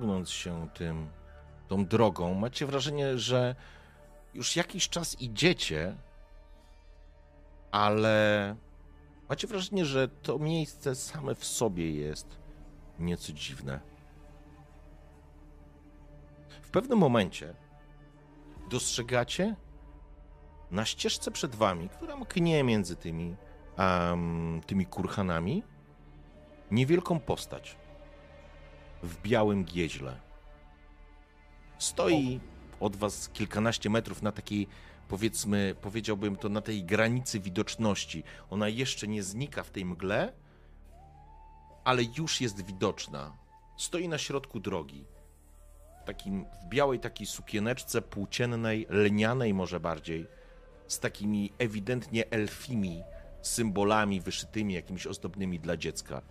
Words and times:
Ciągnąc 0.00 0.30
się 0.30 0.68
tym, 0.74 1.08
tą 1.68 1.86
drogą, 1.86 2.34
macie 2.34 2.66
wrażenie, 2.66 3.18
że 3.18 3.54
już 4.34 4.56
jakiś 4.56 4.88
czas 4.88 5.20
idziecie, 5.20 5.96
ale 7.70 8.56
macie 9.28 9.46
wrażenie, 9.46 9.84
że 9.84 10.08
to 10.08 10.38
miejsce 10.38 10.94
same 10.94 11.34
w 11.34 11.44
sobie 11.44 11.92
jest 11.92 12.38
nieco 12.98 13.32
dziwne. 13.32 13.80
W 16.62 16.70
pewnym 16.70 16.98
momencie 16.98 17.54
dostrzegacie 18.70 19.56
na 20.70 20.84
ścieżce 20.84 21.30
przed 21.30 21.54
wami, 21.54 21.88
która 21.88 22.16
mknie 22.16 22.64
między 22.64 22.96
tymi, 22.96 23.36
um, 23.78 24.60
tymi 24.66 24.86
kurhanami, 24.86 25.62
niewielką 26.70 27.20
postać 27.20 27.83
w 29.04 29.22
białym 29.22 29.64
gieźle. 29.64 30.20
Stoi 31.78 32.40
od 32.80 32.96
was 32.96 33.28
kilkanaście 33.28 33.90
metrów 33.90 34.22
na 34.22 34.32
takiej, 34.32 34.68
powiedzmy, 35.08 35.74
powiedziałbym 35.80 36.36
to 36.36 36.48
na 36.48 36.60
tej 36.60 36.84
granicy 36.84 37.40
widoczności. 37.40 38.24
Ona 38.50 38.68
jeszcze 38.68 39.08
nie 39.08 39.22
znika 39.22 39.62
w 39.62 39.70
tej 39.70 39.84
mgle, 39.84 40.32
ale 41.84 42.02
już 42.18 42.40
jest 42.40 42.66
widoczna. 42.66 43.36
Stoi 43.76 44.08
na 44.08 44.18
środku 44.18 44.60
drogi. 44.60 45.04
W, 46.02 46.06
takim, 46.06 46.44
w 46.44 46.68
białej 46.68 47.00
takiej 47.00 47.26
sukieneczce 47.26 48.02
płóciennej, 48.02 48.86
lnianej 48.90 49.54
może 49.54 49.80
bardziej, 49.80 50.26
z 50.86 51.00
takimi 51.00 51.52
ewidentnie 51.58 52.30
elfimi 52.30 53.02
symbolami 53.42 54.20
wyszytymi, 54.20 54.74
jakimiś 54.74 55.06
ozdobnymi 55.06 55.60
dla 55.60 55.76
dziecka. 55.76 56.22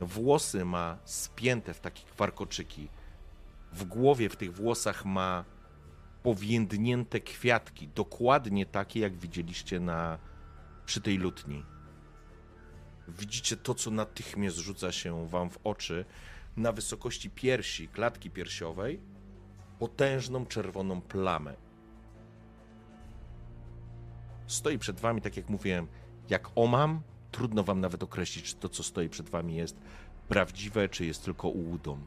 Włosy 0.00 0.64
ma 0.64 0.98
spięte 1.04 1.74
w 1.74 1.80
takie 1.80 2.02
warkoczyki. 2.18 2.88
W 3.72 3.84
głowie, 3.84 4.28
w 4.28 4.36
tych 4.36 4.54
włosach 4.54 5.04
ma 5.04 5.44
powiędnięte 6.22 7.20
kwiatki, 7.20 7.88
dokładnie 7.88 8.66
takie, 8.66 9.00
jak 9.00 9.16
widzieliście 9.16 9.80
na, 9.80 10.18
przy 10.86 11.00
tej 11.00 11.18
lutni. 11.18 11.64
Widzicie 13.08 13.56
to, 13.56 13.74
co 13.74 13.90
natychmiast 13.90 14.56
rzuca 14.56 14.92
się 14.92 15.28
wam 15.28 15.50
w 15.50 15.58
oczy 15.64 16.04
na 16.56 16.72
wysokości 16.72 17.30
piersi, 17.30 17.88
klatki 17.88 18.30
piersiowej, 18.30 19.00
potężną 19.78 20.46
czerwoną 20.46 21.00
plamę. 21.00 21.54
Stoi 24.46 24.78
przed 24.78 25.00
wami, 25.00 25.22
tak 25.22 25.36
jak 25.36 25.48
mówiłem, 25.48 25.86
jak 26.28 26.50
omam, 26.54 27.02
trudno 27.36 27.62
wam 27.62 27.80
nawet 27.80 28.02
określić, 28.02 28.44
czy 28.44 28.56
to, 28.56 28.68
co 28.68 28.82
stoi 28.82 29.08
przed 29.08 29.28
wami, 29.28 29.56
jest 29.56 29.76
prawdziwe, 30.28 30.88
czy 30.88 31.06
jest 31.06 31.24
tylko 31.24 31.48
ułudą. 31.48 31.98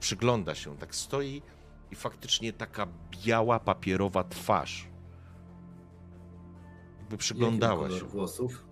Przygląda 0.00 0.54
się, 0.54 0.76
tak 0.76 0.94
stoi 0.94 1.42
i 1.90 1.94
faktycznie 1.96 2.52
taka 2.52 2.86
biała, 3.24 3.60
papierowa 3.60 4.24
twarz. 4.24 4.88
Jakby 7.00 7.16
przyglądała 7.16 7.90
się. 7.90 8.04
włosów? 8.04 8.64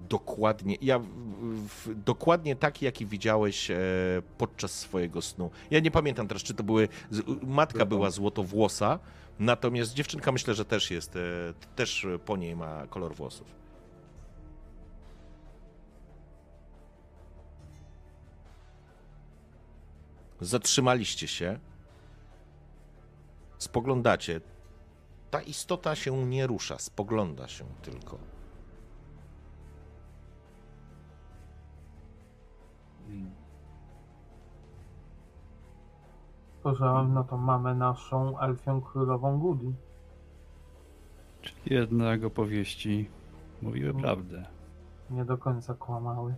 Dokładnie, 0.00 0.76
ja, 0.80 0.98
w, 0.98 1.94
dokładnie 2.04 2.56
taki, 2.56 2.84
jaki 2.84 3.06
widziałeś 3.06 3.70
e, 3.70 3.76
podczas 4.38 4.72
swojego 4.78 5.22
snu. 5.22 5.50
Ja 5.70 5.80
nie 5.80 5.90
pamiętam 5.90 6.28
teraz, 6.28 6.42
czy 6.42 6.54
to 6.54 6.62
były. 6.62 6.88
Matka 7.42 7.86
była 7.86 8.10
złotowłosa, 8.10 8.98
natomiast 9.38 9.94
dziewczynka 9.94 10.32
myślę, 10.32 10.54
że 10.54 10.64
też 10.64 10.90
jest, 10.90 11.16
e, 11.16 11.20
też 11.76 12.06
po 12.24 12.36
niej 12.36 12.56
ma 12.56 12.86
kolor 12.86 13.14
włosów. 13.14 13.63
Zatrzymaliście 20.44 21.28
się. 21.28 21.58
Spoglądacie. 23.58 24.40
Ta 25.30 25.42
istota 25.42 25.94
się 25.94 26.26
nie 26.26 26.46
rusza, 26.46 26.78
spogląda 26.78 27.48
się 27.48 27.64
tylko. 27.82 28.18
Spojrzałem, 36.60 37.14
no 37.14 37.24
to 37.24 37.36
mamy 37.36 37.74
naszą 37.74 38.38
elfią 38.38 38.80
królową 38.80 39.38
Gudi. 39.38 39.74
Czyli 41.42 41.74
jednak 41.74 42.24
opowieści 42.24 43.10
mówiły 43.62 43.94
prawdę. 43.94 44.46
Nie 45.10 45.24
do 45.24 45.38
końca 45.38 45.74
kłamały. 45.74 46.34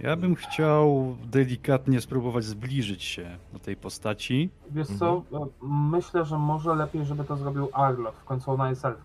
Ja 0.00 0.16
bym 0.16 0.34
chciał 0.34 1.16
delikatnie 1.24 2.00
spróbować 2.00 2.44
zbliżyć 2.44 3.02
się 3.04 3.38
do 3.52 3.58
tej 3.58 3.76
postaci. 3.76 4.50
Wiesz 4.70 4.88
co, 4.98 5.22
e, 5.32 5.46
myślę, 5.66 6.24
że 6.24 6.38
może 6.38 6.74
lepiej, 6.74 7.04
żeby 7.04 7.24
to 7.24 7.36
zrobił 7.36 7.68
Arlot. 7.72 8.14
W 8.14 8.24
końcu 8.24 8.50
ona 8.50 8.70
jest 8.70 8.84
elf. 8.84 8.98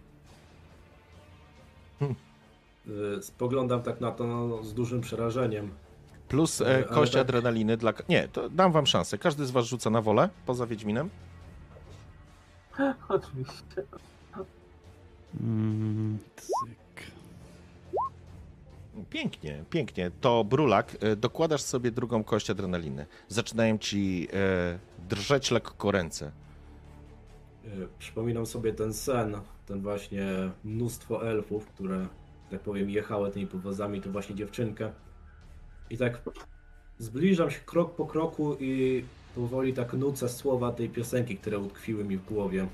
Y, 2.87 3.21
Spoglądam 3.23 3.81
tak 3.81 4.01
na 4.01 4.11
to 4.11 4.27
no, 4.27 4.63
z 4.63 4.73
dużym 4.73 5.01
przerażeniem. 5.01 5.71
Plus 6.27 6.61
e, 6.61 6.65
Ale 6.65 6.83
kość 6.83 7.11
tak- 7.13 7.21
adrenaliny 7.21 7.77
dla. 7.77 7.93
Nie, 8.09 8.27
to 8.27 8.49
dam 8.49 8.71
wam 8.71 8.85
szansę. 8.87 9.17
Każdy 9.17 9.45
z 9.45 9.51
was 9.51 9.65
rzuca 9.65 9.89
na 9.89 10.01
wolę, 10.01 10.29
poza 10.45 10.67
Wiedźminem. 10.67 11.09
Oczywiście. 13.09 13.83
Mm, 15.41 16.17
cyk. 16.35 16.82
Pięknie, 19.09 19.63
pięknie. 19.69 20.11
To 20.21 20.43
Brulak, 20.43 20.97
e, 20.99 21.15
dokładasz 21.15 21.61
sobie 21.61 21.91
drugą 21.91 22.23
kość 22.23 22.49
adrenaliny. 22.49 23.05
Zaczynają 23.27 23.77
ci 23.77 24.27
e, 24.33 24.79
drżeć 25.09 25.51
lekko 25.51 25.91
ręce. 25.91 26.31
Y, 27.65 27.87
Przypominam 27.99 28.45
sobie 28.45 28.73
ten 28.73 28.93
sen, 28.93 29.37
ten 29.65 29.81
właśnie 29.81 30.25
mnóstwo 30.63 31.27
elfów, 31.27 31.67
które, 31.67 32.07
tak 32.51 32.59
powiem, 32.59 32.89
jechały 32.89 33.31
tymi 33.31 33.47
powozami, 33.47 34.01
to 34.01 34.09
właśnie 34.09 34.35
dziewczynkę. 34.35 34.91
I 35.89 35.97
tak 35.97 36.21
zbliżam 36.97 37.51
się 37.51 37.59
krok 37.59 37.95
po 37.95 38.05
kroku 38.05 38.57
i 38.59 39.03
powoli 39.35 39.73
tak 39.73 39.93
nucę 39.93 40.29
słowa 40.29 40.71
tej 40.71 40.89
piosenki, 40.89 41.37
które 41.37 41.59
utkwiły 41.59 42.03
mi 42.03 42.17
w 42.17 42.25
głowie. 42.25 42.67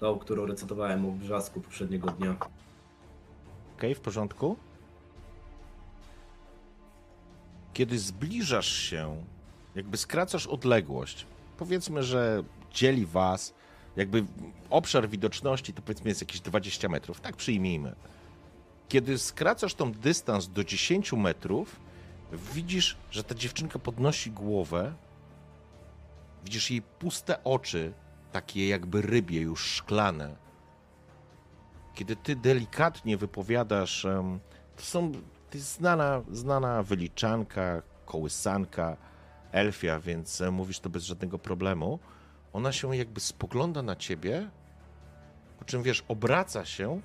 Tą, 0.00 0.18
którą 0.18 0.46
recytowałem 0.46 1.06
o 1.06 1.10
brzasku 1.10 1.60
poprzedniego 1.60 2.10
dnia. 2.10 2.36
Okej, 3.76 3.94
w 3.94 4.00
porządku. 4.00 4.56
Kiedy 7.76 7.98
zbliżasz 7.98 8.72
się, 8.72 9.24
jakby 9.74 9.96
skracasz 9.96 10.46
odległość, 10.46 11.26
powiedzmy, 11.58 12.02
że 12.02 12.42
dzieli 12.72 13.06
was, 13.06 13.54
jakby 13.96 14.24
obszar 14.70 15.08
widoczności 15.08 15.72
to 15.72 15.82
powiedzmy 15.82 16.08
jest 16.08 16.20
jakieś 16.20 16.40
20 16.40 16.88
metrów, 16.88 17.20
tak 17.20 17.36
przyjmijmy. 17.36 17.94
Kiedy 18.88 19.18
skracasz 19.18 19.74
tą 19.74 19.92
dystans 19.92 20.48
do 20.48 20.64
10 20.64 21.12
metrów, 21.12 21.80
widzisz, 22.54 22.96
że 23.10 23.24
ta 23.24 23.34
dziewczynka 23.34 23.78
podnosi 23.78 24.30
głowę, 24.30 24.94
widzisz 26.44 26.70
jej 26.70 26.82
puste 26.82 27.44
oczy, 27.44 27.92
takie 28.32 28.68
jakby 28.68 29.02
rybie, 29.02 29.40
już 29.40 29.70
szklane. 29.70 30.36
Kiedy 31.94 32.16
ty 32.16 32.36
delikatnie 32.36 33.16
wypowiadasz, 33.16 34.06
to 34.76 34.82
są 34.82 35.12
to 35.50 35.58
jest 35.58 35.74
znana, 35.74 36.22
znana 36.32 36.82
wyliczanka, 36.82 37.82
kołysanka, 38.06 38.96
elfia, 39.52 40.00
więc 40.00 40.40
e, 40.40 40.50
mówisz 40.50 40.80
to 40.80 40.90
bez 40.90 41.04
żadnego 41.04 41.38
problemu. 41.38 41.98
Ona 42.52 42.72
się 42.72 42.96
jakby 42.96 43.20
spogląda 43.20 43.82
na 43.82 43.96
ciebie, 43.96 44.50
po 45.58 45.64
czym 45.64 45.82
wiesz, 45.82 46.04
obraca 46.08 46.64
się 46.64 47.00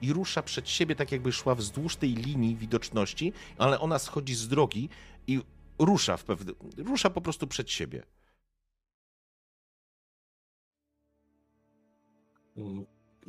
i 0.00 0.12
rusza 0.12 0.42
przed 0.42 0.68
siebie, 0.68 0.96
tak 0.96 1.12
jakby 1.12 1.32
szła 1.32 1.54
wzdłuż 1.54 1.96
tej 1.96 2.14
linii 2.14 2.56
widoczności, 2.56 3.32
ale 3.58 3.80
ona 3.80 3.98
schodzi 3.98 4.34
z 4.34 4.48
drogi 4.48 4.88
i 5.26 5.42
rusza 5.78 6.16
w 6.16 6.24
pewnym, 6.24 6.54
rusza 6.76 7.10
po 7.10 7.20
prostu 7.20 7.46
przed 7.46 7.70
siebie. 7.70 8.02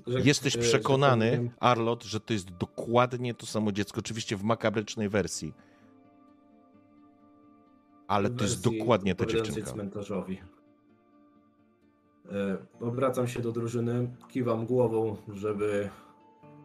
Że- 0.08 0.22
Jesteś 0.22 0.54
że- 0.54 0.60
przekonany, 0.60 1.32
że 1.32 1.50
Arlot, 1.60 2.04
że 2.04 2.20
to 2.20 2.34
jest 2.34 2.50
dokładnie 2.50 3.34
to 3.34 3.46
samo 3.46 3.72
dziecko, 3.72 4.00
oczywiście 4.00 4.38
w 4.38 4.44
makabrycznej 4.44 5.10
wersji. 5.10 5.54
Ale 8.08 8.30
to 8.30 8.44
jest 8.44 8.64
dokładnie 8.64 9.16
ta 9.16 9.26
dziewczynka. 9.26 9.72
cmentarzowi. 9.72 10.38
E, 12.32 12.58
Obracam 12.82 13.28
się 13.28 13.40
do 13.40 13.52
drużyny, 13.52 14.10
kiwam 14.30 14.66
głową, 14.66 15.18
żeby 15.34 15.90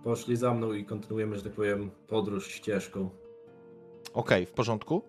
poszli 0.05 0.37
za 0.37 0.55
mną 0.55 0.73
i 0.73 0.85
kontynuujemy, 0.85 1.37
że 1.37 1.43
tak 1.43 1.53
powiem, 1.53 1.91
podróż 2.09 2.49
ścieżką. 2.49 3.11
Okej, 4.15 4.47
w 4.47 4.51
porządku. 4.53 5.03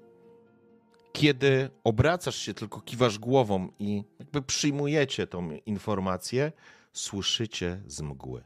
Kiedy 1.12 1.70
obracasz 1.84 2.36
się, 2.36 2.54
tylko 2.54 2.82
kiwasz 2.82 3.20
głową 3.20 3.70
i 3.80 4.04
jakby 4.20 4.42
przyjmujecie 4.42 5.28
tą 5.28 5.52
informację, 5.66 6.52
słyszycie 6.94 7.82
z 7.88 8.02
mgły. 8.02 8.44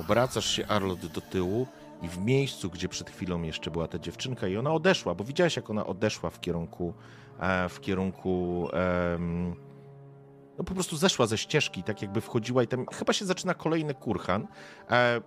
Obracasz 0.00 0.46
się, 0.50 0.66
Arlot, 0.66 1.06
do 1.06 1.20
tyłu 1.20 1.66
i 2.02 2.08
w 2.08 2.18
miejscu, 2.18 2.70
gdzie 2.70 2.88
przed 2.88 3.10
chwilą 3.10 3.42
jeszcze 3.42 3.70
była 3.70 3.88
ta 3.88 3.98
dziewczynka 3.98 4.48
i 4.48 4.56
ona 4.56 4.72
odeszła, 4.72 5.14
bo 5.14 5.24
widziałeś, 5.24 5.56
jak 5.56 5.70
ona 5.70 5.86
odeszła 5.86 6.30
w 6.30 6.40
kierunku, 6.40 6.94
e, 7.40 7.68
w 7.68 7.80
kierunku, 7.80 8.68
no 10.58 10.64
po 10.64 10.74
prostu 10.74 10.96
zeszła 10.96 11.26
ze 11.26 11.38
ścieżki, 11.38 11.82
tak 11.82 12.02
jakby 12.02 12.20
wchodziła 12.20 12.62
i 12.62 12.66
tam 12.66 12.86
chyba 12.86 13.12
się 13.12 13.24
zaczyna 13.24 13.54
kolejny 13.54 13.94
kurhan. 13.94 14.46
E, 14.90 15.20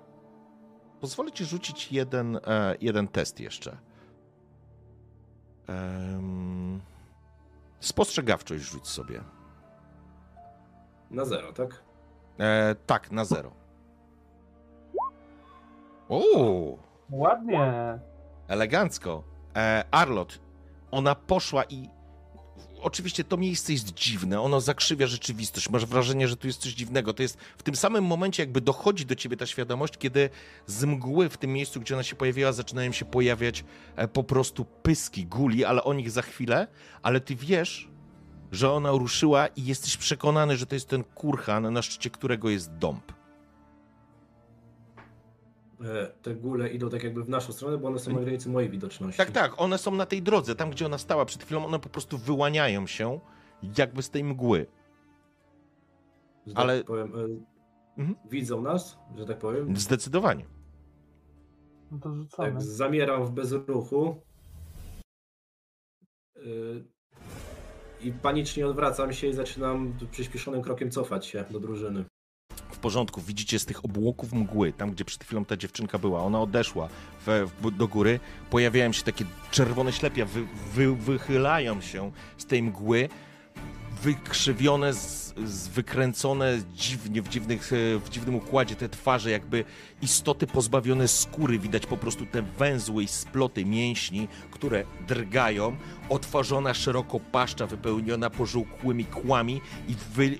pozwolę 0.99 1.31
ci 1.31 1.45
rzucić 1.45 1.91
jeden, 1.91 2.35
e, 2.35 2.75
jeden 2.81 3.07
test 3.07 3.39
jeszcze. 3.39 3.77
Em, 5.67 6.81
spostrzegawczość 7.79 8.63
rzuć 8.63 8.87
sobie. 8.87 9.21
Na 11.11 11.25
zero, 11.25 11.53
tak? 11.53 11.83
E, 12.39 12.75
tak, 12.85 13.11
na 13.11 13.25
zero. 13.25 13.51
O, 16.09 16.19
Ładnie. 17.11 17.99
elegancko. 18.47 19.23
E, 19.55 19.83
Arlot, 19.91 20.39
ona 20.91 21.15
poszła 21.15 21.63
i 21.63 21.89
oczywiście 22.81 23.23
to 23.23 23.37
miejsce 23.37 23.73
jest 23.73 23.93
dziwne, 23.93 24.41
ono 24.41 24.61
zakrzywia 24.61 25.07
rzeczywistość. 25.07 25.69
Masz 25.69 25.85
wrażenie, 25.85 26.27
że 26.27 26.37
tu 26.37 26.47
jest 26.47 26.61
coś 26.61 26.73
dziwnego. 26.73 27.13
To 27.13 27.21
jest 27.21 27.37
w 27.57 27.63
tym 27.63 27.75
samym 27.75 28.05
momencie, 28.05 28.43
jakby 28.43 28.61
dochodzi 28.61 29.05
do 29.05 29.15
ciebie 29.15 29.37
ta 29.37 29.45
świadomość, 29.45 29.97
kiedy 29.97 30.29
z 30.67 30.83
mgły 30.83 31.29
w 31.29 31.37
tym 31.37 31.53
miejscu, 31.53 31.79
gdzie 31.79 31.95
ona 31.95 32.03
się 32.03 32.15
pojawiła, 32.15 32.51
zaczynają 32.51 32.91
się 32.91 33.05
pojawiać 33.05 33.63
e, 33.95 34.07
po 34.07 34.23
prostu 34.23 34.65
pyski, 34.65 35.25
guli, 35.25 35.65
ale 35.65 35.83
o 35.83 35.93
nich 35.93 36.11
za 36.11 36.21
chwilę. 36.21 36.67
Ale 37.01 37.19
ty 37.19 37.35
wiesz, 37.35 37.89
że 38.51 38.71
ona 38.71 38.91
ruszyła 38.91 39.47
i 39.47 39.65
jesteś 39.65 39.97
przekonany, 39.97 40.57
że 40.57 40.65
to 40.65 40.75
jest 40.75 40.87
ten 40.87 41.03
kurhan, 41.03 41.73
na 41.73 41.81
szczycie 41.81 42.09
którego 42.09 42.49
jest 42.49 42.71
dąb. 42.73 43.18
E, 45.85 46.07
Te 46.21 46.35
góle 46.35 46.69
idą 46.69 46.89
tak 46.89 47.03
jakby 47.03 47.23
w 47.23 47.29
naszą 47.29 47.53
stronę, 47.53 47.77
bo 47.77 47.87
one 47.87 47.99
są 47.99 48.13
na 48.13 48.21
granicy 48.21 48.49
mojej 48.49 48.69
widoczności. 48.69 49.17
Tak, 49.17 49.31
tak, 49.31 49.61
one 49.61 49.77
są 49.77 49.95
na 49.95 50.05
tej 50.05 50.21
drodze, 50.21 50.55
tam 50.55 50.69
gdzie 50.71 50.85
ona 50.85 50.97
stała 50.97 51.25
przed 51.25 51.43
chwilą, 51.43 51.65
one 51.65 51.79
po 51.79 51.89
prostu 51.89 52.17
wyłaniają 52.17 52.87
się 52.87 53.19
jakby 53.77 54.01
z 54.03 54.09
tej 54.09 54.23
mgły. 54.23 54.65
Że 56.47 56.57
ale- 56.57 56.77
Tak 56.77 56.87
powiem, 56.87 57.13
e, 57.15 57.59
Mhm. 57.97 58.17
Widzą 58.29 58.61
nas, 58.61 58.97
że 59.17 59.25
tak 59.25 59.37
powiem. 59.39 59.77
Zdecydowanie. 59.77 60.45
No 61.91 61.99
to 61.99 62.15
rzucamy. 62.15 62.51
Tak, 62.51 62.61
zamieram 62.61 63.25
w 63.25 63.31
bezruchu. 63.31 64.21
Yy, 66.35 66.85
I 68.01 68.11
panicznie 68.11 68.67
odwracam 68.67 69.13
się 69.13 69.27
i 69.27 69.33
zaczynam 69.33 69.93
przyspieszonym 70.11 70.61
krokiem 70.61 70.91
cofać 70.91 71.25
się 71.25 71.45
do 71.51 71.59
drużyny. 71.59 72.05
W 72.79 72.81
porządku, 72.81 73.21
widzicie 73.21 73.59
z 73.59 73.65
tych 73.65 73.85
obłoków 73.85 74.33
mgły, 74.33 74.73
tam 74.73 74.91
gdzie 74.91 75.05
przed 75.05 75.23
chwilą 75.23 75.45
ta 75.45 75.57
dziewczynka 75.57 75.97
była, 75.97 76.23
ona 76.23 76.41
odeszła 76.41 76.89
we, 77.25 77.45
w, 77.45 77.71
do 77.71 77.87
góry, 77.87 78.19
pojawiają 78.49 78.91
się 78.91 79.03
takie 79.03 79.25
czerwone 79.51 79.93
ślepia, 79.93 80.25
wy, 80.25 80.45
wy, 80.73 80.95
wychylają 80.95 81.81
się 81.81 82.11
z 82.37 82.45
tej 82.45 82.63
mgły, 82.63 83.09
wykrzywione, 84.03 84.93
z, 84.93 85.33
z 85.45 85.67
wykręcone 85.67 86.61
dziwnie, 86.75 87.21
w, 87.21 87.29
dziwnych, 87.29 87.73
e, 87.73 87.99
w 87.99 88.09
dziwnym 88.09 88.35
układzie 88.35 88.75
te 88.75 88.89
twarze, 88.89 89.31
jakby 89.31 89.63
istoty 90.01 90.47
pozbawione 90.47 91.07
skóry, 91.07 91.59
widać 91.59 91.85
po 91.85 91.97
prostu 91.97 92.25
te 92.25 92.41
węzły 92.41 93.03
i 93.03 93.07
sploty 93.07 93.65
mięśni, 93.65 94.27
które 94.51 94.83
drgają, 95.07 95.75
otworzona 96.09 96.73
szeroko 96.73 97.19
paszcza 97.19 97.67
wypełniona 97.67 98.29
pożółkłymi 98.29 99.05
kłami 99.05 99.61
i 99.87 99.95
wy, 100.15 100.37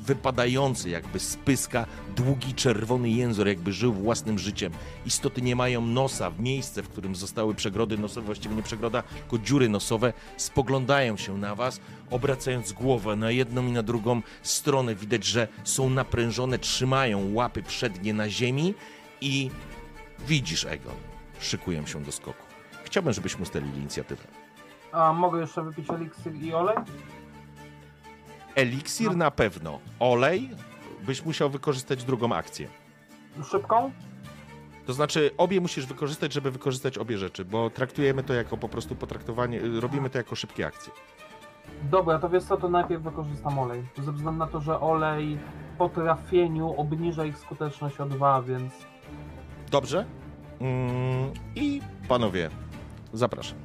wypadający 0.00 0.90
jakby 0.90 1.18
z 1.18 1.36
pyska 1.36 1.86
długi 2.16 2.54
czerwony 2.54 3.10
język, 3.10 3.46
jakby 3.46 3.72
żył 3.72 3.92
własnym 3.92 4.38
życiem. 4.38 4.72
Istoty 5.06 5.42
nie 5.42 5.56
mają 5.56 5.80
nosa, 5.80 6.30
w 6.30 6.40
miejsce, 6.40 6.82
w 6.82 6.88
którym 6.88 7.16
zostały 7.16 7.54
przegrody 7.54 7.98
nosowe, 7.98 8.26
właściwie 8.26 8.54
nie 8.54 8.62
przegroda, 8.62 9.02
tylko 9.02 9.38
dziury 9.38 9.68
nosowe, 9.68 10.12
spoglądają 10.36 11.16
się 11.16 11.38
na 11.38 11.54
was, 11.54 11.80
obracając 12.10 12.72
głowę 12.72 13.16
na 13.16 13.30
jedną 13.30 13.66
i 13.66 13.72
na 13.72 13.82
drugą 13.82 14.22
stronę. 14.42 14.94
Widać, 14.94 15.24
że 15.24 15.48
są 15.64 15.90
naprężone, 15.90 16.58
trzymają 16.58 17.34
łapy 17.34 17.62
przednie 17.62 18.14
na 18.14 18.28
ziemi 18.28 18.74
i 19.20 19.50
widzisz, 20.26 20.64
Egon, 20.64 20.94
szykują 21.40 21.86
się 21.86 22.02
do 22.02 22.12
skoku. 22.12 22.42
Chciałbym, 22.84 23.12
żebyśmy 23.12 23.42
ustalili 23.42 23.78
inicjatywę. 23.78 24.24
A 24.92 25.12
mogę 25.12 25.40
jeszcze 25.40 25.62
wypić 25.62 25.90
eliksir 25.90 26.34
i 26.34 26.54
olej? 26.54 26.76
Eliksir 28.60 29.10
No. 29.10 29.16
na 29.16 29.30
pewno. 29.30 29.78
Olej 30.00 30.50
byś 31.06 31.24
musiał 31.24 31.50
wykorzystać 31.50 32.04
drugą 32.04 32.32
akcję. 32.32 32.68
Szybką? 33.50 33.90
To 34.86 34.92
znaczy, 34.92 35.30
obie 35.36 35.60
musisz 35.60 35.86
wykorzystać, 35.86 36.32
żeby 36.32 36.50
wykorzystać 36.50 36.98
obie 36.98 37.18
rzeczy, 37.18 37.44
bo 37.44 37.70
traktujemy 37.70 38.22
to 38.22 38.34
jako 38.34 38.56
po 38.56 38.68
prostu 38.68 38.96
potraktowanie, 38.96 39.60
robimy 39.80 40.10
to 40.10 40.18
jako 40.18 40.34
szybkie 40.34 40.66
akcje. 40.66 40.92
Dobra, 41.82 42.18
to 42.18 42.28
wiesz 42.28 42.44
co, 42.44 42.56
to 42.56 42.68
najpierw 42.68 43.02
wykorzystam 43.02 43.58
olej. 43.58 43.82
Ze 43.98 44.12
względu 44.12 44.38
na 44.38 44.46
to, 44.46 44.60
że 44.60 44.80
olej 44.80 45.38
po 45.78 45.88
trafieniu 45.88 46.74
obniża 46.80 47.24
ich 47.24 47.38
skuteczność 47.38 48.00
o 48.00 48.06
2, 48.06 48.42
więc 48.42 48.72
Dobrze? 49.70 50.04
Mm, 50.60 51.32
I 51.54 51.80
panowie, 52.08 52.50
zapraszam. 53.12 53.58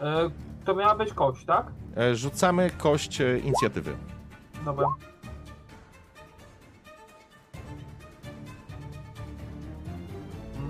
e, 0.00 0.30
to 0.64 0.74
miała 0.74 0.94
być 0.94 1.12
kość, 1.12 1.44
tak? 1.44 1.66
E, 1.96 2.14
Rzucamy 2.16 2.70
kość 2.78 3.20
e, 3.20 3.38
inicjatywy. 3.38 3.96
Dobra. 4.64 4.86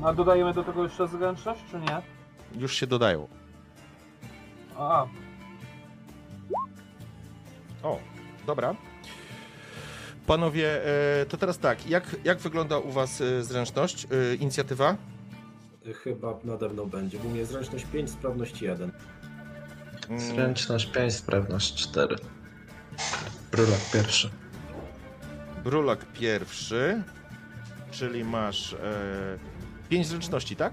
A 0.04 0.12
dodajemy 0.12 0.52
do 0.54 0.64
tego 0.64 0.82
jeszcze 0.82 1.08
zręczność, 1.08 1.60
czy 1.70 1.80
nie? 1.80 2.02
Już 2.60 2.74
się 2.74 2.86
dodają. 2.86 3.28
A, 4.78 5.06
O, 7.82 7.98
dobra. 8.46 8.74
Panowie, 10.26 10.86
e, 11.20 11.26
to 11.26 11.36
teraz 11.36 11.58
tak, 11.58 11.86
jak, 11.86 12.16
jak 12.24 12.38
wygląda 12.38 12.78
u 12.78 12.90
was 12.92 13.20
e, 13.20 13.42
zręczność, 13.42 14.06
e, 14.30 14.34
inicjatywa? 14.34 14.96
Chyba 16.02 16.34
nade 16.44 16.68
mną 16.68 16.86
będzie, 16.86 17.18
bo 17.18 17.24
u 17.28 17.30
mnie 17.30 17.44
zręczność 17.44 17.84
5, 17.84 18.10
sprawność 18.10 18.62
1. 18.62 18.92
Zręczność 20.16 20.86
5, 20.86 21.14
sprawność 21.14 21.74
4. 21.74 22.16
Brulak 23.52 23.80
pierwszy. 23.92 24.30
Brulak 25.64 26.04
pierwszy, 26.12 27.02
czyli 27.90 28.24
masz 28.24 28.72
e, 28.72 28.78
pięć 29.88 30.06
zręczności, 30.06 30.56
tak? 30.56 30.72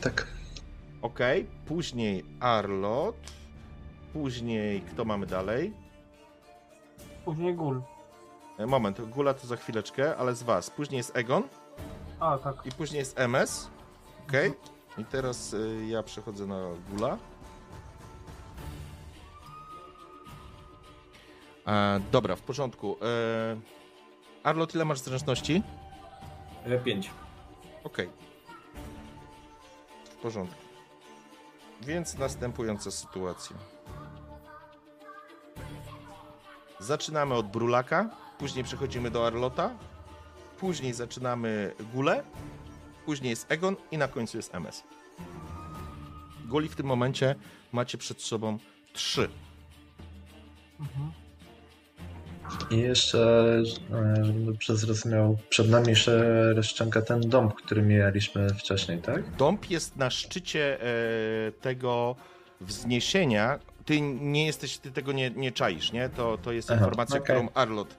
Tak. 0.00 0.26
Okej, 1.02 1.46
później 1.66 2.24
Arlot, 2.40 3.16
później 4.12 4.80
kto 4.80 5.04
mamy 5.04 5.26
dalej? 5.26 5.72
później 7.24 7.54
gul. 7.54 7.82
E, 8.58 8.66
Moment, 8.66 9.00
Gula 9.00 9.34
to 9.34 9.46
za 9.46 9.56
chwileczkę, 9.56 10.16
ale 10.16 10.34
z 10.34 10.42
was. 10.42 10.70
Później 10.70 10.96
jest 10.96 11.16
Egon 11.16 11.42
A, 12.20 12.38
tak. 12.38 12.54
i 12.66 12.72
później 12.72 12.98
jest 12.98 13.18
MS. 13.20 13.68
Okej, 14.28 14.52
i 14.98 15.04
teraz 15.04 15.54
e, 15.54 15.86
ja 15.86 16.02
przechodzę 16.02 16.46
na 16.46 16.60
Gula. 16.90 17.18
E, 21.66 22.00
dobra, 22.12 22.36
w 22.36 22.42
porządku. 22.42 22.96
E, 23.02 23.60
Arlot, 24.42 24.74
ile 24.74 24.84
masz 24.84 24.98
zręczności? 24.98 25.62
5. 26.84 27.10
Okej. 27.84 28.08
W 30.04 30.14
porządku. 30.14 30.60
Więc 31.82 32.18
następująca 32.18 32.90
sytuacja. 32.90 33.56
Zaczynamy 36.78 37.34
od 37.34 37.46
Brulaka, 37.46 38.10
później 38.38 38.64
przechodzimy 38.64 39.10
do 39.10 39.26
Arlota, 39.26 39.70
później 40.58 40.92
zaczynamy 40.92 41.74
Gulę, 41.94 42.22
później 43.06 43.30
jest 43.30 43.52
Egon 43.52 43.76
i 43.90 43.98
na 43.98 44.08
końcu 44.08 44.36
jest 44.36 44.54
MS. 44.54 44.82
Guli 46.44 46.68
w 46.68 46.76
tym 46.76 46.86
momencie 46.86 47.34
macie 47.72 47.98
przed 47.98 48.22
sobą 48.22 48.58
trzy. 48.92 49.30
Mhm. 50.80 51.12
I 52.70 52.78
jeszcze, 52.78 53.62
e, 53.92 54.22
dobrze 54.44 54.76
zrozumiał, 54.76 55.38
przed 55.48 55.70
nami 55.70 55.88
jeszcze 55.88 56.52
rozciąga 56.54 57.02
ten 57.02 57.20
dom, 57.20 57.50
który 57.50 57.82
mijaliśmy 57.82 58.54
wcześniej, 58.54 58.98
tak? 58.98 59.36
Dąb 59.36 59.70
jest 59.70 59.96
na 59.96 60.10
szczycie 60.10 60.82
e, 60.82 60.86
tego 61.52 62.16
wzniesienia. 62.60 63.58
Ty 63.84 64.00
nie 64.00 64.46
jesteś, 64.46 64.78
ty 64.78 64.90
tego 64.90 65.12
nie, 65.12 65.30
nie 65.30 65.52
czaisz, 65.52 65.92
nie? 65.92 66.08
To, 66.08 66.38
to 66.38 66.52
jest 66.52 66.70
Aha, 66.70 66.80
informacja, 66.80 67.20
okej. 67.20 67.36
którą 67.36 67.48
Arlot 67.54 67.88
e, 67.92 67.96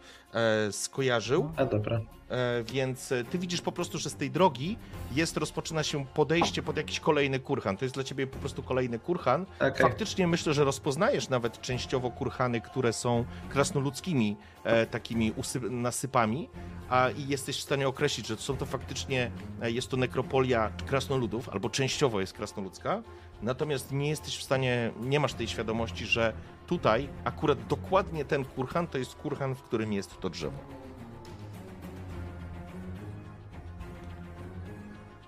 skojarzył. 0.72 1.52
A 1.58 1.66
dobra. 1.66 2.02
E, 2.32 2.64
więc 2.64 3.12
e, 3.12 3.24
ty 3.24 3.40
widzisz 3.40 3.62
po 3.62 3.72
prostu, 3.72 3.98
że 3.98 4.10
z 4.10 4.16
tej 4.16 4.32
drogi 4.32 4.78
jest, 5.16 5.38
rozpoczyna 5.38 5.84
się 5.84 6.06
podejście 6.06 6.64
pod 6.64 6.78
jakiś 6.78 7.00
kolejny 7.00 7.40
kurhan. 7.40 7.78
To 7.78 7.86
jest 7.86 7.96
dla 7.96 8.04
ciebie 8.04 8.28
po 8.28 8.38
prostu 8.38 8.64
kolejny 8.64 9.00
kurhan. 9.00 9.46
Okej. 9.60 9.82
Faktycznie 9.82 10.28
myślę, 10.28 10.54
że 10.54 10.64
rozpoznajesz 10.64 11.30
nawet 11.30 11.62
częściowo 11.62 12.12
kurhany, 12.12 12.62
które 12.62 12.94
są 12.94 13.26
krasnoludzkimi 13.50 14.38
e, 14.64 14.86
takimi 14.86 15.34
nasypami, 15.70 16.50
a 16.90 17.10
i 17.10 17.28
jesteś 17.28 17.58
w 17.58 17.62
stanie 17.62 17.88
określić, 17.88 18.28
że 18.28 18.38
są 18.38 18.58
to 18.58 18.66
faktycznie, 18.66 19.32
e, 19.62 19.72
jest 19.72 19.88
to 19.88 19.98
nekropolia 19.98 20.72
krasnoludów, 20.88 21.50
albo 21.50 21.70
częściowo 21.70 22.20
jest 22.22 22.34
krasnoludzka, 22.34 23.04
natomiast 23.42 23.92
nie 23.92 24.10
jesteś 24.10 24.38
w 24.38 24.44
stanie, 24.44 24.92
nie 25.02 25.20
masz 25.20 25.34
tej 25.34 25.48
świadomości, 25.48 26.06
że 26.06 26.34
tutaj 26.68 27.10
akurat 27.24 27.68
dokładnie 27.68 28.26
ten 28.26 28.46
kurhan 28.46 28.88
to 28.88 28.98
jest 28.98 29.16
kurhan, 29.16 29.56
w 29.56 29.64
którym 29.64 29.94
jest 29.94 30.20
to 30.20 30.30
drzewo. 30.30 30.58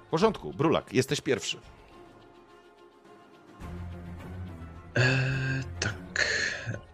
W 0.08 0.10
porządku, 0.10 0.54
Brulak, 0.54 0.94
jesteś 0.94 1.22
pierwszy. 1.22 1.58
Eee, 4.96 5.64
tak. 5.80 6.28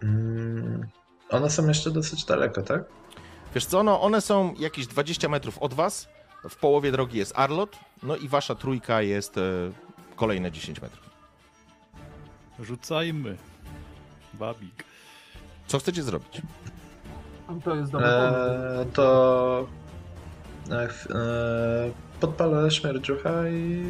Mm, 0.03 0.87
one 1.29 1.49
są 1.49 1.67
jeszcze 1.67 1.91
dosyć 1.91 2.25
daleko, 2.25 2.61
tak? 2.61 2.83
Wiesz 3.55 3.65
co, 3.65 3.83
no 3.83 4.01
one 4.01 4.21
są 4.21 4.53
jakieś 4.59 4.87
20 4.87 5.29
metrów 5.29 5.57
od 5.57 5.73
was, 5.73 6.07
w 6.49 6.55
połowie 6.55 6.91
drogi 6.91 7.17
jest 7.17 7.33
Arlot, 7.35 7.77
no 8.03 8.15
i 8.15 8.27
wasza 8.27 8.55
trójka 8.55 9.01
jest 9.01 9.37
e, 9.37 9.41
kolejne 10.15 10.51
10 10.51 10.81
metrów. 10.81 11.08
Rzucajmy. 12.61 13.37
Babik. 14.33 14.83
Co 15.67 15.79
chcecie 15.79 16.03
zrobić? 16.03 16.41
To 17.63 17.75
jest 17.75 17.91
dobry. 17.91 18.07
Eee, 18.07 18.85
to 18.93 19.67
e, 20.71 20.87
ch- 20.87 21.07
e, 21.11 21.91
podpalę 22.19 22.71
śmierdziucha 22.71 23.47
i 23.47 23.83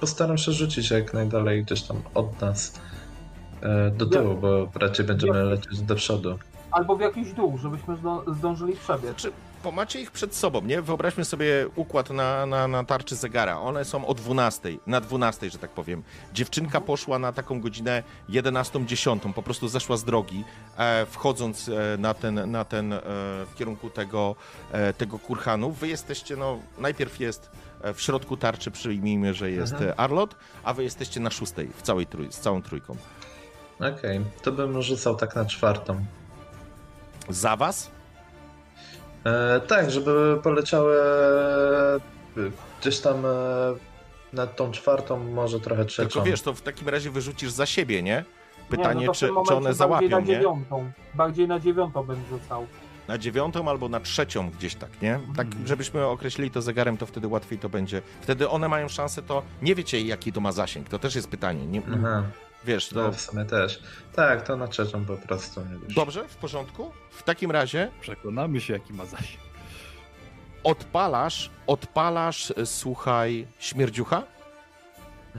postaram 0.00 0.38
się 0.38 0.52
rzucić 0.52 0.90
jak 0.90 1.14
najdalej 1.14 1.64
gdzieś 1.64 1.82
tam 1.82 1.96
od 2.14 2.40
nas 2.40 2.80
e, 3.62 3.90
do 3.90 4.06
tyłu, 4.06 4.34
bo 4.36 4.70
raczej 4.74 5.06
będziemy 5.06 5.44
lecieć 5.44 5.80
do 5.80 5.94
przodu. 5.94 6.38
Albo 6.70 6.96
w 6.96 7.00
jakiś 7.00 7.32
dół, 7.32 7.58
żebyśmy 7.58 7.96
zdążyli 8.36 8.72
przebiec. 8.76 9.10
Znaczy, 9.10 9.32
bo 9.64 9.72
macie 9.72 10.00
ich 10.00 10.10
przed 10.10 10.34
sobą, 10.34 10.60
nie? 10.60 10.82
Wyobraźmy 10.82 11.24
sobie 11.24 11.66
układ 11.76 12.10
na, 12.10 12.46
na, 12.46 12.68
na 12.68 12.84
tarczy 12.84 13.16
zegara. 13.16 13.60
One 13.60 13.84
są 13.84 14.06
o 14.06 14.14
12, 14.14 14.78
na 14.86 15.00
12, 15.00 15.50
że 15.50 15.58
tak 15.58 15.70
powiem. 15.70 16.02
Dziewczynka 16.32 16.80
poszła 16.80 17.18
na 17.18 17.32
taką 17.32 17.60
godzinę 17.60 18.02
11.10, 18.30 19.32
po 19.32 19.42
prostu 19.42 19.68
zeszła 19.68 19.96
z 19.96 20.04
drogi, 20.04 20.44
e, 20.78 21.06
wchodząc 21.06 21.68
e, 21.68 21.96
na 21.98 22.14
ten, 22.14 22.50
na 22.50 22.64
ten 22.64 22.92
e, 22.92 23.00
w 23.46 23.54
kierunku 23.56 23.90
tego, 23.90 24.36
e, 24.72 24.92
tego 24.92 25.18
kurhanu. 25.18 25.70
Wy 25.70 25.88
jesteście, 25.88 26.36
no, 26.36 26.58
najpierw 26.78 27.20
jest 27.20 27.50
e, 27.82 27.94
w 27.94 28.00
środku 28.00 28.36
tarczy, 28.36 28.70
przyjmijmy, 28.70 29.34
że 29.34 29.50
jest 29.50 29.72
Mhm. 29.72 29.90
mhm. 29.90 30.04
Arlot, 30.04 30.34
a 30.64 30.74
wy 30.74 30.84
jesteście 30.84 31.20
na 31.20 31.30
szóstej, 31.30 31.68
w 31.76 31.82
całej 31.82 32.06
trój, 32.06 32.32
z 32.32 32.40
całą 32.40 32.62
trójką. 32.62 32.96
Okej, 33.80 34.20
to 34.42 34.52
bym 34.52 34.82
rzucał 34.82 35.16
tak 35.16 35.36
na 35.36 35.44
czwartą. 35.44 36.04
Za 37.28 37.56
was? 37.56 37.90
E, 39.24 39.60
tak, 39.60 39.90
żeby 39.90 40.40
poleciały 40.42 40.96
e, 42.36 42.50
gdzieś 42.80 43.00
tam 43.00 43.26
e, 43.26 43.28
nad 44.32 44.56
tą 44.56 44.70
czwartą, 44.72 45.18
może 45.24 45.60
trochę 45.60 45.84
trzecią. 45.84 46.08
Tylko 46.08 46.22
wiesz, 46.26 46.42
to 46.42 46.54
w 46.54 46.62
takim 46.62 46.88
razie 46.88 47.10
wyrzucisz 47.10 47.50
za 47.50 47.66
siebie, 47.66 48.02
nie? 48.02 48.24
Nie, 48.70 48.76
Pytanie, 48.76 49.00
no 49.06 49.12
to 49.12 49.14
w 49.14 49.16
czy, 49.16 49.28
czy 49.48 49.54
one 49.54 49.74
załapią, 49.74 50.08
bardziej 50.08 50.10
na 50.10 50.20
nie? 50.20 50.26
dziewiątą. 50.26 50.90
Bardziej 51.14 51.48
na 51.48 51.60
dziewiątą 51.60 52.02
bym 52.02 52.20
rzucał. 52.30 52.66
Na 53.08 53.18
dziewiątą 53.18 53.68
albo 53.68 53.88
na 53.88 54.00
trzecią 54.00 54.50
gdzieś 54.50 54.74
tak, 54.74 55.02
nie? 55.02 55.20
Tak, 55.36 55.46
Mhm. 55.46 55.66
żebyśmy 55.66 56.06
określili 56.06 56.50
to 56.50 56.62
zegarem, 56.62 56.96
to 56.96 57.06
wtedy 57.06 57.28
łatwiej 57.28 57.58
to 57.58 57.68
będzie. 57.68 58.02
Wtedy 58.20 58.48
one 58.48 58.68
mają 58.68 58.88
szansę, 58.88 59.22
to 59.22 59.42
nie 59.62 59.74
wiecie, 59.74 60.00
jaki 60.00 60.32
to 60.32 60.40
ma 60.40 60.52
zasięg. 60.52 60.88
To 60.88 60.98
też 60.98 61.14
jest 61.14 61.28
pytanie. 61.28 61.66
Nie, 61.66 61.82
Aha, 61.94 62.22
wiesz, 62.68 62.92
no 62.92 63.02
to... 63.06 63.12
w 63.12 63.20
sumie 63.20 63.44
też. 63.44 63.82
Tak, 64.12 64.42
to 64.46 64.56
na 64.56 64.68
trzecią 64.68 65.04
po 65.04 65.16
prostu. 65.16 65.60
nie 65.60 65.78
wiesz. 65.86 65.94
Dobrze, 65.94 66.28
w 66.28 66.36
porządku? 66.36 66.92
W 67.10 67.22
takim 67.22 67.50
razie 67.50 67.90
Przekonamy 68.00 68.60
się, 68.60 68.72
jaki 68.72 68.92
ma 68.92 69.04
zasięg. 69.06 69.40
odpalasz, 70.64 71.50
odpalasz, 71.66 72.50
e, 72.56 72.66
słuchaj, 72.66 73.46
śmierdziucha. 73.58 74.22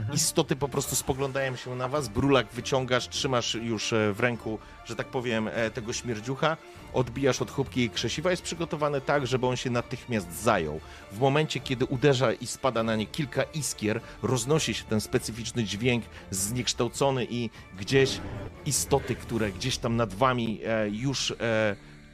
Mhm. 0.00 0.16
Istoty 0.16 0.56
po 0.56 0.68
prostu 0.68 0.96
spoglądają 0.96 1.56
się 1.56 1.76
na 1.76 1.88
was. 1.88 2.08
Brulak 2.08 2.46
wyciągasz, 2.52 3.08
trzymasz 3.08 3.54
już 3.54 3.92
e, 3.92 4.12
w 4.12 4.20
ręku, 4.20 4.58
że 4.84 4.96
tak 4.96 5.06
powiem, 5.06 5.48
e, 5.48 5.70
tego 5.70 5.92
śmierdziucha. 5.92 6.56
Odbijasz 6.92 7.42
od 7.42 7.50
chłopki 7.50 7.80
jej 7.80 7.90
krzesiwa. 7.90 8.30
Jest 8.30 8.42
przygotowany 8.42 9.00
tak, 9.00 9.26
żeby 9.26 9.46
on 9.46 9.56
się 9.56 9.70
natychmiast 9.70 10.42
zajął. 10.42 10.80
W 11.12 11.18
momencie, 11.18 11.60
kiedy 11.60 11.84
uderza 11.84 12.32
i 12.32 12.46
spada 12.46 12.82
na 12.82 12.96
nie 12.96 13.06
kilka 13.06 13.42
iskier, 13.42 14.00
roznosi 14.22 14.74
się 14.74 14.84
ten 14.84 15.00
specyficzny 15.00 15.64
dźwięk 15.64 16.04
zniekształcony 16.30 17.26
i 17.30 17.50
gdzieś 17.78 18.20
istoty, 18.66 19.14
które 19.14 19.52
gdzieś 19.52 19.78
tam 19.78 19.96
nad 19.96 20.14
wami 20.14 20.60
e, 20.66 20.88
już 20.88 21.34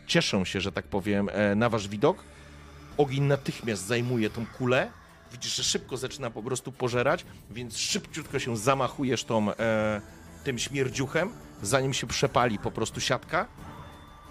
cieszą 0.06 0.44
się, 0.44 0.60
że 0.60 0.72
tak 0.72 0.84
powiem, 0.84 1.30
na 1.56 1.68
wasz 1.68 1.88
widok. 1.88 2.24
Ogień 2.96 3.22
natychmiast 3.22 3.86
zajmuje 3.86 4.30
tą 4.30 4.46
kulę. 4.46 4.90
Widzisz, 5.32 5.56
że 5.56 5.64
szybko 5.64 5.96
zaczyna 5.96 6.30
po 6.30 6.42
prostu 6.42 6.72
pożerać, 6.72 7.24
więc 7.50 7.76
szybciutko 7.76 8.38
się 8.38 8.56
zamachujesz 8.56 9.24
tą, 9.24 9.52
e, 9.52 10.00
tym 10.44 10.58
śmierdziuchem, 10.58 11.30
zanim 11.62 11.94
się 11.94 12.06
przepali 12.06 12.58
po 12.58 12.70
prostu 12.70 13.00
siatka 13.00 13.46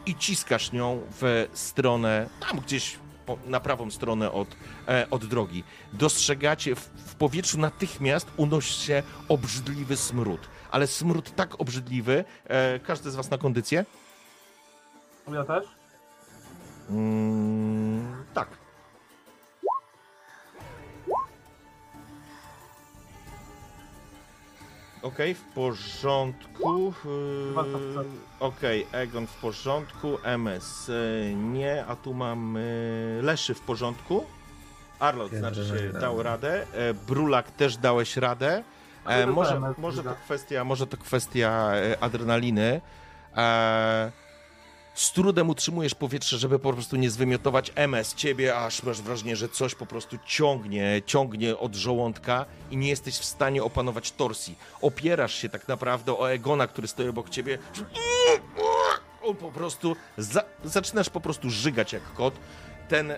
i 0.06 0.16
ciskasz 0.16 0.72
nią 0.72 1.02
w 1.22 1.48
stronę, 1.54 2.30
tam 2.40 2.60
gdzieś 2.60 2.98
po, 3.26 3.38
na 3.46 3.60
prawą 3.60 3.92
stronę 3.92 4.32
od, 4.32 4.48
e, 4.88 5.10
od 5.10 5.26
drogi. 5.26 5.64
Dostrzegacie, 5.94 6.76
w, 6.76 6.80
w 7.06 7.16
powietrzu 7.16 7.60
natychmiast 7.60 8.28
unosi 8.38 8.86
się 8.86 9.04
obrzydliwy 9.30 9.98
smród, 9.98 10.42
ale 10.72 10.88
smród 10.88 11.36
tak 11.36 11.62
obrzydliwy, 11.62 12.26
e, 12.48 12.80
każdy 12.80 13.12
z 13.12 13.16
was 13.16 13.30
na 13.30 13.38
kondycję? 13.38 13.86
Ja 15.34 15.44
też? 15.44 15.66
Mm, 16.90 18.26
tak. 18.34 18.65
Okej, 25.06 25.36
w 25.36 25.42
porządku. 25.42 26.94
Yy, 27.06 27.50
Chyba 27.50 27.64
to 27.64 27.78
chcę. 27.78 28.10
Okej, 28.40 28.88
Egon 28.92 29.28
w 29.28 29.36
porządku, 29.36 30.18
MS 30.24 30.90
y, 30.90 31.34
nie, 31.36 31.86
a 31.86 31.96
tu 31.96 32.14
mamy 32.14 33.20
Leszy 33.24 33.54
w 33.54 33.62
porządku. 33.62 34.26
Arlot 35.00 35.32
znaczy 35.32 35.66
się 35.66 36.00
dał 36.00 36.24
radę. 36.24 36.66
E, 36.74 36.94
Brulak 36.94 37.52
też 37.52 37.78
dałeś 37.78 38.18
radę. 38.18 38.64
E, 39.08 39.26
to 39.26 39.32
może, 39.34 39.60
może, 39.78 39.98
to 39.98 40.04
druga. 40.04 40.20
kwestia, 40.26 40.64
może 40.64 40.88
to 40.88 40.98
kwestia 40.98 41.72
e, 41.76 42.04
adrenaliny. 42.04 42.82
E, 43.38 44.12
z 44.96 45.12
trudem 45.12 45.50
utrzymujesz 45.50 45.96
powietrze, 45.96 46.38
żeby 46.38 46.60
po 46.60 46.74
prostu 46.74 46.96
nie 46.96 47.10
zwymiotować 47.12 47.72
MS 47.76 48.14
ciebie, 48.14 48.58
aż 48.58 48.84
masz 48.84 49.02
wrażenie, 49.02 49.36
że 49.36 49.50
coś 49.50 49.76
po 49.76 49.86
prostu 49.86 50.18
ciągnie, 50.26 51.02
ciągnie 51.06 51.58
od 51.58 51.76
żołądka 51.76 52.46
i 52.72 52.78
nie 52.78 52.90
jesteś 52.90 53.18
w 53.18 53.26
stanie 53.26 53.64
opanować 53.64 54.12
torsji. 54.12 54.56
Opierasz 54.82 55.36
się 55.36 55.50
tak 55.50 55.68
naprawdę 55.68 56.20
o 56.20 56.32
Egona, 56.32 56.68
który 56.68 56.88
stoi 56.88 57.08
obok 57.08 57.30
ciebie. 57.30 57.58
Po 59.40 59.52
prostu, 59.52 59.96
za, 60.18 60.44
zaczynasz 60.64 61.10
po 61.10 61.22
prostu 61.22 61.50
żygać 61.50 61.94
jak 61.94 62.14
kot. 62.14 62.34
Ten 62.90 63.12
e, 63.12 63.18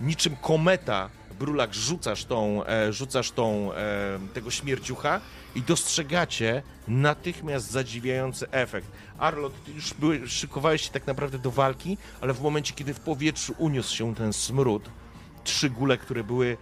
niczym 0.00 0.36
kometa 0.36 1.10
Brulak 1.38 1.74
rzucasz 1.74 2.24
tą, 2.24 2.66
e, 2.66 2.92
rzucasz 2.92 3.30
tą, 3.30 3.72
e, 3.72 4.18
tego 4.34 4.50
śmierdziucha 4.50 5.20
i 5.54 5.62
dostrzegacie 5.62 6.62
natychmiast 6.88 7.70
zadziwiający 7.70 8.50
efekt. 8.50 8.88
Arlot, 9.18 9.64
ty 9.64 9.72
już 9.72 9.94
były, 9.94 10.28
szykowałeś 10.28 10.82
się 10.82 10.90
tak 10.90 11.06
naprawdę 11.06 11.38
do 11.38 11.50
walki, 11.50 11.98
ale 12.20 12.34
w 12.34 12.40
momencie, 12.40 12.74
kiedy 12.74 12.94
w 12.94 13.00
powietrzu 13.00 13.54
uniósł 13.58 13.96
się 13.96 14.14
ten 14.14 14.32
smród, 14.32 14.90
trzy 15.44 15.70
gule, 15.70 15.98
które 15.98 16.24
były 16.24 16.56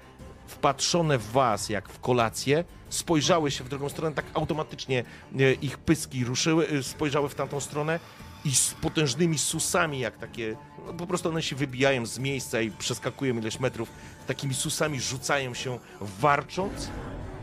wpatrzone 0.46 1.18
w 1.18 1.32
was 1.32 1.68
jak 1.68 1.88
w 1.88 2.00
kolację, 2.00 2.64
spojrzały 2.88 3.50
się 3.50 3.64
w 3.64 3.68
drugą 3.68 3.88
stronę, 3.88 4.14
tak 4.14 4.26
automatycznie 4.34 5.04
e, 5.38 5.52
ich 5.52 5.78
pyski 5.78 6.24
ruszyły, 6.24 6.68
e, 6.68 6.82
spojrzały 6.82 7.28
w 7.28 7.34
tamtą 7.34 7.60
stronę 7.60 8.00
i 8.44 8.54
z 8.54 8.74
potężnymi 8.74 9.38
susami, 9.38 9.98
jak 9.98 10.18
takie, 10.18 10.56
po 10.98 11.06
prostu 11.06 11.28
one 11.28 11.42
się 11.42 11.56
wybijają 11.56 12.06
z 12.06 12.18
miejsca 12.18 12.60
i 12.60 12.70
przeskakują 12.70 13.38
ileś 13.38 13.60
metrów, 13.60 13.88
takimi 14.26 14.54
susami 14.54 15.00
rzucają 15.00 15.54
się, 15.54 15.78
warcząc 16.00 16.90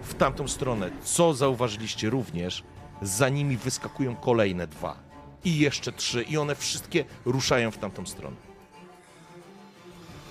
w 0.03 0.13
tamtą 0.13 0.47
stronę. 0.47 0.89
Co 1.03 1.33
zauważyliście 1.33 2.09
również, 2.09 2.63
za 3.01 3.29
nimi 3.29 3.57
wyskakują 3.57 4.15
kolejne 4.15 4.67
dwa. 4.67 4.95
I 5.43 5.59
jeszcze 5.59 5.91
trzy, 5.91 6.23
i 6.23 6.37
one 6.37 6.55
wszystkie 6.55 7.05
ruszają 7.25 7.71
w 7.71 7.77
tamtą 7.77 8.05
stronę. 8.05 8.35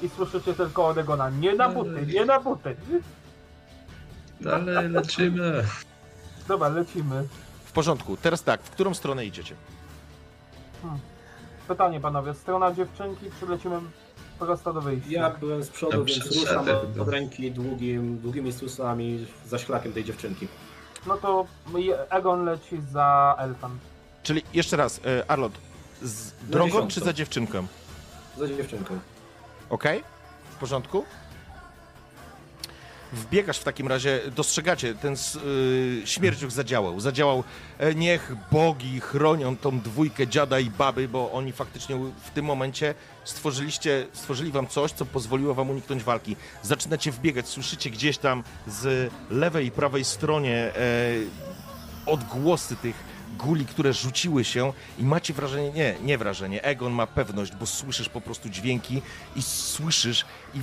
I 0.03 0.09
słyszycie 0.09 0.55
tylko 0.55 0.87
od 0.87 0.99
Egona, 0.99 1.31
nie 1.31 1.55
na 1.55 1.69
buty, 1.69 2.07
nie 2.07 2.25
na 2.25 2.41
buty. 2.41 2.77
Dalej 4.41 4.89
lecimy. 4.89 5.65
Dobra, 6.49 6.69
lecimy. 6.69 7.29
W 7.65 7.73
porządku, 7.73 8.17
teraz 8.17 8.43
tak, 8.43 8.63
w 8.63 8.71
którą 8.71 8.95
stronę 8.95 9.27
idziecie? 9.27 9.55
Pytanie 11.71 12.01
panowie, 12.01 12.35
strona 12.35 12.73
dziewczynki, 12.75 13.27
czy 13.41 13.47
lecimy 13.47 13.81
prosto 14.39 14.73
do 14.73 14.81
wyjścia? 14.81 15.11
Ja 15.11 15.31
byłem 15.31 15.63
z 15.63 15.69
przodu, 15.69 15.99
Ja 15.99 16.05
więc 16.05 16.37
ruszam 16.37 16.59
od, 16.59 16.67
chyba. 16.67 17.03
od 17.03 17.09
ręki 17.09 17.53
długim, 17.53 18.19
długimi 18.19 18.53
stusami 18.53 19.27
za 19.47 19.59
szlakiem 19.59 19.93
tej 19.93 20.05
dziewczynki. 20.05 20.49
No 21.07 21.17
to 21.17 21.47
Egon 22.11 22.45
leci 22.45 22.81
za 22.93 23.37
elfem. 23.39 23.79
Czyli 24.23 24.43
jeszcze 24.55 24.77
raz, 24.77 25.01
e, 25.07 25.31
Arlot, 25.31 25.53
z 26.03 26.33
drogą 26.49 26.89
czy 26.89 27.01
za 27.01 27.13
dziewczynką? 27.13 27.67
Za 28.39 28.49
dziewczynką. 28.49 28.99
Ok? 29.71 29.85
W 30.51 30.57
porządku? 30.61 31.05
Wbiegasz 33.13 33.59
w 33.59 33.65
takim 33.65 33.89
razie, 33.89 34.21
dostrzegacie, 34.37 34.95
ten 34.95 35.13
s- 35.13 35.37
y, 35.37 36.03
śmierdziuch 36.05 36.51
zadziałał. 36.51 37.01
Zadziałał, 37.01 37.45
e, 37.79 37.95
niech 37.95 38.33
bogi 38.53 39.01
chronią 39.01 39.57
tą 39.57 39.81
dwójkę 39.81 40.27
dziada 40.29 40.59
i 40.61 40.71
baby, 40.71 41.09
bo 41.09 41.33
oni 41.33 41.53
faktycznie 41.53 41.97
w 42.25 42.31
tym 42.31 42.45
momencie 42.45 42.95
stworzyliście, 43.25 44.07
stworzyli 44.13 44.53
wam 44.53 44.67
coś, 44.67 44.93
co 44.93 45.07
pozwoliło 45.07 45.55
wam 45.55 45.71
uniknąć 45.71 46.03
walki. 46.03 46.37
Zaczynacie 46.63 47.13
wbiegać, 47.13 47.49
słyszycie 47.49 47.91
gdzieś 47.91 48.19
tam 48.19 48.43
z 48.67 49.13
lewej 49.31 49.67
i 49.67 49.71
prawej 49.71 50.05
stronie 50.05 50.57
e, 50.57 50.73
odgłosy 52.07 52.77
tych 52.77 52.97
guli, 53.39 53.67
które 53.67 53.93
rzuciły 53.93 54.45
się 54.45 54.73
i 54.99 55.05
macie 55.05 55.35
wrażenie, 55.35 55.71
nie, 55.73 55.95
nie 56.03 56.19
wrażenie, 56.19 56.63
Egon 56.63 56.93
ma 56.93 57.07
pewność, 57.07 57.53
bo 57.57 57.67
słyszysz 57.67 58.09
po 58.09 58.21
prostu 58.21 58.49
dźwięki 58.49 59.03
i 59.37 59.43
słyszysz 59.43 60.25
i 60.55 60.59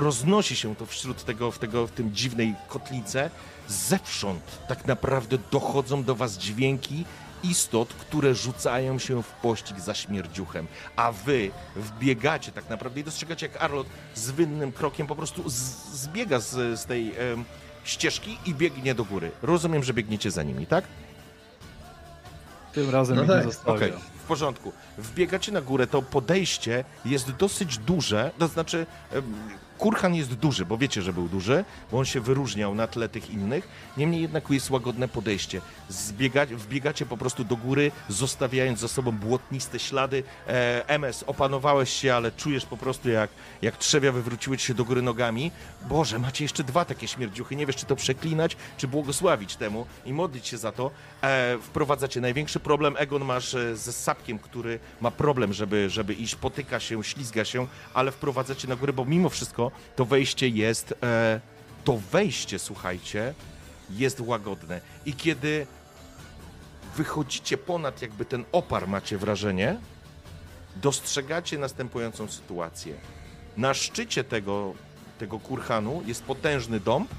roznosi 0.00 0.56
się 0.56 0.76
to 0.76 0.86
wśród 0.86 1.24
tego, 1.24 1.50
w, 1.50 1.58
tego, 1.58 1.86
w 1.86 1.90
tym 1.90 2.14
dziwnej 2.14 2.54
kotlice. 2.68 3.30
Zewsząd 3.68 4.42
tak 4.68 4.86
naprawdę 4.86 5.38
dochodzą 5.50 6.04
do 6.04 6.14
was 6.14 6.38
dźwięki 6.38 7.04
istot, 7.42 7.88
które 7.88 8.34
rzucają 8.34 8.98
się 8.98 9.22
w 9.22 9.26
pościg 9.26 9.80
za 9.80 9.94
śmierdziuchem, 9.94 10.66
a 10.96 11.12
wy 11.12 11.50
wbiegacie 11.76 12.52
tak 12.52 12.70
naprawdę 12.70 13.00
i 13.00 13.04
dostrzegacie 13.04 13.46
jak 13.46 13.62
Arlot 13.62 13.86
zwinnym 14.14 14.72
krokiem 14.72 15.06
po 15.06 15.16
prostu 15.16 15.50
z, 15.50 15.54
zbiega 15.92 16.40
z, 16.40 16.80
z 16.80 16.84
tej 16.84 17.14
em, 17.18 17.44
ścieżki 17.84 18.38
i 18.46 18.54
biegnie 18.54 18.94
do 18.94 19.04
góry. 19.04 19.30
Rozumiem, 19.42 19.84
że 19.84 19.94
biegniecie 19.94 20.30
za 20.30 20.42
nimi, 20.42 20.66
tak? 20.66 20.84
Tym 22.72 22.90
razem 22.90 23.16
No 23.16 23.22
ich 23.22 23.28
nie 23.28 23.34
tak, 23.34 23.44
zostawia. 23.44 23.76
Okej, 23.76 23.92
w 24.18 24.22
porządku. 24.22 24.72
Wbiegacie 24.98 25.52
na 25.52 25.60
górę, 25.60 25.86
to 25.86 26.02
podejście 26.02 26.84
jest 27.04 27.30
dosyć 27.30 27.78
duże, 27.78 28.30
to 28.38 28.48
znaczy 28.48 28.86
em, 29.12 29.34
kurhan 29.78 30.14
jest 30.14 30.34
duży, 30.34 30.64
bo 30.66 30.78
wiecie, 30.78 31.02
że 31.02 31.12
był 31.12 31.28
duży, 31.28 31.64
bo 31.92 31.98
on 31.98 32.04
się 32.04 32.20
wyróżniał 32.20 32.74
na 32.74 32.86
tle 32.86 33.08
tych 33.08 33.30
innych, 33.30 33.68
niemniej 33.96 34.22
jednak 34.22 34.50
jest 34.50 34.70
łagodne 34.70 35.08
podejście. 35.08 35.60
Zbiega, 35.88 36.46
wbiegacie 36.46 37.06
po 37.06 37.16
prostu 37.16 37.44
do 37.44 37.56
góry, 37.56 37.92
zostawiając 38.08 38.80
za 38.80 38.88
sobą 38.88 39.12
błotniste 39.12 39.78
ślady. 39.78 40.22
E, 40.48 40.88
MS, 40.88 41.24
opanowałeś 41.26 41.90
się, 41.90 42.14
ale 42.14 42.32
czujesz 42.32 42.66
po 42.66 42.76
prostu 42.76 43.08
jak, 43.08 43.30
jak 43.62 43.76
trzewia 43.76 44.12
wywróciły 44.12 44.58
ci 44.58 44.66
się 44.66 44.74
do 44.74 44.84
góry 44.84 45.02
nogami. 45.02 45.50
Boże, 45.88 46.18
macie 46.18 46.44
jeszcze 46.44 46.64
dwa 46.64 46.84
takie 46.84 47.08
śmierdziuchy, 47.08 47.56
nie 47.56 47.66
wiesz, 47.66 47.76
czy 47.76 47.86
to 47.86 47.96
przeklinać, 47.96 48.56
czy 48.76 48.88
błogosławić 48.88 49.56
temu 49.56 49.86
i 50.04 50.12
modlić 50.12 50.46
się 50.46 50.58
za 50.58 50.72
to. 50.72 50.90
E, 51.22 51.58
wprowadzacie 51.62 52.20
największy 52.20 52.60
problem, 52.60 52.94
Egon 52.98 53.24
masz 53.24 53.54
e, 53.54 53.76
ze 53.76 53.92
sapkiem, 53.92 54.38
który 54.38 54.78
ma 55.00 55.10
problem, 55.10 55.52
żeby, 55.52 55.90
żeby 55.90 56.14
iść, 56.14 56.34
potyka 56.34 56.80
się, 56.80 57.04
ślizga 57.04 57.44
się, 57.44 57.66
ale 57.94 58.12
wprowadzacie 58.12 58.68
na 58.68 58.76
górę, 58.76 58.92
bo 58.92 59.04
mimo 59.04 59.28
wszystko 59.28 59.67
to 59.96 60.04
wejście 60.04 60.48
jest, 60.48 60.94
e, 61.02 61.40
to 61.84 61.98
wejście, 62.12 62.58
słuchajcie, 62.58 63.34
jest 63.90 64.20
łagodne. 64.20 64.80
I 65.06 65.12
kiedy 65.12 65.66
wychodzicie 66.96 67.58
ponad 67.58 68.02
jakby 68.02 68.24
ten 68.24 68.44
opar, 68.52 68.88
macie 68.88 69.18
wrażenie, 69.18 69.76
dostrzegacie 70.76 71.58
następującą 71.58 72.28
sytuację. 72.28 72.94
Na 73.56 73.74
szczycie 73.74 74.24
tego, 74.24 74.74
tego 75.18 75.38
kurhanu 75.38 76.02
jest 76.06 76.22
potężny 76.22 76.80
dąb. 76.80 77.10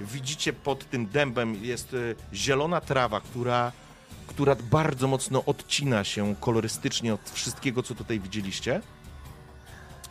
Widzicie 0.00 0.52
pod 0.52 0.90
tym 0.90 1.06
dębem 1.06 1.64
jest 1.64 1.94
e, 1.94 1.96
zielona 2.34 2.80
trawa, 2.80 3.20
która, 3.20 3.72
która 4.26 4.54
bardzo 4.54 5.08
mocno 5.08 5.44
odcina 5.44 6.04
się 6.04 6.34
kolorystycznie 6.40 7.14
od 7.14 7.30
wszystkiego, 7.30 7.82
co 7.82 7.94
tutaj 7.94 8.20
widzieliście. 8.20 8.80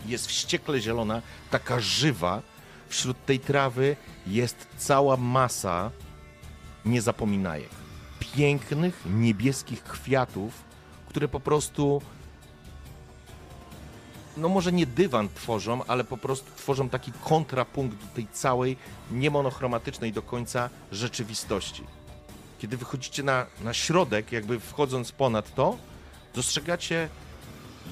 Jest 0.06 0.28
wściekle 0.28 0.82
zielona, 0.82 1.22
taka 1.52 1.80
żywa. 1.80 2.42
Wśród 2.90 3.26
tej 3.26 3.40
trawy 3.40 3.96
jest 4.28 4.68
cała 4.78 5.18
masa 5.18 5.92
niezapominajek. 6.86 7.70
Pięknych, 8.20 9.04
niebieskich 9.06 9.84
kwiatów, 9.84 10.54
które 11.10 11.28
po 11.28 11.40
prostu 11.40 12.02
no 14.38 14.50
może 14.50 14.72
nie 14.72 14.86
dywan 14.86 15.30
tworzą, 15.36 15.84
ale 15.88 16.04
po 16.04 16.18
prostu 16.18 16.52
tworzą 16.56 16.90
taki 16.90 17.12
kontrapunkt 17.12 17.98
do 17.98 18.08
tej 18.16 18.28
całej 18.28 18.78
niemonochromatycznej 19.12 20.14
do 20.14 20.22
końca 20.22 20.70
rzeczywistości. 20.92 21.84
Kiedy 22.60 22.78
wychodzicie 22.78 23.24
na, 23.24 23.46
na 23.62 23.74
środek, 23.74 24.32
jakby 24.32 24.60
wchodząc 24.60 25.12
ponad 25.12 25.56
to, 25.56 25.78
dostrzegacie 26.36 27.10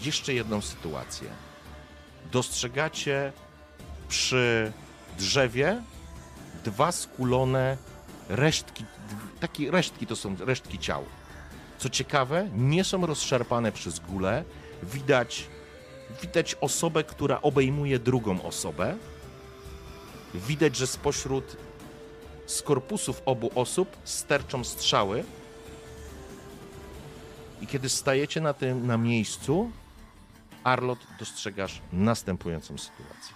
jeszcze 0.02 0.34
jedną 0.34 0.62
sytuację. 0.62 1.30
Dostrzegacie 2.32 3.32
przy 4.08 4.72
drzewie 5.18 5.82
dwa 6.64 6.92
skulone 6.92 7.78
resztki, 8.30 8.86
takie 9.40 9.72
resztki 9.72 10.08
to 10.08 10.16
są 10.16 10.36
resztki 10.40 10.80
ciał. 10.80 11.06
Co 11.78 11.90
ciekawe, 11.90 12.50
nie 12.54 12.84
są 12.84 13.06
rozszarpane 13.06 13.72
przez 13.72 14.00
gulę. 14.00 14.44
Widać, 14.84 15.48
widać 16.22 16.56
osobę, 16.62 17.04
która 17.04 17.42
obejmuje 17.42 18.00
drugą 18.00 18.42
osobę. 18.44 18.98
Widać, 20.34 20.76
że 20.76 20.88
spośród 20.88 21.58
z 22.46 22.62
korpusów 22.62 23.22
obu 23.26 23.52
osób 23.56 23.98
sterczą 24.04 24.64
strzały. 24.64 25.24
I 27.62 27.68
kiedy 27.68 27.90
stajecie 27.90 28.42
na 28.42 28.54
tym 28.54 28.88
na 28.88 28.98
miejscu, 28.98 29.72
Arlot 30.66 31.00
dostrzegasz 31.20 31.82
następującą 31.94 32.78
sytuację. 32.78 33.36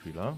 Chwila. 0.00 0.34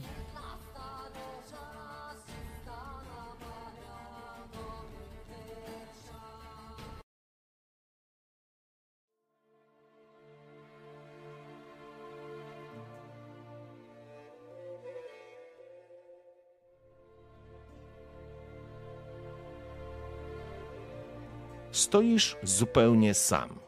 Stoisz 21.79 22.37
zupełnie 22.43 23.14
sam. 23.14 23.59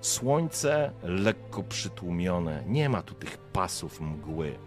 Słońce 0.00 0.92
lekko 1.02 1.62
przytłumione, 1.62 2.64
nie 2.66 2.88
ma 2.88 3.02
tu 3.02 3.14
tych 3.14 3.38
pasów 3.38 4.00
mgły. 4.00 4.58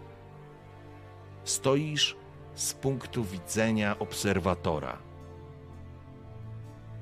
Stoisz 1.44 2.16
z 2.54 2.74
punktu 2.74 3.24
widzenia 3.24 3.98
obserwatora. 3.98 4.98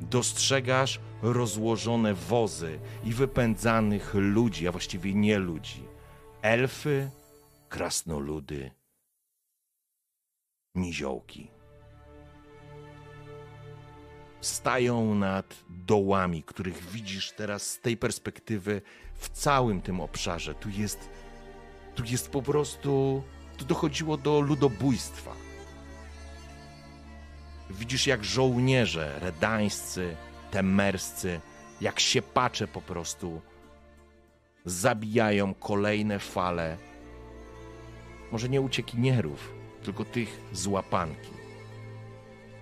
Dostrzegasz 0.00 1.00
rozłożone 1.22 2.14
wozy 2.14 2.78
i 3.04 3.12
wypędzanych 3.12 4.14
ludzi, 4.14 4.68
a 4.68 4.72
właściwie 4.72 5.14
nie 5.14 5.38
ludzi. 5.38 5.84
Elfy, 6.42 7.10
krasnoludy, 7.68 8.70
niziołki 10.74 11.59
stają 14.40 15.14
nad 15.14 15.56
dołami, 15.68 16.42
których 16.42 16.90
widzisz 16.90 17.32
teraz 17.32 17.66
z 17.66 17.80
tej 17.80 17.96
perspektywy 17.96 18.82
w 19.14 19.28
całym 19.28 19.82
tym 19.82 20.00
obszarze. 20.00 20.54
Tu 20.54 20.68
jest, 20.68 21.08
tu 21.94 22.04
jest 22.04 22.30
po 22.30 22.42
prostu, 22.42 23.22
tu 23.56 23.64
dochodziło 23.64 24.16
do 24.16 24.40
ludobójstwa. 24.40 25.32
Widzisz, 27.70 28.06
jak 28.06 28.24
żołnierze 28.24 29.18
redańscy, 29.20 30.16
temerscy, 30.50 31.40
jak 31.80 32.00
siepacze 32.00 32.66
po 32.66 32.82
prostu 32.82 33.40
zabijają 34.64 35.54
kolejne 35.54 36.18
fale, 36.18 36.76
może 38.32 38.48
nie 38.48 38.60
uciekinierów, 38.60 39.52
tylko 39.82 40.04
tych 40.04 40.40
z 40.52 40.66
łapanki. 40.66 41.39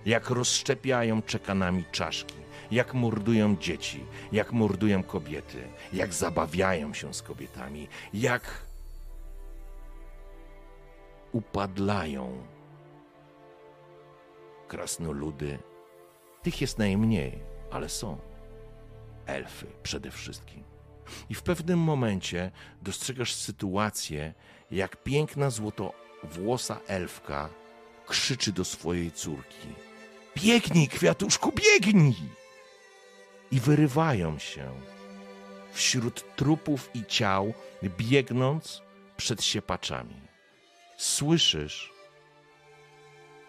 Jak 0.05 0.29
rozszczepiają 0.29 1.21
czekanami 1.21 1.83
czaszki, 1.91 2.35
jak 2.71 2.93
mordują 2.93 3.57
dzieci, 3.57 4.05
jak 4.31 4.51
mordują 4.51 5.03
kobiety, 5.03 5.67
jak 5.93 6.13
zabawiają 6.13 6.93
się 6.93 7.13
z 7.13 7.21
kobietami, 7.21 7.87
jak 8.13 8.65
upadlają 11.31 12.43
krasnoludy. 14.67 15.59
Tych 16.43 16.61
jest 16.61 16.77
najmniej, 16.77 17.39
ale 17.71 17.89
są. 17.89 18.17
Elfy 19.25 19.67
przede 19.83 20.11
wszystkim. 20.11 20.63
I 21.29 21.35
w 21.35 21.43
pewnym 21.43 21.79
momencie 21.79 22.51
dostrzegasz 22.81 23.33
sytuację, 23.33 24.33
jak 24.71 25.03
piękna 25.03 25.49
złotowłosa 25.49 26.79
elfka 26.87 27.49
krzyczy 28.07 28.51
do 28.51 28.65
swojej 28.65 29.11
córki: 29.11 29.67
Biegnij, 30.43 30.87
kwiatuszku, 30.87 31.51
biegnij! 31.51 32.15
I 33.51 33.59
wyrywają 33.59 34.39
się 34.39 34.71
wśród 35.71 36.35
trupów 36.35 36.89
i 36.93 37.05
ciał, 37.05 37.53
biegnąc 37.83 38.81
przed 39.17 39.43
siepaczami. 39.43 40.21
Słyszysz, 40.97 41.93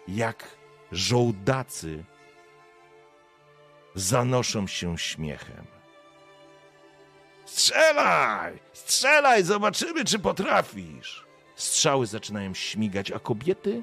jak 0.08 0.56
żołdacy 0.92 2.04
zanoszą 3.94 4.66
się 4.66 4.98
śmiechem. 4.98 5.66
Strzelaj! 7.44 8.58
Strzelaj! 8.72 9.44
Zobaczymy, 9.44 10.04
czy 10.04 10.18
potrafisz! 10.18 11.26
Strzały 11.56 12.06
zaczynają 12.06 12.54
śmigać, 12.54 13.10
a 13.10 13.18
kobiety 13.18 13.82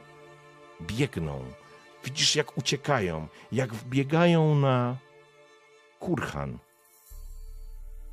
biegną. 0.81 1.45
Widzisz, 2.07 2.35
jak 2.35 2.57
uciekają, 2.57 3.27
jak 3.51 3.73
wbiegają 3.73 4.55
na 4.55 4.97
kurhan, 5.99 6.59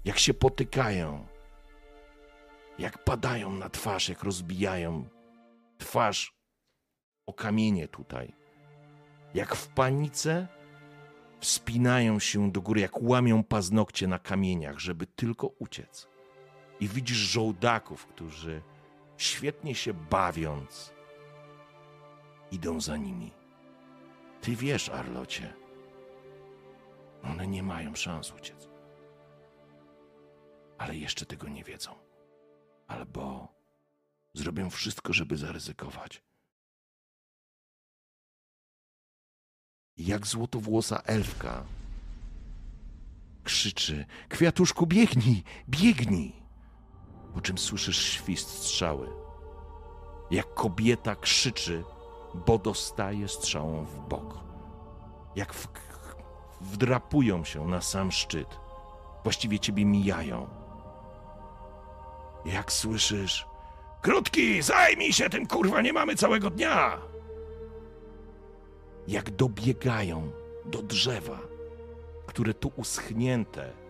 jak 0.04 0.18
się 0.18 0.34
potykają, 0.34 1.26
jak 2.78 3.04
padają 3.04 3.52
na 3.52 3.70
twarz, 3.70 4.08
jak 4.08 4.22
rozbijają 4.22 5.08
twarz 5.78 6.34
o 7.26 7.32
kamienie 7.32 7.88
tutaj. 7.88 8.34
Jak 9.34 9.54
w 9.54 9.68
panice 9.68 10.48
wspinają 11.40 12.18
się 12.18 12.52
do 12.52 12.60
góry, 12.62 12.80
jak 12.80 13.02
łamią 13.02 13.44
paznokcie 13.44 14.06
na 14.06 14.18
kamieniach, 14.18 14.78
żeby 14.78 15.06
tylko 15.06 15.46
uciec. 15.46 16.08
I 16.80 16.88
widzisz 16.88 17.16
żołdaków, 17.16 18.06
którzy 18.06 18.62
świetnie 19.16 19.74
się 19.74 19.94
bawiąc, 19.94 20.94
idą 22.50 22.80
za 22.80 22.96
nimi. 22.96 23.43
Ty 24.44 24.56
wiesz, 24.56 24.88
Arlocie, 24.88 25.54
one 27.22 27.46
nie 27.46 27.62
mają 27.62 27.94
szans 27.94 28.32
uciec. 28.32 28.68
Ale 30.78 30.96
jeszcze 30.96 31.26
tego 31.26 31.48
nie 31.48 31.64
wiedzą. 31.64 31.94
Albo 32.86 33.48
zrobią 34.34 34.70
wszystko, 34.70 35.12
żeby 35.12 35.36
zaryzykować. 35.36 36.22
Jak 39.96 40.26
złotowłosa 40.26 41.02
elfka 41.04 41.64
krzyczy: 43.44 44.06
Kwiatuszku, 44.28 44.86
biegnij, 44.86 45.42
biegnij! 45.68 46.32
Po 47.34 47.40
czym 47.40 47.58
słyszysz 47.58 47.98
świst 47.98 48.48
strzały. 48.48 49.08
Jak 50.30 50.54
kobieta 50.54 51.16
krzyczy, 51.16 51.84
bo 52.34 52.58
dostaje 52.58 53.28
strzałą 53.28 53.84
w 53.84 54.00
bok. 54.00 54.38
Jak 55.36 55.54
w, 55.54 55.68
wdrapują 56.60 57.44
się 57.44 57.68
na 57.68 57.80
sam 57.80 58.12
szczyt. 58.12 58.60
Właściwie 59.22 59.58
ciebie 59.58 59.84
mijają. 59.84 60.48
Jak 62.44 62.72
słyszysz: 62.72 63.46
Krótki, 64.02 64.62
zajmij 64.62 65.12
się 65.12 65.30
tym, 65.30 65.46
kurwa, 65.46 65.80
nie 65.82 65.92
mamy 65.92 66.16
całego 66.16 66.50
dnia! 66.50 66.98
Jak 69.08 69.30
dobiegają 69.30 70.30
do 70.64 70.82
drzewa, 70.82 71.38
które 72.26 72.54
tu 72.54 72.72
uschnięte 72.76 73.84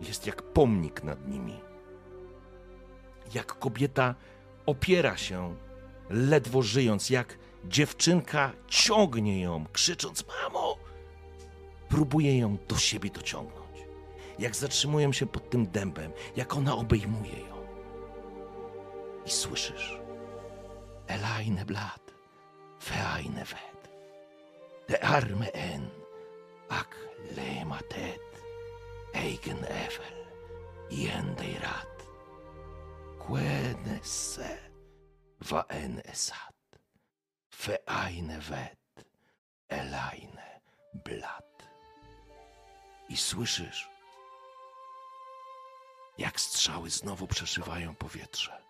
jest 0.00 0.26
jak 0.26 0.42
pomnik 0.42 1.02
nad 1.04 1.28
nimi. 1.28 1.60
Jak 3.34 3.58
kobieta 3.58 4.14
opiera 4.66 5.16
się, 5.16 5.54
ledwo 6.10 6.62
żyjąc, 6.62 7.10
jak 7.10 7.38
dziewczynka 7.64 8.52
ciągnie 8.68 9.40
ją, 9.40 9.66
krzycząc: 9.72 10.24
Mamo! 10.26 10.76
Próbuje 11.88 12.38
ją 12.38 12.56
do 12.68 12.76
siebie 12.76 13.10
dociągnąć. 13.10 13.78
Jak 14.38 14.56
zatrzymują 14.56 15.12
się 15.12 15.26
pod 15.26 15.50
tym 15.50 15.66
dębem, 15.66 16.12
jak 16.36 16.56
ona 16.56 16.76
obejmuje 16.76 17.40
ją. 17.40 17.66
I 19.26 19.30
słyszysz: 19.30 19.98
Elaine 21.06 21.64
Blad, 21.64 22.14
Feaine 22.82 23.44
Ved, 23.44 23.90
de 24.88 25.04
arme 25.04 25.52
en, 25.52 25.90
ak 26.68 26.96
lematet, 27.36 28.42
eigen 29.14 29.64
evel, 29.64 30.26
jendeirat, 30.90 32.06
quenesse, 33.18 34.48
va 34.56 34.69
en 35.68 36.00
esat, 36.04 36.54
Feaine 37.50 38.38
Ved, 38.38 39.04
Elaine 39.68 40.60
Blad. 41.04 41.68
I 43.08 43.16
słyszysz, 43.16 43.88
jak 46.18 46.40
strzały 46.40 46.90
znowu 46.90 47.26
przeszywają 47.26 47.94
powietrze. 47.94 48.62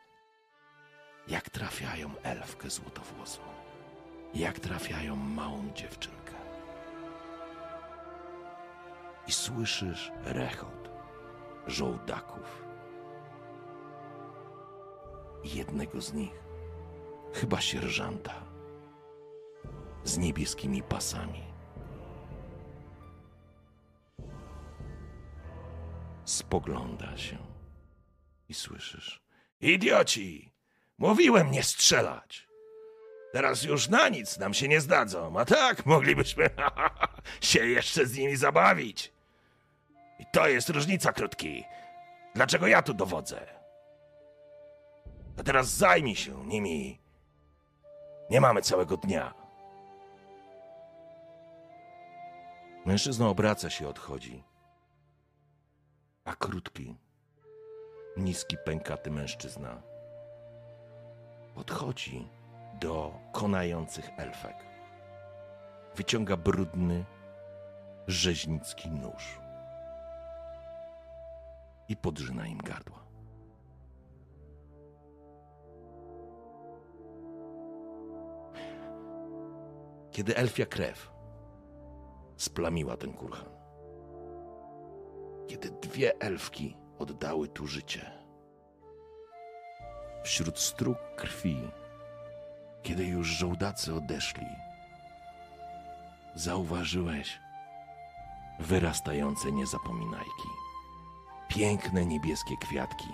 Jak 1.28 1.50
trafiają 1.50 2.18
elfkę 2.22 2.70
złotowłosą. 2.70 3.40
Jak 4.34 4.60
trafiają 4.60 5.16
małą 5.16 5.72
dziewczynkę. 5.74 6.34
I 9.26 9.32
słyszysz 9.32 10.12
rechot 10.24 10.90
żołdaków. 11.66 12.64
I 15.42 15.54
jednego 15.54 16.00
z 16.00 16.12
nich, 16.12 16.49
chyba 17.32 17.60
sierżanta, 17.60 18.34
z 20.04 20.18
niebieskimi 20.18 20.82
pasami. 20.82 21.44
Spogląda 26.24 27.16
się 27.16 27.38
i 28.48 28.54
słyszysz: 28.54 29.22
Idioci! 29.60 30.52
Mówiłem 30.98 31.50
nie 31.50 31.62
strzelać! 31.62 32.50
Teraz 33.32 33.62
już 33.62 33.88
na 33.88 34.08
nic 34.08 34.38
nam 34.38 34.54
się 34.54 34.68
nie 34.68 34.80
zdadzą, 34.80 35.38
a 35.38 35.44
tak 35.44 35.86
moglibyśmy 35.86 36.50
się 37.40 37.66
jeszcze 37.66 38.06
z 38.06 38.16
nimi 38.16 38.36
zabawić. 38.36 39.12
I 40.18 40.24
to 40.32 40.48
jest 40.48 40.68
różnica, 40.68 41.12
krótki. 41.12 41.64
Dlaczego 42.34 42.66
ja 42.66 42.82
tu 42.82 42.94
dowodzę? 42.94 43.46
A 45.38 45.42
teraz 45.42 45.68
zajmij 45.68 46.16
się 46.16 46.46
nimi. 46.46 46.99
Nie 48.30 48.40
mamy 48.40 48.62
całego 48.62 48.96
dnia. 48.96 49.34
Mężczyzna 52.86 53.28
obraca 53.28 53.70
się, 53.70 53.88
odchodzi. 53.88 54.44
A 56.24 56.34
krótki, 56.34 56.96
niski, 58.16 58.56
pękaty 58.64 59.10
mężczyzna 59.10 59.82
podchodzi 61.54 62.28
do 62.80 63.12
konających 63.32 64.10
elfek. 64.16 64.56
Wyciąga 65.94 66.36
brudny, 66.36 67.04
rzeźnicki 68.06 68.90
nóż 68.90 69.40
i 71.88 71.96
podrzyna 71.96 72.46
im 72.46 72.58
gardła. 72.58 73.09
Kiedy 80.10 80.36
elfia 80.36 80.66
krew 80.66 81.12
splamiła 82.36 82.96
ten 82.96 83.12
kurhan, 83.12 83.48
kiedy 85.48 85.70
dwie 85.70 86.20
elfki 86.20 86.76
oddały 86.98 87.48
tu 87.48 87.66
życie, 87.66 88.10
wśród 90.24 90.58
strug 90.58 90.98
krwi, 91.16 91.60
kiedy 92.82 93.04
już 93.04 93.28
żołdacy 93.28 93.94
odeszli, 93.94 94.46
zauważyłeś 96.34 97.38
wyrastające 98.58 99.52
niezapominajki. 99.52 100.48
Piękne 101.48 102.06
niebieskie 102.06 102.56
kwiatki, 102.56 103.08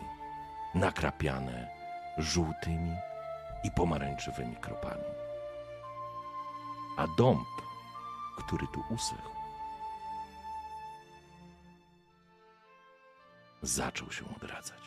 nakrapiane 0.74 1.68
żółtymi 2.18 2.96
i 3.64 3.70
pomarańczowymi 3.70 4.56
kropami. 4.56 5.25
A 6.96 7.06
dąb, 7.06 7.48
który 8.36 8.66
tu 8.66 8.82
usechł, 8.90 9.36
zaczął 13.62 14.12
się 14.12 14.24
odradzać. 14.36 14.80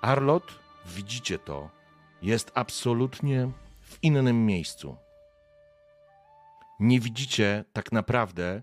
Arlot, 0.00 0.58
widzicie 0.86 1.38
to, 1.38 1.70
jest 2.22 2.52
absolutnie 2.54 3.50
w 3.82 3.98
innym 4.02 4.46
miejscu. 4.46 4.96
Nie 6.80 7.00
widzicie 7.00 7.64
tak 7.72 7.92
naprawdę, 7.92 8.62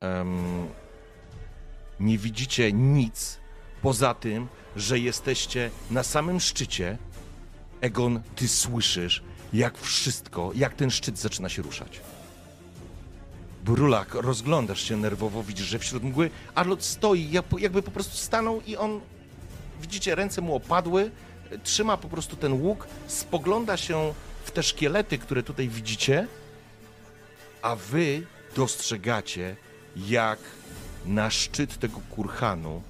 em, 0.00 0.68
nie 2.00 2.18
widzicie 2.18 2.72
nic 2.72 3.40
poza 3.82 4.14
tym, 4.14 4.48
że 4.76 4.98
jesteście 4.98 5.70
na 5.90 6.02
samym 6.02 6.40
szczycie. 6.40 6.98
Egon, 7.80 8.20
ty 8.36 8.48
słyszysz, 8.48 9.22
jak 9.52 9.78
wszystko, 9.78 10.50
jak 10.54 10.74
ten 10.74 10.90
szczyt 10.90 11.18
zaczyna 11.18 11.48
się 11.48 11.62
ruszać. 11.62 12.00
Brulak, 13.64 14.14
rozglądasz 14.14 14.80
się 14.82 14.96
nerwowo, 14.96 15.42
widzisz, 15.42 15.66
że 15.66 15.78
wśród 15.78 16.02
mgły 16.02 16.30
Arlot 16.54 16.84
stoi, 16.84 17.30
jak- 17.30 17.44
jakby 17.58 17.82
po 17.82 17.90
prostu 17.90 18.16
stanął 18.16 18.60
i 18.66 18.76
on 18.76 19.00
widzicie, 19.82 20.14
ręce 20.14 20.40
mu 20.40 20.54
opadły, 20.54 21.10
trzyma 21.64 21.96
po 21.96 22.08
prostu 22.08 22.36
ten 22.36 22.52
łuk, 22.52 22.86
spogląda 23.06 23.76
się 23.76 24.14
w 24.44 24.50
te 24.50 24.62
szkielety, 24.62 25.18
które 25.18 25.42
tutaj 25.42 25.68
widzicie, 25.68 26.26
a 27.62 27.76
wy 27.76 28.26
dostrzegacie, 28.56 29.56
jak 29.96 30.38
na 31.06 31.30
szczyt 31.30 31.78
tego 31.78 32.00
kurhanu 32.10 32.82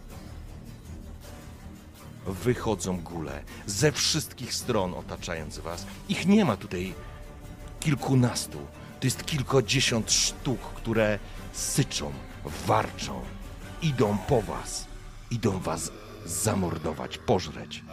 wychodzą 2.31 3.01
góle 3.01 3.43
ze 3.67 3.93
wszystkich 3.93 4.55
stron 4.55 4.95
otaczając 4.95 5.59
was. 5.59 5.87
Ich 6.09 6.27
nie 6.27 6.45
ma 6.45 6.57
tutaj 6.57 6.95
kilkunastu. 7.81 8.59
To 9.01 9.07
jest 9.07 9.27
kilkadziesiąt 9.27 10.13
sztuk, 10.13 10.61
które 10.61 11.19
syczą, 11.53 12.13
warczą, 12.67 13.21
idą 13.83 14.19
po 14.19 14.43
was, 14.43 14.87
idą 15.31 15.59
was 15.59 15.93
zamordować, 16.25 17.19
pożreć. 17.19 17.85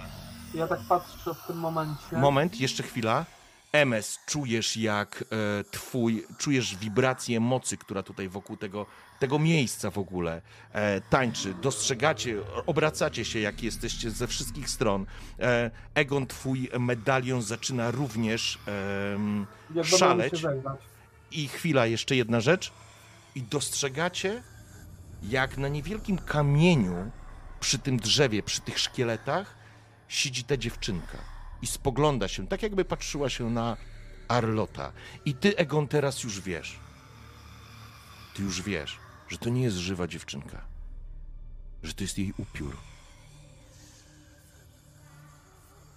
Ja 0.54 0.68
tak 0.68 0.80
patrzę 0.90 1.34
w 1.44 1.48
tym 1.48 1.58
momencie. 1.58 2.18
Moment, 2.18 2.60
jeszcze 2.60 2.84
chwila. 2.84 3.26
MS, 3.72 4.20
czujesz 4.26 4.78
jak 4.78 5.24
e, 5.24 5.64
twój, 5.64 6.26
czujesz 6.38 6.76
wibrację 6.76 7.40
mocy, 7.40 7.78
która 7.78 8.04
tutaj 8.04 8.30
wokół 8.30 8.58
tego, 8.58 8.86
tego 9.20 9.40
miejsca 9.40 9.92
w 9.92 9.98
ogóle 9.98 10.42
e, 10.74 11.02
tańczy. 11.02 11.54
Dostrzegacie, 11.54 12.36
obracacie 12.66 13.26
się, 13.26 13.40
jak 13.40 13.64
jesteście 13.64 14.12
ze 14.12 14.28
wszystkich 14.28 14.70
stron. 14.70 15.06
E, 15.40 15.72
Egon, 15.96 16.28
twój 16.28 16.70
medalion 16.80 17.42
zaczyna 17.42 17.92
również 17.92 18.60
będą 19.68 19.84
szaleć. 19.84 20.44
I 21.32 21.48
chwila, 21.48 21.86
jeszcze 21.86 22.16
jedna 22.16 22.40
rzecz. 22.40 22.72
I 23.36 23.42
dostrzegacie, 23.42 24.44
jak 25.24 25.58
na 25.58 25.68
niewielkim 25.68 26.18
kamieniu 26.18 27.12
przy 27.60 27.80
tym 27.80 27.98
drzewie, 27.98 28.44
przy 28.44 28.62
tych 28.62 28.80
szkieletach, 28.80 29.56
siedzi 30.08 30.44
ta 30.44 30.58
dziewczynka 30.58 31.18
i 31.62 31.68
spogląda 31.68 32.28
się, 32.28 32.48
tak 32.48 32.64
jakby 32.64 32.86
patrzyła 32.86 33.30
się 33.30 33.50
na 33.50 33.78
Arlota. 34.28 34.92
I 35.26 35.34
ty, 35.34 35.58
Egon, 35.58 35.88
teraz 35.88 36.24
już 36.24 36.42
wiesz. 36.42 36.80
Ty 38.34 38.44
już 38.44 38.62
wiesz, 38.62 39.00
że 39.28 39.38
to 39.38 39.50
nie 39.50 39.62
jest 39.62 39.78
żywa 39.78 40.08
dziewczynka. 40.08 40.62
Że 41.84 41.94
to 41.94 42.04
jest 42.04 42.18
jej 42.18 42.34
upiór. 42.38 42.78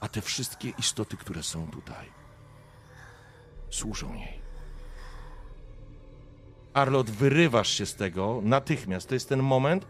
A 0.00 0.08
te 0.08 0.20
wszystkie 0.20 0.68
istoty, 0.68 1.16
które 1.16 1.42
są 1.42 1.70
tutaj, 1.70 2.06
służą 3.70 4.14
jej. 4.14 4.40
Arlot, 6.74 7.10
wyrywasz 7.10 7.68
się 7.68 7.86
z 7.86 7.94
tego 7.94 8.40
natychmiast. 8.42 9.08
To 9.08 9.14
jest 9.14 9.28
ten 9.28 9.42
moment. 9.42 9.86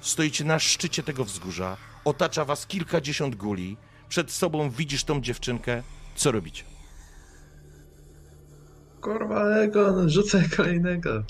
Stoicie 0.00 0.44
na 0.44 0.58
szczycie 0.58 1.02
tego 1.02 1.24
wzgórza. 1.24 1.76
Otacza 2.04 2.44
was 2.44 2.66
kilkadziesiąt 2.66 3.34
guli. 3.34 3.76
Przed 4.08 4.30
sobą 4.30 4.70
widzisz 4.70 5.04
tą 5.04 5.20
dziewczynkę. 5.20 5.82
Co 6.16 6.32
robicie? 6.32 6.64
Kurwa, 9.00 9.56
Egon, 9.56 10.10
rzucaj 10.10 10.50
kolejnego. 10.56 11.24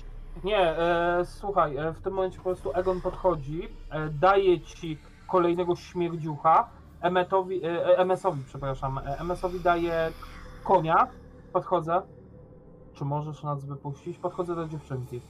Nie, 0.45 0.59
e, 0.79 1.25
słuchaj, 1.25 1.77
e, 1.77 1.93
w 1.93 2.01
tym 2.03 2.13
momencie 2.13 2.37
po 2.39 2.45
prostu 2.45 2.73
Egon 2.75 3.01
podchodzi, 3.01 3.69
e, 3.91 4.09
daje 4.11 4.61
ci 4.61 4.99
kolejnego 5.29 5.77
śmierdziucha, 5.77 6.69
Emetowi, 7.01 7.61
e, 7.67 7.99
MS-owi, 7.99 8.43
przepraszam, 8.49 8.99
e, 8.99 9.19
MS-owi 9.21 9.61
daje 9.61 10.11
konia, 10.65 11.07
podchodzę. 11.53 12.03
Czy 12.95 13.05
możesz 13.05 13.43
nas 13.43 13.65
wypuścić? 13.65 14.19
Podchodzę 14.19 14.55
do 14.55 14.69
dziewczynki. 14.69 15.21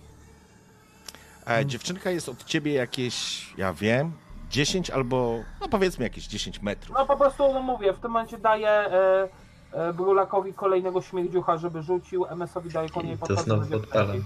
E, 1.49 1.67
dziewczynka 1.67 2.11
jest 2.11 2.29
od 2.29 2.45
ciebie 2.45 2.73
jakieś, 2.73 3.47
ja 3.59 3.73
wiem, 3.73 4.13
10 4.51 4.91
albo, 4.91 5.39
no 5.61 5.69
powiedzmy 5.69 6.05
jakieś 6.05 6.27
10 6.27 6.63
metrów. 6.63 6.97
No 6.99 7.07
po 7.07 7.17
prostu 7.17 7.53
no 7.55 7.63
mówię, 7.63 7.93
w 7.93 7.99
tym 8.01 8.11
momencie 8.11 8.39
daję 8.39 8.69
e, 8.69 9.29
e, 9.73 9.93
Brulakowi 9.93 10.55
kolejnego 10.55 11.03
śmierdziucha, 11.03 11.57
żeby 11.59 11.83
rzucił, 11.83 12.27
MS-owi 12.27 12.71
daje 12.71 12.89
konia 12.89 13.13
i 13.13 13.19
To 13.19 13.27
podchodzę 13.27 13.41
do 13.41 13.45
znowu 13.57 13.63
dziewczynki. 13.63 13.87
podpalam. 13.87 14.25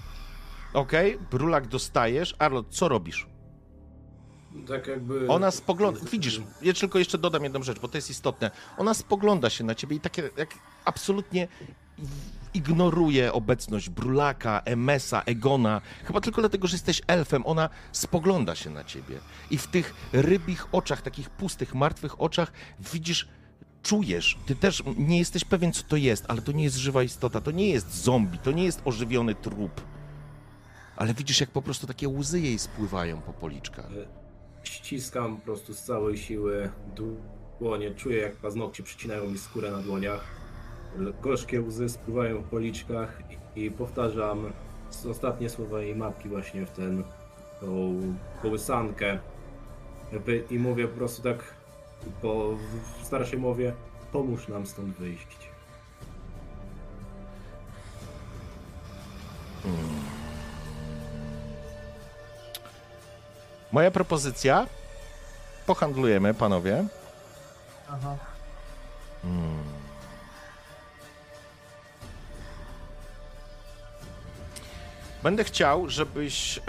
Okej, 0.72 1.18
brulak 1.31 1.66
dostajesz. 1.66 2.35
Arlot, 2.38 2.66
co 2.70 2.88
robisz? 2.88 3.26
Tak 4.68 4.87
jakby... 4.87 5.28
Ona 5.28 5.50
spogląda. 5.50 6.00
Widzisz, 6.12 6.40
ja 6.62 6.72
tylko 6.72 6.98
jeszcze 6.98 7.18
dodam 7.18 7.44
jedną 7.44 7.62
rzecz, 7.62 7.81
bo 7.81 7.88
to 7.88 7.98
jest 7.98 8.11
istotne. 8.11 8.50
Ona 8.76 8.94
spogląda 8.94 9.50
się 9.50 9.64
na 9.64 9.74
ciebie 9.74 9.96
i 9.96 10.00
takie 10.00 10.31
jak 10.37 10.54
absolutnie 10.85 11.48
ignoruje 12.54 13.33
obecność 13.33 13.88
Brulaka, 13.88 14.62
Emesa, 14.64 15.22
Egona. 15.22 15.81
Chyba 16.04 16.20
tylko 16.20 16.40
dlatego, 16.40 16.68
że 16.68 16.74
jesteś 16.74 17.02
elfem. 17.07 17.46
Ona 17.46 17.68
spogląda 17.92 18.54
się 18.54 18.70
na 18.70 18.85
ciebie. 18.85 19.18
I 19.50 19.59
w 19.59 19.66
tych 19.66 19.94
rybich 20.12 20.66
oczach, 20.72 21.02
takich 21.02 21.31
pustych, 21.31 21.74
martwych 21.74 22.20
oczach 22.20 22.52
widzisz. 22.92 23.28
Czujesz, 23.83 24.38
ty 24.46 24.57
też 24.57 24.83
nie 24.96 25.18
jesteś 25.18 25.44
pewien, 25.44 25.72
co 25.72 25.83
to 25.83 25.96
jest, 25.96 26.24
ale 26.28 26.42
to 26.42 26.52
nie 26.52 26.64
jest 26.64 26.76
żywa 26.76 27.02
istota, 27.02 27.40
to 27.40 27.50
nie 27.50 27.68
jest 27.68 28.02
zombie, 28.02 28.38
to 28.38 28.52
nie 28.52 28.64
jest 28.64 28.83
ożywiony 28.85 29.35
trup. 29.35 29.81
Ale 30.99 31.15
widzisz, 31.15 31.41
jak 31.41 31.51
po 31.51 31.63
prostu 31.63 31.87
takie 31.87 32.09
łzy 32.09 32.41
jej 32.41 32.59
spływają 32.59 33.21
po 33.21 33.33
policzkach. 33.33 33.89
Ściskam 34.63 35.37
po 35.37 35.43
prostu 35.43 35.75
z 35.75 35.83
całej 35.83 36.19
siły 36.19 36.71
dłonie, 37.61 37.95
czuję 37.95 38.19
jak 38.19 38.37
paznokcie 38.37 38.83
przycinają 38.83 39.31
mi 39.31 39.39
skórę 39.39 39.71
na 39.71 39.79
dłoniach. 39.79 40.25
Gorzkie 41.23 41.63
łzy 41.63 41.89
spływają 41.89 42.43
po 42.43 42.49
policzkach 42.49 43.23
i, 43.57 43.71
powtarzam 43.71 44.53
ostatnie 45.11 45.51
słowa 45.51 45.81
jej 45.81 45.97
matki 45.97 46.29
właśnie 46.29 46.67
w 46.67 46.71
ten, 46.71 47.05
tą 47.61 48.01
kołysankę. 48.43 49.19
I 50.51 50.59
mówię 50.59 50.89
po 50.89 50.97
prostu 50.97 51.23
tak, 51.23 51.55
po 52.23 52.57
w 53.01 53.07
starszej 53.07 53.39
mowie, 53.39 53.73
pomóż 54.13 54.49
nam 54.49 54.67
stąd 54.67 54.97
wyjść. 54.97 55.49
Moja 63.72 63.90
propozycja. 63.90 64.66
Pohandlujemy, 65.66 66.35
panowie. 66.35 66.85
Aha. 67.90 68.16
Będę 75.22 75.44
chciał, 75.44 75.88
żebyś. 75.90 76.59
E, 76.59 76.61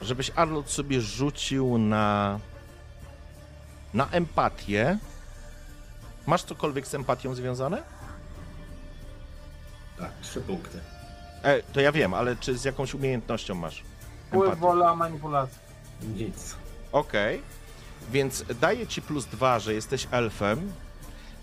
żebyś 0.00 0.30
Arnold 0.36 0.70
sobie 0.70 1.00
rzucił 1.00 1.78
na. 1.78 2.38
na 3.94 4.08
empatię. 4.10 4.98
Masz 6.26 6.42
cokolwiek 6.42 6.86
z 6.86 6.94
empatią 6.94 7.34
związane? 7.34 7.82
Tak, 9.98 10.10
trzy 10.22 10.40
punkty. 10.40 10.80
E, 11.42 11.62
to 11.62 11.80
ja 11.80 11.92
wiem, 11.92 12.14
ale 12.14 12.36
czy 12.36 12.58
z 12.58 12.64
jakąś 12.64 12.94
umiejętnością 12.94 13.54
masz? 13.54 13.82
Wpływ, 14.26 14.42
empatię? 14.44 14.60
wola, 14.60 14.96
manipulacja. 14.96 15.58
Nic. 16.16 16.54
Okej. 16.92 17.42
Więc 18.12 18.44
daję 18.60 18.86
ci 18.86 19.02
plus 19.02 19.24
dwa, 19.26 19.58
że 19.58 19.74
jesteś 19.74 20.08
elfem. 20.10 20.72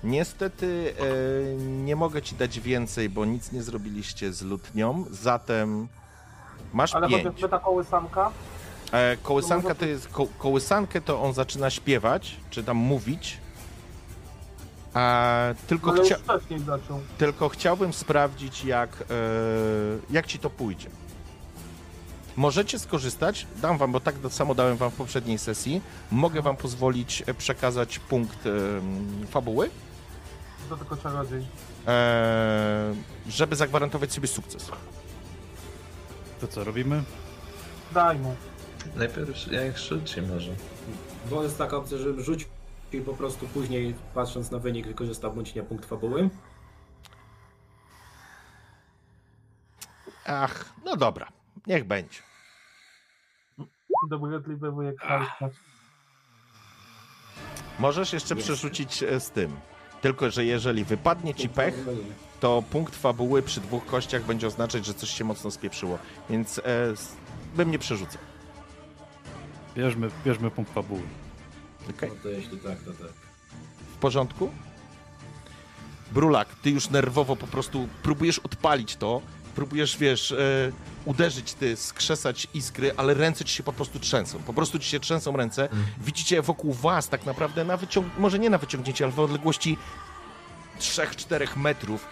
Niestety 0.04 0.94
e, 1.00 1.56
nie 1.62 1.96
mogę 1.96 2.22
ci 2.22 2.36
dać 2.36 2.60
więcej, 2.60 3.10
bo 3.10 3.26
nic 3.26 3.52
nie 3.52 3.64
zrobiliście 3.64 4.34
z 4.34 4.42
lutnią. 4.42 5.06
Zatem 5.12 5.88
masz 6.74 6.96
Ale 6.96 7.08
pięć. 7.08 7.24
chociażby 7.24 7.50
ta 7.50 7.60
kołysanka, 7.60 8.32
E, 8.92 9.18
kołysanka 9.18 9.76
to 9.76 9.86
jest. 9.86 10.08
Ko, 10.08 10.28
kołysankę 10.40 11.02
to 11.02 11.22
on 11.22 11.34
zaczyna 11.34 11.70
śpiewać, 11.70 12.36
czy 12.50 12.64
tam 12.64 12.78
mówić. 12.78 13.38
A, 14.96 15.54
tylko, 15.68 15.92
ale 15.92 16.04
chcia, 16.06 16.16
tylko 17.18 17.50
chciałbym 17.50 17.94
sprawdzić, 17.94 18.66
jak, 18.66 18.90
e, 19.02 19.04
jak 20.10 20.28
ci 20.28 20.40
to 20.40 20.50
pójdzie. 20.50 20.90
Możecie 22.36 22.80
skorzystać, 22.80 23.48
dam 23.62 23.78
wam, 23.78 23.92
bo 23.92 24.00
tak 24.00 24.16
samo 24.30 24.56
dałem 24.56 24.78
wam 24.78 24.92
w 24.92 24.96
poprzedniej 24.96 25.38
sesji, 25.38 25.82
mogę 26.12 26.42
wam 26.42 26.58
pozwolić 26.58 27.24
e, 27.28 27.34
przekazać 27.34 28.00
punkt 28.00 28.46
em, 28.46 29.28
fabuły, 29.28 29.70
To 30.70 30.78
tylko 30.78 30.98
czarodziej. 30.98 31.46
e, 31.88 32.94
żeby 33.28 33.56
zagwarantować 33.56 34.14
sobie 34.14 34.28
sukces. 34.28 34.72
To 36.42 36.48
co 36.48 36.64
robimy? 36.64 37.04
Daj 37.92 38.20
mu. 38.20 38.36
Najpierw 38.96 39.52
jak 39.52 39.78
rzuci 39.78 40.22
może. 40.22 40.52
Bo 41.30 41.44
jest 41.44 41.58
taka 41.58 41.78
opcja, 41.78 41.98
że 41.98 42.24
rzuć 42.24 42.48
i 42.96 43.02
po 43.02 43.14
prostu 43.14 43.48
później, 43.48 43.96
patrząc 44.14 44.52
na 44.52 44.60
wynik, 44.60 44.88
wykorzysta 44.88 45.30
bądź 45.30 45.56
nie 45.56 45.64
punkt 45.64 45.86
fabuły. 45.86 46.30
Ach, 50.26 50.74
no 50.86 50.96
dobra, 50.98 51.28
niech 51.68 51.84
będzie. 51.84 52.20
Dobrotliwy 54.10 54.72
wujek 54.72 55.02
Halka. 55.02 55.50
Możesz 57.80 58.14
jeszcze 58.14 58.36
Jest. 58.36 58.46
przerzucić 58.48 59.04
e, 59.04 59.20
z 59.20 59.32
tym. 59.32 59.56
Tylko, 60.02 60.30
że 60.32 60.46
jeżeli 60.46 60.84
wypadnie 60.86 61.36
ci 61.36 61.50
pech, 61.50 61.76
to 62.40 62.64
punkt 62.72 62.96
fabuły 62.96 63.42
przy 63.42 63.62
dwóch 63.62 63.86
kościach 63.86 64.24
będzie 64.24 64.48
oznaczać, 64.48 64.86
że 64.86 64.94
coś 64.94 65.10
się 65.10 65.24
mocno 65.24 65.52
spieprzyło. 65.52 65.98
Więc 66.30 66.60
e, 66.60 66.64
s- 66.92 67.16
bym 67.56 67.72
nie 67.72 67.80
przerzucał. 67.80 68.22
Bierzmy, 69.76 70.10
bierzmy 70.26 70.52
punkt 70.52 70.74
fabuły. 70.74 71.02
Okej? 71.90 72.10
No 72.10 72.16
to 72.24 72.30
jeśli 72.30 72.58
tak, 72.58 72.80
to 72.80 72.92
tak. 72.92 73.12
W 73.96 73.98
porządku? 73.98 74.52
Brulak, 76.12 76.56
ty 76.56 76.70
już 76.70 76.90
nerwowo 76.90 77.36
po 77.36 77.48
prostu 77.48 77.88
próbujesz 78.04 78.40
odpalić 78.40 78.96
to, 78.96 79.22
próbujesz, 79.56 79.98
wiesz, 79.98 80.32
e, 80.32 80.72
uderzyć 81.06 81.54
ty, 81.54 81.76
skrzesać 81.76 82.48
iskry, 82.54 82.92
ale 82.98 83.14
ręce 83.14 83.46
ci 83.46 83.56
się 83.56 83.64
po 83.64 83.74
prostu 83.74 84.00
trzęsą. 84.00 84.40
Po 84.40 84.54
prostu 84.54 84.80
ci 84.80 84.90
się 84.90 85.00
trzęsą 85.00 85.38
ręce. 85.38 85.70
Widzicie 86.02 86.42
wokół 86.42 86.74
was 86.74 87.10
tak 87.10 87.26
naprawdę 87.26 87.66
na 87.66 87.78
wyciąg... 87.78 88.08
może 88.18 88.40
nie 88.40 88.50
na 88.50 88.58
wyciągnięcie, 88.58 89.06
ale 89.06 89.14
w 89.14 89.20
odległości 89.20 89.78
3-4 90.80 91.58
metrów 91.58 92.06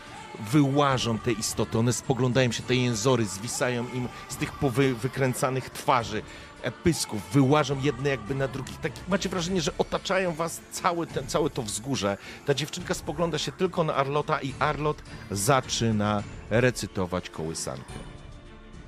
wyłażą 0.51 1.19
te 1.19 1.31
istoty. 1.31 1.79
One 1.79 1.93
spoglądają 1.93 2.51
się, 2.51 2.63
te 2.63 2.75
jęzory 2.75 3.25
zwisają 3.25 3.87
im 3.93 4.07
z 4.29 4.35
tych 4.35 4.51
powy 4.51 4.95
wykręcanych 4.95 5.69
twarzy, 5.69 6.21
pysków, 6.71 7.21
wyłażą 7.33 7.81
jedne 7.81 8.09
jakby 8.09 8.35
na 8.35 8.47
drugich. 8.47 8.77
Tak 8.77 8.91
macie 9.07 9.29
wrażenie, 9.29 9.61
że 9.61 9.71
otaczają 9.77 10.33
was 10.33 10.61
całe, 10.71 11.07
ten, 11.07 11.27
całe 11.27 11.49
to 11.49 11.61
wzgórze. 11.63 12.17
Ta 12.45 12.53
dziewczynka 12.53 12.93
spogląda 12.93 13.37
się 13.37 13.51
tylko 13.51 13.83
na 13.83 13.95
Arlota 13.95 14.41
i 14.41 14.53
Arlot 14.59 15.03
zaczyna 15.31 16.23
recytować 16.49 17.29
kołysankę. 17.29 17.93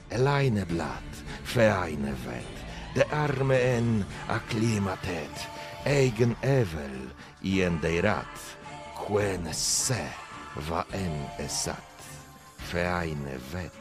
Elaine 0.10 0.66
Blatt, 0.66 1.04
Feine 1.48 2.14
Wet, 2.14 2.56
de 2.96 3.10
Arme 3.10 3.62
en 3.62 4.04
Aklimatet, 4.28 5.48
Eigen 5.86 6.36
Evel, 6.42 7.10
Ien 7.44 7.80
Deirat, 7.80 8.40
Quen 9.08 9.54
Se, 9.54 10.10
Va 10.56 10.86
en 10.92 11.28
Esat, 11.38 11.78
Feine 12.58 13.38
Wet, 13.52 13.72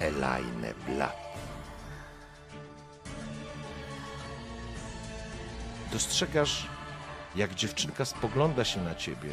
Elaine 0.00 0.74
Blatt. 0.86 1.16
Dostrzegasz, 5.92 6.66
jak 7.36 7.54
dziewczynka 7.54 8.04
spogląda 8.04 8.64
się 8.64 8.84
na 8.84 8.94
ciebie, 8.94 9.30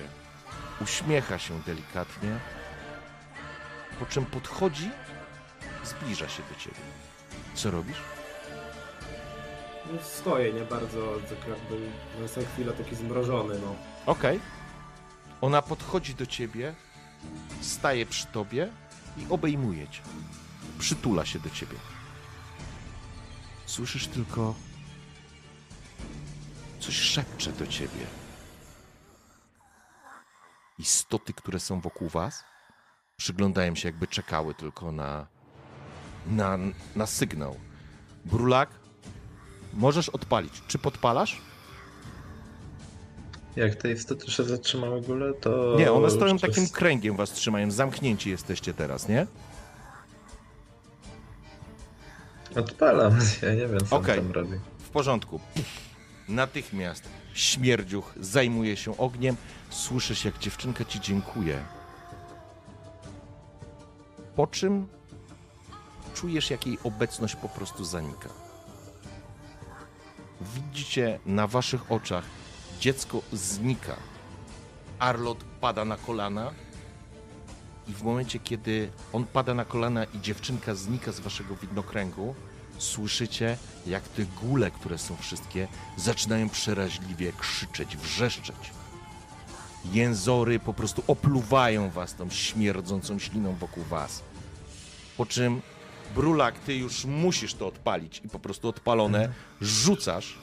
uśmiecha 0.81 1.39
się 1.39 1.61
delikatnie, 1.65 2.39
po 3.99 4.05
czym 4.05 4.25
podchodzi, 4.25 4.91
zbliża 5.83 6.29
się 6.29 6.43
do 6.53 6.59
ciebie. 6.59 6.81
Co 7.53 7.71
robisz? 7.71 8.01
No, 9.93 10.01
stoję 10.03 10.53
nie 10.53 10.61
bardzo, 10.61 11.15
tak 11.29 11.47
jakby 11.47 11.79
no, 12.19 12.41
na 12.41 12.47
chwilę 12.53 12.73
taki 12.73 12.95
zmrożony, 12.95 13.59
no. 13.59 13.75
Okej. 14.05 14.39
Ona 15.41 15.61
podchodzi 15.61 16.15
do 16.15 16.25
ciebie, 16.25 16.75
staje 17.61 18.05
przy 18.05 18.27
tobie 18.27 18.69
i 19.17 19.25
obejmuje 19.29 19.87
cię. 19.87 20.01
Przytula 20.79 21.25
się 21.25 21.39
do 21.39 21.49
ciebie. 21.49 21.75
Słyszysz 23.65 24.07
tylko. 24.07 24.55
Coś 26.79 26.95
szepcze 26.95 27.51
do 27.51 27.67
ciebie. 27.67 28.05
Istoty, 30.77 31.33
które 31.33 31.59
są 31.59 31.81
wokół 31.81 32.09
was, 32.09 32.43
przyglądają 33.17 33.75
się, 33.75 33.87
jakby 33.89 34.07
czekały 34.07 34.53
tylko 34.55 34.91
na. 34.91 35.27
na, 36.27 36.57
na 36.95 37.05
sygnał. 37.05 37.55
Brulak, 38.25 38.69
możesz 39.73 40.09
odpalić. 40.09 40.61
Czy 40.67 40.79
podpalasz? 40.79 41.41
Jak 43.55 43.75
te 43.75 43.91
istoty 43.91 44.31
się 44.31 44.43
zatrzymały 44.43 45.01
w 45.01 45.03
ogóle, 45.03 45.33
to... 45.33 45.75
Nie, 45.77 45.91
one 45.91 46.09
stoją 46.09 46.37
takim 46.37 46.69
kręgiem, 46.69 47.15
was 47.15 47.31
trzymają. 47.31 47.71
Zamknięci 47.71 48.29
jesteście 48.29 48.73
teraz, 48.73 49.07
nie? 49.07 49.27
Odpalam, 52.55 53.19
ja 53.41 53.53
nie 53.53 53.67
wiem 53.67 53.79
co 53.89 53.95
Okej. 53.95 54.15
tam 54.15 54.31
robi. 54.31 54.59
W 54.79 54.89
porządku. 54.89 55.39
Natychmiast 56.29 57.03
śmierdziuch 57.33 58.13
zajmuje 58.19 58.77
się 58.77 58.97
ogniem. 58.97 59.35
Słyszysz, 59.69 60.25
jak 60.25 60.37
dziewczynka 60.37 60.85
ci 60.85 60.99
dziękuje. 60.99 61.59
Po 64.35 64.47
czym 64.47 64.87
czujesz, 66.13 66.49
jak 66.49 66.67
jej 66.67 66.77
obecność 66.83 67.35
po 67.35 67.49
prostu 67.49 67.85
zanika. 67.85 68.29
Widzicie 70.41 71.19
na 71.25 71.47
waszych 71.47 71.91
oczach, 71.91 72.23
dziecko 72.79 73.21
znika. 73.33 73.95
Arlot 74.99 75.43
pada 75.61 75.85
na 75.85 75.97
kolana. 75.97 76.51
I 77.87 77.93
w 77.93 78.03
momencie, 78.03 78.39
kiedy 78.39 78.91
on 79.13 79.25
pada 79.25 79.53
na 79.53 79.65
kolana 79.65 80.03
i 80.03 80.21
dziewczynka 80.21 80.75
znika 80.75 81.11
z 81.11 81.19
waszego 81.19 81.55
widnokręgu, 81.55 82.35
słyszycie, 82.77 83.57
jak 83.87 84.03
te 84.07 84.25
góle, 84.25 84.71
które 84.71 84.97
są 84.97 85.15
wszystkie, 85.15 85.67
zaczynają 85.97 86.49
przeraźliwie 86.49 87.31
krzyczeć, 87.33 87.97
wrzeszczeć. 87.97 88.71
Jęzory 89.85 90.59
po 90.59 90.73
prostu 90.73 91.03
opluwają 91.07 91.89
was 91.89 92.15
tą 92.15 92.29
śmierdzącą 92.29 93.19
śliną 93.19 93.55
wokół 93.55 93.83
was. 93.83 94.23
Po 95.17 95.25
czym, 95.25 95.61
Brulak, 96.15 96.59
ty 96.59 96.75
już 96.75 97.05
musisz 97.05 97.53
to 97.53 97.67
odpalić 97.67 98.21
i 98.25 98.29
po 98.29 98.39
prostu 98.39 98.67
odpalone 98.67 99.29
rzucasz, 99.61 100.37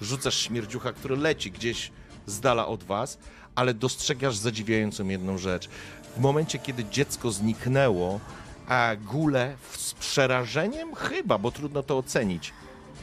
rzucasz 0.00 0.34
śmierdziucha, 0.40 0.92
który 0.92 1.16
leci 1.16 1.50
gdzieś 1.50 1.90
z 2.26 2.40
dala 2.40 2.66
od 2.66 2.84
was, 2.84 3.18
ale 3.54 3.74
dostrzegasz 3.74 4.36
zadziwiającą 4.36 5.08
jedną 5.08 5.38
rzecz. 5.38 5.68
W 6.16 6.20
momencie, 6.20 6.58
kiedy 6.58 6.84
dziecko 6.84 7.30
zniknęło, 7.30 8.20
a 8.68 8.92
góle 8.96 9.56
w- 9.70 9.76
z 9.80 9.94
przerażeniem? 9.94 10.94
Chyba, 10.94 11.38
bo 11.38 11.50
trudno 11.50 11.82
to 11.82 11.98
ocenić. 11.98 12.52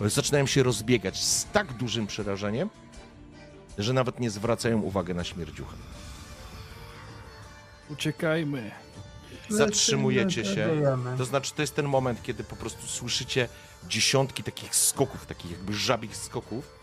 Zaczynają 0.06 0.45
się 0.45 0.63
rozbiegać 0.63 1.23
z 1.23 1.45
tak 1.45 1.73
dużym 1.73 2.08
przerażeniem, 2.08 2.69
że 3.78 3.93
nawet 3.93 4.19
nie 4.19 4.30
zwracają 4.30 4.82
uwagi 4.82 5.13
na 5.15 5.23
śmierdziucha. 5.23 5.75
Uciekajmy. 7.89 8.71
Zatrzymujecie 9.49 10.45
się. 10.45 10.67
To 11.17 11.25
znaczy, 11.25 11.54
to 11.56 11.62
jest 11.62 11.75
ten 11.75 11.86
moment, 11.86 12.23
kiedy 12.23 12.43
po 12.43 12.56
prostu 12.56 12.88
słyszycie 12.88 13.49
dziesiątki 13.88 14.43
takich 14.43 14.75
skoków, 14.75 15.25
takich 15.25 15.52
jakby 15.52 15.73
żabich 15.73 16.15
skoków. 16.17 16.79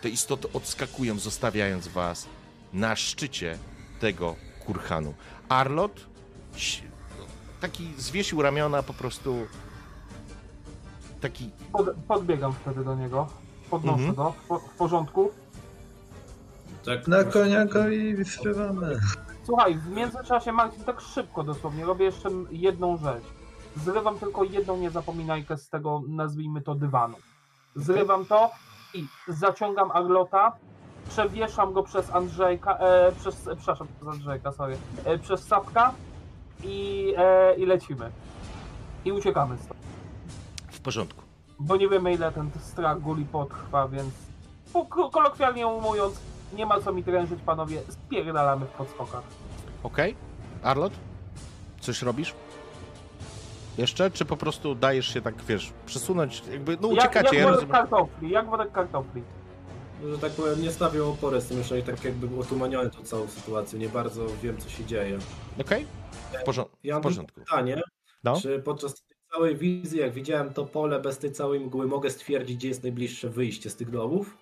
Te 0.00 0.08
istoty 0.08 0.52
odskakują, 0.52 1.18
zostawiając 1.18 1.88
was 1.88 2.26
na 2.72 2.96
szczycie 2.96 3.58
tego 4.00 4.34
kurhanu. 4.66 5.14
Arlot 5.48 6.06
taki 7.60 7.94
zwiesił 7.98 8.42
ramiona, 8.42 8.82
po 8.82 8.94
prostu 8.94 9.36
taki 11.20 11.50
Pod, 11.72 11.86
podbiegam 12.08 12.52
wtedy 12.52 12.84
do 12.84 12.94
niego. 12.94 13.26
Podnoszę 13.70 13.98
Mhm. 14.04 14.14
go. 14.14 14.34
W, 14.48 14.68
w 14.74 14.76
porządku. 14.76 15.30
Tak, 16.84 17.08
Na 17.08 17.24
konia 17.24 17.64
go 17.66 17.88
i 17.88 18.24
zrywamy. 18.24 19.00
Słuchaj, 19.46 19.78
w 19.78 19.86
międzyczasie 19.90 20.52
Marcin 20.52 20.84
tak 20.84 21.00
szybko 21.00 21.42
dosłownie 21.42 21.84
robię 21.84 22.04
jeszcze 22.04 22.28
jedną 22.50 22.96
rzecz. 22.96 23.24
Zrywam 23.76 24.18
tylko 24.18 24.44
jedną 24.44 24.76
niezapominajkę 24.76 25.56
z 25.56 25.68
tego, 25.68 26.02
nazwijmy 26.08 26.60
to 26.62 26.74
dywanu. 26.74 27.16
Zrywam 27.76 28.26
to 28.26 28.50
i 28.94 29.06
zaciągam 29.28 29.90
Arlota, 29.90 30.52
przewieszam 31.08 31.72
go 31.72 31.82
przez 31.82 32.10
Andrzejka, 32.10 32.78
e, 32.78 33.12
przez, 33.12 33.48
przepraszam, 33.56 33.86
przez 33.96 34.08
Andrzejka, 34.08 34.52
sorry, 34.52 34.76
e, 35.04 35.18
przez 35.18 35.44
Sapka 35.46 35.92
i, 36.64 37.14
e, 37.16 37.54
i 37.54 37.66
lecimy. 37.66 38.10
I 39.04 39.12
uciekamy 39.12 39.56
stąd. 39.58 39.80
w 40.70 40.80
porządku. 40.80 41.22
Bo 41.58 41.76
nie 41.76 41.88
wiemy 41.88 42.14
ile 42.14 42.32
ten 42.32 42.50
strach 42.60 43.00
guli 43.00 43.24
potrwa, 43.24 43.88
więc 43.88 44.14
po, 44.72 44.84
kolokwialnie 45.10 45.66
mówiąc, 45.66 46.20
nie 46.52 46.66
ma 46.66 46.80
co 46.80 46.92
mi 46.92 47.04
trężyć, 47.04 47.40
panowie, 47.46 47.82
spierdalamy 47.88 48.66
w 48.66 48.70
podskokach. 48.70 49.22
Okej? 49.82 50.14
Arlot? 50.62 50.92
Coś 51.80 52.02
robisz? 52.02 52.34
Jeszcze, 53.78 54.10
czy 54.10 54.24
po 54.24 54.36
prostu 54.36 54.74
dajesz 54.74 55.14
się 55.14 55.20
tak, 55.22 55.34
wiesz, 55.48 55.72
przesunąć, 55.86 56.42
jakby, 56.52 56.76
no 56.80 56.88
Jak, 56.88 56.98
uciekacie, 56.98 57.26
jak 57.26 57.34
ja 57.34 57.42
worek 57.42 57.54
rozumiem. 57.60 57.72
kartofli, 57.76 58.30
jak 58.30 58.46
worek 58.50 58.72
kartofli. 58.72 59.22
Że 60.10 60.18
tak 60.18 60.32
powiem, 60.32 60.62
nie 60.62 60.70
stawiam 60.70 61.06
opory 61.06 61.40
z 61.40 61.46
tym, 61.46 61.58
jeszcze 61.58 61.78
i 61.78 61.82
tak 61.82 62.04
jakby 62.04 62.40
otumaniony 62.40 62.90
tą 62.90 63.02
całą 63.02 63.28
sytuację, 63.28 63.78
nie 63.78 63.88
bardzo 63.88 64.26
wiem 64.42 64.58
co 64.58 64.68
się 64.70 64.84
dzieje. 64.84 65.18
Okej? 65.60 65.86
W, 66.40 66.44
porząd- 66.44 66.68
Ja 66.84 66.94
w 66.94 66.96
mam 66.96 67.02
porządku. 67.02 67.40
pytanie, 67.40 67.82
No. 68.24 68.40
czy 68.40 68.58
podczas 68.58 68.94
tej 68.94 69.16
całej 69.32 69.56
wizji, 69.56 69.98
jak 70.00 70.12
widziałem 70.12 70.52
to 70.54 70.64
pole 70.64 71.00
bez 71.00 71.18
tej 71.18 71.32
całej 71.32 71.60
mgły, 71.60 71.86
mogę 71.86 72.10
stwierdzić, 72.10 72.56
gdzie 72.56 72.68
jest 72.68 72.82
najbliższe 72.82 73.28
wyjście 73.28 73.70
z 73.70 73.76
tych 73.76 73.90
domów? 73.90 74.36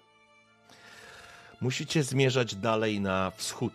Musicie 1.60 2.02
zmierzać 2.02 2.54
dalej 2.54 3.00
na 3.00 3.32
wschód. 3.36 3.72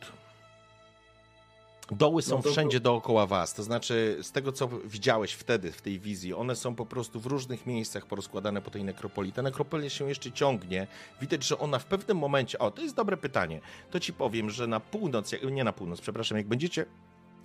Doły 1.92 2.22
są 2.22 2.36
No 2.38 2.44
to- 2.44 2.52
wszędzie 2.52 2.80
dookoła 2.80 3.28
was, 3.28 3.54
to 3.54 3.64
znaczy 3.64 4.18
z 4.22 4.32
tego 4.32 4.52
co 4.52 4.68
widziałeś 4.86 5.34
wtedy 5.34 5.72
w 5.72 5.82
tej 5.82 6.00
wizji, 6.00 6.34
one 6.34 6.56
są 6.56 6.76
po 6.76 6.86
prostu 6.86 7.20
w 7.20 7.26
różnych 7.26 7.66
miejscach 7.66 8.06
porozkładane 8.06 8.62
po 8.62 8.72
tej 8.72 8.84
nekropolii. 8.84 9.32
Ta 9.34 9.42
nekropolia 9.42 9.90
się 9.90 10.10
jeszcze 10.10 10.32
ciągnie. 10.32 10.88
Widać, 11.22 11.44
że 11.44 11.60
ona 11.60 11.80
w 11.80 11.86
pewnym 11.86 12.18
momencie, 12.18 12.60
o 12.60 12.72
to 12.72 12.82
jest 12.82 12.96
dobre 12.96 13.18
pytanie, 13.18 13.62
to 13.92 14.00
ci 14.00 14.14
powiem, 14.14 14.50
że 14.50 14.68
na 14.68 14.80
północ, 14.80 15.32
jak- 15.32 15.44
nie 15.44 15.64
na 15.64 15.74
północ, 15.74 16.02
przepraszam, 16.02 16.38
jak 16.38 16.48
będziecie 16.48 16.86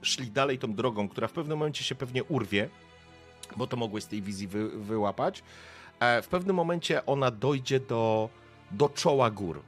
szli 0.02 0.30
dalej 0.30 0.58
tą 0.58 0.74
drogą, 0.74 1.08
która 1.08 1.28
w 1.28 1.32
pewnym 1.32 1.58
momencie 1.58 1.84
się 1.84 1.94
pewnie 1.94 2.24
urwie, 2.24 2.68
bo 3.56 3.66
to 3.66 3.76
mogłeś 3.76 4.04
z 4.04 4.06
tej 4.08 4.22
wizji 4.22 4.48
wy, 4.48 4.68
wyłapać, 4.68 5.42
e, 6.00 6.22
w 6.22 6.28
pewnym 6.28 6.56
momencie 6.56 7.06
ona 7.06 7.30
dojdzie 7.30 7.80
do, 7.80 8.28
do 8.70 8.88
czoła 8.88 9.30
gór. 9.30 9.62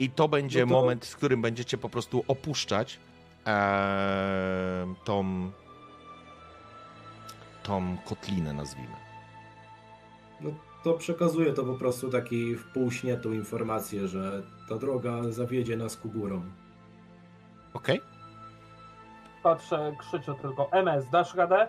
I 0.00 0.10
to 0.10 0.28
będzie 0.28 0.60
No 0.60 0.66
to- 0.66 0.80
moment, 0.80 1.06
w 1.06 1.16
którym 1.16 1.42
będziecie 1.42 1.78
po 1.78 1.88
prostu 1.88 2.24
opuszczać 2.28 2.98
e, 3.46 4.94
tą, 5.04 5.50
tą 7.62 7.96
kotlinę, 8.04 8.52
nazwijmy. 8.52 8.96
No 10.40 10.50
to 10.84 10.92
przekazuję 10.94 11.52
to 11.52 11.64
po 11.64 11.74
prostu 11.74 12.10
taki 12.10 12.54
w 12.56 12.64
półśnie 12.64 13.16
tą 13.16 13.32
informację, 13.32 14.08
że 14.08 14.42
ta 14.68 14.76
droga 14.76 15.22
zawiedzie 15.30 15.76
nas 15.76 15.96
ku 15.96 16.08
górom. 16.08 16.50
Okej? 17.74 18.00
Patrzę, 19.42 19.92
krzyczę 19.98 20.34
tylko. 20.42 20.72
MS, 20.72 21.04
dasz 21.12 21.34
radę? 21.34 21.68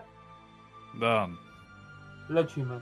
Dam. 1.00 1.36
Lecimy. 2.28 2.80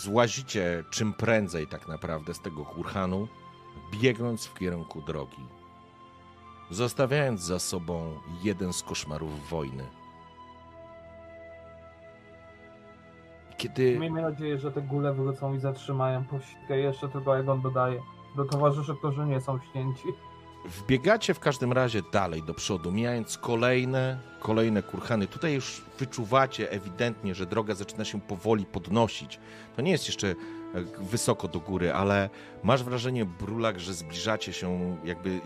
Złazicie 0.00 0.84
czym 0.90 1.12
prędzej 1.12 1.66
tak 1.66 1.88
naprawdę 1.88 2.34
z 2.34 2.40
tego 2.40 2.64
kurhanu, 2.64 3.28
biegnąc 4.00 4.46
w 4.46 4.54
kierunku 4.54 5.02
drogi. 5.02 5.46
Zostawiając 6.70 7.40
za 7.40 7.58
sobą 7.58 8.20
jeden 8.42 8.72
z 8.72 8.82
koszmarów 8.82 9.48
wojny. 9.48 9.86
Kiedy 13.56 13.98
Miejmy 13.98 14.22
nadzieję, 14.22 14.58
że 14.58 14.72
te 14.72 14.82
góle 14.82 15.14
wrócą 15.14 15.54
i 15.54 15.58
zatrzymają 15.58 16.24
pościgę. 16.24 16.78
Jeszcze 16.78 17.08
tylko 17.08 17.36
jak 17.36 17.48
on 17.48 17.62
dodaje. 17.62 18.02
Do 18.36 18.44
towarzyszy, 18.44 18.94
którzy 18.94 19.26
nie 19.26 19.40
są 19.40 19.58
ścięci. 19.60 20.08
Wbiegacie 20.66 21.34
w 21.34 21.40
każdym 21.40 21.72
razie 21.72 22.02
dalej 22.12 22.42
do 22.42 22.54
przodu, 22.54 22.92
mijając 22.92 23.38
kolejne, 23.38 24.18
kolejne 24.40 24.82
kurhany. 24.82 25.26
Tutaj 25.26 25.54
już 25.54 25.82
wyczuwacie 25.98 26.70
ewidentnie, 26.70 27.34
że 27.34 27.46
droga 27.46 27.74
zaczyna 27.74 28.04
się 28.04 28.20
powoli 28.20 28.66
podnosić. 28.66 29.38
To 29.76 29.82
nie 29.82 29.90
jest 29.90 30.06
jeszcze 30.06 30.34
wysoko 30.98 31.48
do 31.48 31.60
góry, 31.60 31.92
ale 31.92 32.30
masz 32.62 32.84
wrażenie, 32.84 33.24
Brulak, 33.24 33.80
że 33.80 33.94
zbliżacie 33.94 34.52
się, 34.52 34.96
jakby 35.04 35.40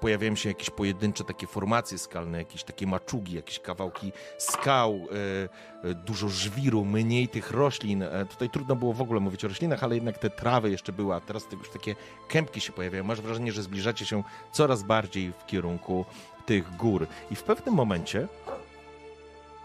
pojawiają 0.00 0.36
się 0.36 0.48
jakieś 0.48 0.70
pojedyncze 0.70 1.24
takie 1.24 1.46
formacje 1.46 1.98
skalne, 1.98 2.38
jakieś 2.38 2.64
takie 2.64 2.86
maczugi, 2.86 3.34
jakieś 3.36 3.60
kawałki 3.60 4.12
skał, 4.38 4.94
e, 4.94 5.88
e, 5.88 5.94
dużo 5.94 6.28
żwiru, 6.28 6.84
mniej 6.84 7.28
tych 7.28 7.50
roślin. 7.50 8.02
E, 8.02 8.26
Tutaj 8.26 8.50
trudno 8.50 8.76
było 8.76 8.92
w 8.92 9.00
ogóle 9.00 9.20
mówić 9.20 9.44
o 9.44 9.48
roślinach, 9.48 9.84
ale 9.84 9.94
jednak 9.94 10.18
te 10.18 10.30
trawy 10.30 10.70
jeszcze 10.70 10.92
były, 10.92 11.14
a 11.14 11.20
teraz 11.20 11.46
już 11.52 11.70
takie 11.70 11.94
kępki 12.28 12.60
się 12.60 12.72
pojawiają. 12.72 13.04
Masz 13.04 13.20
wrażenie, 13.20 13.52
że 13.52 13.62
zbliżacie 13.62 14.06
się 14.06 14.22
coraz 14.52 14.82
bardziej 14.82 15.32
w 15.32 15.46
kierunku 15.46 16.04
tych 16.46 16.76
gór. 16.76 17.06
I 17.30 17.36
w 17.36 17.42
pewnym 17.42 17.74
momencie, 17.74 18.28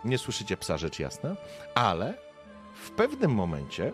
nie 0.06 0.18
słyszycie 0.18 0.58
psa, 0.58 0.78
rzecz 0.78 1.00
jasna, 1.00 1.36
ale 1.76 2.14
w 2.84 2.92
pewnym 2.92 3.32
momencie 3.32 3.94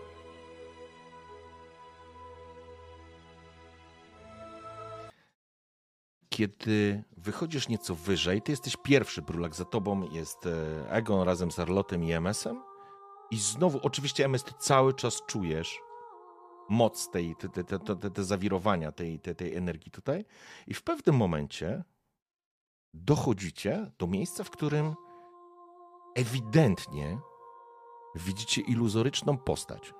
kiedy 6.38 7.04
wychodzisz 7.18 7.68
nieco 7.68 7.96
wyżej, 7.96 8.42
ty 8.42 8.52
jesteś 8.52 8.78
pierwszy, 8.84 9.22
Brulak, 9.22 9.56
za 9.56 9.66
tobą 9.66 10.10
jest 10.12 10.46
e, 10.46 10.92
Egon 10.92 11.22
razem 11.22 11.52
z 11.52 11.60
Arlotem 11.60 12.04
i 12.04 12.12
MS-em 12.12 12.64
i 13.32 13.38
znowu, 13.38 13.80
oczywiście 13.84 14.26
MS, 14.26 14.44
ty 14.44 14.54
cały 14.60 14.94
czas 14.94 15.22
czujesz 15.28 15.80
moc 16.70 17.10
tej, 17.10 17.36
te, 17.36 17.50
te, 17.50 17.64
te, 17.64 18.10
te, 18.12 18.24
zawirowania 18.24 18.92
tej, 18.92 19.20
tej, 19.20 19.36
tej 19.36 19.56
energii 19.56 19.92
tutaj. 19.92 20.26
I 20.68 20.74
w 20.74 20.84
pewnym 20.84 21.16
momencie 21.16 21.84
dochodzicie 22.94 23.92
do 24.00 24.08
miejsca, 24.08 24.44
w 24.44 24.50
którym 24.50 24.96
ewidentnie 26.16 27.20
widzicie 28.16 28.62
iluzoryczną 28.62 29.38
postać. 29.38 29.94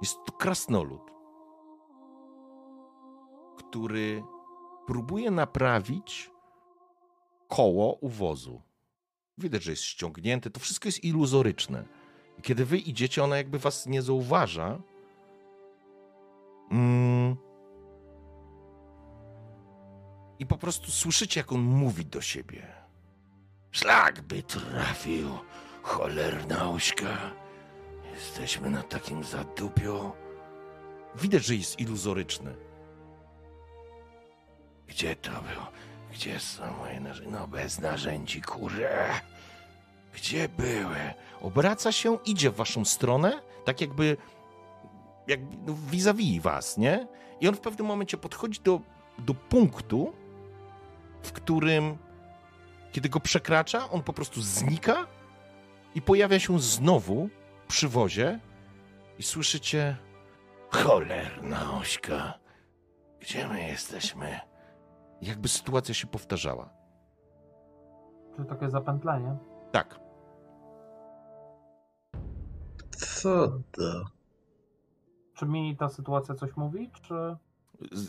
Jest 0.00 0.16
to 0.26 0.32
krasnolud, 0.32 1.12
który 3.56 4.22
próbuje 4.86 5.30
naprawić 5.30 6.30
koło 7.48 7.92
u 7.94 8.08
wozu. 8.08 8.62
Widać, 9.38 9.62
że 9.62 9.70
jest 9.70 9.82
ściągnięte, 9.82 10.50
to 10.50 10.60
wszystko 10.60 10.88
jest 10.88 11.04
iluzoryczne. 11.04 11.84
I 12.38 12.42
kiedy 12.42 12.64
wy 12.64 12.78
idziecie, 12.78 13.24
ona 13.24 13.36
jakby 13.36 13.58
was 13.58 13.86
nie 13.86 14.02
zauważa. 14.02 14.78
Mm. 16.70 17.36
I 20.38 20.46
po 20.46 20.58
prostu 20.58 20.90
słyszycie, 20.90 21.40
jak 21.40 21.52
on 21.52 21.60
mówi 21.60 22.06
do 22.06 22.20
siebie. 22.20 22.66
Szlak 23.70 24.22
by 24.22 24.42
trafił, 24.42 25.28
cholerna 25.82 26.70
ośka. 26.70 27.18
Jesteśmy 28.14 28.70
na 28.70 28.82
takim 28.82 29.24
zadupiu. 29.24 30.12
Widać, 31.14 31.44
że 31.44 31.54
jest 31.54 31.80
iluzoryczny. 31.80 32.71
Gdzie 34.92 35.16
to 35.16 35.30
było? 35.30 35.66
Gdzie 36.12 36.40
są 36.40 36.76
moje 36.78 37.00
narzędzia? 37.00 37.30
No 37.30 37.48
bez 37.48 37.80
narzędzi, 37.80 38.42
kurze. 38.42 39.08
Gdzie 40.14 40.48
były? 40.48 41.14
Obraca 41.40 41.92
się, 41.92 42.18
idzie 42.24 42.50
w 42.50 42.56
waszą 42.56 42.84
stronę, 42.84 43.42
tak 43.64 43.80
jakby, 43.80 44.16
jakby 45.26 45.56
no, 45.56 45.76
vis-a-vis 45.90 46.42
was, 46.42 46.78
nie? 46.78 47.06
I 47.40 47.48
on 47.48 47.54
w 47.54 47.60
pewnym 47.60 47.86
momencie 47.86 48.16
podchodzi 48.16 48.60
do, 48.60 48.80
do 49.18 49.34
punktu, 49.34 50.12
w 51.22 51.32
którym, 51.32 51.98
kiedy 52.92 53.08
go 53.08 53.20
przekracza, 53.20 53.90
on 53.90 54.02
po 54.02 54.12
prostu 54.12 54.42
znika 54.42 55.06
i 55.94 56.02
pojawia 56.02 56.38
się 56.38 56.60
znowu 56.60 57.28
przy 57.68 57.88
wozie 57.88 58.38
i 59.18 59.22
słyszycie 59.22 59.96
cholerna 60.70 61.78
ośka, 61.78 62.38
gdzie 63.20 63.48
my 63.48 63.62
jesteśmy? 63.68 64.51
Jakby 65.22 65.48
sytuacja 65.48 65.94
się 65.94 66.06
powtarzała. 66.06 66.70
Czy 68.36 68.44
takie 68.44 68.70
zapętlenie? 68.70 69.36
Tak. 69.72 70.00
Co 72.96 73.48
to? 73.72 74.04
Czy 75.34 75.46
mi 75.46 75.76
ta 75.76 75.88
sytuacja 75.88 76.34
coś 76.34 76.56
mówi, 76.56 76.90
czy... 77.02 77.14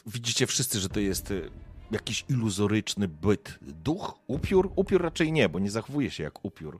Widzicie 0.06 0.48
wszyscy, 0.48 0.80
że 0.80 0.90
to 0.90 1.00
jest 1.00 1.32
y, 1.32 1.50
jakiś 1.92 2.26
iluzoryczny 2.30 3.08
byt. 3.08 3.60
Duch? 3.62 4.20
Upiór? 4.28 4.72
Upiór 4.76 5.02
raczej 5.02 5.32
nie, 5.32 5.50
bo 5.50 5.60
nie 5.60 5.72
zachowuje 5.72 6.12
się 6.12 6.24
jak 6.24 6.46
upiór. 6.46 6.80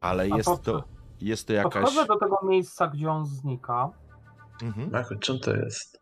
Ale 0.00 0.22
A 0.22 0.36
jest 0.36 0.62
to 0.62 0.84
jest 1.20 1.46
to 1.46 1.52
jakaś... 1.52 1.84
Podchodzę 1.84 2.06
do 2.06 2.18
tego 2.18 2.38
miejsca, 2.44 2.88
gdzie 2.88 3.10
on 3.10 3.26
znika. 3.26 3.90
Mhm. 4.62 4.90
Machu, 4.90 5.14
czym 5.14 5.38
to 5.38 5.56
jest? 5.56 5.97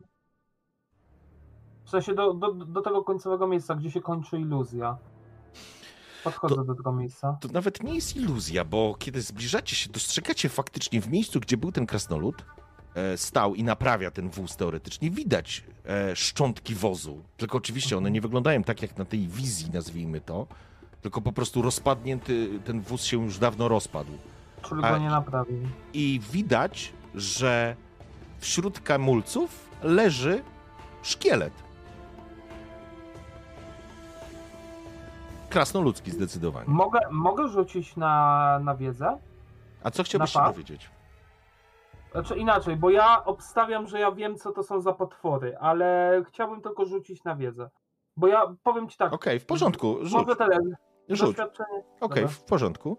W 1.86 1.90
sensie 1.90 2.14
do, 2.14 2.34
do, 2.34 2.52
do 2.52 2.80
tego 2.80 3.04
końcowego 3.04 3.46
miejsca, 3.46 3.74
gdzie 3.74 3.90
się 3.90 4.00
kończy 4.00 4.38
iluzja. 4.40 4.96
Podchodzę 6.24 6.54
To- 6.54 6.64
do 6.64 6.74
tego 6.74 6.92
miejsca. 6.92 7.38
To 7.40 7.48
nawet 7.48 7.82
nie 7.82 7.94
jest 7.94 8.16
iluzja, 8.16 8.64
bo 8.64 8.94
kiedy 8.98 9.22
zbliżacie 9.22 9.76
się, 9.76 9.90
dostrzegacie 9.90 10.48
faktycznie 10.48 11.00
w 11.00 11.08
miejscu, 11.08 11.40
gdzie 11.40 11.56
był 11.56 11.72
ten 11.72 11.86
krasnolud, 11.86 12.44
e, 12.94 13.16
stał 13.16 13.54
i 13.54 13.64
naprawia 13.64 14.10
ten 14.10 14.30
wóz 14.30 14.56
teoretycznie, 14.56 15.10
widać 15.10 15.64
e, 15.84 16.16
szczątki 16.16 16.74
wozu. 16.74 17.22
Tylko 17.36 17.58
oczywiście 17.58 17.96
one 17.98 18.10
nie 18.10 18.20
wyglądają 18.20 18.62
tak 18.62 18.82
jak 18.82 18.98
na 18.98 19.04
tej 19.04 19.28
wizji, 19.28 19.70
nazwijmy 19.70 20.20
to, 20.20 20.46
tylko 21.02 21.20
po 21.20 21.32
prostu 21.32 21.62
rozpadnięty, 21.62 22.60
ten 22.64 22.80
wóz 22.80 23.04
się 23.04 23.22
już 23.24 23.38
dawno 23.38 23.68
rozpadł. 23.68 24.12
Czyli 24.62 24.82
go 24.82 24.98
nie. 24.98 25.10
I 25.94 26.20
widać, 26.32 26.92
że 27.14 27.76
wśród 28.38 28.80
kamulców 28.80 29.68
leży 29.82 30.42
szkielet. 31.02 31.65
Krasnoludzki 35.56 36.10
zdecydowanie. 36.10 36.68
Mogę, 36.68 37.00
mogę 37.10 37.48
rzucić 37.48 37.96
na, 37.96 38.60
na 38.64 38.74
wiedzę? 38.74 39.18
A 39.82 39.90
co 39.90 40.02
chciałbyś 40.02 40.30
się 40.30 40.40
dowiedzieć? 40.46 40.90
Znaczy 42.12 42.36
inaczej, 42.36 42.76
bo 42.76 42.90
ja 42.90 43.24
obstawiam, 43.24 43.86
że 43.86 44.00
ja 44.00 44.12
wiem, 44.12 44.36
co 44.36 44.52
to 44.52 44.62
są 44.62 44.80
za 44.80 44.92
potwory, 44.92 45.56
ale 45.58 46.22
chciałbym 46.28 46.62
tylko 46.62 46.84
rzucić 46.84 47.24
na 47.24 47.36
wiedzę. 47.36 47.70
Bo 48.16 48.26
ja 48.26 48.54
powiem 48.62 48.88
ci 48.88 48.98
tak, 48.98 49.12
Okej, 49.12 49.40
w 49.40 49.46
porządku, 49.46 49.96
rzuć, 50.00 50.12
może 50.12 50.36
tyle, 50.36 50.58
rzuć. 51.08 51.36
Okej, 52.00 52.22
Dobra. 52.22 52.28
w 52.28 52.44
porządku. 52.44 52.96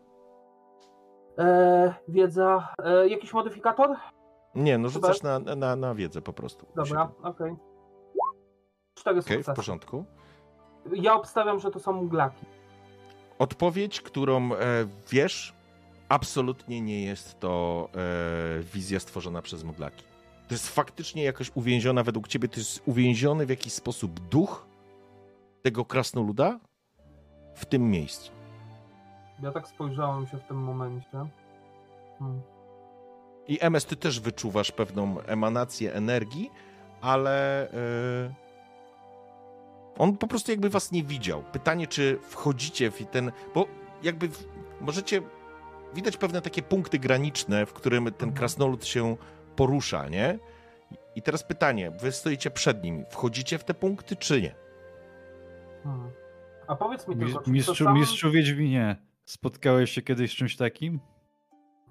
E, 1.37 1.93
wiedza, 2.07 2.73
e, 2.83 3.07
jakiś 3.07 3.33
modyfikator? 3.33 3.95
Nie, 4.55 4.77
no 4.77 4.89
rzucasz 4.89 5.23
na, 5.23 5.39
na, 5.39 5.75
na 5.75 5.95
wiedzę 5.95 6.21
po 6.21 6.33
prostu. 6.33 6.67
Dobra, 6.75 7.11
okej. 7.23 7.55
Cztery 8.93 9.19
Okej, 9.19 9.43
w 9.43 9.47
porządku. 9.47 10.05
Ja 10.93 11.13
obstawiam, 11.13 11.59
że 11.59 11.71
to 11.71 11.79
są 11.79 12.03
mglaki. 12.03 12.45
Odpowiedź, 13.39 14.01
którą 14.01 14.53
e, 14.53 14.57
wiesz, 15.11 15.53
absolutnie 16.09 16.81
nie 16.81 17.03
jest 17.03 17.39
to 17.39 17.89
e, 17.95 18.63
wizja 18.63 18.99
stworzona 18.99 19.41
przez 19.41 19.63
Moglaki. 19.63 20.03
To 20.47 20.53
jest 20.53 20.69
faktycznie 20.69 21.23
jakoś 21.23 21.51
uwięziona, 21.55 22.03
według 22.03 22.27
ciebie 22.27 22.47
to 22.47 22.59
jest 22.59 22.81
uwięziony 22.85 23.45
w 23.45 23.49
jakiś 23.49 23.73
sposób 23.73 24.19
duch 24.19 24.67
tego 25.61 25.85
krasnoluda 25.85 26.59
w 27.55 27.65
tym 27.65 27.91
miejscu. 27.91 28.31
Ja 29.43 29.51
tak 29.51 29.67
spojrzałem 29.67 30.27
się 30.27 30.37
w 30.37 30.43
tym 30.43 30.57
momencie. 30.57 31.25
Hmm. 32.19 32.41
I 33.47 33.57
MS, 33.61 33.85
ty 33.85 33.95
też 33.95 34.19
wyczuwasz 34.19 34.71
pewną 34.71 35.21
emanację 35.21 35.93
energii, 35.93 36.51
ale 37.01 37.69
e, 37.71 37.73
on 39.97 40.17
po 40.17 40.27
prostu 40.27 40.51
jakby 40.51 40.69
was 40.69 40.91
nie 40.91 41.03
widział. 41.03 41.43
Pytanie, 41.43 41.87
czy 41.87 42.19
wchodzicie 42.21 42.91
w 42.91 43.05
ten. 43.05 43.31
Bo 43.53 43.65
jakby 44.03 44.29
w, 44.29 44.45
możecie. 44.81 45.21
Widać 45.93 46.17
pewne 46.17 46.41
takie 46.41 46.61
punkty 46.61 46.99
graniczne, 46.99 47.65
w 47.65 47.73
którym 47.73 48.13
ten 48.13 48.33
krasnolud 48.33 48.85
się 48.85 49.17
porusza, 49.55 50.09
nie? 50.09 50.39
I 51.15 51.21
teraz 51.21 51.43
pytanie, 51.43 51.91
wy 51.91 52.11
stoicie 52.11 52.51
przed 52.51 52.83
nim. 52.83 53.05
Wchodzicie 53.09 53.57
w 53.57 53.63
te 53.63 53.73
punkty, 53.73 54.15
czy 54.15 54.41
nie? 54.41 54.55
Hmm. 55.83 56.11
A 56.67 56.75
powiedz 56.75 57.07
mi 57.07 57.15
Mis- 57.15 57.25
tylko, 57.25 57.39
czy 57.39 57.45
to 57.45 57.51
Mistrzu, 57.51 57.83
sam... 57.83 57.93
mistrzu 57.93 58.31
Wiedźminie, 58.31 58.95
spotkałeś 59.25 59.91
się 59.91 60.01
kiedyś 60.01 60.31
z 60.31 60.35
czymś 60.35 60.57
takim? 60.57 60.99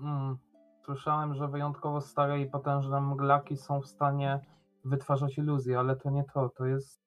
Mm, 0.00 0.38
słyszałem, 0.84 1.34
że 1.34 1.48
wyjątkowo 1.48 2.00
stare 2.00 2.40
i 2.40 2.46
potężne 2.46 3.00
mglaki 3.00 3.56
są 3.56 3.80
w 3.80 3.86
stanie 3.86 4.40
wytwarzać 4.84 5.38
iluzje, 5.38 5.78
ale 5.78 5.96
to 5.96 6.10
nie 6.10 6.24
to. 6.34 6.48
To 6.48 6.66
jest 6.66 7.05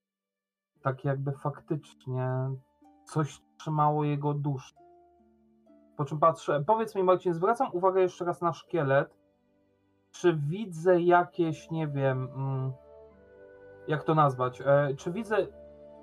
tak 0.82 1.06
jakby 1.06 1.32
faktycznie 1.32 2.50
coś 3.06 3.42
trzymało 3.58 4.04
jego 4.04 4.34
duszę. 4.34 4.76
Po 5.98 6.06
czym 6.06 6.20
patrzę, 6.20 6.64
powiedz 6.68 6.96
mi 6.96 7.04
Marcin, 7.04 7.34
zwracam 7.34 7.68
uwagę 7.74 8.02
jeszcze 8.02 8.26
raz 8.26 8.42
na 8.42 8.54
szkielet. 8.54 9.18
Czy 10.12 10.34
widzę 10.50 11.02
jakieś, 11.02 11.72
nie 11.72 11.88
wiem, 11.88 12.28
mm, 12.36 12.72
jak 13.88 14.04
to 14.04 14.16
nazwać, 14.16 14.62
e, 14.66 14.96
czy 14.98 15.12
widzę, 15.12 15.48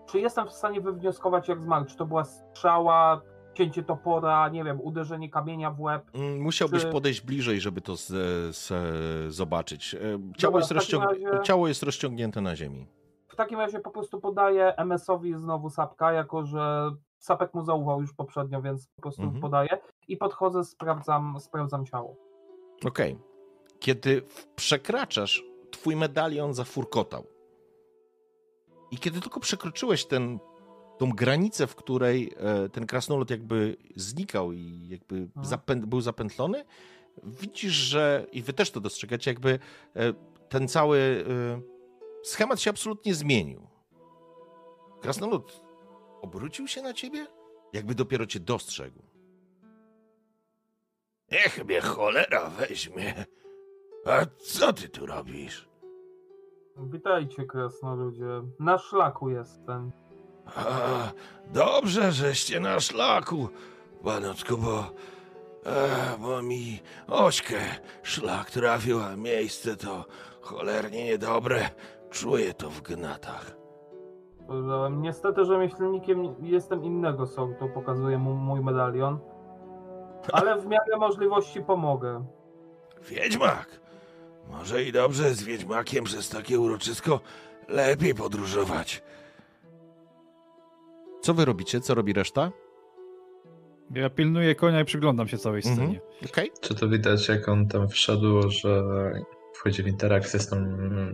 czy 0.06 0.20
jestem 0.20 0.46
w 0.48 0.52
stanie 0.52 0.80
wywnioskować 0.80 1.48
jak 1.48 1.62
zmarł, 1.62 1.84
czy 1.84 1.96
to 1.96 2.06
była 2.06 2.24
strzała, 2.24 3.20
cięcie 3.54 3.82
topora, 3.82 4.48
nie 4.48 4.64
wiem, 4.64 4.80
uderzenie 4.80 5.30
kamienia 5.30 5.70
w 5.70 5.80
łeb, 5.80 6.10
Mm, 6.14 6.40
Musiałbyś 6.40 6.82
Czy- 6.82 6.90
podejść 6.92 7.20
bliżej, 7.20 7.60
żeby 7.60 7.80
to 7.80 7.96
z, 7.96 8.06
z, 8.56 8.72
zobaczyć. 9.34 9.94
E, 9.94 9.98
Ciało, 10.36 10.52
Dobra, 10.52 10.58
jest 10.60 10.70
rozciąg... 10.70 11.04
razie- 11.04 11.42
Ciało 11.42 11.68
jest 11.68 11.82
rozciągnięte 11.82 12.40
na 12.40 12.56
ziemi. 12.56 12.86
W 13.36 13.38
takim 13.38 13.58
razie 13.58 13.80
po 13.80 13.90
prostu 13.90 14.20
podaję 14.20 14.76
MS-owi 14.76 15.34
znowu 15.34 15.70
sapka, 15.70 16.12
jako 16.12 16.44
że 16.44 16.90
sapek 17.18 17.54
mu 17.54 17.64
zaufał 17.64 18.00
już 18.00 18.14
poprzednio, 18.14 18.62
więc 18.62 18.88
po 18.96 19.02
prostu 19.02 19.22
Mhm. 19.22 19.40
podaję 19.40 19.78
i 20.08 20.16
podchodzę, 20.16 20.64
sprawdzam, 20.64 21.40
sprawdzam 21.40 21.86
ciało. 21.86 22.16
Okej. 22.86 23.18
Kiedy 23.78 24.20
w- 24.20 24.46
przekraczasz, 24.46 25.44
twój 25.70 25.96
medalion 25.96 26.54
zafurkotał. 26.54 27.26
I 28.90 28.98
kiedy 28.98 29.20
tylko 29.20 29.40
przekroczyłeś 29.40 30.04
ten, 30.06 30.38
tą 30.98 31.10
granicę, 31.10 31.66
w 31.66 31.74
której 31.76 32.32
e, 32.36 32.68
ten 32.68 32.86
krasnolud 32.86 33.30
jakby 33.30 33.76
znikał 33.96 34.52
i 34.52 34.88
jakby 34.88 35.28
zapę- 35.42 35.86
był 35.86 36.00
zapętlony, 36.00 36.64
widzisz, 37.22 37.72
że 37.72 38.26
i 38.32 38.42
wy 38.42 38.52
też 38.52 38.70
to 38.70 38.80
dostrzegacie, 38.80 39.30
jakby 39.30 39.50
e, 39.96 40.12
ten 40.48 40.68
cały 40.68 40.98
e, 40.98 41.75
schemat 42.26 42.60
się 42.60 42.70
absolutnie 42.70 43.14
zmienił. 43.14 43.66
Krasnolud 45.00 45.62
obrócił 46.22 46.68
się 46.68 46.82
na 46.82 46.92
ciebie, 46.92 47.26
jakby 47.72 47.94
dopiero 47.94 48.26
cię 48.26 48.40
dostrzegł. 48.40 49.02
Niech 51.32 51.64
mnie 51.64 51.80
cholera 51.80 52.50
weźmie. 52.50 53.24
A 54.06 54.26
co 54.44 54.72
ty 54.72 54.88
tu 54.88 55.06
robisz? 55.06 55.68
Witajcie, 56.76 57.44
krasnoludzie. 57.44 58.42
Na 58.60 58.78
szlaku 58.78 59.30
jestem. 59.30 59.92
A, 60.56 61.12
dobrze, 61.52 62.12
żeście 62.12 62.60
na 62.60 62.80
szlaku, 62.80 63.48
panocku, 64.04 64.58
bo, 64.58 64.84
e, 65.66 66.18
bo 66.18 66.42
mi 66.42 66.80
ośkę 67.06 67.60
szlak 68.02 68.50
trafił, 68.50 69.00
a 69.00 69.16
miejsce 69.16 69.76
to 69.76 70.04
cholernie 70.40 71.04
niedobre. 71.04 71.70
Czuję 72.20 72.54
to 72.54 72.70
w 72.70 72.82
gnatach. 72.82 73.56
Powiedziałem, 74.46 75.02
Niestety 75.02 75.44
rzemieślnikiem 75.44 76.34
jestem 76.42 76.84
innego 76.84 77.26
sortu, 77.26 77.68
pokazuję 77.74 78.18
mu 78.18 78.34
mój 78.34 78.60
medalion. 78.60 79.18
Ale 80.32 80.60
w 80.60 80.66
miarę 80.66 80.96
możliwości 80.98 81.60
pomogę. 81.62 82.24
Wiedźmak! 83.08 83.80
Może 84.50 84.82
i 84.82 84.92
dobrze 84.92 85.34
z 85.34 85.42
wiedźmakiem 85.42 86.04
przez 86.04 86.28
takie 86.28 86.60
uroczysko 86.60 87.20
lepiej 87.68 88.14
podróżować. 88.14 89.02
Co 91.20 91.34
wy 91.34 91.44
robicie? 91.44 91.80
Co 91.80 91.94
robi 91.94 92.12
reszta? 92.12 92.50
Ja 93.90 94.10
pilnuję 94.10 94.54
konia 94.54 94.80
i 94.80 94.84
przyglądam 94.84 95.28
się 95.28 95.38
całej 95.38 95.62
Mhm. 95.66 95.76
scenie. 95.76 96.00
Okej. 96.30 96.50
Czy 96.60 96.74
to 96.74 96.88
widać, 96.88 97.28
jak 97.28 97.48
on 97.48 97.68
tam 97.68 97.88
wszedł, 97.88 98.50
że 98.50 98.82
wchodzi 99.54 99.82
w 99.82 99.86
interakcję 99.86 100.40
z 100.40 100.48
tą 100.48 100.56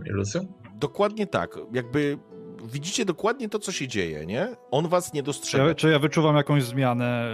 iluzją? 0.05 0.41
Dokładnie 0.87 1.27
tak. 1.27 1.57
Jakby 1.73 2.17
widzicie 2.63 3.05
dokładnie 3.05 3.49
to, 3.49 3.59
co 3.59 3.71
się 3.71 3.87
dzieje, 3.87 4.25
nie? 4.25 4.47
On 4.71 4.87
was 4.87 5.13
nie 5.13 5.21
Czy 5.21 5.25
dostrzega. 5.25 5.67
ja, 5.67 5.75
czy 5.75 5.89
ja 5.89 5.99
wyczuwam 5.99 6.35
jakąś 6.35 6.63
zmianę 6.63 7.27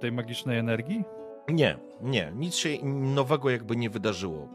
tej 0.00 0.12
magicznej 0.12 0.58
energii? 0.58 1.04
Nie, 1.48 1.78
nie. 2.00 2.32
Nic 2.36 2.54
się 2.54 2.68
nowego 2.84 3.50
jakby 3.50 3.76
nie 3.76 3.90
wydarzyło. 3.90 4.48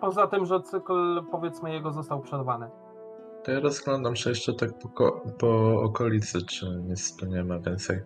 Poza 0.00 0.26
tym, 0.26 0.46
że 0.46 0.60
cykl, 0.62 1.22
powiedzmy, 1.30 1.72
jego 1.72 1.92
został 1.92 2.20
przerwany. 2.20 2.66
To 3.44 3.52
ja 3.52 3.60
rozglądam 3.60 4.16
się 4.16 4.30
jeszcze 4.30 4.54
tak 4.54 4.78
po, 4.78 4.88
ko- 4.88 5.20
po 5.38 5.82
okolicy, 5.82 6.42
czy 6.46 6.66
nic 6.88 7.16
tu 7.16 7.26
nie 7.26 7.44
ma 7.44 7.58
więcej. 7.58 7.98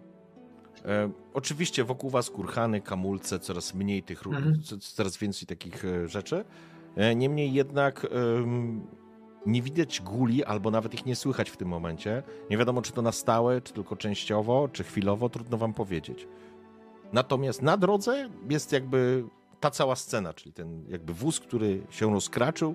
E, 0.85 1.11
oczywiście 1.35 1.85
wokół 1.85 2.11
was 2.11 2.30
kurhany, 2.30 2.80
kamulce, 2.80 3.39
coraz 3.39 3.74
mniej 3.74 4.03
tych 4.03 4.22
ruchów, 4.22 4.39
Mhm. 4.39 4.62
co- 4.62 4.78
coraz 4.78 5.16
więcej 5.18 5.47
takich 5.47 5.85
e, 5.85 6.09
rzeczy. 6.09 6.45
E, 6.97 7.14
niemniej 7.14 7.53
jednak 7.53 8.07
em, 8.11 8.87
nie 9.47 9.62
widać 9.62 10.01
guli, 10.01 10.45
albo 10.45 10.70
nawet 10.70 10.95
ich 10.95 11.07
nie 11.07 11.16
słychać 11.16 11.51
w 11.51 11.57
tym 11.57 11.68
momencie. 11.68 12.22
Nie 12.51 12.57
wiadomo, 12.59 12.82
czy 12.82 12.92
to 12.92 13.03
na 13.03 13.12
stałe, 13.12 13.61
czy 13.61 13.72
tylko 13.72 13.97
częściowo, 13.97 14.68
czy 14.72 14.84
chwilowo, 14.84 15.28
trudno 15.28 15.59
wam 15.59 15.74
powiedzieć. 15.74 16.28
Natomiast 17.12 17.62
na 17.62 17.76
drodze 17.76 18.30
jest 18.51 18.72
jakby 18.72 19.24
ta 19.61 19.70
cała 19.70 19.97
scena, 19.97 20.34
czyli 20.34 20.53
ten 20.53 20.84
jakby 20.88 21.14
wóz, 21.14 21.40
który 21.40 21.82
się 21.90 22.12
rozkraczył 22.12 22.74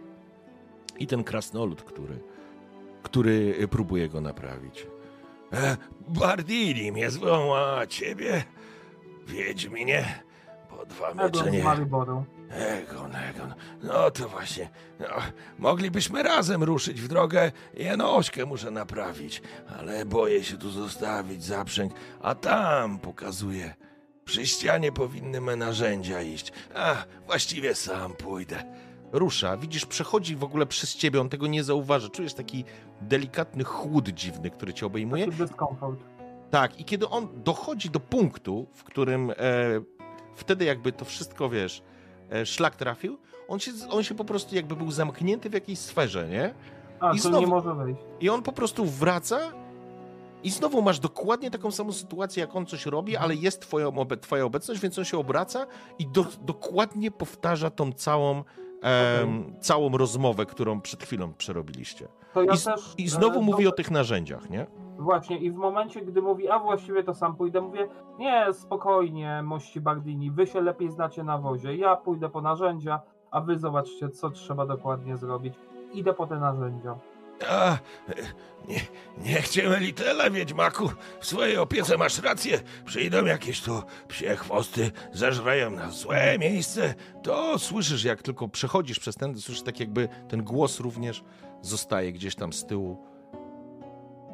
i 0.99 1.07
ten 1.07 1.23
krasnolud, 1.23 1.83
który, 1.83 2.19
który 3.03 3.67
próbuje 3.67 4.09
go 4.09 4.21
naprawić. 4.21 4.87
E, 5.53 5.77
Bardini 6.07 6.91
mnie 6.91 7.09
zwoła, 7.09 7.77
a 7.79 7.87
ciebie, 7.87 8.43
Wiedźminie, 9.27 10.23
dwa 10.85 11.13
z 11.33 11.51
nie... 11.51 11.63
Mariboru. 11.63 12.25
Egon, 12.49 13.15
Egon, 13.15 13.53
no 13.83 14.11
to 14.11 14.29
właśnie, 14.29 14.69
no, 14.99 15.07
moglibyśmy 15.57 16.23
razem 16.23 16.63
ruszyć 16.63 17.01
w 17.01 17.07
drogę, 17.07 17.51
jedną 17.73 18.15
ośkę 18.15 18.45
muszę 18.45 18.71
naprawić, 18.71 19.41
ale 19.79 20.05
boję 20.05 20.43
się 20.43 20.57
tu 20.57 20.69
zostawić 20.69 21.43
zaprzęg, 21.43 21.93
a 22.21 22.35
tam 22.35 22.99
pokazuję. 22.99 23.75
Przy 24.25 24.47
ścianie 24.47 24.91
powinny 24.91 25.41
me 25.41 25.55
narzędzia 25.55 26.21
iść, 26.21 26.51
a 26.75 26.95
właściwie 27.25 27.75
sam 27.75 28.13
pójdę. 28.13 28.63
Rusza, 29.11 29.57
widzisz, 29.57 29.85
przechodzi 29.85 30.35
w 30.35 30.43
ogóle 30.43 30.65
przez 30.65 30.95
ciebie, 30.95 31.21
on 31.21 31.29
tego 31.29 31.47
nie 31.47 31.63
zauważa, 31.63 32.09
czujesz 32.09 32.33
taki 32.33 32.63
delikatny 33.01 33.63
chłód 33.63 34.09
dziwny, 34.09 34.49
który 34.49 34.73
cię 34.73 34.85
obejmuje. 34.85 35.25
Taki 35.25 35.37
dyskomfort. 35.37 35.99
Tak, 36.49 36.79
i 36.79 36.85
kiedy 36.85 37.09
on 37.09 37.43
dochodzi 37.43 37.89
do 37.89 37.99
punktu, 37.99 38.67
w 38.73 38.83
którym 38.83 39.31
e, 39.31 39.35
wtedy 40.35 40.65
jakby 40.65 40.91
to 40.91 41.05
wszystko, 41.05 41.49
wiesz, 41.49 41.81
e, 42.31 42.45
szlak 42.45 42.75
trafił, 42.75 43.17
on 43.47 43.59
się, 43.59 43.71
on 43.89 44.03
się 44.03 44.15
po 44.15 44.25
prostu 44.25 44.55
jakby 44.55 44.75
był 44.75 44.91
zamknięty 44.91 45.49
w 45.49 45.53
jakiejś 45.53 45.79
sferze, 45.79 46.27
nie? 46.29 46.53
A, 46.99 47.13
I 47.13 47.15
to 47.17 47.29
znowu- 47.29 47.39
nie 47.39 47.47
może 47.47 47.75
wyjść. 47.75 48.01
I 48.19 48.29
on 48.29 48.43
po 48.43 48.51
prostu 48.51 48.85
wraca 48.85 49.39
I 50.43 50.49
znowu 50.51 50.81
masz 50.81 50.99
dokładnie 50.99 51.51
taką 51.51 51.71
samą 51.71 51.91
sytuację, 51.91 52.41
jak 52.41 52.55
on 52.55 52.65
coś 52.65 52.85
robi, 52.85 53.17
ale 53.17 53.35
jest 53.35 53.61
twoja, 53.61 53.87
obe- 53.87 54.17
twoja 54.17 54.45
obecność, 54.45 54.81
więc 54.81 54.99
on 54.99 55.05
się 55.05 55.17
obraca 55.17 55.67
i 55.99 56.07
do, 56.07 56.25
dokładnie 56.41 57.11
powtarza 57.11 57.69
tą 57.69 57.91
całą, 57.93 58.43
em, 58.81 59.53
całą 59.59 59.89
rozmowę, 59.97 60.45
którą 60.45 60.81
przed 60.81 61.03
chwilą 61.03 61.33
przerobiliście. 61.33 62.07
To 62.33 62.43
ja 62.43 62.53
I, 62.53 62.57
też. 62.59 62.93
I 62.97 63.07
znowu 63.07 63.39
e, 63.39 63.43
mówi 63.43 63.63
do- 63.63 63.69
o 63.69 63.73
tych 63.73 63.91
narzędziach, 63.91 64.49
nie? 64.49 64.67
Właśnie, 64.97 65.37
i 65.37 65.51
w 65.51 65.55
momencie, 65.55 66.01
gdy 66.01 66.21
mówi, 66.21 66.49
a 66.49 66.59
właściwie 66.59 67.03
to 67.03 67.13
sam 67.13 67.35
pójdę, 67.35 67.61
mówię, 67.61 67.87
nie, 68.17 68.53
spokojnie, 68.53 69.41
mości 69.43 69.81
Bardini, 69.81 70.31
wy 70.31 70.47
się 70.47 70.61
lepiej 70.61 70.89
znacie 70.91 71.23
na 71.23 71.37
wozie, 71.37 71.75
ja 71.75 71.95
pójdę 71.95 72.29
po 72.29 72.41
narzędzia, 72.41 73.01
a 73.31 73.41
wy 73.41 73.57
zobaczcie, 73.57 74.09
co 74.09 74.29
trzeba 74.29 74.65
dokładnie 74.65 75.17
zrobić. 75.17 75.53
Idę 75.93 76.13
po 76.13 76.27
te 76.27 76.39
narzędzia. 76.39 76.95
A, 77.49 77.77
nie, 78.67 78.79
niech 79.17 79.47
cię 79.47 79.69
myli 79.69 79.93
tyle, 79.93 80.31
Wiedźmaku. 80.31 80.89
W 81.19 81.25
swojej 81.25 81.57
opiece 81.57 81.97
masz 81.97 82.23
rację. 82.23 82.59
Przyjdą 82.85 83.25
jakieś 83.25 83.61
tu 83.61 83.81
psie 84.07 84.35
chwosty, 84.35 84.91
zeżreją 85.11 85.71
na 85.71 85.89
złe 85.89 86.37
miejsce. 86.39 86.93
To 87.23 87.59
słyszysz, 87.59 88.03
jak 88.03 88.21
tylko 88.21 88.47
przechodzisz 88.47 88.99
przez 88.99 89.15
ten, 89.15 89.37
słyszysz 89.37 89.63
tak 89.63 89.79
jakby 89.79 90.07
ten 90.27 90.43
głos 90.43 90.79
również 90.79 91.23
zostaje 91.61 92.13
gdzieś 92.13 92.35
tam 92.35 92.53
z 92.53 92.65
tyłu. 92.65 92.97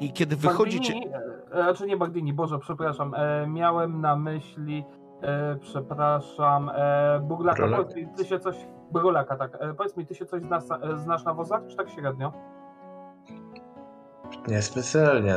I 0.00 0.12
kiedy 0.12 0.36
wychodzicie... 0.36 0.94
E, 1.52 1.62
znaczy 1.62 1.86
nie 1.86 1.96
Bardini, 1.96 2.32
Boże, 2.32 2.58
przepraszam, 2.58 3.14
e, 3.14 3.46
miałem 3.46 4.00
na 4.00 4.16
myśli, 4.16 4.84
e, 5.22 5.56
przepraszam, 5.56 6.70
e, 6.74 7.20
Burlaka, 7.22 7.68
powiedz 7.68 7.96
mi, 7.96 8.08
ty 8.16 8.24
się 8.24 8.38
coś, 8.38 8.56
Brolaka, 8.92 9.36
tak, 9.36 9.56
e, 9.60 9.74
powiedz 9.74 9.96
mi, 9.96 10.06
ty 10.06 10.14
się 10.14 10.26
coś 10.26 10.42
znasz, 10.42 10.64
e, 10.82 10.98
znasz 10.98 11.24
na 11.24 11.34
wozach, 11.34 11.62
czy 11.68 11.76
tak 11.76 11.90
średnio? 11.90 12.32
Niespecjalnie. 14.48 15.34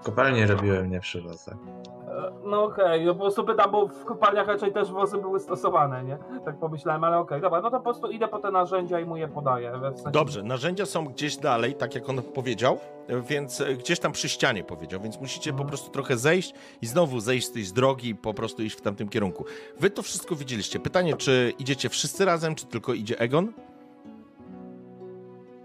W 0.00 0.04
kopalni 0.04 0.46
robiłem 0.46 0.90
nie 0.90 1.00
przy 1.00 1.22
wozach. 1.22 1.54
E, 1.54 2.32
No 2.44 2.64
okej, 2.64 3.04
no 3.06 3.14
po 3.14 3.20
prostu 3.20 3.44
pytam, 3.44 3.70
bo 3.70 3.88
w 3.88 4.04
kopalniach 4.04 4.46
raczej 4.46 4.72
też 4.72 4.90
wozy 4.92 5.18
były 5.18 5.40
stosowane, 5.40 6.04
nie? 6.04 6.18
Tak 6.44 6.58
pomyślałem, 6.58 7.04
ale 7.04 7.18
okej, 7.18 7.40
dobra, 7.40 7.60
no 7.60 7.70
to 7.70 7.76
po 7.76 7.82
prostu 7.82 8.10
idę 8.10 8.28
po 8.28 8.38
te 8.38 8.50
narzędzia 8.50 9.00
i 9.00 9.04
mu 9.04 9.16
je 9.16 9.28
podaję. 9.28 9.72
we- 9.78 9.90
W 9.90 9.96
sensie, 9.96 10.10
Dobrze, 10.10 10.42
narzędzia 10.42 10.86
są 10.86 11.04
gdzieś 11.04 11.36
dalej, 11.36 11.74
tak 11.74 11.94
jak 11.94 12.08
on 12.08 12.22
powiedział, 12.22 12.78
więc 13.08 13.60
e, 13.60 13.74
gdzieś 13.74 13.98
tam 14.00 14.12
przy 14.12 14.28
ścianie 14.28 14.64
powiedział, 14.64 15.00
więc 15.00 15.20
musicie 15.20 15.52
po 15.52 15.64
prostu 15.64 15.90
trochę 15.90 16.16
zejść 16.16 16.54
i 16.82 16.86
znowu 16.86 17.20
zejść 17.20 17.46
z 17.46 17.52
tej 17.52 17.64
z 17.64 17.72
drogi 17.72 18.08
i 18.08 18.14
po 18.14 18.34
prostu 18.34 18.62
iść 18.62 18.76
w 18.78 18.80
tamtym 18.80 19.08
kierunku. 19.08 19.44
Wy 19.80 19.90
to 19.90 20.02
wszystko 20.02 20.34
widzieliście. 20.36 20.80
Pytanie, 20.80 21.16
czy 21.16 21.52
idziecie 21.58 21.88
wszyscy 21.88 22.24
razem, 22.24 22.54
czy 22.54 22.66
tylko 22.66 22.94
idzie 22.94 23.18
Egon? 23.20 23.52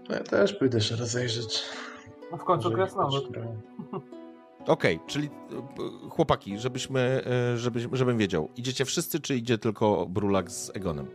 No 0.08 0.14
Ja 0.14 0.20
też 0.22 0.52
pójdę 0.54 0.80
się 0.80 0.96
rozejrzeć. 0.96 1.62
W 2.38 2.44
końcu 2.44 2.70
krasnolud. 2.70 3.30
gra. 3.30 3.42
Okej, 4.66 5.00
czyli 5.06 5.26
e, 5.26 6.08
chłopaki, 6.10 6.58
żebyśmy, 6.58 7.24
e, 7.54 7.58
żebyś, 7.58 7.86
żebym 7.92 8.18
wiedział, 8.18 8.48
idziecie 8.56 8.84
wszyscy, 8.84 9.20
czy 9.20 9.36
idzie 9.36 9.58
tylko 9.58 10.06
Brulak 10.06 10.50
z 10.50 10.70
Egonem? 10.76 11.06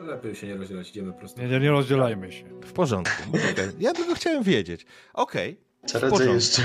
Lepiej 0.00 0.34
się 0.34 0.46
nie 0.46 0.56
rozdzielać, 0.56 0.90
idziemy 0.90 1.12
prosto. 1.12 1.42
Nie, 1.42 1.48
nie, 1.48 1.60
nie 1.60 1.70
rozdzielajmy 1.70 2.32
się. 2.32 2.44
W 2.64 2.72
porządku. 2.72 3.22
Okej. 3.52 3.68
Ja 3.78 3.92
tylko 3.92 4.14
chciałem 4.14 4.42
wiedzieć. 4.42 4.86
Okej, 5.14 5.60
Czarodziej 5.86 6.10
porządku. 6.10 6.34
jeszcze 6.34 6.62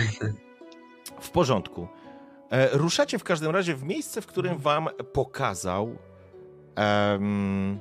w 1.19 1.29
porządku. 1.31 1.87
E, 2.51 2.77
ruszacie 2.77 3.19
w 3.19 3.23
każdym 3.23 3.51
razie 3.51 3.75
w 3.75 3.83
miejsce, 3.83 4.21
w 4.21 4.27
którym 4.27 4.57
wam 4.57 4.89
pokazał, 5.13 5.95
em, 6.75 7.79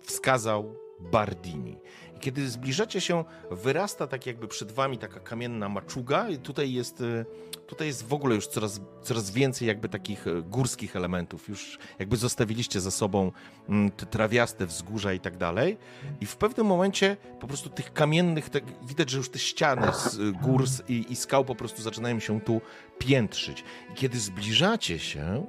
wskazał 0.00 0.74
Bardini. 1.00 1.78
I 2.16 2.20
kiedy 2.20 2.48
zbliżacie 2.48 3.00
się, 3.00 3.24
wyrasta 3.50 4.06
tak 4.06 4.26
jakby 4.26 4.48
przed 4.48 4.72
wami 4.72 4.98
taka 4.98 5.20
kamienna 5.20 5.68
maczuga 5.68 6.28
i 6.28 6.38
tutaj 6.38 6.72
jest, 6.72 7.00
e, 7.00 7.24
tutaj 7.66 7.86
jest 7.86 8.06
w 8.06 8.12
ogóle 8.12 8.34
już 8.34 8.46
coraz, 8.46 8.80
coraz 9.02 9.30
więcej 9.30 9.68
jakby 9.68 9.88
takich 9.88 10.26
e, 10.26 10.42
górskich 10.42 10.96
elementów. 10.96 11.48
Już 11.48 11.78
jakby 11.98 12.16
zostawiliście 12.16 12.80
za 12.80 12.90
sobą 12.90 13.32
mm, 13.68 13.90
te 13.90 14.06
trawiaste 14.06 14.66
wzgórza 14.66 15.12
i 15.12 15.20
tak 15.20 15.36
dalej. 15.36 15.78
I 16.20 16.26
w 16.26 16.36
pewnym 16.36 16.66
momencie 16.66 17.16
po 17.40 17.46
prostu 17.46 17.70
tych 17.70 17.92
kamiennych, 17.92 18.50
tak, 18.50 18.64
widać, 18.82 19.10
że 19.10 19.18
już 19.18 19.30
te 19.30 19.38
ściany 19.38 19.92
z 19.92 20.14
y, 20.14 20.32
gór 20.32 20.64
i, 20.88 21.06
i 21.12 21.16
skał 21.16 21.44
po 21.44 21.54
prostu 21.54 21.82
zaczynają 21.82 22.20
się 22.20 22.40
tu 22.40 22.60
piętrzyć. 22.98 23.64
I 23.92 23.94
kiedy 23.94 24.18
zbliżacie 24.18 24.98
się, 24.98 25.46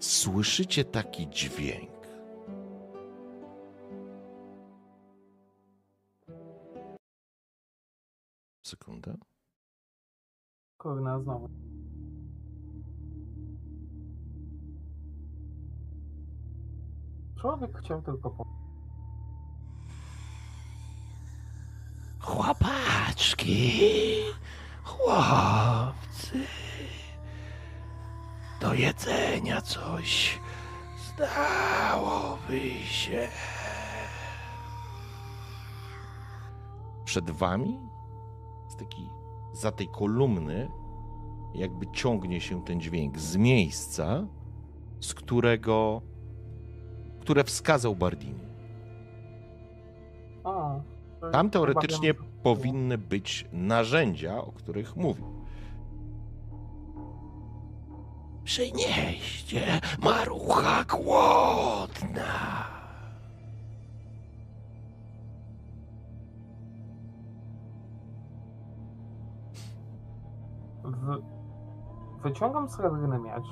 słyszycie 0.00 0.84
taki 0.84 1.28
dźwięk. 1.28 1.97
Sekundę. 8.68 9.16
Kurna, 10.78 11.20
znowu. 11.20 11.48
Człowiek 17.40 17.78
chciał 17.78 18.02
tylko 18.02 18.30
po... 18.30 18.44
Chłopaczki, 22.20 23.72
chłopcy, 24.84 26.38
do 28.60 28.74
jedzenia 28.74 29.60
coś 29.60 30.40
zdałoby 31.06 32.70
się. 32.84 33.28
Przed 37.04 37.30
wami, 37.30 37.87
taki, 38.78 39.10
za 39.52 39.72
tej 39.72 39.88
kolumny, 39.88 40.68
jakby 41.54 41.86
ciągnie 41.86 42.40
się 42.40 42.64
ten 42.64 42.80
dźwięk 42.80 43.18
z 43.18 43.36
miejsca, 43.36 44.26
z 45.00 45.14
którego, 45.14 46.02
które 47.20 47.44
wskazał 47.44 47.96
Bardini. 47.96 48.48
A, 50.44 50.80
Tam 51.32 51.50
teoretycznie 51.50 52.14
powinny 52.42 52.98
być 52.98 53.48
narzędzia, 53.52 54.42
o 54.42 54.52
których 54.52 54.96
mówił. 54.96 55.24
Przynieście 58.44 59.80
marucha 60.02 60.84
głodna. 60.84 62.77
W... 70.90 71.22
Wyciągam 72.22 72.68
srebrny 72.68 73.18
miecz 73.18 73.46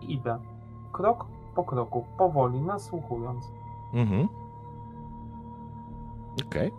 i 0.00 0.12
idę. 0.12 0.38
Krok 0.92 1.26
po 1.54 1.64
kroku, 1.64 2.06
powoli, 2.18 2.60
nasłuchując. 2.60 3.44
Mhm. 3.94 4.28
Okej. 6.46 6.72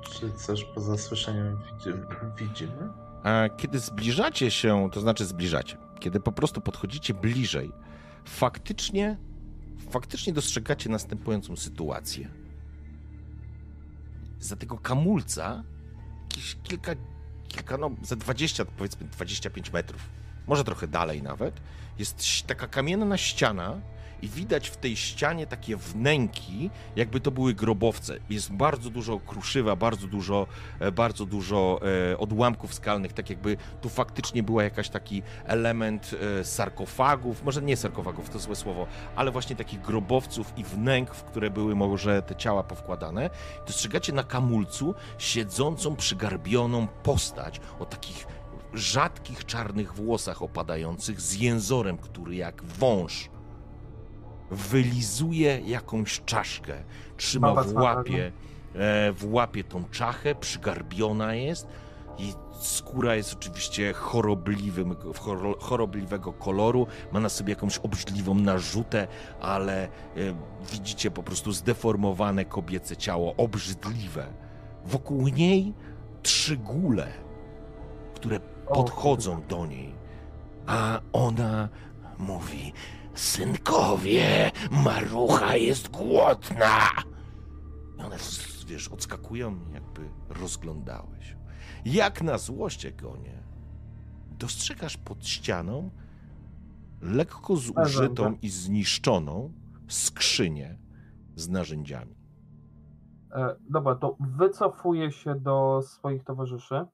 Czy 0.00 0.32
coś 0.32 0.64
po 0.64 0.80
zasłyszeniu 0.80 1.56
widzimy? 1.72 2.06
widzimy? 2.36 2.92
A 3.22 3.48
kiedy 3.56 3.78
zbliżacie 3.78 4.50
się, 4.50 4.88
to 4.92 5.00
znaczy 5.00 5.24
zbliżacie, 5.24 5.76
kiedy 6.00 6.20
po 6.20 6.32
prostu 6.32 6.60
podchodzicie 6.60 7.14
bliżej, 7.14 7.72
faktycznie, 8.24 9.16
faktycznie 9.90 10.32
dostrzegacie 10.32 10.90
następującą 10.90 11.56
sytuację. 11.56 12.28
Za 14.40 14.56
tego 14.56 14.78
kamulca 14.78 15.62
jakieś 16.22 16.56
kilka, 16.62 16.92
kilka, 17.48 17.76
no 17.76 17.90
za 18.02 18.16
20, 18.16 18.64
powiedzmy 18.64 19.06
25 19.06 19.72
metrów, 19.72 20.02
może 20.46 20.64
trochę 20.64 20.86
dalej 20.86 21.22
nawet, 21.22 21.60
jest 21.98 22.46
taka 22.46 22.66
kamienna 22.66 23.16
ściana 23.16 23.80
i 24.22 24.28
widać 24.28 24.68
w 24.68 24.76
tej 24.76 24.96
ścianie 24.96 25.46
takie 25.46 25.76
wnęki, 25.76 26.70
jakby 26.96 27.20
to 27.20 27.30
były 27.30 27.54
grobowce. 27.54 28.18
Jest 28.30 28.52
bardzo 28.52 28.90
dużo 28.90 29.20
kruszywa, 29.20 29.76
bardzo 29.76 30.06
dużo 30.06 30.46
e, 30.80 30.92
bardzo 30.92 31.26
dużo 31.26 31.80
e, 32.12 32.18
odłamków 32.18 32.74
skalnych, 32.74 33.12
tak 33.12 33.30
jakby 33.30 33.56
tu 33.80 33.88
faktycznie 33.88 34.42
była 34.42 34.64
jakaś 34.64 34.88
taki 34.88 35.22
element 35.44 36.10
e, 36.40 36.44
sarkofagów, 36.44 37.44
może 37.44 37.62
nie 37.62 37.76
sarkofagów, 37.76 38.30
to 38.30 38.38
złe 38.38 38.56
słowo, 38.56 38.86
ale 39.16 39.30
właśnie 39.30 39.56
takich 39.56 39.80
grobowców 39.80 40.52
i 40.56 40.64
wnęk, 40.64 41.14
w 41.14 41.24
które 41.24 41.50
były 41.50 41.74
może 41.74 42.22
te 42.22 42.36
ciała 42.36 42.62
powkładane. 42.62 43.30
Dostrzegacie 43.66 44.12
na 44.12 44.24
kamulcu 44.24 44.94
siedzącą, 45.18 45.96
przygarbioną 45.96 46.86
postać 47.02 47.60
o 47.78 47.84
takich 47.84 48.26
rzadkich 48.74 49.46
czarnych 49.46 49.94
włosach 49.94 50.42
opadających 50.42 51.20
z 51.20 51.34
jęzorem, 51.34 51.98
który 51.98 52.34
jak 52.34 52.64
wąż 52.64 53.30
wylizuje 54.50 55.60
jakąś 55.60 56.20
czaszkę, 56.24 56.74
trzyma 57.16 57.48
w 57.62 57.74
łapie, 57.74 58.32
e, 58.74 59.12
w 59.12 59.32
łapie 59.32 59.64
tą 59.64 59.84
czachę, 59.90 60.34
przygarbiona 60.34 61.34
jest 61.34 61.66
i 62.18 62.32
skóra 62.60 63.14
jest 63.14 63.34
oczywiście 63.34 63.92
chorobliwym, 63.92 64.94
choro- 64.94 65.60
chorobliwego 65.60 66.32
koloru, 66.32 66.86
ma 67.12 67.20
na 67.20 67.28
sobie 67.28 67.52
jakąś 67.52 67.78
obrzydliwą 67.78 68.34
narzutę, 68.34 69.06
ale 69.40 69.84
e, 69.84 69.88
widzicie 70.72 71.10
po 71.10 71.22
prostu 71.22 71.52
zdeformowane 71.52 72.44
kobiece 72.44 72.96
ciało, 72.96 73.34
obrzydliwe. 73.36 74.26
Wokół 74.84 75.28
niej 75.28 75.74
trzy 76.22 76.56
góle, 76.56 77.06
które 78.14 78.40
podchodzą 78.74 79.42
do 79.48 79.66
niej, 79.66 79.94
a 80.66 81.00
ona 81.12 81.68
mówi: 82.18 82.72
Synkowie, 83.16 84.50
marucha 84.70 85.56
jest 85.56 85.88
głodna. 85.88 86.80
I 87.98 88.02
one, 88.02 88.16
wiesz, 88.66 88.88
odskakują, 88.88 89.56
jakby 89.72 90.10
rozglądały 90.28 91.22
się. 91.22 91.36
Jak 91.84 92.22
na 92.22 92.38
złość, 92.38 92.86
Egonie, 92.86 93.42
dostrzegasz 94.38 94.96
pod 94.96 95.26
ścianą 95.26 95.90
lekko 97.00 97.56
zużytą 97.56 98.36
i 98.42 98.48
zniszczoną 98.48 99.52
skrzynię 99.88 100.78
z 101.34 101.48
narzędziami. 101.48 102.16
E, 103.32 103.56
dobra, 103.70 103.94
to 103.94 104.16
wycofuję 104.20 105.12
się 105.12 105.34
do 105.34 105.82
swoich 105.82 106.24
towarzyszy 106.24 106.84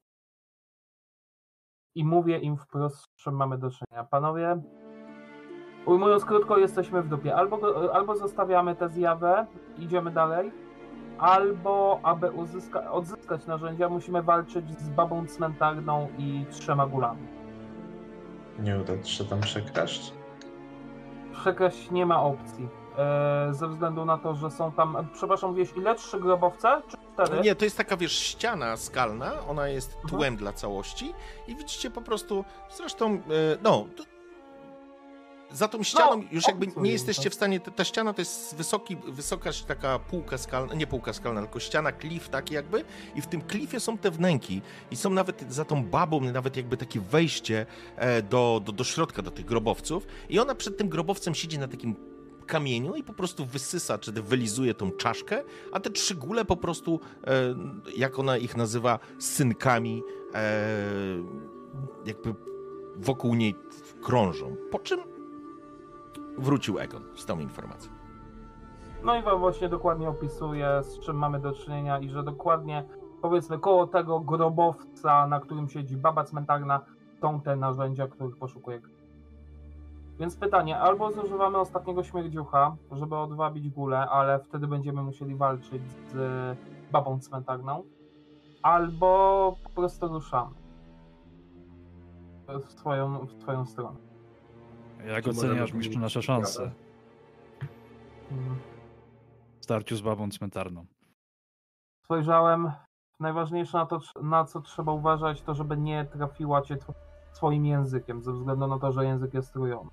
i 1.94 2.04
mówię 2.04 2.38
im 2.38 2.56
wprost, 2.56 3.06
że 3.16 3.30
mamy 3.30 3.58
do 3.58 3.70
czynienia. 3.70 4.04
Panowie, 4.04 4.62
ujmując 5.86 6.24
krótko, 6.24 6.58
jesteśmy 6.58 7.02
w 7.02 7.08
dupie. 7.08 7.34
Albo, 7.36 7.56
go- 7.58 7.94
albo 7.94 8.16
zostawiamy 8.16 8.74
tę 8.76 8.88
zjawę, 8.88 9.46
idziemy 9.78 10.10
dalej, 10.10 10.52
albo 11.18 12.00
aby 12.02 12.30
uzyska, 12.30 12.92
odzyskać 12.92 13.46
narzędzia, 13.46 13.88
musimy 13.88 14.22
walczyć 14.22 14.80
z 14.80 14.88
babą 14.88 15.26
cmentarną 15.26 16.08
i 16.18 16.44
trzema 16.50 16.86
gulami. 16.86 17.26
Nie 18.58 18.78
uda 18.78 19.04
się 19.04 19.24
tam 19.24 19.40
przekraść? 19.40 20.12
Przekraść 21.32 21.90
nie 21.90 22.06
ma 22.06 22.22
opcji. 22.22 22.68
E, 22.98 23.48
ze 23.54 23.68
względu 23.68 24.04
na 24.04 24.18
to, 24.18 24.34
że 24.34 24.50
są 24.50 24.72
tam. 24.72 24.96
Przepraszam, 25.12 25.54
wiesz, 25.54 25.76
ile? 25.76 25.94
Trzy 25.94 26.20
grobowce? 26.20 26.82
Czy 26.88 26.96
cztery? 27.14 27.40
Nie, 27.42 27.54
to 27.54 27.64
jest 27.64 27.76
taka, 27.76 27.96
wiesz, 27.96 28.12
ściana 28.12 28.76
skalna, 28.76 29.32
ona 29.48 29.68
jest 29.68 29.94
Mhm. 29.94 30.08
tłem 30.10 30.36
dla 30.36 30.52
całości 30.52 31.14
i 31.48 31.56
widzicie 31.56 31.90
po 31.90 32.00
prostu, 32.02 32.44
zresztą, 32.70 33.06
e, 33.14 33.18
no, 33.62 33.86
to, 33.96 34.02
za 35.55 35.68
tą 35.68 35.82
ścianą 35.82 36.22
już 36.32 36.48
jakby 36.48 36.66
nie 36.76 36.92
jesteście 36.92 37.22
tak. 37.22 37.32
w 37.32 37.34
stanie, 37.34 37.61
ta, 37.61 37.84
ściana 37.84 38.12
to 38.12 38.20
jest 38.20 38.57
wysoki, 38.57 38.96
wysoka 39.07 39.50
taka 39.66 39.98
półka 39.98 40.38
skalna, 40.38 40.74
nie 40.74 40.86
półka 40.86 41.12
skalna, 41.12 41.40
tylko 41.42 41.61
ściana, 41.61 41.92
klif 41.92 42.28
taki 42.28 42.55
jakby 42.55 42.84
i 43.14 43.22
w 43.22 43.26
tym 43.26 43.42
klifie 43.42 43.80
są 43.80 43.98
te 43.98 44.11
wnęki 44.11 44.62
i 44.90 44.96
są 44.96 45.11
nawet 45.11 45.44
za 45.48 45.64
tą 45.64 45.84
babą, 45.84 46.20
nawet 46.20 46.57
jakby 46.57 46.76
takie 46.76 47.00
wejście 47.00 47.66
e, 47.96 48.22
do, 48.22 48.62
do, 48.64 48.72
do 48.72 48.84
środka, 48.84 49.22
do 49.22 49.30
tych 49.30 49.44
grobowców 49.44 50.07
i 50.28 50.38
ona 50.38 50.55
przed 50.55 50.78
tym 50.78 50.88
grobowcem 50.88 51.34
siedzi 51.34 51.59
na 51.59 51.68
takim 51.68 51.96
kamieniu 52.46 52.94
i 52.94 53.03
po 53.03 53.12
prostu 53.12 53.46
wysysa, 53.46 53.98
czy 53.98 54.12
wylizuje 54.12 54.74
tą 54.74 54.90
czaszkę, 54.90 55.42
a 55.72 55.80
te 55.80 55.90
trzy 55.90 56.14
góle 56.14 56.44
po 56.44 56.57
prostu, 56.57 57.00
e, 57.24 57.55
jak 57.96 58.18
ona 58.18 58.36
ich 58.36 58.57
nazywa, 58.57 58.98
synkami, 59.18 60.03
e, 60.34 60.76
jakby 62.07 62.34
wokół 62.96 63.34
niej 63.34 63.55
krążą. 64.03 64.57
Po 64.70 64.78
czym 64.78 65.11
wrócił 66.38 66.78
Egon 66.78 67.02
z 67.16 67.26
tą 67.26 67.38
informacją. 67.38 67.92
No 69.04 69.16
i 69.16 69.22
wam 69.22 69.38
właśnie 69.38 69.68
dokładnie 69.68 70.08
opisuję, 70.08 70.82
z 70.82 71.00
czym 71.00 71.16
mamy 71.16 71.40
do 71.40 71.52
czynienia 71.52 71.98
i 71.98 72.08
że 72.08 72.22
dokładnie, 72.22 72.84
powiedzmy, 73.22 73.58
koło 73.58 73.86
tego 73.86 74.20
grobowca, 74.20 75.26
na 75.26 75.40
którym 75.40 75.68
siedzi 75.68 75.96
baba 75.96 76.24
cmentarna, 76.24 76.80
są 77.20 77.40
te 77.40 77.56
narzędzia, 77.56 78.08
których 78.08 78.36
poszukuje. 78.36 78.80
Więc 80.18 80.36
pytanie, 80.36 80.78
albo 80.78 81.12
zużywamy 81.12 81.58
ostatniego 81.58 82.02
śmierdziucha, 82.02 82.76
żeby 82.92 83.16
odwabić 83.16 83.70
gulę, 83.70 83.98
ale 83.98 84.38
wtedy 84.38 84.66
będziemy 84.66 85.02
musieli 85.02 85.34
walczyć 85.34 85.82
z 86.08 86.58
babą 86.92 87.20
cmentarną, 87.20 87.82
albo 88.62 89.56
po 89.64 89.70
prostu 89.70 90.08
ruszamy 90.08 90.54
w 92.48 92.70
swoją, 92.70 93.26
w 93.26 93.32
swoją 93.32 93.66
stronę. 93.66 94.11
Jak 95.07 95.28
oceniasz, 95.28 95.72
mistrzu, 95.72 95.98
nasze 95.98 96.22
szanse 96.22 96.70
Mm. 98.32 98.57
w 99.61 99.64
starciu 99.64 99.96
z 99.96 100.00
babą 100.00 100.30
cmentarną? 100.30 100.86
spojrzałem. 102.05 102.72
Najważniejsze 103.20 103.78
na 103.78 103.86
to, 103.86 104.00
na 104.22 104.44
co 104.44 104.61
trzeba 104.61 104.92
uważać, 104.92 105.42
to 105.42 105.55
żeby 105.55 105.76
nie 105.76 106.05
trafiła 106.05 106.62
cię 106.62 106.76
swoim 107.32 107.66
językiem, 107.66 108.22
ze 108.22 108.32
względu 108.32 108.66
na 108.66 108.78
to, 108.78 108.92
że 108.92 109.05
język 109.05 109.34
jest 109.34 109.53
trójony. 109.53 109.90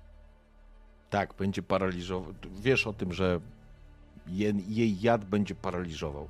Tak, 1.10 1.34
będzie 1.34 1.62
paraliżował. 1.62 2.32
Wiesz 2.50 2.86
o 2.86 2.92
tym, 2.92 3.12
że 3.12 3.40
je, 4.26 4.52
jej 4.68 5.00
jad 5.00 5.24
będzie 5.24 5.54
paraliżował. 5.54 6.28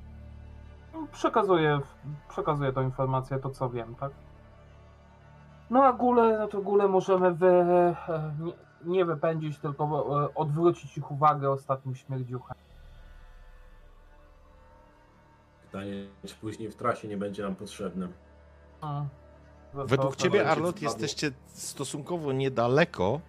Przekazuję, 1.12 1.80
przekazuję 2.28 2.72
tą 2.72 2.82
informację, 2.82 3.38
to 3.38 3.50
co 3.50 3.70
wiem, 3.70 3.94
tak? 3.94 4.12
No 5.70 5.84
a 5.84 5.92
gule, 5.92 6.38
no 6.38 6.48
to 6.48 6.60
gule 6.60 6.88
możemy 6.88 7.34
wy, 7.34 7.46
e, 7.48 7.94
nie, 8.84 9.04
wypędzić, 9.04 9.58
tylko 9.58 9.84
e, 10.24 10.34
odwrócić 10.34 10.98
ich 10.98 11.10
uwagę 11.10 11.50
ostatnim 11.50 11.94
śmierdziuchem. 11.94 12.56
Pytanie, 15.62 16.06
czy 16.26 16.34
później 16.34 16.70
w 16.70 16.76
trasie 16.76 17.08
nie 17.08 17.16
będzie 17.16 17.42
nam 17.42 17.54
potrzebne. 17.54 18.08
Według 19.74 20.16
ciebie, 20.16 20.50
Arlot, 20.50 20.82
jesteście 20.82 21.30
stosunkowo 21.46 22.32
niedaleko 22.32 23.20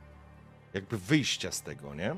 jakby 0.74 0.98
wyjścia 0.98 1.52
z 1.52 1.62
tego, 1.62 1.96
nie? 1.96 2.16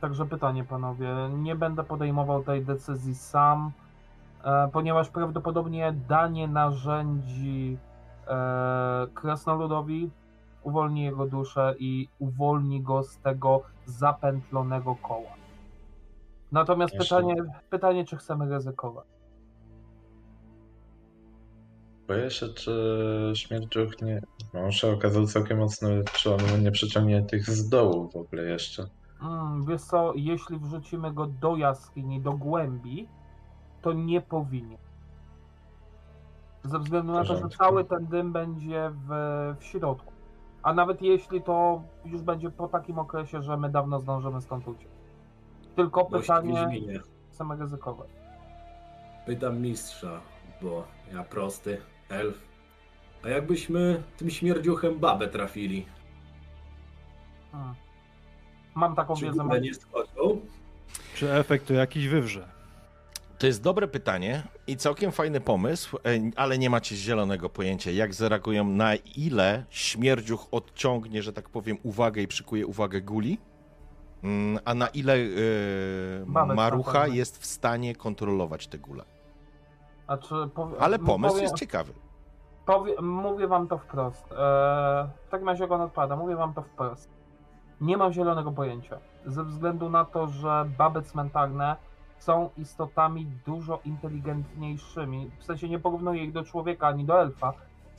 Także 0.00 0.26
pytanie, 0.26 0.64
panowie. 0.64 1.08
Nie 1.32 1.54
będę 1.54 1.84
podejmował 1.84 2.42
tej 2.42 2.64
decyzji 2.64 3.14
sam, 3.14 3.72
e, 4.44 4.68
ponieważ 4.72 5.08
prawdopodobnie 5.08 5.94
danie 6.08 6.48
narzędzi 6.48 7.78
e, 8.26 9.06
krasnoludowi 9.14 10.10
uwolni 10.66 11.02
jego 11.02 11.26
duszę 11.26 11.74
i 11.78 12.08
uwolni 12.18 12.82
go 12.82 13.02
z 13.02 13.18
tego 13.18 13.62
zapętlonego 13.86 14.96
koła. 15.02 15.30
Natomiast 16.52 16.94
Jeszcze- 16.94 17.16
pytanie, 17.16 17.34
pytanie, 17.70 18.04
czy 18.04 18.16
chcemy 18.16 18.48
ryzykować. 18.48 19.06
Boję 22.08 22.30
się, 22.30 22.48
czy 22.48 23.32
śmierdziuch 23.34 24.02
nie. 24.02 24.22
No, 24.54 24.70
się 24.70 24.92
okazał 24.92 25.26
całkiem 25.26 25.58
mocny, 25.58 26.02
czy 26.12 26.34
on 26.34 26.62
nie 26.62 26.70
przyciągnie 26.70 27.22
tych 27.22 27.50
z 27.50 27.68
dołu 27.68 28.08
w 28.08 28.16
ogóle 28.16 28.42
jeszcze. 28.42 28.86
Mm, 29.22 29.64
wiesz 29.64 29.82
co, 29.82 30.12
jeśli 30.14 30.58
wrzucimy 30.58 31.12
go 31.12 31.26
do 31.26 31.56
jaskini, 31.56 32.20
do 32.20 32.32
głębi, 32.32 33.08
to 33.82 33.92
nie 33.92 34.20
powinien. 34.20 34.78
Ze 36.64 36.78
względu 36.78 37.12
na 37.12 37.24
to, 37.24 37.36
że 37.36 37.48
cały 37.58 37.84
ten 37.84 38.06
dym 38.06 38.32
będzie 38.32 38.90
w, 39.08 39.08
w 39.58 39.64
środku. 39.64 40.15
A 40.66 40.74
nawet 40.74 41.02
jeśli 41.02 41.42
to 41.42 41.82
już 42.04 42.22
będzie 42.22 42.50
po 42.50 42.68
takim 42.68 42.98
okresie, 42.98 43.42
że 43.42 43.56
my 43.56 43.70
dawno 43.70 44.00
zdążymy 44.00 44.40
stąd 44.42 44.68
uciec. 44.68 44.88
Tylko 45.76 46.04
pytanie, 46.04 46.66
chcemy 47.32 47.56
ryzykować. 47.56 48.08
Pytam 49.26 49.60
mistrza, 49.60 50.20
bo 50.62 50.84
ja 51.12 51.24
prosty, 51.24 51.80
elf. 52.08 52.42
A 53.24 53.28
jakbyśmy 53.28 54.02
tym 54.16 54.30
śmierdziuchem 54.30 54.98
babę 54.98 55.28
trafili? 55.28 55.86
Hmm. 57.52 57.74
Mam 58.74 58.94
taką 58.94 59.14
Czy 59.14 59.24
wiedzę. 59.24 59.60
nie 59.60 59.74
schodzą? 59.74 60.40
Czy 61.14 61.32
efekt 61.32 61.66
to 61.68 61.74
jakiś 61.74 62.08
wywrze? 62.08 62.48
To 63.38 63.46
jest 63.46 63.62
dobre 63.62 63.88
pytanie 63.88 64.42
i 64.66 64.76
całkiem 64.76 65.12
fajny 65.12 65.40
pomysł, 65.40 65.96
e, 65.96 66.00
ale 66.36 66.58
nie 66.58 66.70
macie 66.70 66.96
zielonego 66.96 67.48
pojęcia, 67.50 67.90
jak 67.90 68.14
zareagują, 68.14 68.64
na 68.64 68.94
ile 68.94 69.64
śmierdziuch 69.70 70.46
odciągnie, 70.50 71.22
że 71.22 71.32
tak 71.32 71.48
powiem, 71.48 71.76
uwagę 71.82 72.22
i 72.22 72.28
przykuje 72.28 72.66
uwagę 72.66 73.00
guli, 73.00 73.38
mm, 74.24 74.58
a 74.64 74.74
na 74.74 74.88
ile 74.88 75.16
Mamy 76.26 76.54
marucha 76.54 77.06
jest 77.06 77.38
w 77.42 77.46
stanie 77.46 77.94
kontrolować 77.94 78.66
te 78.66 78.78
gule. 78.78 79.04
Powie- 80.54 80.80
Ale 80.80 80.98
pomysł 80.98 81.32
powiem- 81.32 81.42
jest 81.42 81.54
ciekawy. 81.56 81.92
Powie, 82.66 83.00
mówię 83.02 83.46
wam 83.48 83.68
to 83.68 83.78
wprost. 83.78 84.24
Eee, 84.32 84.36
w 85.26 85.30
takim 85.30 85.48
razie 85.48 85.68
on 85.68 85.80
odpada, 85.80 86.16
mówię 86.16 86.36
wam 86.36 86.54
to 86.54 86.62
wprost. 86.62 87.10
Nie 87.80 87.96
mam 87.96 88.12
zielonego 88.12 88.52
pojęcia. 88.52 88.98
Ze 89.26 89.44
względu 89.44 89.90
na 89.90 90.04
to, 90.04 90.28
że 90.28 90.64
baby 90.78 91.02
cmentarne 91.02 91.76
są 92.18 92.50
istotami 92.56 93.26
dużo 93.46 93.80
inteligentniejszymi. 93.84 95.30
W 95.38 95.44
sensie 95.44 95.68
nie 95.68 95.78
porównuję 95.78 96.24
ich 96.24 96.32
do 96.32 96.44
człowieka 96.44 96.86
ani 96.86 97.04
do 97.04 97.20
elfa 97.20 97.52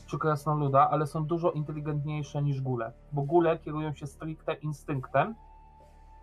czy 0.06 0.18
krasnoluda, 0.18 0.90
ale 0.90 1.08
są 1.08 1.26
dużo 1.26 1.52
inteligentniejsze 1.52 2.42
niż 2.42 2.62
góle. 2.62 2.92
Bo 3.12 3.22
góle 3.22 3.58
kierują 3.58 3.94
się 3.94 4.08
stricte 4.08 4.54
instynktem, 4.54 5.36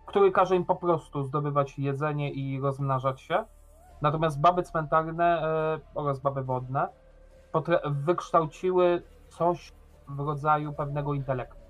który 0.05 0.31
każe 0.31 0.55
im 0.55 0.65
po 0.65 0.75
prostu 0.75 1.23
zdobywać 1.23 1.79
jedzenie 1.79 2.31
i 2.31 2.59
rozmnażać 2.59 3.21
się. 3.21 3.45
Natomiast 4.01 4.41
baby 4.41 4.63
cmentarne 4.63 5.41
e, 5.43 5.79
oraz 5.95 6.19
baby 6.19 6.43
wodne 6.43 6.87
potra- 7.53 7.93
wykształciły 7.93 9.01
coś 9.29 9.73
w 10.09 10.19
rodzaju 10.19 10.73
pewnego 10.73 11.13
intelektu. 11.13 11.61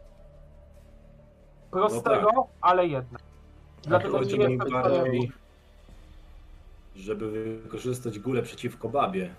Prostego, 1.72 2.48
ale 2.62 2.88
jednak. 2.88 3.22
Dlatego 3.84 4.20
nie 4.20 4.36
jestem 4.36 4.72
bardziej... 4.72 5.32
żeby 6.96 7.60
wykorzystać 7.64 8.20
gulę 8.20 8.42
przeciwko 8.42 8.90
babie. 8.90 9.36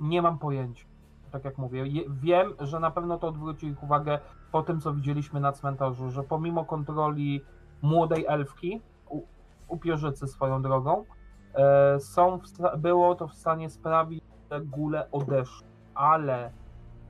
Nie 0.00 0.22
mam 0.22 0.38
pojęcia. 0.38 0.84
Tak 1.30 1.44
jak 1.44 1.58
mówię, 1.58 1.86
Je- 1.86 2.04
wiem, 2.10 2.52
że 2.60 2.80
na 2.80 2.90
pewno 2.90 3.18
to 3.18 3.28
odwróci 3.28 3.66
ich 3.66 3.82
uwagę 3.82 4.18
po 4.52 4.62
tym, 4.62 4.80
co 4.80 4.94
widzieliśmy 4.94 5.40
na 5.40 5.52
cmentarzu, 5.52 6.10
że 6.10 6.22
pomimo 6.22 6.64
kontroli 6.64 7.44
młodej 7.82 8.26
elfki, 8.26 8.80
u, 9.08 9.22
swoją 10.26 10.62
drogą, 10.62 11.04
e, 11.54 12.00
są 12.00 12.38
w, 12.38 12.78
było 12.78 13.14
to 13.14 13.28
w 13.28 13.34
stanie 13.34 13.70
sprawić, 13.70 14.24
że 14.50 14.60
góle 14.60 15.10
odeszły. 15.10 15.66
Ale 15.94 16.50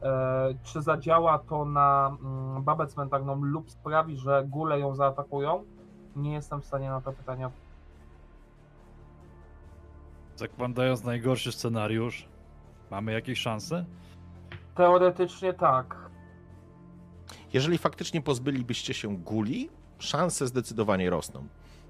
e, 0.02 0.54
czy 0.62 0.82
zadziała 0.82 1.38
to 1.38 1.64
na 1.64 2.16
mm, 2.20 2.62
babę 2.62 2.86
cmentarną 2.86 3.42
lub 3.42 3.70
sprawi, 3.70 4.16
że 4.16 4.44
góle 4.48 4.80
ją 4.80 4.94
zaatakują? 4.94 5.64
Nie 6.16 6.32
jestem 6.32 6.60
w 6.60 6.64
stanie 6.64 6.90
na 6.90 7.00
to 7.00 7.12
pytanie 7.12 7.46
Zakładając 10.36 11.04
najgorszy 11.04 11.52
scenariusz, 11.52 12.28
mamy 12.90 13.12
jakieś 13.12 13.38
szanse? 13.38 13.84
Teoretycznie 14.74 15.52
tak. 15.54 15.96
Jeżeli 17.52 17.78
faktycznie 17.78 18.22
pozbylibyście 18.22 18.94
się 18.94 19.16
guli, 19.16 19.68
szanse 19.98 20.46
zdecydowanie 20.46 21.10
rosną. 21.10 21.46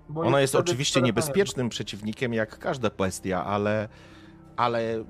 Bo 0.09 0.21
Ona 0.21 0.41
jest 0.41 0.55
oczywiście 0.55 1.03
niebezpiecznym 1.03 1.69
przeciwnikiem, 1.69 2.35
jak 2.35 2.59
każda 2.59 2.91
bestia, 2.91 3.45
ale, 3.45 3.89
ale 4.57 5.05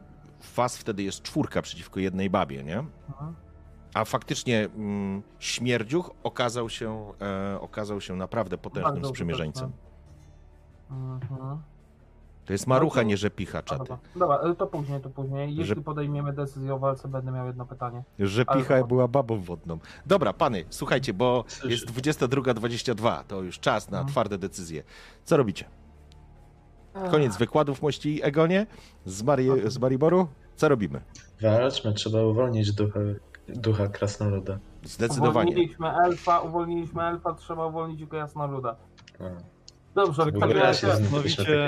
was 0.57 0.77
wtedy 0.77 1.03
jest 1.03 1.23
czwórka 1.23 1.63
przeciwko 1.63 2.01
jednej 2.01 2.31
babie, 2.31 2.65
nie? 2.65 2.79
Mhm. 2.79 3.35
A 3.95 4.05
faktycznie 4.05 4.69
mm, 4.77 5.23
śmierdziuch 5.39 6.11
okazał 6.23 6.69
się, 6.69 7.13
e, 7.21 7.61
okazał 7.61 8.01
się 8.01 8.17
naprawdę 8.17 8.59
potężnym 8.59 8.95
Bardzo 8.95 9.09
sprzymierzeńcem. 9.09 9.73
Mhm. 10.91 11.63
To 12.47 12.53
jest 12.53 12.67
marucha, 12.67 13.01
No 13.01 13.03
to- 13.03 13.09
nie 13.09 13.17
że 13.17 13.31
picha, 13.31 13.63
czaty. 13.63 13.79
Dobra, 13.79 13.99
Dobra, 14.17 14.39
ale 14.43 14.55
to 14.55 14.67
później, 14.67 15.01
to 15.01 15.11
później. 15.11 15.49
Jeśli 15.57 15.65
Że- 15.65 15.77
podejmiemy 15.77 16.33
decyzję 16.33 16.75
o 16.75 16.79
walce, 16.79 17.09
będę 17.09 17.33
miał 17.33 17.47
jedno 17.47 17.67
pytanie. 17.67 18.03
Że 18.19 18.45
Ale- 18.47 18.61
picha 18.63 18.85
była 18.85 19.09
babą 19.09 19.41
wodną. 19.41 19.79
Dobra, 20.07 20.33
pany, 20.33 20.65
słuchajcie, 20.71 21.15
bo 21.15 21.45
jest 21.65 21.87
22.22, 21.87 23.25
to 23.29 23.43
już 23.43 23.59
czas 23.61 23.91
na 23.91 23.99
Mhm. 23.99 24.13
twarde 24.13 24.39
decyzje. 24.39 24.83
Co 25.25 25.37
robicie? 25.37 25.65
Koniec 27.11 27.37
wykładów 27.37 27.83
mości 27.83 28.21
Egonie 28.23 28.67
z, 29.05 29.23
Mari 29.23 29.49
z 29.71 29.79
Mariboru? 29.79 30.29
Co 30.57 30.69
robimy? 30.69 31.01
Walczmy, 31.43 31.93
trzeba 31.93 32.23
uwolnić 32.23 32.73
ducha, 32.73 33.01
ducha 33.49 33.89
krasnoluda. 33.89 34.59
Zdecydowanie. 34.85 35.51
Uwolniliśmy 35.51 35.89
elfa, 36.05 36.41
uwolniliśmy 36.41 37.03
elfa, 37.03 37.35
trzeba 37.35 37.67
uwolnić 37.67 37.99
tylko 37.99 38.17
jasnoluda. 38.17 38.77
No. 39.21 39.27
Dobrze, 39.95 40.23
w 40.25 40.41
takim 40.41 40.59
razie, 40.59 40.87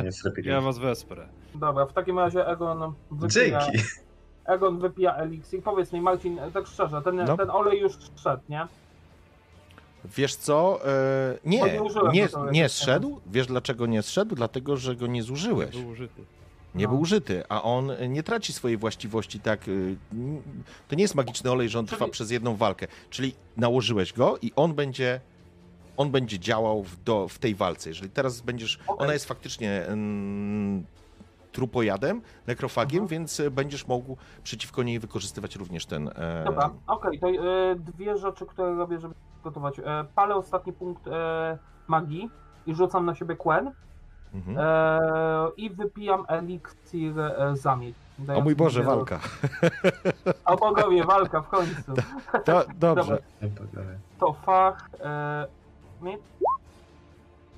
nie 0.04 0.12
zrobili. 0.12 0.48
Ja 0.48 0.60
was 0.60 0.78
wesprę. 0.78 1.28
dobra, 1.54 1.86
w 1.86 1.92
takim 1.92 2.18
razie 2.18 2.46
Egon 2.46 2.94
wypija, 3.10 3.60
Dzięki. 3.70 3.84
Egon 4.44 4.78
wypija 4.78 5.14
eliksir. 5.16 5.62
Powiedz 5.62 5.92
mi, 5.92 6.00
Marcin, 6.00 6.38
tak 6.54 6.66
szczerze, 6.66 7.02
ten, 7.02 7.16
No. 7.16 7.36
ten 7.36 7.50
olej 7.50 7.80
już 7.80 7.92
szedł, 8.22 8.42
nie? 8.48 8.66
Wiesz 10.04 10.36
co? 10.36 10.80
E, 10.86 11.38
Bo 11.44 11.50
nie, 11.50 11.62
nie 11.62 11.80
nie, 12.12 12.28
nie 12.52 12.68
zszedł. 12.68 13.20
Wiesz 13.26 13.46
dlaczego 13.46 13.86
nie 13.86 14.02
zszedł? 14.02 14.34
Dlatego, 14.34 14.76
że 14.76 14.96
go 14.96 15.06
nie 15.06 15.22
zużyłeś. 15.22 15.76
Był 15.76 15.88
użyty. 15.90 16.24
Nie 16.74 16.84
No. 16.84 16.90
był 16.90 17.00
użyty, 17.00 17.42
a 17.48 17.62
on 17.62 17.90
nie 18.08 18.22
traci 18.22 18.52
swojej 18.52 18.76
właściwości 18.76 19.40
tak. 19.40 19.68
y, 19.68 19.96
To 20.88 20.94
nie 20.94 21.02
jest 21.02 21.14
magiczny 21.14 21.50
olej, 21.50 21.68
że 21.68 21.78
on 21.78 21.86
trwa 21.86 21.98
Czyli- 21.98 22.10
przez 22.12 22.30
jedną 22.30 22.56
walkę. 22.56 22.86
Czyli 23.10 23.34
nałożyłeś 23.56 24.12
go 24.12 24.38
i 24.42 24.52
on 24.56 24.74
będzie. 24.74 25.20
On 25.96 26.10
będzie 26.10 26.38
działał 26.38 26.82
w, 26.82 27.02
do, 27.04 27.28
w 27.28 27.38
tej 27.38 27.54
walce. 27.54 27.90
Jeżeli 27.90 28.10
teraz 28.10 28.40
będziesz. 28.40 28.78
Okej. 28.86 29.04
Ona 29.04 29.12
jest 29.12 29.24
faktycznie 29.24 29.86
mm, 29.86 30.84
trupojadem, 31.52 32.22
nekrofagiem, 32.46 33.02
Mhm. 33.02 33.08
więc 33.08 33.40
y, 33.40 33.50
będziesz 33.50 33.86
mógł 33.88 34.16
przeciwko 34.42 34.82
niej 34.82 34.98
wykorzystywać 34.98 35.56
również 35.56 35.86
ten. 35.86 36.08
E, 36.08 36.44
Dobra, 36.44 36.70
okej, 36.86 37.20
to 37.20 37.28
e, 37.28 37.34
dwie 37.76 38.16
rzeczy, 38.16 38.46
które 38.46 38.74
robię, 38.74 38.98
żeby 38.98 39.14
gotować. 39.44 39.78
E, 39.78 40.04
palę 40.14 40.34
ostatni 40.34 40.72
punkt 40.72 41.08
e, 41.08 41.58
magii 41.88 42.30
i 42.66 42.74
rzucam 42.74 43.06
na 43.06 43.14
siebie 43.14 43.36
Quen 43.36 43.72
mhm. 44.34 44.56
e, 44.58 45.48
i 45.56 45.70
wypijam 45.70 46.24
eliksir 46.28 47.20
e, 47.20 47.56
zamieć. 47.56 47.94
O 48.36 48.40
mój 48.40 48.56
Boże, 48.56 48.82
walka. 48.82 49.20
O 50.44 50.56
bogowie, 50.56 51.04
walka 51.04 51.42
w 51.42 51.48
końcu. 51.48 51.92
To, 52.44 52.64
dobrze. 52.74 53.18
Pogadaj. 53.40 53.96
To 54.18 54.32
fach. 54.32 54.90
E, 56.02 56.04
mi? 56.04 56.16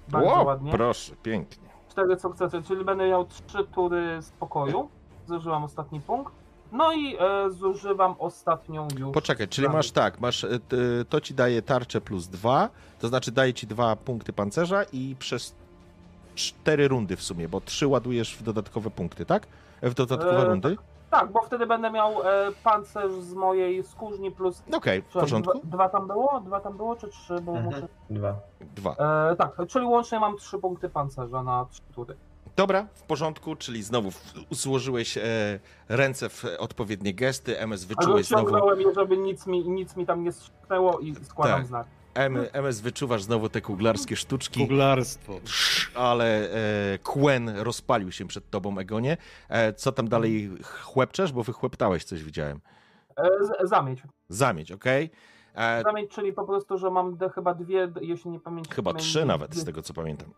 Bardzo 0.09 0.34
O, 0.34 0.45
ładnie. 0.45 0.72
proszę, 0.72 1.12
pięknie. 1.22 1.68
Cztery 1.89 2.18
sukcesy, 2.18 2.62
czyli 2.62 2.84
będę 2.84 3.09
miał 3.09 3.26
trzy 3.26 3.64
tury 3.74 4.22
spokoju. 4.22 4.89
Zużywam 5.26 5.64
ostatni 5.64 6.01
punkt. 6.01 6.32
No 6.72 6.93
i 6.93 7.16
e, 7.16 7.51
zużywam 7.51 8.14
ostatnią 8.18 8.89
już. 8.99 9.14
Poczekaj, 9.14 9.49
czyli 9.49 9.68
masz 9.68 9.91
tak, 9.91 10.20
masz, 10.20 10.41
t- 10.68 10.76
to 11.09 11.20
ci 11.20 11.34
daje 11.34 11.62
tarczę 11.62 12.01
plus 12.01 12.26
dwa, 12.28 12.68
to 13.01 13.09
znaczy 13.09 13.32
daje 13.32 13.55
ci 13.55 13.66
dwa 13.66 13.97
punkty 13.97 14.32
pancerza 14.32 14.82
i 14.93 15.16
przez 15.18 15.55
cztery 16.34 16.89
rundy 16.89 17.16
w 17.16 17.22
sumie, 17.22 17.49
bo 17.49 17.61
trzy 17.61 17.86
ładujesz 17.86 18.36
w 18.36 18.43
dodatkowe 18.43 18.91
punkty, 18.91 19.24
tak? 19.26 19.47
W 19.82 19.95
dodatkowe 19.95 20.39
E, 20.43 20.45
rundy? 20.45 20.76
Tak, 20.76 20.84
bo 21.32 21.42
wtedy 21.42 21.66
będę 21.66 21.90
miał 21.90 22.22
e, 22.22 22.24
pancerz 22.64 23.12
z 23.12 23.34
mojej 23.34 23.84
skórzni 23.84 24.30
plus. 24.30 24.62
Okej, 24.72 25.02
w 25.02 25.04
Przepraszam, 25.04 25.42
porządku. 25.42 25.66
Dwa, 25.68 25.76
dwa 25.76 25.88
tam 25.88 26.06
było? 26.06 26.40
Dwa 26.40 26.61
tam 26.61 26.76
było, 26.76 26.96
czy 26.96 27.09
trzy? 27.09 27.40
Bo 27.40 27.52
Mhm. 27.52 27.64
muszę... 27.74 27.88
Dwa. 28.11 28.34
Dwa. 28.76 28.90
e, 29.30 29.36
tak, 29.36 29.52
czyli 29.68 29.86
łącznie 29.86 30.20
mam 30.20 30.36
trzy 30.36 30.59
punkty 30.59 30.88
pancerza 30.88 31.42
na 31.42 31.66
trzy 31.70 31.82
tury. 31.94 32.16
Dobra, 32.56 32.86
w 32.94 33.02
porządku, 33.02 33.56
czyli 33.56 33.82
znowu 33.82 34.11
w- 34.11 34.34
złożyłeś 34.50 35.18
e, 35.18 35.22
ręce 35.88 36.28
w 36.28 36.44
odpowiednie 36.59 37.14
gesty, 37.14 37.59
MS 37.61 37.86
Ale 37.88 37.96
wyczułeś 37.96 38.26
znowu, 38.26 38.42
ciągnąłem 38.50 38.80
je, 38.80 38.94
żeby 38.94 39.16
nic 39.18 39.46
mi, 39.46 39.68
nic 39.68 39.96
mi 39.96 40.06
tam 40.06 40.24
nie 40.24 40.32
strzyknęło 40.32 40.98
i 40.98 41.14
składam 41.24 41.59
Tak. 41.59 41.66
znak. 41.66 41.86
M, 42.18 42.38
MS 42.52 42.80
wyczuwasz 42.80 43.22
znowu 43.22 43.48
te 43.48 43.60
kuglarskie 43.60 44.16
sztuczki. 44.16 44.60
Kuglarstwo. 44.60 45.40
ale 45.94 46.50
e, 46.94 46.98
Quen 46.98 47.48
rozpalił 47.48 48.12
się 48.12 48.26
przed 48.28 48.50
tobą, 48.50 48.78
Egonie. 48.78 49.16
E, 49.48 49.72
co 49.72 49.92
tam 49.92 50.08
dalej 50.08 50.50
chłepczesz? 50.82 51.32
Bo 51.32 51.42
wychłeptałeś 51.42 52.04
coś, 52.04 52.22
widziałem. 52.24 52.60
E, 53.16 53.28
z, 53.44 53.68
zamieć. 53.68 54.02
Zamieć, 54.28 54.72
okej? 54.72 55.10
E, 55.54 55.82
Zamieć, 55.82 56.10
czyli 56.10 56.32
po 56.32 56.44
prostu, 56.44 56.78
że 56.78 56.90
mam 56.90 57.16
d- 57.16 57.30
chyba 57.30 57.54
dwie, 57.54 57.92
jeśli 58.00 58.30
nie 58.30 58.40
pamiętam. 58.40 58.74
Chyba 58.74 58.94
trzy 58.94 59.24
nawet, 59.24 59.50
dwie- 59.50 59.60
z 59.60 59.64
tego 59.64 59.82
co 59.82 59.94
pamiętam. 59.94 60.28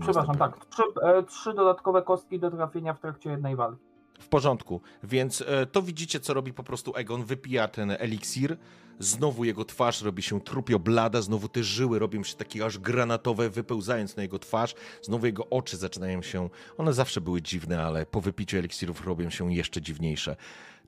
Przepraszam, 0.00 0.38
tak. 0.38 0.66
Trzy, 0.66 0.82
e, 1.02 1.22
trzy 1.22 1.54
dodatkowe 1.54 2.02
kostki 2.02 2.38
do 2.40 2.50
trafienia 2.50 2.94
w 2.94 3.00
trakcie 3.00 3.30
jednej 3.30 3.56
walki. 3.56 3.84
W 4.18 4.28
porządku, 4.28 4.80
więc 5.02 5.44
e, 5.46 5.66
to 5.66 5.82
widzicie, 5.82 6.20
co 6.20 6.34
robi 6.34 6.52
po 6.52 6.62
prostu 6.62 6.92
Egon. 6.96 7.24
Wypija 7.24 7.68
ten 7.68 7.90
eliksir, 7.90 8.56
znowu 8.98 9.44
jego 9.44 9.64
twarz 9.64 10.02
robi 10.02 10.22
się 10.22 10.40
trupio 10.40 10.78
blada, 10.78 11.22
znowu 11.22 11.48
te 11.48 11.62
żyły 11.62 11.98
robią 11.98 12.22
się 12.22 12.36
takie 12.36 12.64
aż 12.64 12.78
granatowe, 12.78 13.50
wypełzając 13.50 14.16
na 14.16 14.22
jego 14.22 14.38
twarz, 14.38 14.74
znowu 15.02 15.26
jego 15.26 15.48
oczy 15.50 15.76
zaczynają 15.76 16.22
się, 16.22 16.48
one 16.76 16.92
zawsze 16.92 17.20
były 17.20 17.42
dziwne, 17.42 17.82
ale 17.82 18.06
po 18.06 18.20
wypiciu 18.20 18.56
eliksirów 18.56 19.06
robią 19.06 19.30
się 19.30 19.54
jeszcze 19.54 19.82
dziwniejsze. 19.82 20.36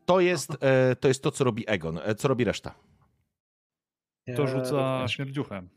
To 0.06 0.20
jest, 0.20 0.50
e, 0.60 0.96
to 0.96 1.08
jest 1.08 1.22
to, 1.22 1.30
co 1.30 1.44
robi 1.44 1.64
Egon. 1.66 1.98
E, 2.04 2.14
co 2.14 2.28
robi 2.28 2.44
reszta? 2.44 2.74
To 4.36 4.42
Ja 4.42 4.46
rzuca 4.46 5.08
śmierdziuchem. 5.08 5.68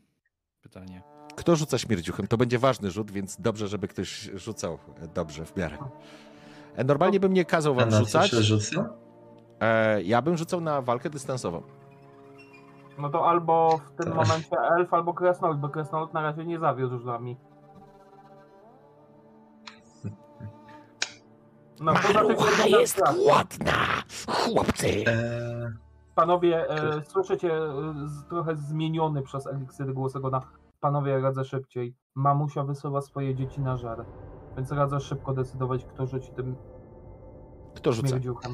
Pytanie. 0.62 1.02
Kto 1.36 1.56
rzuca 1.56 1.78
śmierdziuchem? 1.78 2.26
To 2.26 2.36
będzie 2.36 2.58
ważny 2.58 2.90
rzut, 2.90 3.10
więc 3.10 3.36
dobrze, 3.40 3.68
żeby 3.68 3.88
ktoś 3.88 4.30
rzucał 4.34 4.78
dobrze, 5.14 5.46
w 5.46 5.56
miarę. 5.56 5.78
E, 6.76 6.84
Normalnie 6.84 7.20
bym 7.20 7.32
nie 7.32 7.44
kazał 7.44 7.72
A 7.72 7.76
wam 7.76 7.90
rzucać. 7.90 8.30
się 8.30 8.42
rzuca? 8.42 8.88
E, 9.60 10.02
ja 10.02 10.22
bym 10.22 10.36
rzucał 10.36 10.60
na 10.60 10.82
walkę 10.82 11.10
dystansową. 11.10 11.62
No 12.98 13.10
to 13.10 13.28
albo 13.28 13.78
w 13.78 13.90
tym 14.04 14.06
Tak. 14.06 14.14
momencie 14.14 14.56
elf, 14.78 14.94
albo 14.94 15.14
kresnolud, 15.14 15.58
bo 15.58 15.68
kresnolud 15.68 16.14
na 16.14 16.22
razie 16.22 16.44
nie 16.44 16.58
zawiódł 16.58 16.98
z 16.98 17.04
nami. 17.04 17.36
No, 21.80 21.92
to 21.94 22.08
znaczy, 22.12 22.34
jedna 22.70 22.86
strata. 22.86 23.14
ładna, 23.28 23.72
chłopcy! 24.28 24.86
Eee, 24.86 25.04
Panowie, 26.14 26.70
e, 26.70 27.04
słyszycie 27.04 27.52
e, 27.54 27.68
z, 28.06 28.24
trochę 28.28 28.56
zmieniony 28.56 29.22
przez 29.22 29.46
eliksiry 29.46 29.92
głos 29.94 30.16
Egona. 30.16 30.40
Panowie, 30.80 31.20
radzę 31.20 31.44
szybciej. 31.44 31.94
Mamusia 32.14 32.62
wysyła 32.64 33.00
swoje 33.00 33.34
dzieci 33.34 33.60
na 33.60 33.76
żar. 33.76 34.04
Więc 34.56 34.72
radzę 34.72 35.00
szybko 35.00 35.32
decydować, 35.34 35.84
kto 35.84 36.06
rzuci 36.06 36.30
tym 36.32 36.56
Kto 37.74 37.92
rzuca? 37.92 38.08
śmierdziuchem. 38.08 38.52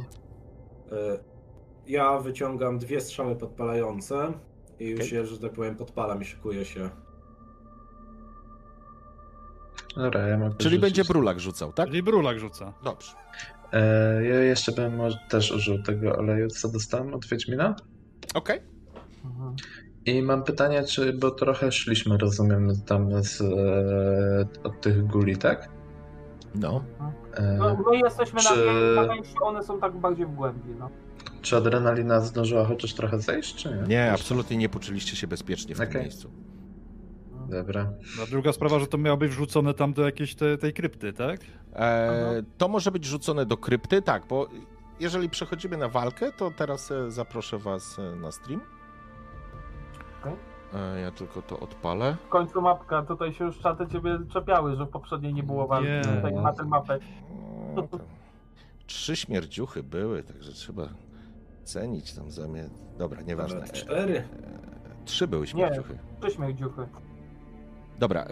E, 0.93 1.19
Ja 1.87 2.19
wyciągam 2.19 2.79
dwie 2.79 3.01
strzały 3.01 3.37
podpalające 3.37 4.33
i 4.81 4.89
już 4.91 5.01
Okej. 5.01 5.15
je, 5.19 5.27
że 5.27 5.39
tak 5.39 5.53
powiem, 5.53 5.77
podpalam 5.77 6.23
i 6.23 6.25
szykuję 6.25 6.65
się. 6.65 6.91
dobra, 9.97 10.21
ja 10.29 10.39
mogę 10.39 10.51
Czyli 10.57 10.63
rzucić. 10.71 10.81
będzie 10.81 11.05
Brulak 11.05 11.41
rzucał, 11.41 11.73
tak? 11.73 11.89
Czyli 11.89 12.03
brulak 12.03 12.39
rzuca. 12.39 12.73
Dobrze. 12.85 13.13
Eee, 13.73 14.29
ja 14.29 14.41
jeszcze 14.41 14.73
bym 14.73 14.97
może 14.97 15.19
też 15.31 15.53
użył 15.53 15.83
tego 15.83 16.17
oleju, 16.17 16.49
co 16.49 16.69
dostałem 16.69 17.15
od 17.15 17.27
Wiedźmina. 17.27 17.77
Okej. 18.35 18.61
Mhm. 19.25 19.57
I 20.07 20.23
mam 20.23 20.43
pytanie, 20.45 20.85
czy, 20.85 21.13
bo 21.13 21.31
trochę 21.31 21.73
szliśmy, 21.73 22.19
rozumiem, 22.19 22.69
tam 22.87 23.23
z, 23.25 23.41
e, 23.41 24.49
od 24.65 24.81
tych 24.81 25.07
guli, 25.07 25.37
tak? 25.37 25.69
No. 26.61 26.83
E, 27.35 27.43
No, 27.59 27.77
my 27.91 27.97
jesteśmy 27.99 28.43
na, 28.43 28.51
Czy- 28.51 28.93
na 28.97 29.05
wejściu, 29.05 29.45
one 29.45 29.63
są 29.63 29.81
tak 29.81 29.93
bardziej 29.97 30.27
w 30.27 30.35
głębi, 30.35 30.71
no. 30.79 30.91
Czy 31.43 31.57
adrenalina 31.57 32.21
zdążyła 32.21 32.65
chociaż 32.65 32.95
trochę 32.95 33.19
zejść, 33.21 33.55
czy 33.55 33.69
nie? 33.69 33.83
Nie, 33.89 34.13
absolutnie 34.13 34.57
nie 34.57 34.69
poczuliście 34.69 35.17
się 35.17 35.27
bezpiecznie 35.27 35.75
w 35.75 35.79
tym 35.79 35.89
Okej. 35.89 36.03
miejscu. 36.03 36.31
Dobra. 37.49 37.93
A 38.23 38.27
druga 38.31 38.53
sprawa, 38.53 38.79
że 38.79 38.87
to 38.87 38.99
miało 38.99 39.17
być 39.17 39.31
wrzucone 39.31 39.75
tam 39.75 39.93
do 39.93 40.03
jakiejś 40.03 40.35
te, 40.35 40.59
tej 40.59 40.73
krypty, 40.73 41.13
tak? 41.13 41.41
E, 41.75 42.43
to 42.59 42.69
może 42.69 42.91
być 42.93 43.05
rzucone 43.05 43.47
do 43.47 43.57
krypty, 43.57 44.03
tak, 44.03 44.27
bo 44.29 44.49
jeżeli 45.01 45.29
przechodzimy 45.31 45.77
na 45.77 45.89
walkę, 45.89 46.33
to 46.33 46.51
teraz 46.51 46.91
e, 46.91 47.11
zaproszę 47.11 47.59
was 47.59 47.99
e, 47.99 48.17
na 48.17 48.33
stream. 48.33 48.61
E, 50.77 51.01
ja 51.01 51.11
tylko 51.11 51.43
to 51.43 51.61
odpalę. 51.61 52.17
W 52.27 52.29
końcu 52.29 52.63
mapka, 52.63 53.03
tutaj 53.03 53.33
się 53.33 53.45
już 53.45 53.59
czaty 53.59 53.87
ciebie 53.87 54.19
czepiały, 54.33 54.77
że 54.77 54.85
w 54.87 54.89
poprzedniej 54.89 55.35
nie 55.35 55.43
było 55.43 55.67
walki, 55.67 55.89
Nie. 55.91 56.01
tutaj 56.17 56.35
ma 56.35 56.53
ten 56.53 56.69
mapek. 56.69 57.03
No, 57.77 57.89
Trzy 58.87 59.17
śmierdziuchy 59.17 59.83
były, 59.83 60.23
także 60.23 60.53
trzeba 60.53 60.89
cenić 61.65 62.13
tam 62.15 62.31
zamiar. 62.31 62.67
Dobra, 62.99 63.23
nieważne. 63.23 63.59
Nawet 63.61 63.71
E, 63.77 63.79
cztery. 63.79 64.29
Trzy 65.05 65.29
były 65.29 65.47
śmierdziuchy. 65.47 65.99
Przyśmiech 66.21 66.55
dziuchy. 66.57 66.87
Dobra, 67.99 68.23
e, 68.23 68.27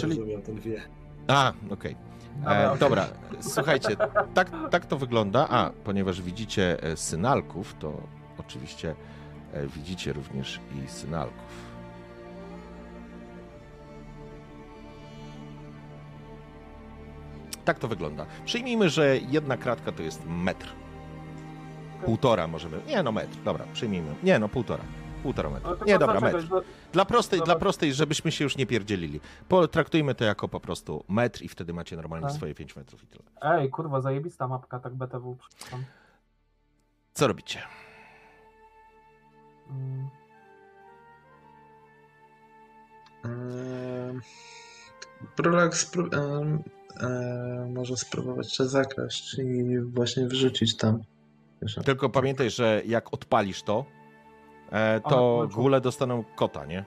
czyli. 0.00 0.18
Ten 0.42 0.60
wie. 0.60 0.82
A, 1.28 1.52
okej. 1.70 1.96
Dobra, 2.36 2.72
E, 2.74 2.78
dobra, 2.78 3.06
słuchajcie, 3.40 3.96
tak, 4.34 4.50
tak 4.70 4.86
to 4.86 4.96
wygląda. 4.98 5.48
A, 5.48 5.70
ponieważ 5.84 6.22
widzicie 6.22 6.82
e, 6.82 6.96
synalków, 6.96 7.74
to 7.78 7.92
oczywiście 8.38 8.94
e, 9.52 9.66
widzicie 9.66 10.12
również 10.12 10.60
i 10.84 10.88
synalków. 10.88 11.65
Tak 17.66 17.78
to 17.78 17.88
wygląda. 17.88 18.26
Przyjmijmy, 18.44 18.90
że 18.90 19.16
jedna 19.18 19.56
kratka 19.56 19.92
to 19.92 20.02
jest 20.02 20.22
metr. 20.26 20.66
Półtora 22.04 22.46
możemy. 22.46 22.80
Nie 22.86 23.02
no, 23.02 23.12
metr. 23.12 23.36
Dobra, 23.44 23.64
przyjmijmy. 23.72 24.14
Nie 24.22 24.38
no, 24.38 24.48
półtora. 24.48 24.84
Półtora 25.22 25.50
metra. 25.50 25.72
Nie, 25.86 25.98
dobra, 25.98 26.20
metr. 26.20 26.46
Dla 26.92 27.04
prostej, 27.04 27.40
dla 27.40 27.56
prostej, 27.56 27.94
żebyśmy 27.94 28.32
się 28.32 28.44
już 28.44 28.56
nie 28.56 28.66
pierdzielili. 28.66 29.20
Potraktujmy 29.48 30.14
to 30.14 30.24
jako 30.24 30.48
po 30.48 30.60
prostu 30.60 31.04
metr 31.08 31.42
i 31.42 31.48
wtedy 31.48 31.72
macie 31.72 31.96
normalnie 31.96 32.26
Tak. 32.26 32.36
swoje 32.36 32.54
5 32.54 32.76
metrów 32.76 33.02
i 33.04 33.06
tyle. 33.06 33.22
Ej, 33.42 33.70
kurwa, 33.70 34.00
zajebista 34.00 34.48
mapka, 34.48 34.78
tak 34.80 34.94
BTW. 34.94 35.36
przepraszam. 35.48 35.84
Co 37.14 37.26
robicie? 37.26 37.62
Mm, 39.70 40.08
Ehm, 43.24 44.20
Brulak 45.36 45.72
spró- 45.74 46.10
em, 47.00 47.72
może 47.74 47.96
spróbować 47.96 48.54
się 48.54 48.64
zakraść 48.64 49.38
i 49.38 49.78
właśnie 49.80 50.26
wrzucić 50.26 50.76
tam. 50.76 51.02
Wiesz, 51.62 51.78
Tylko 51.84 52.10
pamiętaj, 52.10 52.50
że 52.50 52.82
jak 52.86 53.14
odpalisz 53.14 53.62
to, 53.62 53.84
e, 54.72 55.00
to 55.00 55.46
czu- 55.50 55.54
góle 55.54 55.80
dostaną 55.80 56.24
kota, 56.36 56.64
nie? 56.66 56.84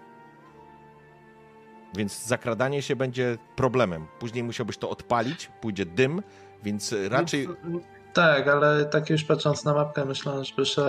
Więc 1.97 2.26
zakradanie 2.26 2.82
się 2.82 2.95
będzie 2.95 3.38
problemem. 3.55 4.05
Później 4.20 4.43
musiałbyś 4.43 4.78
to 4.78 4.89
odpalić, 4.89 5.51
pójdzie 5.62 5.86
dym, 5.86 6.24
więc 6.64 6.95
raczej. 7.10 7.45
Mm, 7.45 7.80
Tak, 8.14 8.47
ale 8.47 8.86
tak 8.86 9.10
już 9.10 9.24
patrząc 9.24 9.66
na 9.66 9.74
mapkę, 9.74 10.05
myślałem, 10.05 10.43
żeby 10.43 10.66
się 10.66 10.82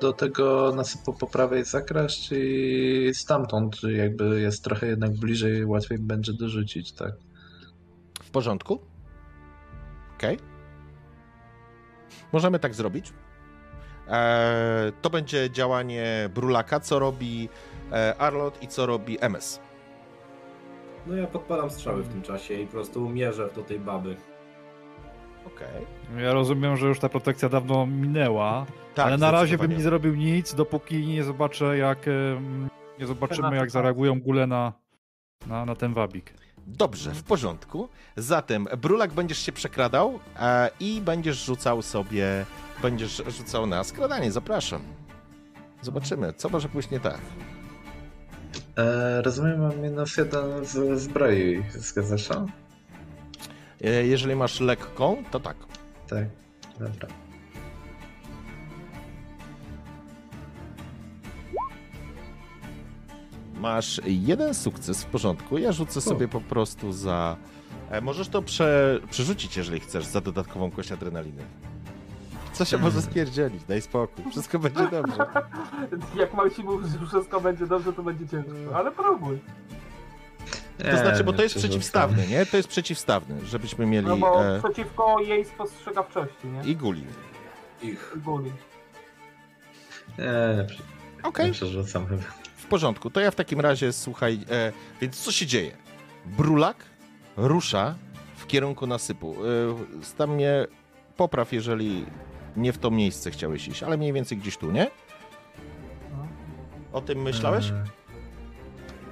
do 0.00 0.12
tego 0.12 0.72
nasypu 0.76 1.12
po 1.12 1.26
prawej 1.26 1.64
zakraść 1.64 2.32
i 2.32 3.10
stamtąd 3.14 3.76
jakby 3.82 4.40
jest 4.40 4.64
trochę 4.64 4.86
jednak 4.86 5.12
bliżej, 5.12 5.64
łatwiej 5.66 5.98
będzie 5.98 6.32
dorzucić, 6.32 6.92
tak. 6.92 7.12
W 8.32 8.34
porządku? 8.34 8.78
Okej. 10.16 10.38
Możemy 12.32 12.58
tak 12.58 12.74
zrobić. 12.74 13.12
E, 14.08 14.92
to 15.02 15.10
będzie 15.10 15.50
działanie 15.50 16.30
Brulaka, 16.34 16.80
co 16.80 16.98
robi 16.98 17.48
e, 17.92 18.14
Arlot 18.18 18.62
i 18.62 18.68
co 18.68 18.86
robi 18.86 19.18
MS. 19.20 19.60
No 21.06 21.16
ja 21.16 21.26
podpalam 21.26 21.70
strzały 21.70 22.02
w 22.02 22.08
tym 22.08 22.22
czasie 22.22 22.54
i 22.54 22.66
po 22.66 22.72
prostu 22.72 23.08
mierzę 23.08 23.48
do 23.54 23.62
tej 23.62 23.80
baby. 23.80 24.16
Okej. 25.46 25.86
Ja 26.24 26.32
rozumiem, 26.32 26.76
że 26.76 26.86
już 26.86 26.98
ta 26.98 27.08
protekcja 27.08 27.48
dawno 27.48 27.86
minęła, 27.86 28.66
Tak, 28.94 29.06
ale 29.06 29.18
na 29.18 29.30
razie 29.30 29.58
bym 29.58 29.70
nie 29.70 29.80
zrobił 29.80 30.14
nic, 30.14 30.54
dopóki 30.54 31.06
nie 31.06 31.24
zobaczę 31.24 31.78
jak... 31.78 31.98
Nie 32.98 33.06
zobaczymy 33.06 33.56
jak 33.56 33.70
zareagują 33.70 34.20
góle 34.20 34.46
na, 34.46 34.72
na, 35.46 35.64
na 35.64 35.74
ten 35.74 35.94
wabik. 35.94 36.34
Dobrze, 36.66 37.10
w 37.14 37.22
porządku. 37.22 37.88
Zatem 38.16 38.66
Brulak 38.78 39.12
będziesz 39.12 39.38
się 39.38 39.52
przekradał 39.52 40.18
e, 40.38 40.70
i 40.80 41.00
będziesz 41.00 41.44
rzucał 41.44 41.82
sobie, 41.82 42.46
będziesz 42.82 43.22
rzucał 43.28 43.66
na 43.66 43.84
skradanie, 43.84 44.32
zapraszam. 44.32 44.82
Zobaczymy, 45.82 46.32
co 46.32 46.48
może 46.48 46.68
pójść 46.68 46.90
nie 46.90 47.00
tak. 47.00 47.20
E, 48.78 49.22
rozumiem, 49.22 49.60
mam 49.60 49.80
minus 49.80 50.16
jeden 50.16 50.64
z 50.64 51.00
zbroi, 51.00 51.62
zgadza 51.70 52.18
się? 52.18 52.46
E, 53.84 54.06
jeżeli 54.06 54.36
masz 54.36 54.60
lekką, 54.60 55.24
to 55.30 55.40
tak. 55.40 55.56
Tak, 56.08 56.26
dobra. 56.78 57.08
Masz 63.62 64.00
jeden 64.04 64.54
sukces, 64.54 65.02
w 65.04 65.06
porządku. 65.06 65.58
Ja 65.58 65.72
rzucę 65.72 66.00
sobie 66.00 66.28
po 66.28 66.40
prostu 66.40 66.92
za... 66.92 67.36
E, 67.90 68.00
możesz 68.00 68.28
to 68.28 68.42
prze, 68.42 69.00
przerzucić, 69.10 69.56
jeżeli 69.56 69.80
chcesz, 69.80 70.04
za 70.04 70.20
dodatkową 70.20 70.70
kość 70.70 70.92
adrenaliny. 70.92 71.42
Co 72.52 72.64
się 72.64 72.78
może 72.78 73.02
spierdzielić? 73.02 73.64
Daj 73.64 73.82
spokój, 73.82 74.24
wszystko 74.30 74.58
będzie 74.58 74.88
dobrze. 74.88 75.16
Jak 76.20 76.34
Marcin 76.34 76.64
mówi, 76.64 76.88
że 77.00 77.06
wszystko 77.06 77.40
będzie 77.40 77.66
dobrze, 77.66 77.92
to 77.92 78.02
będzie 78.02 78.28
ciężko. 78.28 78.52
Ale 78.74 78.90
próbuj. 78.90 79.38
To 80.90 80.96
znaczy, 80.98 81.24
bo 81.24 81.32
to 81.32 81.42
jest 81.42 81.54
przeciwstawny, 81.54 82.26
nie? 82.28 82.46
To 82.46 82.56
jest 82.56 82.68
przeciwstawny, 82.68 83.46
żebyśmy 83.46 83.86
mieli... 83.86 84.06
No 84.06 84.16
bo 84.16 84.44
E, 84.56 84.58
przeciwko 84.62 85.20
jej 85.20 85.44
spostrzegawczości, 85.44 86.46
nie? 86.46 86.70
I 86.70 86.76
guli. 86.76 87.04
Ich. 87.82 88.12
I 88.16 88.20
guli. 88.20 88.52
Nie, 90.18 90.56
nie, 90.56 90.64
prze- 90.64 90.82
Okej. 91.22 91.46
nie 91.46 91.52
przerzucam 91.52 92.06
chyba. 92.06 92.22
Porządku, 92.72 93.10
to 93.10 93.20
ja 93.20 93.30
w 93.30 93.34
takim 93.34 93.60
razie 93.60 93.92
słuchaj, 93.92 94.40
e, 94.50 94.72
więc 95.00 95.20
co 95.20 95.32
się 95.32 95.46
dzieje? 95.46 95.76
Brulak 96.26 96.76
rusza 97.36 97.94
w 98.36 98.46
kierunku 98.46 98.86
nasypu. 98.86 99.36
E, 100.02 100.14
tam 100.16 100.30
mnie 100.34 100.66
popraw, 101.16 101.52
jeżeli 101.52 102.06
nie 102.56 102.72
w 102.72 102.78
to 102.78 102.90
miejsce 102.90 103.30
chciałeś 103.30 103.68
iść, 103.68 103.82
ale 103.82 103.96
mniej 103.96 104.12
więcej 104.12 104.38
gdzieś 104.38 104.56
tu, 104.56 104.70
nie? 104.70 104.90
O 106.92 107.00
tym 107.00 107.22
myślałeś? 107.22 107.72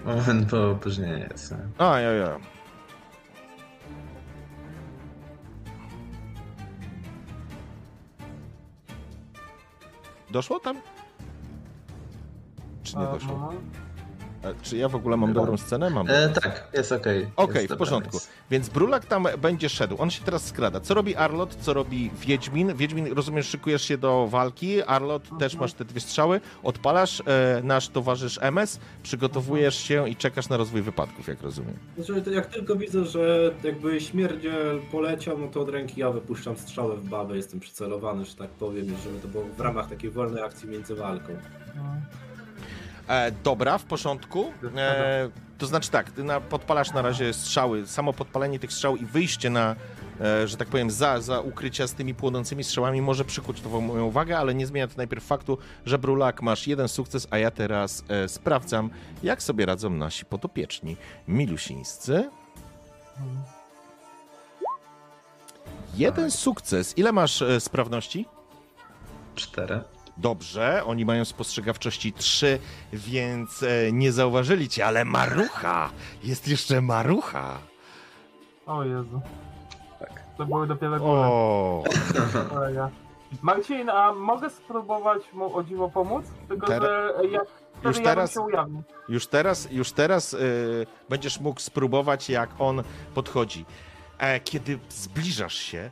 Moment, 0.04 0.50
bo 0.50 0.70
opóźnienie 0.70 1.28
jest. 1.30 1.54
A, 1.78 2.00
ja, 2.00 2.12
ja. 2.12 2.38
Doszło 10.30 10.60
tam? 10.60 10.76
Czy 12.82 12.96
nie 12.96 13.04
doszło? 13.04 13.52
Czy 14.62 14.76
ja 14.76 14.88
w 14.88 14.94
ogóle 14.94 15.16
mam 15.16 15.32
dobrą 15.32 15.56
scenę? 15.56 15.90
Mam. 15.90 16.06
E, 16.10 16.28
tak, 16.28 16.68
jest 16.72 16.92
okej. 16.92 17.30
Okej, 17.36 17.62
Jest 17.62 17.74
w 17.74 17.76
porządku. 17.76 18.16
jest. 18.16 18.30
Więc 18.50 18.68
Brulak 18.68 19.04
tam 19.06 19.26
będzie 19.38 19.68
szedł. 19.68 19.96
On 19.98 20.10
się 20.10 20.24
teraz 20.24 20.46
skrada. 20.46 20.80
Co 20.80 20.94
robi 20.94 21.16
Arlot? 21.16 21.54
Co 21.60 21.74
robi 21.74 22.10
Wiedźmin? 22.20 22.74
Wiedźmin, 22.74 23.12
rozumiesz, 23.12 23.46
szykujesz 23.46 23.82
się 23.82 23.98
do 23.98 24.26
walki. 24.30 24.82
Arlot, 24.82 25.22
też 25.38 25.54
masz 25.56 25.72
te 25.72 25.84
dwie 25.84 26.00
strzały. 26.00 26.40
Odpalasz. 26.62 27.20
E, 27.26 27.60
nasz 27.64 27.88
towarzysz 27.88 28.38
MS. 28.42 28.80
Przygotowujesz 29.02 29.76
się 29.76 30.08
i 30.08 30.16
czekasz 30.16 30.48
na 30.48 30.56
rozwój 30.56 30.82
wypadków, 30.82 31.28
jak 31.28 31.42
rozumiem. 31.42 31.74
Znaczy, 31.98 32.22
to 32.22 32.30
jak 32.30 32.46
tylko 32.46 32.76
widzę, 32.76 33.04
że 33.04 33.54
jakby 33.64 34.00
śmierdziel 34.00 34.80
poleciał, 34.92 35.38
no 35.38 35.46
to 35.48 35.60
od 35.60 35.68
ręki 35.68 36.00
ja 36.00 36.10
wypuszczam 36.10 36.56
strzałę 36.56 36.96
w 36.96 37.08
babę, 37.08 37.36
jestem 37.36 37.60
przycelowany, 37.60 38.24
że 38.24 38.34
tak 38.34 38.50
powiem, 38.50 38.86
żeby 39.04 39.18
to 39.22 39.28
było 39.28 39.44
w 39.56 39.60
ramach 39.60 39.88
takiej 39.88 40.10
wolnej 40.10 40.42
akcji 40.42 40.68
między 40.68 40.94
walką. 40.94 41.32
No. 41.76 41.82
E, 43.10 43.32
dobra, 43.44 43.78
w 43.78 43.84
porządku. 43.84 44.52
E, 44.76 45.30
to 45.58 45.66
znaczy 45.66 45.90
tak, 45.90 46.10
ty 46.10 46.24
na, 46.24 46.40
podpalasz 46.40 46.92
na 46.92 47.02
razie 47.02 47.32
strzały, 47.32 47.86
samo 47.86 48.12
podpalenie 48.12 48.58
tych 48.58 48.72
strzał 48.72 48.96
i 48.96 49.04
wyjście 49.04 49.50
na, 49.50 49.76
e, 50.20 50.48
że 50.48 50.56
tak 50.56 50.68
powiem, 50.68 50.90
za, 50.90 51.20
za 51.20 51.40
ukrycia 51.40 51.86
z 51.86 51.94
tymi 51.94 52.14
płonącymi 52.14 52.64
strzałami 52.64 53.02
może 53.02 53.24
przykuć 53.24 53.60
tą 53.60 53.80
moją 53.80 54.04
uwagę, 54.04 54.38
ale 54.38 54.54
nie 54.54 54.66
zmienia 54.66 54.88
to 54.88 54.94
najpierw 54.96 55.24
faktu, 55.24 55.58
że 55.86 55.98
Brulak 55.98 56.42
masz 56.42 56.66
jeden 56.66 56.88
sukces, 56.88 57.26
a 57.30 57.38
ja 57.38 57.50
teraz 57.50 58.04
e, 58.08 58.28
sprawdzam, 58.28 58.90
jak 59.22 59.42
sobie 59.42 59.66
radzą 59.66 59.90
nasi 59.90 60.24
podopieczni 60.24 60.96
milusińscy. 61.28 62.30
Jeden 65.94 66.30
sukces. 66.30 66.98
Ile 66.98 67.12
masz 67.12 67.42
e, 67.42 67.60
sprawności? 67.60 68.26
Cztery. 69.34 69.80
Dobrze, 70.16 70.82
oni 70.86 71.04
mają 71.04 71.24
spostrzegawczości 71.24 72.12
3, 72.12 72.58
więc 72.92 73.62
e, 73.62 73.92
nie 73.92 74.12
zauważyli 74.12 74.68
cię, 74.68 74.86
ale 74.86 75.04
marucha! 75.04 75.90
Jest 76.24 76.48
jeszcze 76.48 76.80
marucha! 76.80 77.58
O 78.66 78.84
Jezu. 78.84 79.20
To 80.36 80.46
były 80.46 80.66
dopiero 80.66 80.98
góle. 80.98 81.20
O. 81.20 81.84
Marcin, 83.42 83.90
a 83.90 84.12
mogę 84.12 84.50
spróbować 84.50 85.22
mu 85.32 85.56
o 85.56 85.64
dziwo 85.64 85.88
pomóc? 85.88 86.24
Tylko, 86.48 86.66
Teraz- 86.66 86.88
że 87.22 87.28
jak 87.28 87.46
już 87.84 87.96
ja 87.98 88.02
teraz- 88.04 88.34
już 89.08 89.26
teraz, 89.26 89.68
już 89.70 89.92
teraz 89.92 90.32
y, 90.34 90.86
będziesz 91.08 91.40
mógł 91.40 91.60
spróbować, 91.60 92.30
jak 92.30 92.50
on 92.58 92.82
podchodzi. 93.14 93.64
E, 94.18 94.40
kiedy 94.40 94.78
zbliżasz 94.88 95.54
się, 95.54 95.90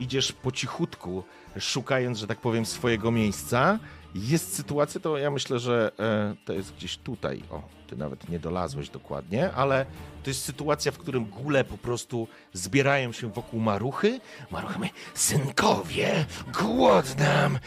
idziesz 0.00 0.32
po 0.32 0.52
cichutku, 0.52 1.22
szukając, 1.58 2.18
że 2.18 2.26
tak 2.26 2.40
powiem, 2.40 2.66
swojego 2.66 3.10
miejsca. 3.10 3.78
Jest 4.14 4.54
sytuacja, 4.54 5.00
to 5.00 5.18
ja 5.18 5.30
myślę, 5.30 5.58
że 5.58 5.92
e, 5.98 6.34
to 6.44 6.52
jest 6.52 6.74
gdzieś 6.74 6.96
tutaj. 6.96 7.42
O, 7.50 7.62
ty 7.86 7.96
nawet 7.96 8.28
nie 8.28 8.38
dolazłeś 8.38 8.88
dokładnie, 8.88 9.52
ale 9.52 9.86
to 10.22 10.30
jest 10.30 10.44
sytuacja, 10.44 10.92
w 10.92 10.98
którym 10.98 11.24
góle 11.24 11.64
po 11.64 11.78
prostu 11.78 12.28
zbierają 12.52 13.12
się 13.12 13.30
wokół 13.30 13.60
maruchy. 13.60 14.20
Marucha 14.50 14.78
mówi, 14.78 14.90
synkowie, 15.14 16.26
głodnam. 16.52 17.58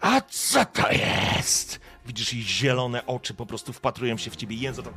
A 0.00 0.20
co 0.20 0.64
to 0.64 0.92
jest? 0.92 1.80
Widzisz 2.06 2.32
jej 2.32 2.42
zielone 2.42 3.06
oczy 3.06 3.34
po 3.34 3.46
prostu 3.46 3.72
wpatrują 3.72 4.16
się 4.16 4.30
w 4.30 4.36
ciebie. 4.36 4.56
Język 4.56 4.84
tam 4.84 4.94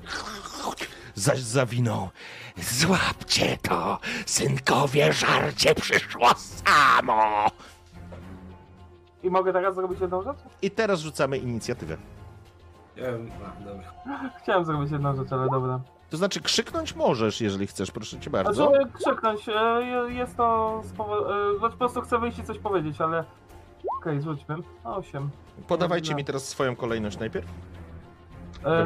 zaś 1.15 1.39
zawinął. 1.39 2.09
Złapcie 2.57 3.57
to, 3.61 3.99
synkowie, 4.25 5.13
żarcie 5.13 5.75
przyszło 5.75 6.29
samo. 6.35 7.47
I 9.23 9.29
mogę 9.29 9.53
teraz 9.53 9.75
zrobić 9.75 9.99
jedną 10.01 10.23
rzecz? 10.23 10.37
I 10.61 10.71
teraz 10.71 10.99
rzucamy 10.99 11.37
inicjatywę. 11.37 11.97
Nie 12.97 13.03
wiem, 13.03 13.29
a, 13.45 13.63
dobra. 13.63 13.91
Chciałem 14.43 14.65
zrobić 14.65 14.91
jedną 14.91 15.15
rzecz, 15.15 15.31
ale 15.31 15.49
dobra. 15.49 15.79
To 16.09 16.17
znaczy 16.17 16.41
krzyknąć 16.41 16.95
możesz, 16.95 17.41
jeżeli 17.41 17.67
chcesz, 17.67 17.91
proszę 17.91 18.19
cię 18.19 18.29
bardzo. 18.29 18.53
Znaczy, 18.69 18.91
krzyknąć, 18.93 19.49
e, 19.49 19.53
je- 19.81 20.13
jest 20.13 20.37
to... 20.37 20.81
E, 21.55 21.59
znaczy, 21.59 21.71
po 21.71 21.77
prostu 21.77 22.01
chcę 22.01 22.19
wyjść 22.19 22.39
i 22.39 22.43
coś 22.43 22.59
powiedzieć, 22.59 23.01
ale... 23.01 23.23
Okej, 23.99 24.21
rzućmy. 24.21 24.55
Osiem. 24.83 25.29
Podawajcie 25.67 26.15
mi 26.15 26.25
teraz 26.25 26.47
swoją 26.47 26.75
kolejność 26.75 27.19
najpierw. 27.19 27.47
E. 28.65 28.85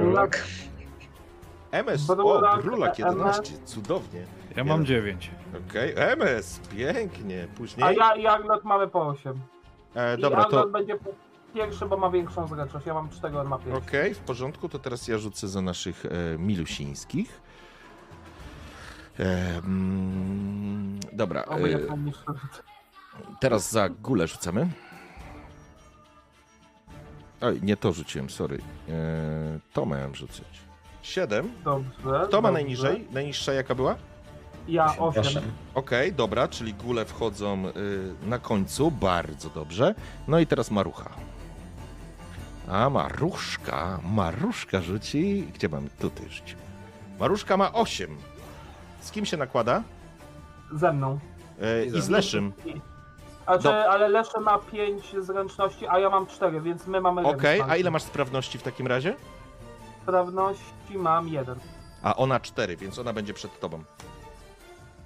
MS, 1.83 2.09
o, 2.09 2.57
Brulak 2.63 2.99
11, 2.99 3.57
cudownie. 3.65 4.25
Ja 4.55 4.63
mam 4.63 4.85
9. 4.85 5.31
Okej, 5.69 5.93
okay. 5.93 6.05
MS, 6.05 6.59
pięknie, 6.75 7.47
później... 7.57 7.87
A 7.87 7.91
ja 7.91 8.15
i 8.15 8.27
Aglot 8.27 8.63
mamy 8.63 8.87
po 8.87 9.07
8. 9.07 9.39
E, 9.95 10.17
dobra, 10.17 10.43
I 10.43 10.51
to... 10.51 10.67
będzie 10.67 10.97
pierwszy, 11.53 11.85
bo 11.85 11.97
ma 11.97 12.09
większą 12.09 12.47
zręczność, 12.47 12.85
ja 12.85 12.93
mam 12.93 13.09
4, 13.09 13.39
on 13.39 13.47
ma 13.47 13.57
5. 13.57 13.75
Okej, 13.75 14.01
okay, 14.01 14.13
w 14.13 14.19
porządku, 14.19 14.69
to 14.69 14.79
teraz 14.79 15.07
ja 15.07 15.17
rzucę 15.17 15.47
za 15.47 15.61
naszych 15.61 16.05
e, 16.05 16.09
milusińskich. 16.37 17.41
E, 19.19 19.57
mm, 19.57 20.99
dobra. 21.13 21.41
E, 21.41 21.79
teraz 23.39 23.71
za 23.71 23.89
gulę 23.89 24.27
rzucamy. 24.27 24.69
Oj, 27.41 27.59
nie 27.63 27.77
to 27.77 27.93
rzuciłem, 27.93 28.29
sorry. 28.29 28.57
E, 28.89 29.59
to 29.73 29.85
miałem 29.85 30.15
rzucić. 30.15 30.64
7. 31.05 31.51
Dobrze. 31.63 31.91
Kto 31.99 32.11
ma 32.13 32.27
dobrze. 32.27 32.51
najniżej? 32.51 33.07
Najniższa 33.11 33.53
jaka 33.53 33.75
była? 33.75 33.95
Ja 34.67 34.97
8. 34.97 35.21
8. 35.21 35.43
Okej, 35.73 36.07
okay, 36.07 36.11
dobra, 36.11 36.47
czyli 36.47 36.73
gule 36.73 37.05
wchodzą 37.05 37.67
y, 37.67 38.27
na 38.27 38.39
końcu, 38.39 38.91
bardzo 38.91 39.49
dobrze. 39.49 39.95
No 40.27 40.39
i 40.39 40.47
teraz 40.47 40.71
marucha. 40.71 41.09
A 42.67 42.89
maruszka, 42.89 43.99
maruszka 44.03 44.81
rzuci. 44.81 45.47
Gdzie 45.53 45.69
mam? 45.69 45.89
Tutaj 45.99 46.29
rzucił. 46.29 46.57
Maruszka 47.19 47.57
ma 47.57 47.73
8. 47.73 48.17
Z 48.99 49.11
kim 49.11 49.25
się 49.25 49.37
nakłada? 49.37 49.83
Ze 50.73 50.93
mną. 50.93 51.19
Y, 51.83 51.85
I, 51.85 52.01
z 52.01 52.09
Leszym. 52.09 52.53
A. 53.45 53.51
Ale 53.69 54.07
Lesze 54.07 54.39
ma 54.39 54.57
5 54.57 55.15
zręczności, 55.19 55.87
a 55.87 55.99
ja 55.99 56.09
mam 56.09 56.27
4, 56.27 56.61
więc 56.61 56.87
my 56.87 57.01
mamy. 57.01 57.21
Okej, 57.21 57.61
okay, 57.61 57.73
a 57.73 57.77
ile 57.77 57.91
masz 57.91 58.03
sprawności 58.03 58.57
w 58.57 58.63
takim 58.63 58.87
razie? 58.87 59.15
Sprawności 60.15 60.97
mam 60.97 61.27
1. 61.27 61.55
A 62.03 62.15
ona 62.15 62.39
4, 62.39 62.77
więc 62.77 62.99
ona 62.99 63.13
będzie 63.13 63.33
przed 63.33 63.59
tobą. 63.59 63.83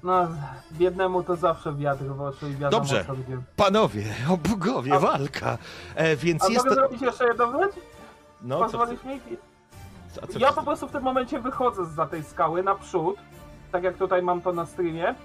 No, 0.04 0.28
biednemu 0.72 1.24
to 1.24 1.36
zawsze 1.36 1.74
wiatr 1.74 2.04
w 2.04 2.22
oczy 2.22 2.50
i 2.50 2.56
wiadomo 2.56 2.72
Dobrze. 2.84 3.06
co 3.06 3.14
gdzie. 3.14 3.38
Panowie, 3.56 4.04
o 4.30 4.38
bogowie, 4.38 4.94
A- 4.94 5.00
walka. 5.00 5.58
E, 5.96 6.16
więc 6.16 6.44
A 6.44 6.48
jest. 6.48 6.66
mogę 6.66 6.76
zrobić 6.76 7.02
jeszcze 7.02 7.28
jedną 7.28 7.52
rzecz? 7.52 7.76
No, 8.42 8.58
co, 8.58 8.64
Pozwolisz 8.64 9.04
mi? 9.04 9.20
a 10.24 10.28
co 10.28 10.40
Ja 10.40 10.54
po 10.54 10.64
prostu 10.64 10.88
w 10.88 10.92
tym 10.92 11.04
momencie 11.04 11.40
wychodzę 11.40 11.86
za 11.86 12.06
tej 12.06 12.24
skały 12.24 12.64
naprzód, 12.64 13.16
tak 13.72 13.84
jak 13.84 13.98
tutaj 13.98 14.22
mam 14.22 14.42
to 14.42 14.54
na 14.54 14.66
streamie, 14.66 15.16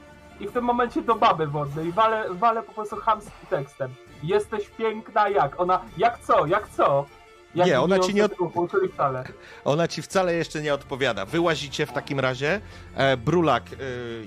i 0.40 0.48
w 0.48 0.52
tym 0.52 0.64
momencie 0.64 1.02
do 1.02 1.14
baby 1.14 1.46
wodnej 1.46 1.92
walę, 1.92 2.24
walę 2.30 2.62
po 2.62 2.72
prostu 2.72 2.96
chamskim 2.96 3.46
tekstem. 3.50 3.94
Jesteś 4.22 4.68
piękna 4.68 5.28
jak? 5.28 5.60
Ona, 5.60 5.80
jak 5.96 6.18
co, 6.18 6.46
jak 6.46 6.68
co? 6.68 7.06
Jak 7.54 7.66
Nie, 7.66 7.80
ona 7.80 7.98
ci 7.98 8.14
nie 8.14 8.28
wcale. 8.94 9.24
Ona 9.64 9.88
ci 9.88 10.02
wcale 10.02 10.34
jeszcze 10.34 10.62
nie 10.62 10.74
odpowiada. 10.74 11.26
Wyłazicie 11.26 11.86
w 11.86 11.92
takim 11.92 12.20
razie. 12.20 12.60
E, 12.94 13.16
Brulak, 13.16 13.62
e, 13.72 13.76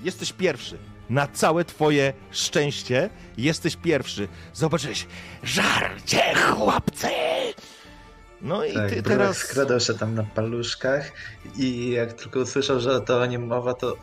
jesteś 0.04 0.34
pierwszy. 0.34 0.78
Na 1.10 1.28
całe 1.28 1.66
twoje 1.66 2.14
szczęście 2.32 3.10
jesteś 3.38 3.76
pierwszy. 3.76 4.28
Zobaczyłeś. 4.54 5.08
Żarcie, 5.44 6.22
chłopcy! 6.36 7.08
No 8.42 8.66
i 8.66 8.74
Tak, 8.74 8.90
ty 8.90 9.02
Brulak 9.02 9.20
teraz... 9.20 9.38
skradał 9.38 9.80
się 9.80 9.94
tam 9.94 10.16
na 10.16 10.24
paluszkach 10.24 11.12
i 11.58 11.90
jak 11.92 12.14
tylko 12.14 12.40
usłyszał, 12.40 12.80
że 12.80 13.02
to 13.02 13.22
o 13.22 13.26
nim 13.26 13.48
mowa, 13.48 13.74
to 13.74 13.98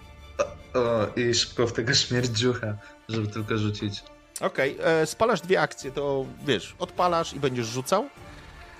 o, 0.74 0.78
o, 0.78 1.06
i 1.16 1.34
szybko 1.34 1.66
w 1.66 1.72
tego 1.72 1.94
śmierdziucha, 1.94 2.74
żeby 3.08 3.28
tylko 3.28 3.58
rzucić. 3.58 4.02
Okej, 4.40 4.76
e, 4.84 5.06
spalasz 5.06 5.40
dwie 5.40 5.60
akcje, 5.60 5.90
to 5.90 6.24
wiesz, 6.46 6.74
odpalasz 6.78 7.32
i 7.34 7.40
będziesz 7.40 7.66
rzucał. 7.66 8.08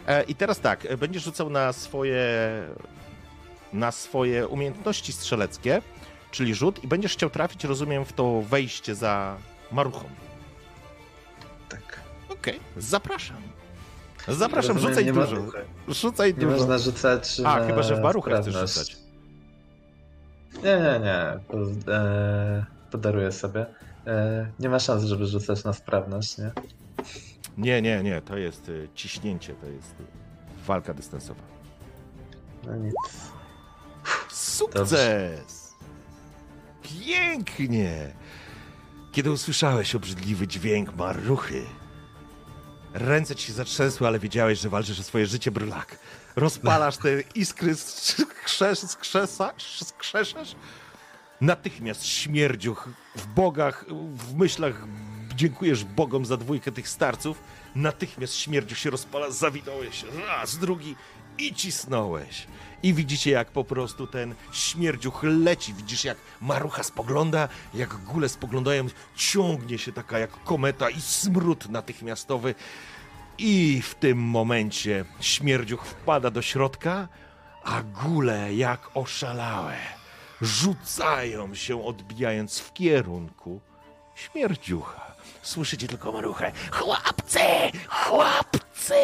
E, 0.07 0.23
I 0.23 0.35
teraz 0.35 0.61
tak, 0.61 0.87
e, 0.87 0.97
będziesz 0.97 1.23
rzucał 1.23 1.51
na 1.51 1.73
swoje 1.73 2.25
na 3.73 3.93
swoje 3.93 4.49
umiejętności 4.49 5.13
strzeleckie, 5.13 5.83
czyli 6.31 6.55
rzut 6.55 6.85
i 6.85 6.89
będziesz 6.89 7.13
chciał 7.13 7.31
trafić, 7.31 7.65
rozumiem, 7.65 8.05
w 8.05 8.13
to 8.13 8.43
wejście 8.43 8.95
za 8.95 9.37
maruchą. 9.73 10.05
Tak. 11.69 12.01
Okej, 12.29 12.61
zapraszam. 12.77 13.37
Zapraszam, 14.29 14.77
Rozumiem, 14.77 14.89
rzucaj 14.91 15.05
nie 15.05 15.13
ma- 15.13 15.27
dużo. 15.27 15.43
Rzucaj 15.89 16.35
Nie 16.35 16.41
dużo. 16.41 16.57
można 16.57 16.79
rzucać 16.79 17.41
A, 17.45 17.61
na 17.61 17.67
chyba, 17.67 17.83
że 17.83 17.97
w 17.97 18.01
maruchę 18.01 18.43
chcesz 18.43 18.55
rzucać. 18.55 18.97
Nie, 20.55 20.77
nie, 20.77 21.01
nie. 21.05 21.41
Po, 21.49 21.57
e, 21.93 22.65
podaruję 22.91 23.33
sobie. 23.33 23.67
E, 24.07 24.47
nie 24.61 24.69
ma 24.69 24.79
szans, 24.79 25.05
żeby 25.05 25.27
rzucać 25.27 25.65
na 25.65 25.73
sprawność, 25.73 26.39
nie? 26.39 26.53
Nie, 27.59 27.83
nie, 27.83 28.03
nie, 28.03 28.21
to 28.21 28.37
jest 28.37 28.69
y, 28.69 28.89
ciśnięcie, 28.95 29.55
to 29.55 29.67
jest 29.67 29.91
y, 30.01 30.05
walka 30.67 30.95
dystansowa. 30.95 31.43
No 32.67 32.77
nic. 32.77 32.95
Sukces! 34.31 35.75
Pięknie! 36.83 38.15
Kiedy 39.13 39.31
usłyszałeś 39.31 39.95
obrzydliwy 39.95 40.47
dźwięk 40.47 40.97
maruchy, 40.97 41.63
ręce 42.95 43.35
ci 43.37 43.47
się 43.47 43.53
zatrzęsły, 43.53 44.07
ale 44.07 44.19
wiedziałeś, 44.19 44.61
że 44.61 44.69
walczysz 44.69 45.01
o 45.01 45.03
swoje 45.03 45.27
życie, 45.27 45.51
brulak. 45.51 45.99
Rozpalasz 46.37 46.97
te 46.97 47.21
iskry, 47.35 47.75
skrzesz, 47.75 48.79
skrzesa, 48.79 49.53
skrzeszesz. 49.85 50.57
Natychmiast 51.41 52.07
śmierdziuch 52.07 52.89
w 53.17 53.27
bogach, 53.27 53.85
w 54.15 54.35
myślach 54.35 54.87
dziękujesz 55.37 55.85
Bogom 55.85 56.25
za 56.27 56.37
dwójkę 56.37 56.73
tych 56.73 56.89
starców. 56.89 57.39
Natychmiast 57.75 58.35
śmierdziuch 58.35 58.79
się 58.79 58.91
rozpala, 58.91 59.31
zawinąłeś 59.31 60.05
raz, 60.27 60.59
drugi 60.59 60.97
i 61.39 61.55
cisnąłeś. 61.55 62.47
I 62.83 62.95
widzicie, 62.95 63.31
jak 63.31 63.51
po 63.51 63.65
prostu 63.65 64.07
ten 64.07 64.35
śmierdziuch 64.53 65.23
leci. 65.23 65.75
Widzisz, 65.75 66.05
jak 66.05 66.19
marucha 66.41 66.83
spogląda, 66.83 67.49
jak 67.75 67.97
góle 67.97 68.29
spoglądają, 68.29 68.87
ciągnie 69.17 69.79
się 69.79 69.93
taka 69.93 70.19
jak 70.19 70.45
kometa 70.45 70.91
i 70.91 71.01
smród 71.01 71.69
natychmiastowy. 71.69 72.55
I 73.39 73.83
w 73.83 73.95
tym 73.95 74.19
momencie 74.19 75.05
śmierdziuch 75.21 75.87
wpada 75.87 76.31
do 76.31 76.43
środka, 76.43 77.09
a 77.65 77.83
góle 77.83 78.55
jak 78.55 78.91
oszalałe 78.95 79.77
rzucają 80.41 81.55
się, 81.55 81.85
odbijając 81.85 82.59
w 82.59 82.73
kierunku 82.73 83.61
śmierdziucha. 84.15 85.04
Słyszycie 85.45 85.89
tylko 85.89 86.13
maruchę. 86.13 86.53
Chłopcy! 86.73 87.39
Chłopcy! 87.89 88.95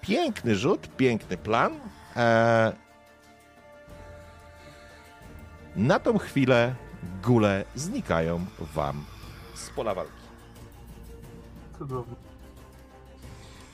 Piękny 0.00 0.56
rzut, 0.56 0.88
piękny 0.96 1.36
plan. 1.36 1.80
Eee, 2.16 2.72
na 5.76 5.98
tą 5.98 6.18
chwilę 6.18 6.74
góle 7.22 7.64
znikają 7.74 8.46
wam 8.74 9.04
z 9.54 9.70
pola 9.70 9.94
walki. 9.94 10.12
Cudownie. 11.78 12.14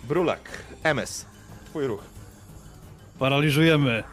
Brulak, 0.05 0.51
MS, 0.83 1.27
twój 1.67 1.87
ruch. 1.87 2.03
Paraliżujemy 3.19 4.05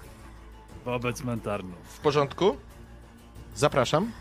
wobec 0.86 1.24
mentarnów. 1.24 1.78
W 1.88 2.00
porządku? 2.00 2.58
Zapraszam. 3.56 4.12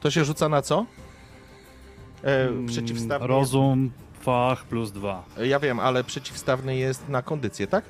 To 0.00 0.10
się 0.10 0.24
rzuca 0.24 0.48
na 0.48 0.62
co? 0.62 0.86
E, 2.24 2.48
Mm, 2.48 2.66
przeciwstawny. 2.66 3.26
Rozum, 3.26 3.90
fach 4.20 4.64
plus 4.64 4.92
dwa. 4.92 5.24
Ja 5.44 5.60
wiem, 5.60 5.80
ale 5.80 6.04
przeciwstawny 6.04 6.76
jest 6.76 7.08
na 7.08 7.22
kondycję, 7.22 7.66
tak? 7.66 7.84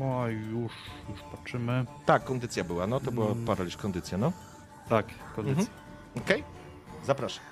O, 0.00 0.26
już, 0.28 0.72
już 1.10 1.20
patrzymy. 1.30 1.84
Tak, 2.06 2.24
kondycja 2.24 2.64
była, 2.64 2.86
no 2.86 3.00
to 3.00 3.12
była 3.12 3.26
Mm. 3.32 3.44
paraliż 3.44 3.76
kondycja, 3.76 4.18
no. 4.18 4.32
Tak, 4.88 5.06
kondycja. 5.36 5.66
Okej, 6.16 6.44
zapraszam. 7.06 7.44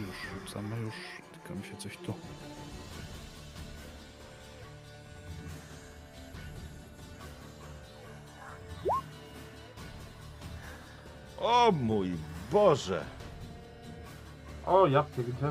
Już 0.00 0.16
rzucamy, 0.46 0.76
już. 0.80 0.94
Tylko 1.32 1.54
mi 1.60 1.64
się 1.66 1.76
coś 1.76 1.96
tu... 1.96 2.14
O 11.48 11.72
mój 11.72 12.10
Boże! 12.52 13.04
O, 14.66 14.86
ja 14.86 15.02
pierdzielę. 15.16 15.50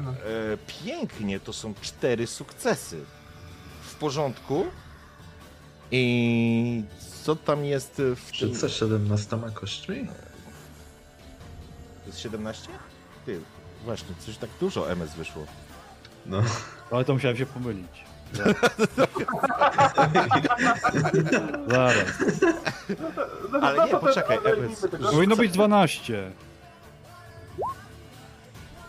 E, 0.53 0.57
pięknie, 0.85 1.39
to 1.39 1.53
są 1.53 1.73
cztery 1.81 2.27
sukcesy. 2.27 3.05
W 3.81 3.95
porządku. 3.95 4.65
I 5.91 6.83
co 7.23 7.35
tam 7.35 7.65
jest 7.65 8.01
w 8.15 8.31
Czy 8.31 8.49
tym? 8.49 8.59
co 8.59 8.69
17 8.69 9.37
kośćmi? 9.53 10.07
To 12.01 12.07
jest 12.07 12.19
17? 12.19 12.69
Ty, 13.25 13.41
właśnie, 13.85 14.15
coś 14.19 14.37
tak 14.37 14.49
dużo 14.59 14.91
MS 14.91 15.13
wyszło. 15.15 15.45
No. 16.25 16.43
Ale 16.91 17.05
to 17.05 17.13
musiałem 17.13 17.37
się 17.37 17.45
pomylić. 17.45 18.06
Zaraz. 21.67 22.07
No, 23.51 23.59
Ale 23.61 23.77
no 23.77 23.85
nie, 23.85 23.91
to 23.91 23.99
ten- 23.99 24.07
poczekaj, 24.07 24.37
Ewy, 24.45 24.67
niby 24.69 24.89
tego- 24.89 25.11
Powinno 25.11 25.35
być 25.35 25.51
12. 25.51 26.31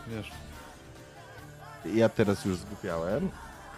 Wiesz, 0.07 0.31
Ja 1.95 2.09
teraz 2.09 2.45
już 2.45 2.57
zgubiałem. 2.57 3.29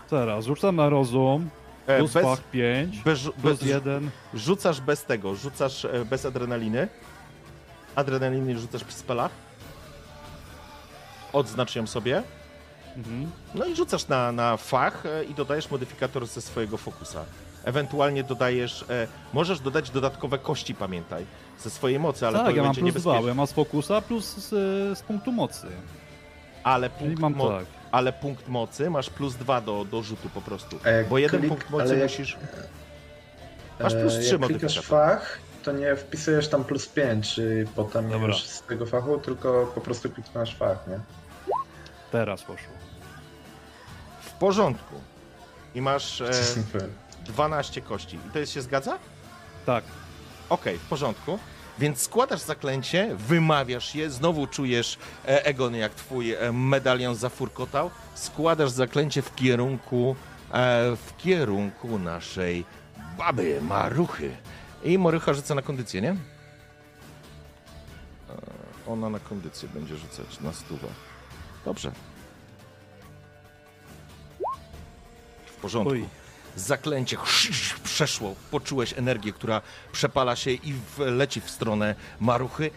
teraz 0.09 0.45
rzucam 0.45 0.75
na 0.75 0.89
rozum, 0.89 1.49
E, 1.87 1.97
plus 1.97 2.13
bez, 2.13 2.23
fach 2.23 2.39
5, 2.51 2.97
bez, 3.03 3.19
plus 3.21 3.35
bez, 3.59 3.61
1. 3.61 4.09
rzucasz 4.33 4.81
bez 4.81 5.05
tego, 5.05 5.35
rzucasz 5.35 5.85
e, 5.85 6.05
bez 6.05 6.25
adrenaliny. 6.25 6.87
Adrenaliny 7.95 8.59
rzucasz 8.59 8.83
przy 8.83 8.97
spelach. 8.97 9.31
Odznacz 11.33 11.75
ją 11.75 11.87
sobie. 11.87 12.23
Mhm. 12.97 13.31
No 13.55 13.65
i 13.65 13.75
rzucasz 13.75 14.07
na, 14.07 14.31
na 14.31 14.57
fach 14.57 15.05
e, 15.05 15.23
i 15.23 15.33
dodajesz 15.33 15.71
modyfikator 15.71 16.25
ze 16.27 16.41
swojego 16.41 16.77
fokusa. 16.77 17.25
Ewentualnie 17.63 18.23
dodajesz, 18.23 18.85
e, 18.89 19.07
możesz 19.33 19.59
dodać 19.59 19.89
dodatkowe 19.89 20.39
kości, 20.39 20.75
pamiętaj, 20.75 21.25
ze 21.59 21.69
swojej 21.69 21.99
mocy, 21.99 22.27
ale 22.27 22.37
tak, 22.37 22.47
to 22.47 22.51
ja 22.55 22.63
mam 22.63 22.65
będzie 22.75 22.81
plus 22.91 23.03
2, 23.03 23.11
niebezpieczne. 23.11 23.29
ja 23.29 23.35
mam 23.35 23.47
z 23.47 23.51
fokusa 23.51 24.01
plus 24.01 24.25
z, 24.25 24.49
z 24.97 25.01
punktu 25.01 25.31
mocy. 25.31 25.67
Ale 26.63 26.89
punkt, 26.89 27.19
mam 27.19 27.33
mo- 27.35 27.49
tak. 27.49 27.65
ale 27.91 28.13
punkt 28.13 28.47
mocy 28.47 28.89
masz 28.89 29.09
plus 29.09 29.35
dwa 29.35 29.61
do, 29.61 29.85
do 29.85 30.03
rzutu 30.03 30.29
po 30.29 30.41
prostu. 30.41 30.77
Jak 30.85 31.09
Bo 31.09 31.17
jeden 31.17 31.41
klik- 31.41 31.49
punkt 31.49 31.69
mocy 31.69 31.93
jak- 31.97 32.03
musisz... 32.03 32.37
Masz 33.79 33.93
plus 33.95 34.13
E, 34.13 34.19
trzy 34.19 34.31
Jak 34.31 34.41
klikasz 34.41 34.51
modyfikatory. 34.75 34.81
fach, 34.87 35.37
to 35.63 35.71
nie 35.71 35.95
wpisujesz 35.95 36.47
tam 36.47 36.63
plus 36.63 36.87
5 36.87 37.37
i 37.37 37.41
potem 37.75 38.09
Dobra. 38.09 38.27
już 38.27 38.43
z 38.43 38.61
tego 38.61 38.85
fachu, 38.85 39.17
tylko 39.17 39.71
po 39.75 39.81
prostu 39.81 40.09
kliknąłeś 40.09 40.55
fach, 40.55 40.87
nie? 40.87 40.99
Teraz 42.11 42.41
poszło. 42.43 42.73
W 44.41 44.43
porządku. 44.43 44.95
I 45.75 45.81
masz 45.81 46.21
e, 46.21 46.33
Super. 46.43 46.89
12 47.25 47.81
kości. 47.81 48.15
I 48.15 48.31
to 48.33 48.39
jest 48.39 48.51
się 48.51 48.61
zgadza? 48.61 48.97
Tak. 49.65 49.83
Okej, 50.49 50.77
w 50.77 50.81
porządku. 50.81 51.39
Więc 51.79 52.01
składasz 52.01 52.39
zaklęcie, 52.39 53.15
wymawiasz 53.15 53.95
je, 53.95 54.09
znowu 54.09 54.47
czujesz 54.47 54.97
e, 55.25 55.45
Egon, 55.45 55.75
jak 55.75 55.95
twój 55.95 56.33
e, 56.33 56.51
medalion 56.51 57.15
zafurkotał. 57.15 57.91
Składasz 58.15 58.71
zaklęcie 58.71 59.21
w 59.21 59.35
kierunku, 59.35 60.15
e, 60.51 60.95
w 60.95 61.17
kierunku 61.17 61.99
naszej 61.99 62.65
baby, 63.17 63.61
Maruchy. 63.61 64.31
I 64.83 64.97
Marucha 64.97 65.33
rzuca 65.33 65.55
na 65.55 65.61
kondycję, 65.61 66.01
nie? 66.01 66.11
E, 66.11 66.17
ona 68.87 69.09
na 69.09 69.19
kondycję 69.19 69.69
będzie 69.69 69.97
rzucać, 69.97 70.39
na 70.39 70.53
stówę. 70.53 70.87
Dobrze. 71.65 71.91
Porządku 75.61 75.93
Oj. 75.93 76.05
zaklęcie 76.55 77.17
przeszło, 77.83 78.35
poczułeś 78.51 78.93
energię, 78.97 79.33
która 79.33 79.61
przepala 79.91 80.35
się 80.35 80.51
i 80.51 80.73
leci 80.97 81.41
w 81.41 81.49
stronę 81.49 81.95
maruchy. 82.19 82.71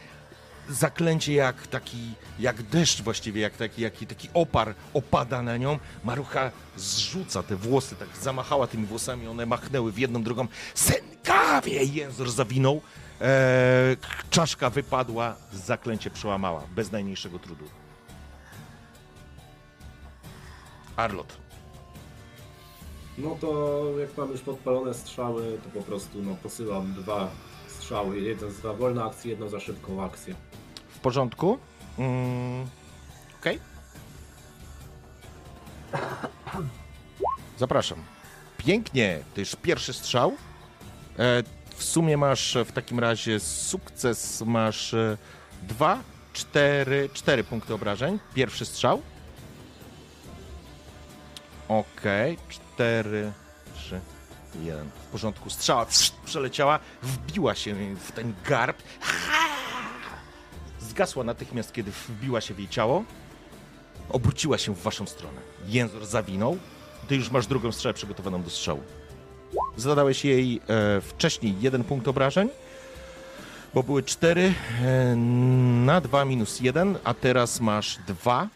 Zaklęcie 0.69 1.35
jak 1.35 1.67
taki, 1.67 2.13
jak 2.39 2.63
deszcz 2.63 3.03
właściwie, 3.03 3.41
jak 3.41 3.57
taki, 3.57 3.83
jaki, 3.83 4.07
taki 4.07 4.29
opar 4.35 4.75
opada 4.95 5.43
na 5.43 5.57
nią. 5.57 5.79
Marucha 6.05 6.51
zrzuca 6.77 7.43
te 7.43 7.57
włosy, 7.57 7.97
tak 7.97 8.09
zamachała 8.23 8.67
tymi 8.67 8.87
włosami, 8.87 9.29
one 9.29 9.47
machnęły 9.47 9.93
w 9.93 9.99
jedną, 9.99 10.23
drugą. 10.23 10.47
Sękawie! 10.75 11.85
Język 11.85 12.29
zawinął. 12.29 12.81
Eee, 13.21 13.97
czaszka 14.31 14.71
wypadła, 14.71 15.37
zaklęcie 15.53 16.11
przełamała, 16.11 16.63
bez 16.75 16.93
najmniejszego 16.93 17.39
trudu. 17.39 17.65
Arlot. 20.97 21.44
No 23.19 23.37
to 23.41 23.85
jak 24.01 24.17
mam 24.17 24.31
już 24.31 24.41
podpalone 24.41 24.95
strzały, 24.95 25.59
to 25.65 25.81
po 25.81 25.87
prostu 25.87 26.23
no, 26.23 26.37
posyłam 26.43 26.95
dwa 26.95 27.31
strzały. 27.69 28.21
Jeden 28.21 28.53
za 28.53 28.73
wolną 28.73 29.05
akcję, 29.05 29.31
jedną 29.31 29.49
za 29.49 29.61
szybką 29.61 30.05
akcję. 30.05 30.35
W 30.89 30.99
porządku? 30.99 31.59
Mm, 31.99 32.67
Okej. 33.41 33.59
Zapraszam. 37.59 37.99
Pięknie, 38.59 39.19
to 39.35 39.41
już 39.41 39.57
pierwszy 39.57 39.93
strzał. 39.93 40.33
E, 41.19 41.43
w 41.77 41.85
sumie 41.85 42.17
masz 42.17 42.57
w 42.67 42.73
takim 42.73 42.99
razie 43.01 43.41
sukces, 43.41 44.43
masz 44.47 44.95
e, 44.95 45.17
dwa, 45.63 45.99
cztery, 46.33 47.09
cztery 47.13 47.45
punkty 47.45 47.75
obrażeń. 47.75 48.19
Pierwszy 48.35 48.65
strzał. 48.65 49.03
Okej, 51.69 52.39
cztery, 52.75 53.33
trzy, 53.77 54.01
jeden. 54.63 54.89
W 54.89 55.07
porządku, 55.13 55.51
strzała 55.51 55.87
przeleciała, 56.25 56.79
wbiła 57.03 57.55
się 57.55 57.97
w 57.97 58.13
ten 58.13 58.35
garb 58.49 58.83
zgasła 60.81 61.25
natychmiast, 61.25 61.73
kiedy 61.73 61.91
wbiła 62.09 62.41
się 62.41 62.55
w 62.55 62.59
jej 62.59 62.69
ciało. 62.69 63.05
Obróciła 64.09 64.59
się 64.59 64.75
w 64.75 64.83
waszą 64.83 65.07
stronę. 65.07 65.41
Jęzor 65.67 66.07
zawinął. 66.07 66.59
Ty 67.09 67.17
już 67.17 67.31
masz 67.31 67.47
drugą 67.47 67.73
strzałę 67.73 67.95
przygotowaną 67.95 68.43
do 68.43 68.51
strzału. 68.51 68.81
Zadałeś 69.77 70.25
jej 70.25 70.61
e, 70.69 71.01
wcześniej 71.01 71.55
jeden 71.61 71.85
punkt 71.85 72.09
obrażeń, 72.09 72.49
bo 73.75 73.83
były 73.83 74.03
cztery 74.03 74.55
e, 74.83 75.17
na 75.87 76.01
dwa 76.01 76.25
minus 76.25 76.61
jeden, 76.61 76.99
a 77.05 77.15
teraz 77.15 77.61
masz 77.61 77.99
dwa. 78.07 78.49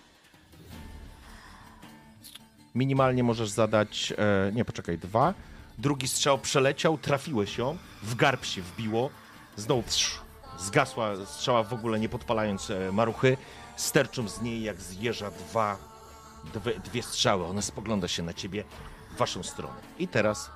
Minimalnie 2.78 3.22
możesz 3.22 3.48
zadać, 3.48 4.12
e, 4.18 4.52
nie 4.52 4.64
poczekaj, 4.64 4.98
dwa. 4.98 5.34
Drugi 5.78 6.08
strzał 6.08 6.38
przeleciał, 6.38 6.98
trafiłeś 6.98 7.58
ją, 7.58 7.76
w 8.02 8.14
garb 8.14 8.44
się 8.44 8.62
wbiło, 8.62 9.10
znowu 9.56 9.82
psz, 9.82 10.20
zgasła 10.58 11.26
strzała 11.26 11.62
w 11.62 11.72
ogóle 11.72 12.00
nie 12.00 12.08
podpalając 12.08 12.70
e, 12.70 12.92
maruchy. 12.92 13.36
Sterczą 13.76 14.28
z 14.28 14.42
niej 14.42 14.62
jak 14.62 14.80
z 14.80 15.00
jeża 15.00 15.30
dwa, 15.30 15.78
dwie, 16.54 16.80
dwie 16.80 17.02
strzały. 17.02 17.46
Ona 17.46 17.62
spogląda 17.62 18.08
się 18.08 18.22
na 18.22 18.34
ciebie 18.34 18.64
w 19.10 19.16
waszą 19.16 19.42
stronę. 19.42 19.80
I 19.98 20.08
teraz 20.08 20.50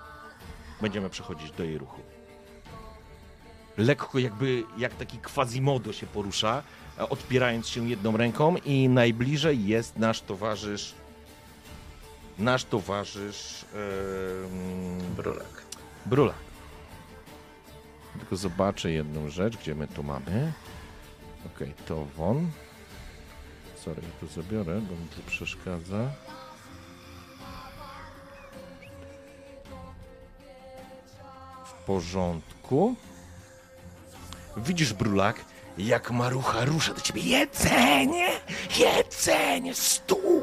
będziemy 0.81 1.11
przechodzić 1.11 1.51
do 1.51 1.65
jej 1.65 1.79
ruchu. 1.79 2.01
Lekko 3.79 4.19
jakby, 4.19 4.65
jak 4.79 4.95
taki 4.95 5.19
quasimodo 5.19 5.93
się 5.93 6.07
porusza, 6.07 6.63
e, 6.99 7.09
odpierając 7.09 7.69
się 7.69 7.89
jedną 7.89 8.17
ręką 8.17 8.57
i 8.57 8.89
najbliżej 8.89 9.67
jest 9.67 9.97
nasz 9.97 10.21
towarzysz 10.21 11.02
nasz 12.39 12.65
towarzysz 12.65 13.65
Brulak. 15.17 15.63
Brula. 16.07 16.35
Tylko 18.19 18.37
zobaczę 18.37 18.91
jedną 18.91 19.29
rzecz, 19.31 19.57
gdzie 19.57 19.75
my 19.75 19.89
tu 19.89 20.03
mamy. 20.03 20.53
Okej, 21.47 21.75
to 21.87 22.05
won. 22.17 22.51
Sorry, 23.85 24.03
ja 24.03 24.09
tu 24.21 24.27
zabiorę, 24.35 24.81
bo 24.81 24.97
mi 24.97 25.09
tu 25.09 25.23
przeszkadza. 25.27 26.11
W 31.67 31.73
porządku. 31.87 32.95
Widzisz, 34.57 34.93
Brulak, 34.93 35.45
jak 35.79 36.11
marucha 36.11 36.65
rusza 36.65 36.95
do 36.95 37.01
ciebie. 37.01 37.23
Jedzenie! 37.23 38.29
Jedzenie! 38.79 39.75
Stój! 39.75 40.43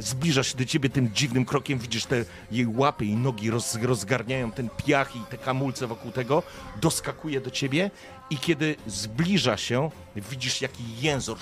Zbliża 0.00 0.42
się 0.42 0.58
do 0.58 0.64
ciebie 0.64 0.90
tym 0.90 1.10
dziwnym 1.14 1.44
krokiem, 1.44 1.78
widzisz 1.78 2.06
te 2.06 2.24
jej 2.50 2.66
łapy 2.66 3.04
i 3.04 3.16
nogi 3.16 3.50
roz, 3.50 3.74
rozgarniają 3.82 4.52
ten 4.52 4.68
piach 4.86 5.16
i 5.16 5.20
te 5.20 5.38
kamulce 5.38 5.86
wokół 5.86 6.10
tego, 6.10 6.42
doskakuje 6.80 7.40
do 7.40 7.50
ciebie 7.50 7.90
i 8.30 8.36
kiedy 8.38 8.76
zbliża 8.86 9.56
się, 9.56 9.90
widzisz 10.16 10.60
jaki 10.60 10.84
język 11.00 11.38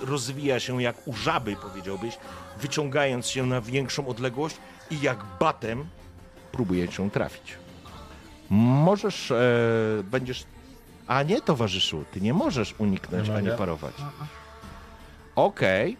rozwija 0.00 0.60
się 0.60 0.82
jak 0.82 1.08
u 1.08 1.14
żaby, 1.16 1.56
powiedziałbyś, 1.56 2.18
wyciągając 2.60 3.26
się 3.26 3.46
na 3.46 3.60
większą 3.60 4.08
odległość 4.08 4.56
i 4.90 5.00
jak 5.00 5.18
batem 5.40 5.84
próbuje 6.52 6.88
cię 6.88 7.10
trafić. 7.10 7.54
Możesz, 8.50 9.30
e, 9.30 9.36
będziesz... 10.04 10.44
A 11.06 11.22
nie, 11.22 11.40
towarzyszu, 11.40 12.04
ty 12.12 12.20
nie 12.20 12.34
możesz 12.34 12.74
uniknąć 12.78 13.28
Nie 13.28 13.34
ani 13.34 13.46
mogę. 13.46 13.58
parować. 13.58 13.94
Okej. 15.36 15.96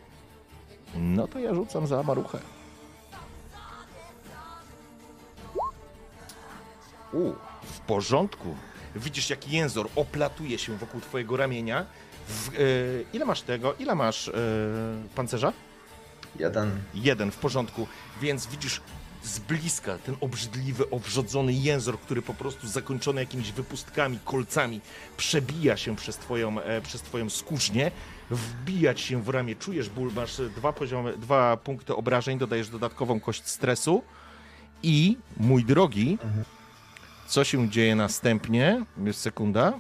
No 0.96 1.28
to 1.28 1.38
ja 1.38 1.54
rzucam 1.54 1.86
za 1.86 2.02
maruchę. 2.02 2.38
U, 7.12 7.32
w 7.62 7.80
porządku. 7.80 8.56
Widzisz, 8.96 9.30
jak 9.30 9.48
jęzor 9.48 9.88
oplatuje 9.96 10.58
się 10.58 10.76
wokół 10.76 11.00
twojego 11.00 11.36
ramienia. 11.36 11.86
W, 12.28 12.48
e, 12.48 12.52
ile 13.12 13.24
masz 13.24 13.42
tego? 13.42 13.74
Ile 13.74 13.94
masz 13.94 14.28
e, 14.28 14.32
pancerza? 15.14 15.52
Jeden. 16.38 16.70
Jeden, 16.94 17.30
w 17.30 17.36
porządku. 17.36 17.86
Więc 18.20 18.46
widzisz 18.46 18.80
z 19.22 19.38
bliska 19.38 19.98
ten 19.98 20.16
obrzydliwy, 20.20 20.90
obrzodzony 20.90 21.52
jęzor, 21.52 22.00
który 22.00 22.22
po 22.22 22.34
prostu 22.34 22.68
zakończony 22.68 23.20
jakimiś 23.20 23.52
wypustkami, 23.52 24.18
kolcami, 24.24 24.80
przebija 25.16 25.76
się 25.76 25.96
przez 25.96 26.16
twoją, 26.16 26.60
e, 26.60 26.80
przez 26.80 27.02
twoją 27.02 27.30
skórznię, 27.30 27.90
wbijać 28.30 29.01
się 29.01 29.22
w 29.22 29.28
ramię. 29.28 29.56
Czujesz 29.56 29.88
ból, 29.88 30.12
masz 30.12 30.36
dwa 30.56 30.72
poziomy, 30.72 31.16
dwa 31.18 31.56
punkty 31.56 31.96
obrażeń, 31.96 32.38
dodajesz 32.38 32.68
dodatkową 32.68 33.20
kość 33.20 33.46
stresu 33.46 34.02
i, 34.82 35.16
mój 35.36 35.64
drogi, 35.64 36.18
co 37.26 37.44
się 37.44 37.68
dzieje 37.70 37.96
następnie? 37.96 38.84
Jest 39.05 39.20
sekunda. 39.20 39.72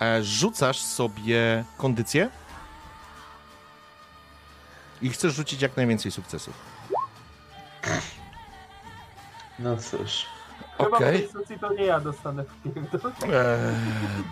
E, 0.00 0.24
Rzucasz 0.24 0.78
sobie 0.80 1.64
kondycję 1.76 2.30
i 5.02 5.10
chcesz 5.10 5.34
rzucić 5.34 5.62
jak 5.62 5.76
najwięcej 5.76 6.12
sukcesów. 6.12 6.54
No 9.58 9.76
cóż. 9.76 10.26
Chyba 10.78 10.96
w 10.96 11.00
tej 11.00 11.28
sesji 11.28 11.58
to 11.58 11.72
nie 11.72 11.84
ja 11.84 12.00
dostanę 12.00 12.44
w 12.44 12.62
pierdol. 12.74 13.12
Eee, 13.22 13.30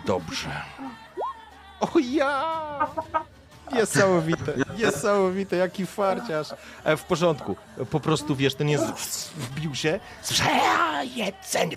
dobrze. 0.05 0.49
O 1.79 1.89
ja! 1.99 2.87
Niesamowite, 3.73 4.53
niesamowite, 4.77 5.55
jaki 5.55 5.85
farciarz. 5.85 6.47
E, 6.83 6.97
w 6.97 7.03
porządku, 7.03 7.55
po 7.91 7.99
prostu 7.99 8.35
wiesz, 8.35 8.55
ten 8.55 8.69
język 8.69 8.95
wbił 9.37 9.75
się, 9.75 9.99
słyszę, 10.21 10.43
"A, 10.79 11.03
jedzenie. 11.03 11.75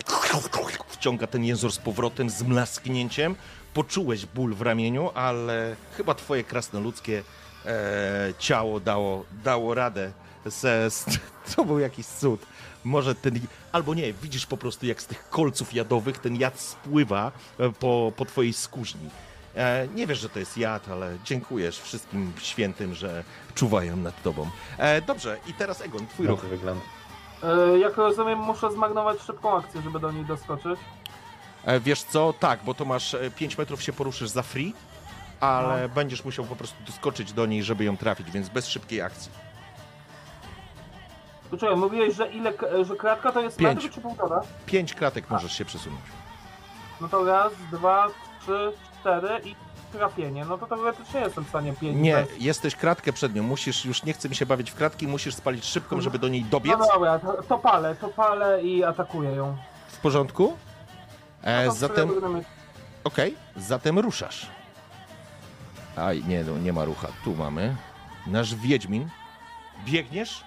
wciąga 0.87 1.27
ten 1.27 1.43
język 1.43 1.71
z 1.71 1.77
powrotem, 1.77 2.29
z 2.29 2.43
mlasknięciem. 2.43 3.35
Poczułeś 3.73 4.25
ból 4.25 4.53
w 4.55 4.61
ramieniu, 4.61 5.09
ale 5.15 5.75
chyba 5.97 6.15
twoje 6.15 6.43
krasnoludzkie 6.43 7.23
e, 7.65 8.33
ciało 8.39 8.79
dało, 8.79 9.25
dało 9.43 9.73
radę. 9.73 10.11
Se, 10.49 10.87
to 11.55 11.65
był 11.65 11.79
jakiś 11.79 12.05
cud. 12.05 12.45
Może 12.87 13.15
ten, 13.15 13.39
albo 13.71 13.93
nie, 13.93 14.13
widzisz 14.13 14.45
po 14.45 14.57
prostu 14.57 14.85
jak 14.85 15.01
z 15.01 15.05
tych 15.05 15.29
kolców 15.29 15.73
jadowych 15.73 16.17
ten 16.19 16.35
jad 16.35 16.59
spływa 16.59 17.31
e, 17.59 17.69
po, 17.71 18.11
po 18.15 18.25
twojej 18.25 18.53
skórzni. 18.53 19.09
E, 19.55 19.87
nie 19.95 20.07
wiesz, 20.07 20.19
że 20.19 20.29
to 20.29 20.39
jest 20.39 20.57
jad, 20.57 20.89
ale 20.89 21.17
dziękujesz 21.25 21.79
wszystkim 21.79 22.33
świętym, 22.41 22.95
że 22.95 23.23
czuwają 23.55 23.95
nad 23.97 24.23
tobą. 24.23 24.49
E, 24.77 25.01
dobrze, 25.01 25.37
i 25.47 25.53
teraz 25.53 25.81
Egon, 25.81 26.07
twój 26.07 26.25
Jak 26.25 26.31
ruch. 26.35 26.45
wygląda? 26.45 26.81
E, 27.43 27.77
Jak 27.79 27.97
rozumiem, 27.97 28.39
muszę 28.39 28.71
zmarnować 28.71 29.21
szybką 29.21 29.57
akcję, 29.57 29.81
żeby 29.81 29.99
do 29.99 30.11
niej 30.11 30.25
doskoczyć. 30.25 30.79
Wiesz 31.81 32.03
co, 32.03 32.33
tak, 32.39 32.59
bo 32.65 32.73
to 32.73 32.85
masz 32.85 33.15
5 33.35 33.57
metrów 33.57 33.83
się 33.83 33.93
poruszysz 33.93 34.29
za 34.29 34.43
free, 34.43 34.73
ale 35.39 35.89
będziesz 35.89 36.25
musiał 36.25 36.45
po 36.45 36.55
prostu 36.55 36.75
doskoczyć 36.85 37.33
do 37.33 37.45
niej, 37.45 37.63
żeby 37.63 37.83
ją 37.83 37.97
trafić, 37.97 38.31
więc 38.31 38.49
bez 38.49 38.67
szybkiej 38.67 39.01
akcji. 39.01 39.31
Poczekaj, 41.51 41.75
mówiłeś, 41.77 42.15
że 42.15 42.27
ile, 42.31 42.53
że 42.83 42.95
kratka 42.95 43.31
to 43.31 43.41
jest 43.41 43.57
Pięć. 43.57 43.83
metr 43.83 43.95
czy 43.95 44.01
półtora? 44.01 44.41
5 44.65 44.93
kratek 44.93 45.29
możesz 45.29 45.57
się 45.57 45.65
przesunąć. 45.65 46.01
No 47.01 47.09
to 47.09 47.25
raz, 47.25 47.53
dwa, 47.71 48.07
trzy, 48.41 48.71
cztery 48.99 49.29
i 49.45 49.55
trafienie. 49.91 50.45
No 50.45 50.57
to 50.57 50.65
teoretycznie 50.67 51.19
jestem 51.19 51.45
w 51.45 51.49
stanie 51.49 51.73
pięć. 51.73 51.97
Nie, 52.01 52.13
bez- 52.15 52.29
jesteś 52.41 52.75
kratkę 52.75 53.13
przed 53.13 53.35
nią, 53.35 53.43
musisz, 53.43 53.85
już 53.85 54.03
nie 54.03 54.13
chce 54.13 54.29
mi 54.29 54.35
się 54.35 54.45
bawić 54.45 54.71
w 54.71 54.75
kratki, 54.75 55.07
musisz 55.07 55.35
spalić 55.35 55.65
szybką, 55.65 56.01
żeby 56.01 56.19
do 56.19 56.27
niej 56.27 56.43
dobiec. 56.43 56.75
No 56.79 56.87
dobra, 56.93 57.19
to, 57.19 57.43
to 57.43 57.57
palę, 57.57 57.95
to 57.95 58.07
palę 58.07 58.63
i 58.63 58.83
atakuję 58.83 59.31
ją. 59.31 59.57
W 59.87 59.97
porządku? 59.97 60.57
E, 61.43 61.65
No 61.65 61.71
to 61.71 61.77
zatem, 61.77 62.09
okej, 63.03 63.35
zatem 63.55 63.99
ruszasz. 63.99 64.47
Aj, 65.95 66.23
nie, 66.27 66.43
no, 66.43 66.57
nie 66.57 66.73
ma 66.73 66.85
rucha, 66.85 67.07
tu 67.23 67.35
mamy. 67.35 67.75
Nasz 68.27 68.55
Wiedźmin. 68.55 69.09
Biegniesz, 69.85 70.43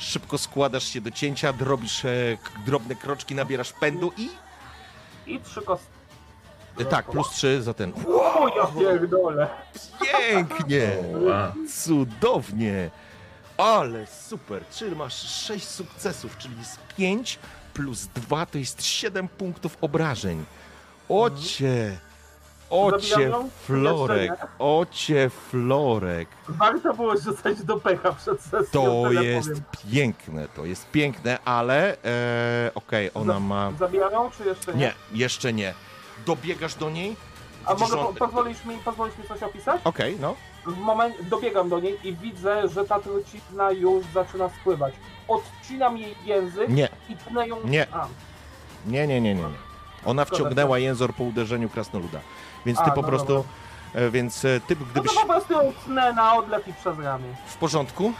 szybko 0.00 0.38
składasz 0.38 0.84
się 0.84 1.00
do 1.00 1.10
cięcia, 1.10 1.52
drobisz 1.52 2.04
e, 2.04 2.38
drobne 2.66 2.94
kroczki, 2.94 3.34
nabierasz 3.34 3.72
pędu 3.72 4.12
i... 4.16 4.28
I 5.26 5.40
trzy 5.40 5.62
kostki. 5.62 5.90
E, 6.78 6.84
tak, 6.84 7.10
plus 7.10 7.30
3 7.30 7.62
za 7.62 7.74
ten. 7.74 7.92
O 8.06 8.48
ja 8.56 8.66
pierdolę. 8.66 9.48
Pięknie! 10.00 10.90
Cudownie! 11.84 12.90
Ale 13.56 14.06
super! 14.06 14.62
Czyli 14.70 14.96
masz 14.96 15.14
6 15.14 15.68
sukcesów, 15.68 16.38
czyli 16.38 16.58
jest 16.58 16.78
5 16.96 17.38
plus 17.74 18.06
2 18.06 18.46
to 18.46 18.58
jest 18.58 18.84
7 18.84 19.28
punktów 19.28 19.76
obrażeń. 19.80 20.44
Ocie! 21.08 21.98
Ocie? 22.70 23.30
Florek! 23.66 24.32
Ocie 24.58 25.30
Florek! 25.30 26.28
Warto 26.48 26.94
było 26.94 27.16
rzucać 27.16 27.62
do 27.62 27.76
pecha 27.80 28.12
przed 28.12 28.40
sesją. 28.40 28.82
To 28.82 29.12
jest 29.12 29.48
powiem. 29.48 29.62
piękne, 29.92 30.48
to 30.48 30.64
jest 30.64 30.90
piękne, 30.90 31.38
ale 31.44 31.96
e, 32.04 32.70
okej, 32.74 33.10
ona 33.14 33.32
Za- 33.34 33.40
ma... 33.40 33.72
Zabijają, 33.78 34.30
czy 34.38 34.44
jeszcze 34.44 34.74
nie? 34.74 34.78
Nie, 34.78 34.94
jeszcze 35.12 35.52
nie. 35.52 35.74
Dobiegasz 36.26 36.74
do 36.74 36.90
niej. 36.90 37.16
A 37.64 37.74
widzisz, 37.74 37.90
mogę, 37.90 38.00
że 38.02 38.02
po, 38.02 38.08
on- 38.08 38.14
pozwolisz, 38.16 38.64
mi, 38.64 38.74
pozwolisz 38.84 39.18
mi 39.18 39.24
coś 39.28 39.42
opisać? 39.42 39.80
Okej, 39.84 40.16
no. 40.20 40.34
W 40.66 40.76
momencie 40.78 41.24
dobiegam 41.24 41.68
do 41.68 41.80
niej 41.80 41.98
i 42.08 42.16
widzę, 42.16 42.68
że 42.68 42.84
ta 42.84 43.00
trucizna 43.00 43.70
już 43.70 44.04
zaczyna 44.14 44.48
spływać. 44.60 44.94
Odcinam 45.28 45.96
jej 45.98 46.14
język 46.24 46.68
Nie, 46.68 46.88
i 47.08 47.16
pnę 47.16 47.48
ją. 47.48 47.56
Nie. 47.64 47.86
A, 47.94 48.06
Nie, 48.86 49.06
nie, 49.06 49.20
nie, 49.20 49.34
nie. 49.34 49.42
nie. 49.42 49.48
Ona 50.04 50.24
wciągnęła 50.24 50.78
jęzor 50.78 51.14
po 51.14 51.24
uderzeniu 51.24 51.68
krasnoluda. 51.68 52.20
Więc 52.66 52.78
ty 52.78 52.84
A, 52.84 52.90
po 52.90 53.02
no 53.02 53.08
prostu. 53.08 53.44
e, 53.94 54.10
Więc 54.10 54.44
e, 54.44 54.60
ty 54.68 54.76
no 54.80 54.86
gdybyś. 54.92 55.14
to 55.14 55.20
po 55.20 55.26
prostu 55.26 55.52
ją 55.52 55.72
tnę 55.84 56.12
na 56.12 56.34
odlew 56.36 56.68
i 56.68 56.72
przez 56.74 56.98
ramię. 56.98 57.34
W 57.46 57.56
porządku. 57.56 58.12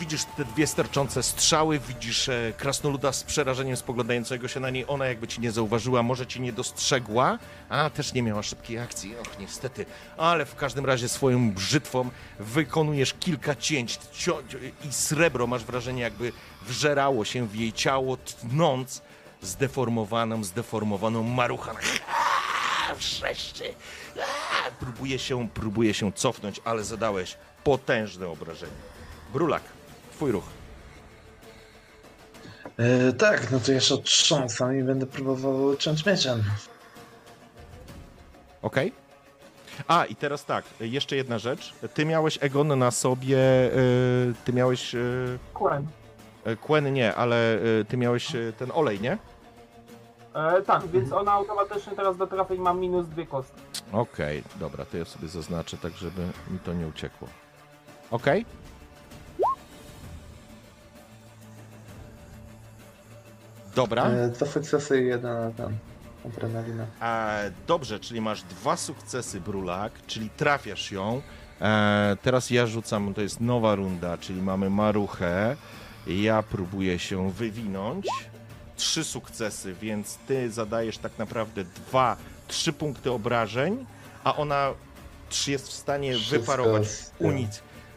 Widzisz 0.00 0.24
te 0.36 0.44
dwie 0.44 0.66
sterczące 0.66 1.22
strzały, 1.22 1.78
widzisz 1.78 2.28
e, 2.28 2.52
krasnoluda 2.56 3.12
z 3.12 3.24
przerażeniem 3.24 3.76
spoglądającego 3.76 4.48
się 4.48 4.60
na 4.60 4.70
niej. 4.70 4.84
Ona 4.88 5.06
jakby 5.06 5.28
ci 5.28 5.40
nie 5.40 5.52
zauważyła, 5.52 6.02
może 6.02 6.26
ci 6.26 6.40
nie 6.40 6.52
dostrzegła, 6.52 7.38
a 7.68 7.90
też 7.90 8.12
nie 8.12 8.22
miała 8.22 8.42
szybkiej 8.42 8.78
akcji. 8.78 9.16
Och, 9.18 9.38
niestety. 9.38 9.86
Ale 10.16 10.46
w 10.46 10.56
każdym 10.56 10.86
razie 10.86 11.08
swoją 11.08 11.50
brzytwą 11.52 12.10
wykonujesz 12.38 13.14
kilka 13.20 13.54
cięć 13.54 13.98
cio- 13.98 14.42
i 14.84 14.92
srebro 14.92 15.46
masz 15.46 15.64
wrażenie 15.64 16.02
jakby 16.02 16.32
wżerało 16.62 17.24
się 17.24 17.46
w 17.46 17.54
jej 17.56 17.72
ciało, 17.72 18.16
tnąc 18.16 19.02
zdeformowaną, 19.42 20.44
zdeformowaną 20.44 21.22
maruchę. 22.82 22.94
Wrzeszczy. 23.00 23.64
A, 24.66 24.70
Próbuje 24.70 25.18
się, 25.18 25.48
próbuje 25.48 25.94
się 25.94 26.12
cofnąć, 26.12 26.60
ale 26.64 26.84
zadałeś 26.84 27.36
potężne 27.64 28.28
obrażenie. 28.28 28.72
Brulak, 29.32 29.62
twój 30.12 30.32
ruch. 30.32 30.44
E, 32.78 33.12
tak, 33.12 33.50
no 33.50 33.60
to 33.60 33.72
jeszcze 33.72 33.94
otrząsam 33.94 34.78
i 34.78 34.82
będę 34.82 35.06
próbował 35.06 35.76
ciąć 35.76 36.06
mieczem. 36.06 36.44
Ok? 38.62 38.76
A, 39.88 40.04
i 40.04 40.16
teraz 40.16 40.44
tak, 40.44 40.64
jeszcze 40.80 41.16
jedna 41.16 41.38
rzecz. 41.38 41.72
Ty 41.94 42.04
miałeś 42.04 42.38
Egon 42.40 42.78
na 42.78 42.90
sobie, 42.90 43.38
y, 43.38 44.34
ty 44.44 44.52
miałeś, 44.52 44.92
Kłęb. 45.54 45.88
y, 46.46 46.56
Quen 46.56 46.92
nie, 46.92 47.14
ale 47.14 47.54
y, 47.80 47.84
ty 47.88 47.96
miałeś 47.96 48.34
y, 48.34 48.52
ten 48.58 48.70
olej, 48.74 49.00
nie? 49.00 49.18
E, 50.34 50.62
tak, 50.62 50.86
więc 50.86 51.12
ona 51.12 51.32
automatycznie 51.32 51.92
teraz 51.96 52.16
do 52.16 52.26
trafień 52.26 52.58
ma 52.60 52.74
minus 52.74 53.08
dwie 53.08 53.26
kostki. 53.26 53.60
Okej, 53.92 54.42
dobra, 54.60 54.84
to 54.84 54.96
ja 54.96 55.04
sobie 55.04 55.28
zaznaczę 55.28 55.76
tak, 55.76 55.92
żeby 55.92 56.22
mi 56.50 56.58
to 56.58 56.72
nie 56.72 56.86
uciekło. 56.86 57.28
Ok? 58.10 58.26
Dobra. 63.74 64.04
E, 64.06 64.28
dwa 64.28 64.46
sukcesy 64.46 65.02
i 65.02 65.06
jedna 65.06 65.50
ten. 65.56 65.76
Adrenalina. 66.26 66.86
E, 67.02 67.52
dobrze, 67.66 68.00
czyli 68.00 68.20
masz 68.20 68.42
dwa 68.42 68.76
sukcesy, 68.76 69.40
Brulak, 69.40 69.92
czyli 70.06 70.30
trafiasz 70.30 70.92
ją. 70.92 71.22
E, 71.60 72.16
teraz 72.22 72.50
ja 72.50 72.66
rzucam, 72.66 73.14
to 73.14 73.20
jest 73.20 73.40
nowa 73.40 73.74
runda, 73.74 74.18
czyli 74.18 74.42
mamy 74.42 74.70
maruchę. 74.70 75.56
Ja 76.06 76.42
próbuję 76.42 76.98
się 76.98 77.30
wywinąć. 77.30 78.06
Trzy 78.82 79.04
sukcesy, 79.04 79.74
więc 79.74 80.16
ty 80.16 80.50
zadajesz 80.50 80.98
tak 80.98 81.18
naprawdę 81.18 81.64
dwa, 81.64 82.16
trzy 82.48 82.72
punkty 82.72 83.10
obrażeń, 83.10 83.86
a 84.24 84.36
ona 84.36 84.70
trzy 85.28 85.50
jest 85.50 85.68
w 85.68 85.72
stanie 85.72 86.14
Wszystko 86.14 86.38
wyparować 86.38 86.88
unik. 87.18 87.50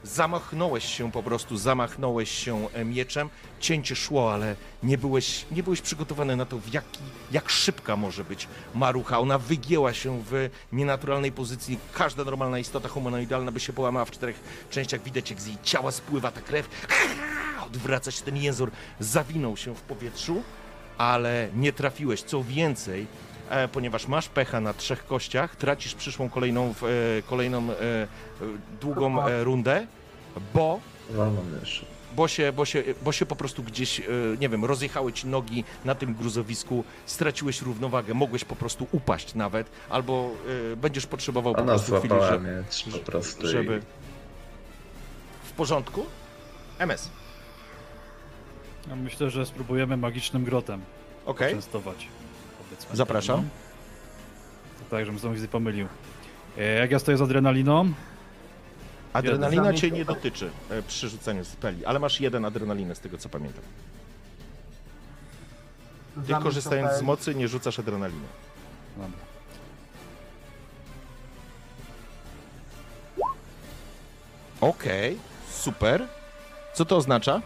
Zamachnąłeś 0.03 0.85
się 0.85 1.11
po 1.11 1.23
prostu, 1.23 1.57
zamachnąłeś 1.57 2.31
się 2.31 2.67
e, 2.73 2.85
mieczem, 2.85 3.29
cięcie 3.59 3.95
szło, 3.95 4.33
ale 4.33 4.55
nie 4.83 4.97
byłeś, 4.97 5.45
nie 5.51 5.63
byłeś 5.63 5.81
przygotowany 5.81 6.35
na 6.35 6.45
to, 6.45 6.57
w 6.57 6.73
jaki, 6.73 6.99
jak 7.31 7.49
szybka 7.49 7.95
może 7.95 8.23
być 8.23 8.47
marucha. 8.75 9.19
Ona 9.19 9.37
wygięła 9.37 9.93
się 9.93 10.23
w 10.29 10.49
nienaturalnej 10.71 11.31
pozycji. 11.31 11.79
Każda 11.93 12.23
normalna 12.23 12.59
istota 12.59 12.89
humanoidalna 12.89 13.51
by 13.51 13.59
się 13.59 13.73
połamała 13.73 14.05
w 14.05 14.11
czterech 14.11 14.39
częściach. 14.69 15.03
Widać, 15.03 15.29
jak 15.29 15.41
z 15.41 15.47
jej 15.47 15.57
ciała 15.63 15.91
spływa 15.91 16.31
ta 16.31 16.41
krew. 16.41 16.69
Odwraca 17.67 18.11
się 18.11 18.21
ten 18.21 18.37
język, 18.37 18.69
zawinął 18.99 19.57
się 19.57 19.75
w 19.75 19.81
powietrzu, 19.81 20.43
ale 20.97 21.49
nie 21.55 21.73
trafiłeś. 21.73 22.21
Co 22.21 22.43
więcej, 22.43 23.07
e, 23.49 23.67
ponieważ 23.67 24.07
masz 24.07 24.29
pecha 24.29 24.61
na 24.61 24.73
trzech 24.73 25.05
kościach, 25.05 25.55
tracisz 25.55 25.95
przyszłą 25.95 26.29
kolejną, 26.29 26.73
e, 27.17 27.21
kolejną 27.21 27.71
e, 27.71 28.07
długą 28.81 29.15
rundę, 29.43 29.87
bo 30.53 30.79
bo 32.15 32.27
się, 32.27 32.53
bo, 32.53 32.65
się, 32.65 32.83
bo 33.03 33.11
się 33.11 33.25
po 33.25 33.35
prostu 33.35 33.63
gdzieś, 33.63 34.01
nie 34.39 34.49
wiem, 34.49 34.65
rozjechały 34.65 35.13
ci 35.13 35.27
nogi 35.27 35.63
na 35.85 35.95
tym 35.95 36.13
gruzowisku, 36.13 36.83
straciłeś 37.05 37.61
równowagę, 37.61 38.13
mogłeś 38.13 38.45
po 38.45 38.55
prostu 38.55 38.87
upaść 38.91 39.35
nawet, 39.35 39.69
albo 39.89 40.31
będziesz 40.77 41.05
potrzebował 41.05 41.55
po 41.55 41.63
prostu 41.63 41.95
chwili, 41.99 42.15
żeby, 42.29 42.63
po 42.91 42.99
prostu 42.99 43.47
żeby... 43.47 43.81
W 45.43 45.51
porządku? 45.51 46.05
MS, 46.79 47.09
Ja 48.89 48.95
myślę, 48.95 49.29
że 49.29 49.45
spróbujemy 49.45 49.97
magicznym 49.97 50.43
grotem 50.43 50.81
okej. 51.25 51.53
częstować. 51.53 52.07
powiedzmy. 52.63 52.95
Zapraszam. 52.95 53.39
No. 53.43 53.49
To 54.79 54.95
tak, 54.95 55.05
żebym 55.05 55.19
znowu 55.19 55.37
się 55.41 55.47
pomylił. 55.47 55.87
E, 56.57 56.63
Jak 56.63 56.91
ja 56.91 56.99
stoję 56.99 57.17
z 57.17 57.21
adrenaliną, 57.21 57.93
Adrenalina 59.13 59.73
cię 59.73 59.91
nie 59.91 60.05
dotyczy 60.05 60.49
e, 60.69 60.81
przy 60.81 61.09
rzucaniu 61.09 61.45
speli, 61.45 61.85
ale 61.85 61.99
masz 61.99 62.21
jeden 62.21 62.45
adrenalinę 62.45 62.95
z 62.95 62.99
tego 62.99 63.17
co 63.17 63.29
pamiętam. 63.29 63.63
Ty 66.27 66.33
korzystając 66.33 66.93
z 66.93 67.01
mocy 67.01 67.35
nie 67.35 67.47
rzucasz 67.47 67.79
adrenaliny. 67.79 68.25
dobra. 68.97 69.19
Okej, 74.61 75.17
super. 75.51 76.07
Co 76.73 76.85
to 76.85 76.97
oznacza? 76.97 77.41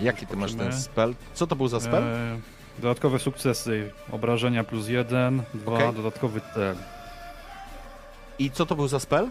Jaki 0.00 0.26
ty 0.26 0.36
masz 0.36 0.54
ten 0.54 0.72
spell? 0.80 1.14
Co 1.34 1.46
to 1.46 1.56
był 1.56 1.68
za 1.68 1.80
spell? 1.80 2.02
E, 2.02 2.38
dodatkowe 2.78 3.18
sukcesy, 3.18 3.90
obrażenia 4.12 4.64
plus 4.64 4.88
jeden, 4.88 5.42
dwa, 5.54 5.72
Okej. 5.74 5.92
dodatkowy 5.92 6.40
cel. 6.54 6.76
I 8.38 8.50
co 8.50 8.66
to 8.66 8.74
był 8.76 8.88
za 8.88 9.00
spell? 9.00 9.28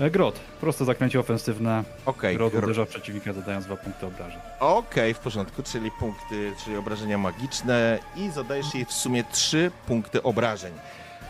E, 0.00 0.10
grot, 0.10 0.40
proste 0.60 0.84
zaklęcie 0.84 1.20
ofensywne. 1.20 1.84
Okej, 2.06 2.36
Grot 2.36 2.52
gro- 2.52 2.64
uderza 2.64 2.84
w 2.84 2.88
przeciwnika, 2.88 3.32
dodając 3.32 3.66
dwa 3.66 3.76
punkty 3.76 4.06
obrażeń. 4.06 4.40
Okej, 4.60 5.14
w 5.14 5.18
porządku, 5.18 5.62
czyli 5.62 5.90
punkty, 5.90 6.52
czyli 6.64 6.76
obrażenia 6.76 7.18
magiczne 7.18 7.98
i 8.16 8.30
zadajesz 8.30 8.74
jej 8.74 8.84
w 8.84 8.92
sumie 8.92 9.24
trzy 9.32 9.70
punkty 9.86 10.22
obrażeń. 10.22 10.72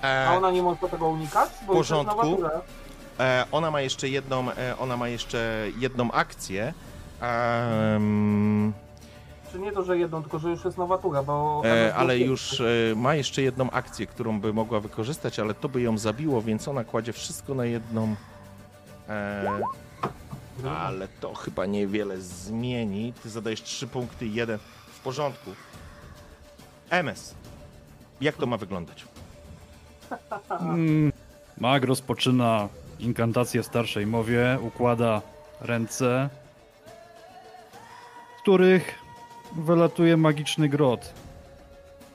E, 0.03 0.29
A 0.29 0.35
ona 0.37 0.51
nie 0.51 0.63
może 0.63 0.89
tego 0.89 1.09
unikać? 1.09 1.51
Bo 1.67 1.75
jest 1.75 1.91
porządku. 1.91 2.39
e, 3.21 3.45
ona 3.53 3.71
ma 3.71 3.81
jeszcze 3.81 4.09
jedną, 4.09 4.51
e, 4.53 4.79
ona 4.79 4.97
ma 4.97 5.09
jeszcze 5.09 5.67
jedną 5.79 6.11
akcję. 6.13 6.75
Em, 7.29 8.73
Czy 9.53 9.59
nie 9.59 9.73
to, 9.73 9.83
że 9.85 9.99
jedną, 9.99 10.23
tylko 10.23 10.39
że 10.39 10.51
już 10.51 10.65
jest 10.65 10.79
nowa 10.79 10.99
tura, 10.99 11.23
bo... 11.23 11.63
e, 11.65 11.95
ale 11.95 12.19
już 12.19 12.61
e, 12.61 12.65
ma 12.97 13.15
jeszcze 13.15 13.43
jedną 13.43 13.71
akcję, 13.71 14.07
którą 14.07 14.41
by 14.41 14.53
mogła 14.53 14.81
wykorzystać, 14.81 15.39
ale 15.39 15.55
to 15.55 15.69
by 15.69 15.81
ją 15.83 15.99
zabiło, 15.99 16.43
więc 16.43 16.69
ona 16.69 16.85
kładzie 16.85 17.13
wszystko 17.13 17.55
na 17.55 17.65
jedną. 17.65 18.15
E, 19.09 19.51
ale 20.79 21.09
to 21.21 21.35
chyba 21.35 21.67
niewiele 21.67 22.21
zmieni. 22.21 23.13
Ty 23.23 23.31
zadajesz 23.31 23.63
trzy 23.63 23.87
punkty, 23.87 24.27
jeden 24.27 24.59
w 24.93 25.01
porządku. 25.01 25.51
MS. 26.91 27.35
Jak 28.21 28.37
to 28.37 28.47
ma 28.47 28.57
wyglądać? 28.57 29.05
Mm, 30.61 31.13
Mag 31.59 31.85
rozpoczyna 31.85 32.69
inkantację 32.99 33.63
w 33.63 33.67
starszej 33.67 34.07
mowie, 34.07 34.59
układa 34.63 35.23
ręce, 35.61 36.29
których 38.45 38.99
wylatuje 39.57 40.17
magiczny 40.17 40.69
grot 40.69 41.13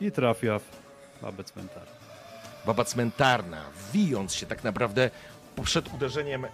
i 0.01 0.11
trafia 0.11 0.59
w 0.59 0.63
babę 1.21 1.43
cmentarz. 1.43 1.89
Baba 2.65 2.85
cmentarna, 2.85 3.61
wijąc 3.93 4.33
się 4.33 4.45
tak 4.45 4.63
naprawdę 4.63 5.09
przed 5.63 5.93
uderzeniem 5.93 6.45
e, 6.45 6.49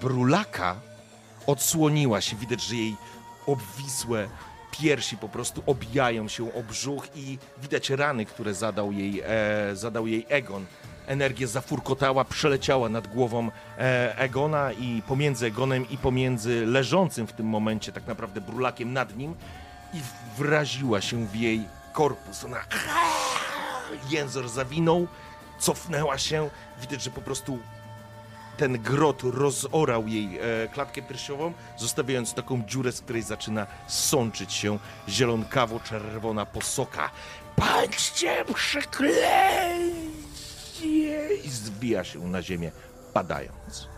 brulaka, 0.00 0.76
odsłoniła 1.46 2.20
się. 2.20 2.36
Widać, 2.36 2.62
że 2.62 2.76
jej 2.76 2.96
obwisłe 3.46 4.28
piersi 4.70 5.16
po 5.16 5.28
prostu 5.28 5.62
obijają 5.66 6.28
się 6.28 6.54
o 6.54 6.62
brzuch 6.62 7.08
i 7.14 7.38
widać 7.62 7.90
rany, 7.90 8.26
które 8.26 8.54
zadał 8.54 8.92
jej, 8.92 9.22
e, 9.24 9.76
zadał 9.76 10.06
jej 10.06 10.26
Egon. 10.28 10.66
Energia 11.06 11.46
zafurkotała, 11.46 12.24
przeleciała 12.24 12.88
nad 12.88 13.06
głową 13.06 13.50
e, 13.78 14.18
Egona 14.18 14.72
i 14.72 15.02
pomiędzy 15.08 15.46
Egonem 15.46 15.90
i 15.90 15.98
pomiędzy 15.98 16.66
leżącym 16.66 17.26
w 17.26 17.32
tym 17.32 17.46
momencie 17.46 17.92
tak 17.92 18.06
naprawdę 18.06 18.40
brulakiem 18.40 18.92
nad 18.92 19.16
nim 19.16 19.34
i 19.94 20.00
wraziła 20.38 21.00
się 21.00 21.26
w 21.26 21.36
jej 21.36 21.68
korpus. 21.92 22.44
Ona 22.44 22.60
język 24.10 24.48
zawinął, 24.48 25.06
cofnęła 25.58 26.18
się. 26.18 26.50
Widać, 26.80 27.02
że 27.02 27.10
po 27.10 27.20
prostu 27.20 27.58
ten 28.56 28.82
grot 28.82 29.22
rozorał 29.22 30.08
jej 30.08 30.38
e, 30.38 30.68
klatkę 30.68 31.02
piersiową, 31.02 31.52
zostawiając 31.76 32.34
taką 32.34 32.62
dziurę, 32.66 32.92
z 32.92 33.00
której 33.00 33.22
zaczyna 33.22 33.66
sączyć 33.86 34.52
się 34.52 34.78
zielonkawo-czerwona 35.08 36.46
posoka. 36.46 37.10
Patrzcie, 37.56 38.44
przeklęcie! 40.80 41.34
I 41.34 41.50
zbija 41.50 42.04
się 42.04 42.18
na 42.26 42.42
ziemię, 42.42 42.70
padając. 43.12 43.88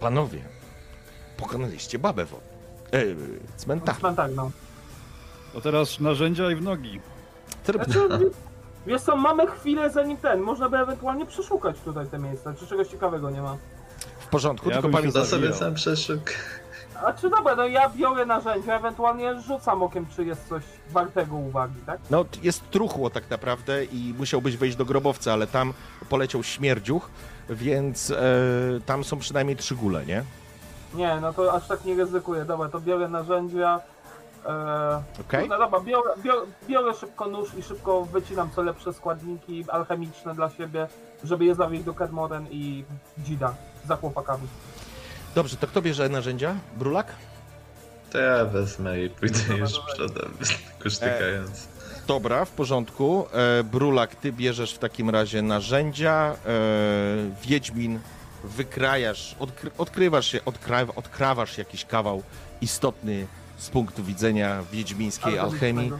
Panowie, 0.00 0.38
pokonaliście 1.36 1.98
babę 1.98 2.24
wo- 2.24 2.40
e, 2.92 3.02
cmentarz. 3.56 3.96
Tak, 4.16 4.30
no. 4.34 4.50
To 5.52 5.60
teraz 5.60 6.00
narzędzia 6.00 6.50
i 6.50 6.54
w 6.56 6.62
nogi. 6.62 7.00
Znaczy, 7.64 8.08
wiesz 8.86 9.02
co, 9.02 9.16
mamy 9.16 9.46
chwilę 9.46 9.90
zanim 9.90 10.16
ten, 10.16 10.40
można 10.40 10.68
by 10.68 10.76
ewentualnie 10.78 11.26
przeszukać 11.26 11.76
tutaj 11.84 12.06
te 12.06 12.18
miejsca, 12.18 12.54
czy 12.54 12.66
czegoś 12.66 12.88
ciekawego 12.88 13.30
nie 13.30 13.42
ma. 13.42 13.56
W 14.20 14.26
porządku, 14.26 14.68
Ja 14.70 14.74
tylko 14.74 14.88
bym 14.88 14.96
się 14.96 14.98
pamiętaj. 15.12 15.26
Sobie 15.26 15.52
sam 15.52 15.74
przeszuk. 15.74 16.20
A 17.06 17.12
czy 17.12 17.30
dobra, 17.30 17.56
no 17.56 17.66
ja 17.66 17.88
biorę 17.88 18.26
narzędzia, 18.26 18.74
ewentualnie 18.76 19.40
rzucam 19.40 19.82
okiem, 19.82 20.06
czy 20.16 20.24
jest 20.24 20.48
coś 20.48 20.62
wartego 20.90 21.36
uwagi, 21.36 21.80
tak? 21.86 22.00
No, 22.10 22.24
jest 22.42 22.70
truchło 22.70 23.10
tak 23.10 23.30
naprawdę 23.30 23.84
i 23.84 24.14
musiałbyś 24.18 24.56
wejść 24.56 24.76
do 24.76 24.84
grobowca, 24.84 25.32
ale 25.32 25.46
tam 25.46 25.72
poleciał 26.08 26.42
śmierdziuch, 26.42 27.10
więc 27.50 28.10
e, 28.10 28.16
tam 28.86 29.04
są 29.04 29.18
przynajmniej 29.18 29.56
trzy 29.56 29.74
gule, 29.76 30.06
nie? 30.06 30.24
Nie, 30.94 31.18
no 31.20 31.32
to 31.32 31.52
aż 31.52 31.66
tak 31.68 31.84
nie 31.84 31.94
ryzykuję. 31.94 32.44
Dobra, 32.44 32.68
to 32.68 32.80
biorę 32.80 33.08
narzędzia. 33.08 33.80
E, 34.46 35.02
Okej? 35.20 35.48
No 35.48 35.58
dobra, 35.58 35.80
biorę, 35.80 36.10
biorę, 36.22 36.40
biorę 36.68 36.94
szybko 36.94 37.26
nóż 37.26 37.54
i 37.58 37.62
szybko 37.62 38.04
wycinam 38.04 38.50
co 38.54 38.62
lepsze 38.62 38.92
składniki 38.92 39.64
alchemiczne 39.70 40.34
dla 40.34 40.50
siebie, 40.50 40.88
żeby 41.24 41.44
je 41.44 41.54
zawieźć 41.54 41.84
do 41.84 41.94
Kedmoren 41.94 42.46
i 42.50 42.84
Dzida 43.18 43.54
za 43.86 43.96
chłopakami. 43.96 44.48
Dobrze, 45.38 45.56
to 45.56 45.66
kto 45.66 45.82
bierze 45.82 46.08
narzędzia? 46.08 46.56
Brulak? 46.76 47.06
To 48.10 48.18
ja 48.18 48.44
wezmę 48.44 49.04
i 49.04 49.10
pójdę 49.10 49.38
Dobra, 49.38 49.56
już 49.56 49.72
przodem, 49.94 50.30
kusztykając. 50.82 51.68
Dobra, 52.06 52.44
w 52.44 52.50
porządku. 52.50 53.26
E, 53.32 53.64
Brulak, 53.64 54.14
ty 54.14 54.32
bierzesz 54.32 54.74
w 54.74 54.78
takim 54.78 55.10
razie 55.10 55.42
narzędzia. 55.42 56.36
E, 56.46 57.46
Wiedźmin, 57.46 58.00
wykrajasz, 58.44 59.36
odkry, 59.38 59.70
odkrywasz 59.78 60.26
się, 60.26 60.44
odkra, 60.44 60.86
odkrawasz 60.96 61.58
jakiś 61.58 61.84
kawał 61.84 62.22
istotny 62.60 63.26
z 63.58 63.70
punktu 63.70 64.04
widzenia 64.04 64.62
wiedźmińskiej 64.72 65.38
alchemii. 65.38 65.92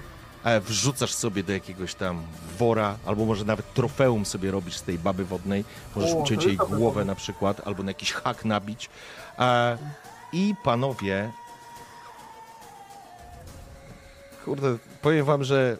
e, 0.45 0.61
wrzucasz 0.61 1.15
sobie 1.15 1.43
do 1.43 1.53
jakiegoś 1.53 1.95
tam 1.95 2.23
wora, 2.59 2.97
albo 3.07 3.25
może 3.25 3.45
nawet 3.45 3.75
trofeum 3.75 4.27
sobie 4.27 4.51
robisz 4.51 4.77
z 4.77 4.83
tej 4.83 4.99
baby 4.99 5.25
wodnej. 5.25 5.65
Możesz 5.97 6.13
O, 6.13 6.17
uciąć 6.17 6.45
jej 6.45 6.57
głowę 6.57 7.05
na 7.05 7.15
przykład, 7.15 7.61
albo 7.65 7.83
na 7.83 7.91
jakiś 7.91 8.13
hak 8.13 8.45
nabić. 8.45 8.91
E, 9.39 9.79
I 10.33 10.55
panowie. 10.65 11.33
Kurde, 14.45 14.79
powiem 15.03 15.25
wam, 15.25 15.45
że 15.45 15.79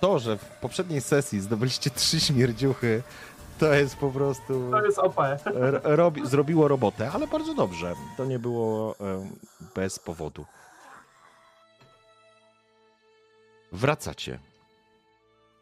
to, 0.00 0.18
że 0.18 0.38
w 0.38 0.44
poprzedniej 0.44 1.00
sesji 1.00 1.40
zdobyliście 1.40 1.90
trzy 1.90 2.20
śmierdziuchy, 2.20 3.02
to 3.58 3.74
jest 3.74 3.96
po 3.96 4.10
prostu... 4.10 4.70
To 4.70 4.84
jest 4.84 4.98
OP. 4.98 5.16
Robi, 5.82 6.26
zrobiło 6.26 6.68
robotę, 6.68 7.10
ale 7.10 7.26
bardzo 7.26 7.54
dobrze. 7.54 7.94
To 8.16 8.24
nie 8.24 8.38
było 8.38 8.94
em, 8.98 9.36
bez 9.74 9.98
powodu. 9.98 10.46
Wracacie, 13.72 14.38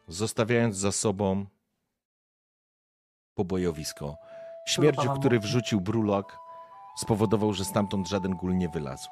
zostawiając 0.09 0.77
za 0.77 0.93
sobą 0.93 1.47
pobojowisko. 3.35 4.16
Śmierdziu, 4.66 5.11
który 5.11 5.37
mocy. 5.37 5.49
wrzucił 5.49 5.81
brulak, 5.81 6.39
spowodował, 7.01 7.52
że 7.52 7.64
stamtąd 7.64 8.09
żaden 8.09 8.36
gól 8.36 8.56
nie 8.56 8.68
wylazł. 8.68 9.09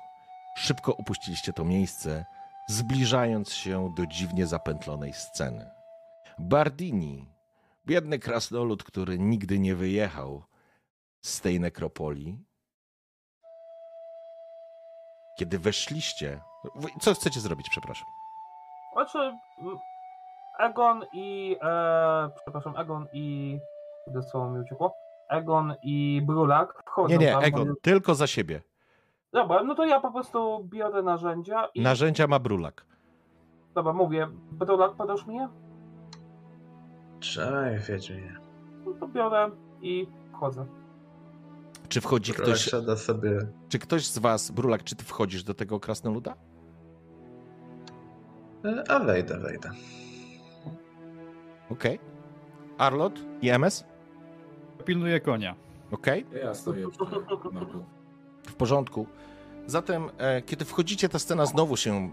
Szybko 0.57 0.97
opuściliście 0.97 1.53
to 1.53 1.65
miejsce, 1.65 2.25
zbliżając 2.67 3.53
się 3.53 3.95
do 3.97 4.07
dziwnie 4.07 4.47
zapętlonej 4.47 5.13
sceny. 5.13 5.71
Bardini, 6.39 7.29
biedny 7.87 8.19
krasnolud, 8.19 8.85
który 8.85 9.19
nigdy 9.19 9.59
nie 9.59 9.75
wyjechał 9.75 10.43
z 11.21 11.41
tej 11.41 11.61
nekropolii. 11.61 12.39
Kiedy 15.39 15.59
weszliście. 15.59 16.41
Co 17.01 17.15
chcecie 17.15 17.41
zrobić, 17.41 17.67
przepraszam? 17.71 18.09
Znaczy, 18.93 19.19
Egon 20.59 21.05
i. 21.13 21.57
E, 21.63 22.31
przepraszam, 22.43 22.77
Egon 22.77 23.07
i. 23.13 23.59
Kiedy 24.05 24.23
słowo 24.23 24.51
mi 24.51 24.61
uciekło? 24.61 25.08
Egon 25.29 25.75
i 25.83 26.23
Brulak 26.27 26.83
wchodzą 26.87 27.09
Nie, 27.09 27.19
nie, 27.19 27.33
tam. 27.33 27.45
Egon, 27.45 27.75
tylko 27.83 28.15
za 28.15 28.27
siebie. 28.27 28.63
Dobra, 29.33 29.63
no 29.65 29.75
to 29.75 29.85
ja 29.87 30.01
po 30.01 30.13
prostu 30.13 30.65
biorę 30.65 31.03
narzędzia 31.03 31.69
i. 31.75 31.81
Narzędzia 31.81 32.27
ma 32.27 32.39
brulak. 32.39 32.87
Dobra, 33.75 33.93
mówię, 33.93 34.29
Brulak 34.53 34.93
podasz 34.95 35.27
mi 35.27 35.37
je? 35.37 35.49
Trzymaj, 37.21 37.79
Wiedźminie. 37.89 38.37
No 38.87 38.93
to 39.01 39.09
biorę 39.09 39.51
i 39.81 40.07
wchodzę. 40.33 40.67
Czy 41.89 42.01
wchodzi 42.01 42.33
Ktoś 42.33 42.45
ktoś. 42.45 42.61
siada 42.65 42.97
sobie. 42.97 43.39
Czy 43.69 43.79
ktoś 43.79 44.07
z 44.07 44.19
was, 44.19 44.51
Brulak, 44.51 44.85
czy 44.85 44.97
ty 44.97 45.05
wchodzisz 45.05 45.45
do 45.45 45.55
tego 45.55 45.81
krasnoluda? 45.81 46.35
e, 48.65 48.85
A 48.91 48.99
wejdę, 48.99 49.39
wejdę. 49.39 49.71
Okej. 51.71 51.99
Arlot 52.79 53.13
i 53.43 53.51
MS? 53.51 53.85
Pilnuję 54.89 55.21
konia. 55.21 55.55
Okej. 55.91 56.27
Ja 56.43 56.55
stoję 56.55 56.87
magu. 57.53 57.85
W 58.47 58.55
porządku. 58.55 59.07
Zatem, 59.67 60.11
e, 60.19 60.43
kiedy 60.43 60.65
wchodzicie, 60.65 61.09
ta 61.09 61.19
scena 61.19 61.47
znowu 61.47 61.77
się 61.77 62.11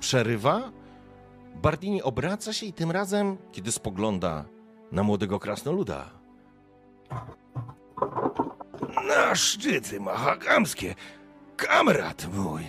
przerywa. 0.00 0.72
Bardini 1.62 2.02
obraca 2.02 2.52
się 2.52 2.66
i 2.66 2.72
tym 2.72 2.90
razem, 2.90 3.36
kiedy 3.52 3.72
spogląda 3.72 4.44
na 4.92 5.02
młodego 5.02 5.38
krasnoluda. 5.38 6.10
Na 9.08 9.34
szczyty 9.34 10.00
mahagamskie, 10.00 10.94
kamrat 11.56 12.26
mój. 12.34 12.62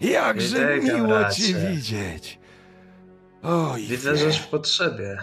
Jakże 0.00 0.56
Witaj, 0.80 0.96
miło 0.96 1.08
kamracie. 1.08 1.42
cię 1.42 1.54
widzieć. 1.54 2.38
Oj, 3.42 3.82
Widzę, 3.82 4.16
że 4.16 4.32
w 4.32 4.48
potrzebie. 4.48 5.18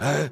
E, 0.00 0.30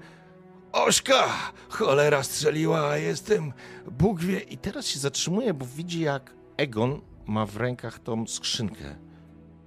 Ośka! 0.86 1.24
Cholera 1.68 2.22
strzeliła, 2.22 2.88
a 2.90 2.96
jestem 2.96 3.52
Bóg 3.90 4.20
wie. 4.20 4.40
I 4.40 4.58
teraz 4.58 4.86
się 4.86 4.98
zatrzymuje, 4.98 5.54
bo 5.54 5.66
widzi 5.66 6.00
jak 6.00 6.34
Egon 6.56 7.00
ma 7.26 7.46
w 7.46 7.56
rękach 7.56 7.98
tą 7.98 8.26
skrzynkę. 8.26 8.96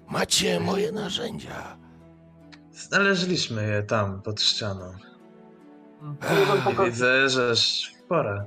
Macie 0.10 0.60
moje 0.60 0.92
narzędzia. 0.92 1.78
Znaleźliśmy 2.72 3.68
je 3.68 3.84
tam, 3.84 4.22
pod 4.22 4.42
ścianą. 4.42 4.94
Egon, 6.22 6.58
Ech, 6.58 6.64
poka- 6.64 6.86
Widzę, 6.86 7.30
że 7.30 7.56
spora. 7.56 8.46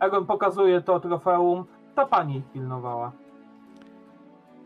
Egon 0.00 0.26
pokazuje 0.26 0.80
to 0.80 1.00
trofeum. 1.00 1.64
Ta 1.94 2.06
pani 2.06 2.42
pilnowała. 2.52 3.12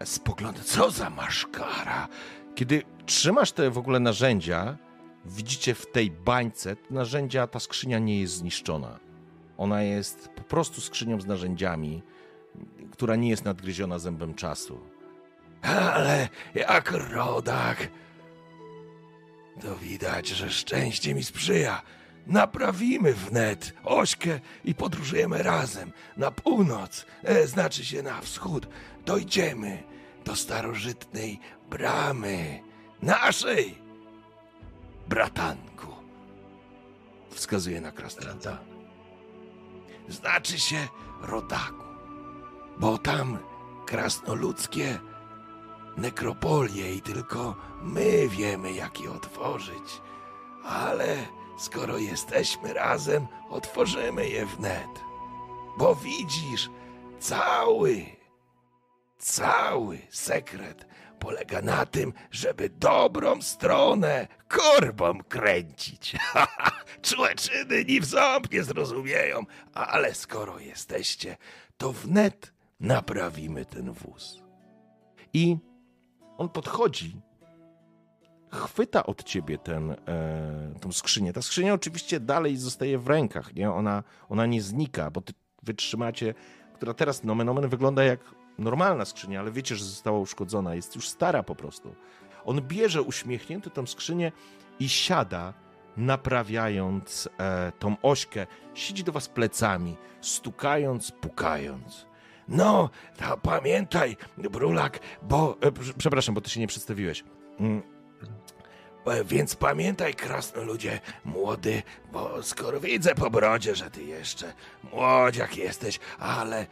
Spogląda, 0.05 0.61
co 0.65 0.91
za 0.91 1.11
maszkara. 1.11 2.09
Kiedy 2.55 2.83
trzymasz 3.07 3.53
te 3.53 3.71
w 3.71 3.79
ogóle 3.79 4.01
narzędzia, 4.01 4.77
widzicie 5.24 5.74
w 5.74 5.86
tej 5.86 6.11
bańce, 6.11 6.77
narzędzia, 6.90 7.47
ta 7.47 7.61
skrzynia 7.61 7.99
nie 7.99 8.20
jest 8.20 8.35
zniszczona. 8.35 8.99
Ona 9.59 9.82
jest 9.82 10.28
po 10.28 10.43
prostu 10.43 10.81
skrzynią 10.81 11.20
z 11.20 11.27
narzędziami, 11.27 12.03
która 12.90 13.16
nie 13.16 13.28
jest 13.28 13.44
nadgryziona 13.44 13.99
zębem 13.99 14.35
czasu. 14.35 14.81
Ale 15.62 16.28
jak 16.55 16.90
rodak, 16.90 17.89
to 19.61 19.77
widać, 19.77 20.28
że 20.28 20.51
szczęście 20.51 21.15
mi 21.15 21.24
sprzyja. 21.24 21.82
Naprawimy 22.27 23.15
wnet 23.15 23.73
ośkę 23.85 24.40
i 24.65 24.74
podróżujemy 24.74 25.43
razem 25.43 25.93
na 26.16 26.31
północ, 26.31 27.07
e, 27.23 27.47
znaczy 27.47 27.85
się 27.85 28.03
na 28.03 28.20
wschód. 28.20 28.66
Dojdziemy 29.07 29.82
do 30.24 30.36
starożytnej 30.36 31.40
bramy 31.70 32.61
naszej, 33.03 33.82
bratanku. 35.13 35.87
Wskazuje 37.31 37.81
na 37.81 37.93
krasnoluda. 37.93 38.59
Znaczy 40.09 40.59
się 40.59 40.89
rodaku, 41.23 41.85
bo 42.79 42.99
tam 42.99 43.39
krasnoludzkie 43.87 44.99
nekropolie 45.97 46.95
i 46.95 47.01
tylko 47.01 47.57
my 47.83 48.29
wiemy, 48.29 48.73
jak 48.73 49.01
je 49.01 49.11
otworzyć. 49.11 50.01
Ale 50.65 51.17
skoro 51.59 51.99
jesteśmy 51.99 52.73
razem, 52.73 53.27
otworzymy 53.51 54.29
je 54.29 54.47
wnet. 54.47 54.95
Bo 55.79 55.95
widzisz, 55.95 56.71
cały, 57.21 58.07
cały 59.19 59.99
sekret 60.11 60.87
polega 61.23 61.62
na 61.62 61.86
tym, 61.86 62.12
żeby 62.31 62.69
dobrą 62.69 63.43
stronę 63.43 64.28
korbą 64.49 65.19
kręcić. 65.28 66.16
Człeczyny 67.03 67.85
ni 67.85 68.01
w 68.01 68.05
ząb 68.05 68.53
nie 68.53 68.62
zrozumieją, 68.62 69.43
ale 69.74 70.15
skoro 70.15 70.59
jesteście, 70.59 71.36
to 71.77 71.93
wnet 71.93 72.53
naprawimy 72.81 73.65
ten 73.65 73.93
wóz. 73.93 74.43
I 75.32 75.57
on 76.39 76.49
podchodzi, 76.49 77.20
chwyta 78.53 79.07
od 79.07 79.24
ciebie 79.24 79.59
ten, 79.59 79.90
e, 79.90 80.74
tą 80.81 80.93
skrzynię. 80.93 81.32
Ta 81.32 81.43
skrzynia 81.43 81.74
oczywiście 81.74 82.20
dalej 82.20 82.57
zostaje 82.57 82.99
w 82.99 83.07
rękach, 83.07 83.55
nie? 83.55 83.70
Ona, 83.70 84.03
ona 84.28 84.47
nie 84.47 84.62
znika, 84.62 85.11
bo 85.11 85.20
ty 85.20 85.32
wytrzymacie, 85.62 86.35
która 86.74 86.94
teraz 86.94 87.24
nomen 87.24 87.49
omen 87.49 87.69
wygląda 87.69 88.05
jak 88.05 88.41
normalna 88.59 89.05
skrzynia, 89.05 89.41
ale 89.41 89.51
wiecie, 89.51 89.77
że 89.77 89.85
została 89.85 90.19
uszkodzona, 90.19 90.74
jest 90.74 90.97
już 90.97 91.09
stara 91.09 91.43
po 91.43 91.55
prostu. 91.55 91.95
On 92.45 92.61
bierze 92.62 93.03
uśmiechnięty 93.03 93.70
tą 93.70 93.87
skrzynię 93.87 94.33
i 94.79 94.89
siada, 94.89 95.55
naprawiając 95.97 97.29
e, 97.39 97.73
tą 97.79 97.97
ośkę. 98.03 98.47
Siedzi 98.74 99.05
do 99.05 99.12
was 99.12 99.29
plecami, 99.29 99.97
stukając, 100.20 101.11
pukając. 101.11 102.07
No, 102.49 102.91
pamiętaj, 103.43 104.16
Brulak, 104.39 104.99
bo. 105.23 105.57
E, 105.61 105.73
prze- 105.73 105.95
przepraszam, 105.99 106.35
bo 106.35 106.41
ty 106.41 106.51
się 106.51 106.61
nie 106.61 106.66
przedstawiłeś. 106.66 107.24
Mm. 107.61 107.83
E, 109.07 109.24
Więc 109.24 109.57
pamiętaj, 109.57 110.15
krasnoludzie, 110.15 111.01
młody, 111.24 111.83
bo 112.12 112.43
skoro 112.43 112.81
widzę 112.81 113.15
po 113.15 113.31
brodzie, 113.31 113.74
że 113.74 113.91
ty 113.91 114.03
jeszcze 114.05 114.53
młodziak 114.93 115.57
jesteś, 115.57 116.01
ale 116.19 116.66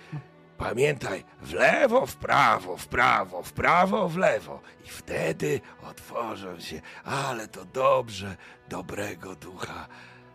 pamiętaj, 0.61 1.25
w 1.43 1.53
lewo, 1.53 2.07
w 2.07 2.17
prawo, 2.17 2.77
w 2.77 2.87
prawo, 2.87 3.43
w 3.43 3.53
prawo, 3.53 4.09
w 4.09 4.17
lewo 4.17 4.61
i 4.85 4.89
wtedy 4.89 5.61
otworzą 5.83 6.61
się, 6.61 6.81
ale 7.05 7.49
to 7.49 7.65
dobrze, 7.65 8.37
dobrego 8.69 9.35
ducha 9.35 9.89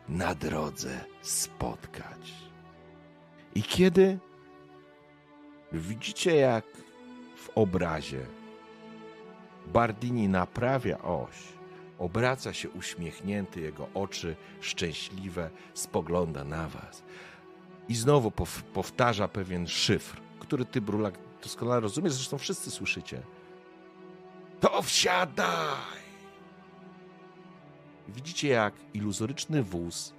na 0.10 0.36
drodze 0.36 1.06
spotkać. 1.22 2.34
I 3.56 3.64
kiedy 3.64 4.20
widzicie, 5.72 6.36
jak 6.36 6.66
w 7.38 7.50
obrazie 7.56 8.26
Bardini 9.66 10.30
naprawia 10.30 11.02
oś, 11.02 11.36
obraca 12.00 12.54
się 12.54 12.70
uśmiechnięty, 12.70 13.62
jego 13.62 13.88
oczy 13.94 14.36
szczęśliwe, 14.62 15.50
spogląda 15.74 16.44
na 16.44 16.68
was. 16.68 17.04
I 17.90 17.96
znowu 17.96 18.30
pow- 18.32 18.64
powtarza 18.64 19.28
pewien 19.28 19.68
szyfr, 19.68 20.22
który 20.40 20.66
ty, 20.66 20.82
Brulak, 20.82 21.20
doskonale 21.44 21.80
rozumiesz, 21.80 22.14
zresztą 22.14 22.38
wszyscy 22.38 22.72
słyszycie. 22.72 23.22
To 24.60 24.82
wsiadaj! 24.82 26.06
Widzicie, 28.08 28.48
jak 28.48 28.74
iluzoryczny 28.94 29.64
wóz, 29.64 30.14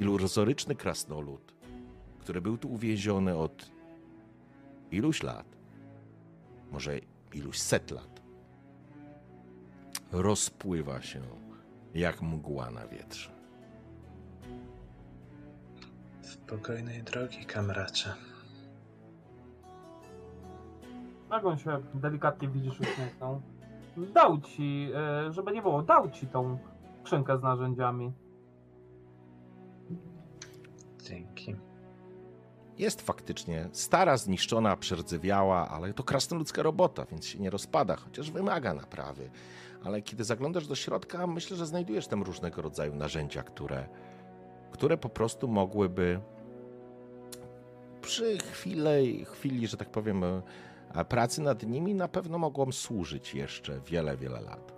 iluzoryczny 0.00 0.74
krasnolud, 0.74 1.54
który 2.20 2.40
był 2.40 2.58
tu 2.58 2.72
uwięziony 2.72 3.36
od 3.36 3.70
iluś 4.90 5.22
lat, 5.22 5.46
może 6.72 6.98
iluś 7.34 7.58
set 7.58 7.90
lat, 7.90 8.22
rozpływa 10.12 11.02
się 11.02 11.20
jak 11.94 12.22
mgła 12.22 12.70
na 12.70 12.86
wietrze. 12.86 13.33
Spokojnej 16.34 17.02
drogi, 17.02 17.44
kamracze. 17.44 18.14
Jak 21.30 21.44
on 21.44 21.58
się 21.58 21.82
delikatnie 21.94 22.48
widzisz 22.48 22.80
uśmiechnął. 22.80 23.42
Dał 23.96 24.40
ci, 24.40 24.90
e, 24.94 25.32
żeby 25.32 25.52
nie 25.52 25.62
było, 25.62 25.82
dał 25.82 26.10
ci 26.10 26.26
tą 26.26 26.58
skrzynkę 27.00 27.38
z 27.38 27.42
narzędziami. 27.42 28.12
Dzięki. 31.02 31.56
Jest 32.78 33.02
faktycznie 33.02 33.68
stara, 33.72 34.16
zniszczona, 34.16 34.76
przerdzewiała, 34.76 35.68
ale 35.68 35.92
to 35.94 36.02
krasnoludzka 36.02 36.62
robota, 36.62 37.04
więc 37.04 37.26
się 37.26 37.38
nie 37.38 37.50
rozpada, 37.50 37.96
chociaż 37.96 38.30
wymaga 38.30 38.74
naprawy. 38.74 39.30
Ale 39.84 40.02
kiedy 40.02 40.24
zaglądasz 40.24 40.66
do 40.66 40.74
środka, 40.74 41.26
myślę, 41.26 41.56
że 41.56 41.66
znajdujesz 41.66 42.06
tam 42.06 42.22
różnego 42.22 42.62
rodzaju 42.62 42.94
narzędzia, 42.94 43.42
które, 43.42 43.88
które 44.74 44.96
po 44.96 45.08
prostu 45.08 45.48
mogłyby 45.48 46.20
przy 48.00 48.38
chwili, 48.38 49.24
chwili, 49.24 49.66
że 49.66 49.76
tak 49.76 49.90
powiem, 49.90 50.24
e, 50.24 51.04
pracy 51.08 51.42
nad 51.42 51.62
nimi 51.62 51.94
na 51.94 52.08
pewno 52.08 52.38
mogą 52.38 52.72
służyć 52.72 53.34
jeszcze 53.34 53.80
wiele, 53.80 54.16
wiele 54.16 54.40
lat. 54.40 54.72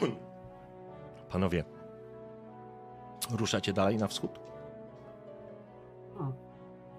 Panowie, 1.32 1.64
ruszacie 3.38 3.72
dalej 3.72 3.96
na 3.96 4.06
wschód? 4.06 4.40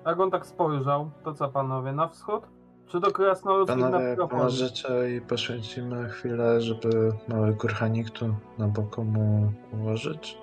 Jak 0.06 0.20
on 0.20 0.32
tak 0.32 0.46
spojrzał, 0.46 1.12
to 1.24 1.34
co 1.34 1.50
panowie, 1.50 1.92
na 1.92 2.08
wschód? 2.08 2.44
Czy 2.88 3.00
do 3.00 3.12
krasnoludskich 3.12 3.78
na 3.78 3.86
Panowie, 3.86 4.12
Akropolis? 4.12 4.42
pomożecie 4.42 5.16
i 5.18 5.22
poświęcimy 5.22 6.10
chwilę, 6.10 6.62
żeby 6.62 7.12
mały 7.28 7.56
kurhanik 7.56 8.10
tu 8.10 8.36
na 8.58 8.68
boku 8.68 9.04
mu 9.04 9.52
ułożyć? 9.74 10.41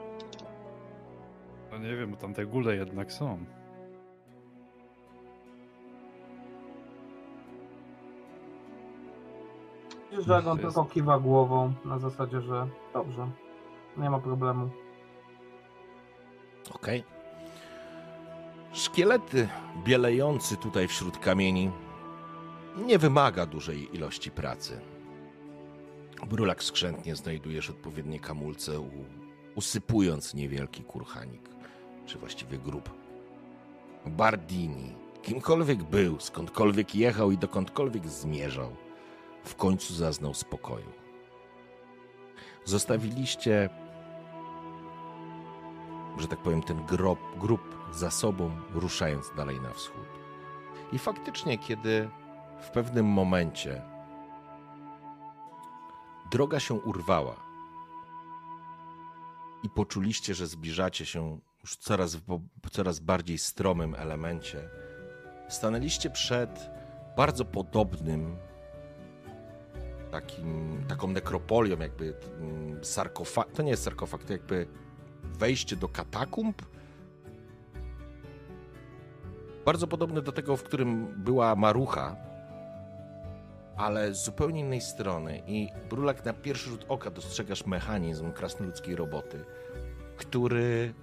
No 1.78 1.84
nie 1.84 1.96
wiem, 1.96 2.10
bo 2.10 2.16
tam 2.16 2.34
te 2.34 2.46
góle 2.46 2.76
jednak 2.76 3.12
są. 3.12 3.44
Widzisz, 10.10 10.26
że 10.26 10.32
jak 10.32 10.46
on 10.46 10.58
To 10.58 10.62
jest- 10.62 10.76
tylko 10.76 10.90
kiwa 10.90 11.18
głową, 11.18 11.72
na 11.84 11.98
zasadzie, 11.98 12.40
że 12.40 12.68
dobrze, 12.92 13.30
nie 13.96 14.10
ma 14.10 14.18
problemu. 14.20 14.70
Okej. 16.74 17.04
Szkielety 18.72 19.48
bielejący 19.84 20.56
tutaj 20.56 20.88
wśród 20.88 21.18
kamieni 21.18 21.70
nie 22.76 22.98
wymaga 22.98 23.46
dużej 23.46 23.96
ilości 23.96 24.30
pracy. 24.30 24.80
Brulak 26.30 26.62
skrzętnie 26.62 27.16
znajdujesz 27.16 27.70
odpowiednie 27.70 28.20
kamulce, 28.20 28.72
usypując 29.54 30.34
niewielki 30.34 30.84
kurhanik, 30.84 31.48
czy 32.08 32.18
właściwie 32.18 32.58
grób. 32.58 32.90
Bardini, 34.06 34.94
kimkolwiek 35.22 35.82
był, 35.82 36.20
skądkolwiek 36.20 36.94
jechał 36.94 37.30
i 37.30 37.38
dokądkolwiek 37.38 38.08
zmierzał, 38.08 38.76
w 39.44 39.54
końcu 39.54 39.94
zaznał 39.94 40.34
spokoju. 40.34 40.92
Zostawiliście 42.64 43.68
że 46.18 46.28
tak 46.28 46.38
powiem, 46.38 46.62
ten 46.62 46.86
grob, 46.86 47.18
grób 47.36 47.78
za 47.92 48.10
sobą, 48.10 48.50
ruszając 48.74 49.32
dalej 49.36 49.60
na 49.60 49.72
wschód. 49.72 50.06
I 50.92 50.98
faktycznie, 50.98 51.58
kiedy 51.58 52.10
w 52.60 52.70
pewnym 52.70 53.06
momencie 53.06 53.82
droga 56.30 56.60
się 56.60 56.74
urwała 56.74 57.36
i 59.62 59.70
poczuliście, 59.70 60.34
że 60.34 60.46
zbliżacie 60.46 61.06
się 61.06 61.38
już 61.68 61.76
coraz, 61.76 62.16
coraz 62.70 62.98
bardziej 62.98 63.38
stromym 63.38 63.94
elemencie, 63.94 64.68
stanęliście 65.48 66.10
przed 66.10 66.70
bardzo 67.16 67.44
podobnym 67.44 68.36
takim, 70.10 70.84
taką 70.88 71.08
nekropolią, 71.08 71.78
jakby 71.78 72.14
mm, 72.40 72.84
sarkofag, 72.84 73.52
to 73.52 73.62
nie 73.62 73.70
jest 73.70 73.82
sarkofag, 73.82 74.24
to 74.24 74.32
jakby 74.32 74.66
wejście 75.24 75.76
do 75.76 75.88
katakumb. 75.88 76.62
Bardzo 79.64 79.86
podobne 79.86 80.22
do 80.22 80.32
tego, 80.32 80.56
w 80.56 80.62
którym 80.62 81.22
była 81.24 81.56
Marucha, 81.56 82.16
ale 83.76 84.14
z 84.14 84.24
zupełnie 84.24 84.60
innej 84.60 84.80
strony. 84.80 85.42
I 85.46 85.68
Brulak 85.90 86.24
na 86.24 86.32
pierwszy 86.32 86.70
rzut 86.70 86.84
oka 86.88 87.10
dostrzegasz 87.10 87.66
mechanizm 87.66 88.32
krasnoludzkiej 88.32 88.96
roboty, 88.96 89.44
który 90.16 90.94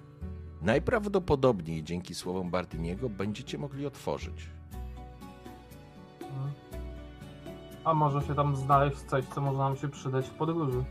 najprawdopodobniej 0.62 1.82
dzięki 1.82 2.14
słowom 2.14 2.50
Bardiniego 2.50 3.08
będziecie 3.08 3.58
mogli 3.58 3.86
otworzyć. 3.86 4.48
A 7.84 7.94
może 7.94 8.22
się 8.26 8.34
tam 8.34 8.56
znaleźć 8.56 8.96
coś, 8.96 9.24
co 9.24 9.40
może 9.40 9.58
nam 9.58 9.76
się 9.76 9.88
przydać 9.88 10.26
w 10.28 10.34
podróży. 10.34 10.84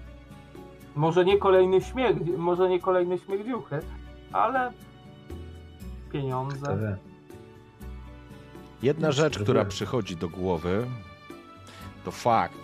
Może 0.96 1.26
nie 1.26 1.38
kolejny 1.38 1.82
śmierć, 1.82 2.20
może 2.38 2.70
nie 2.70 2.80
kolejne 2.80 3.18
śmierdziuchy, 3.18 3.80
ale 4.32 4.74
pieniądze. 6.12 6.98
Jedna 8.84 9.12
rzecz, 9.12 9.40
która 9.40 9.66
przychodzi 9.66 10.16
do 10.16 10.30
głowy, 10.30 10.88
to 12.06 12.12
fakt, 12.12 12.60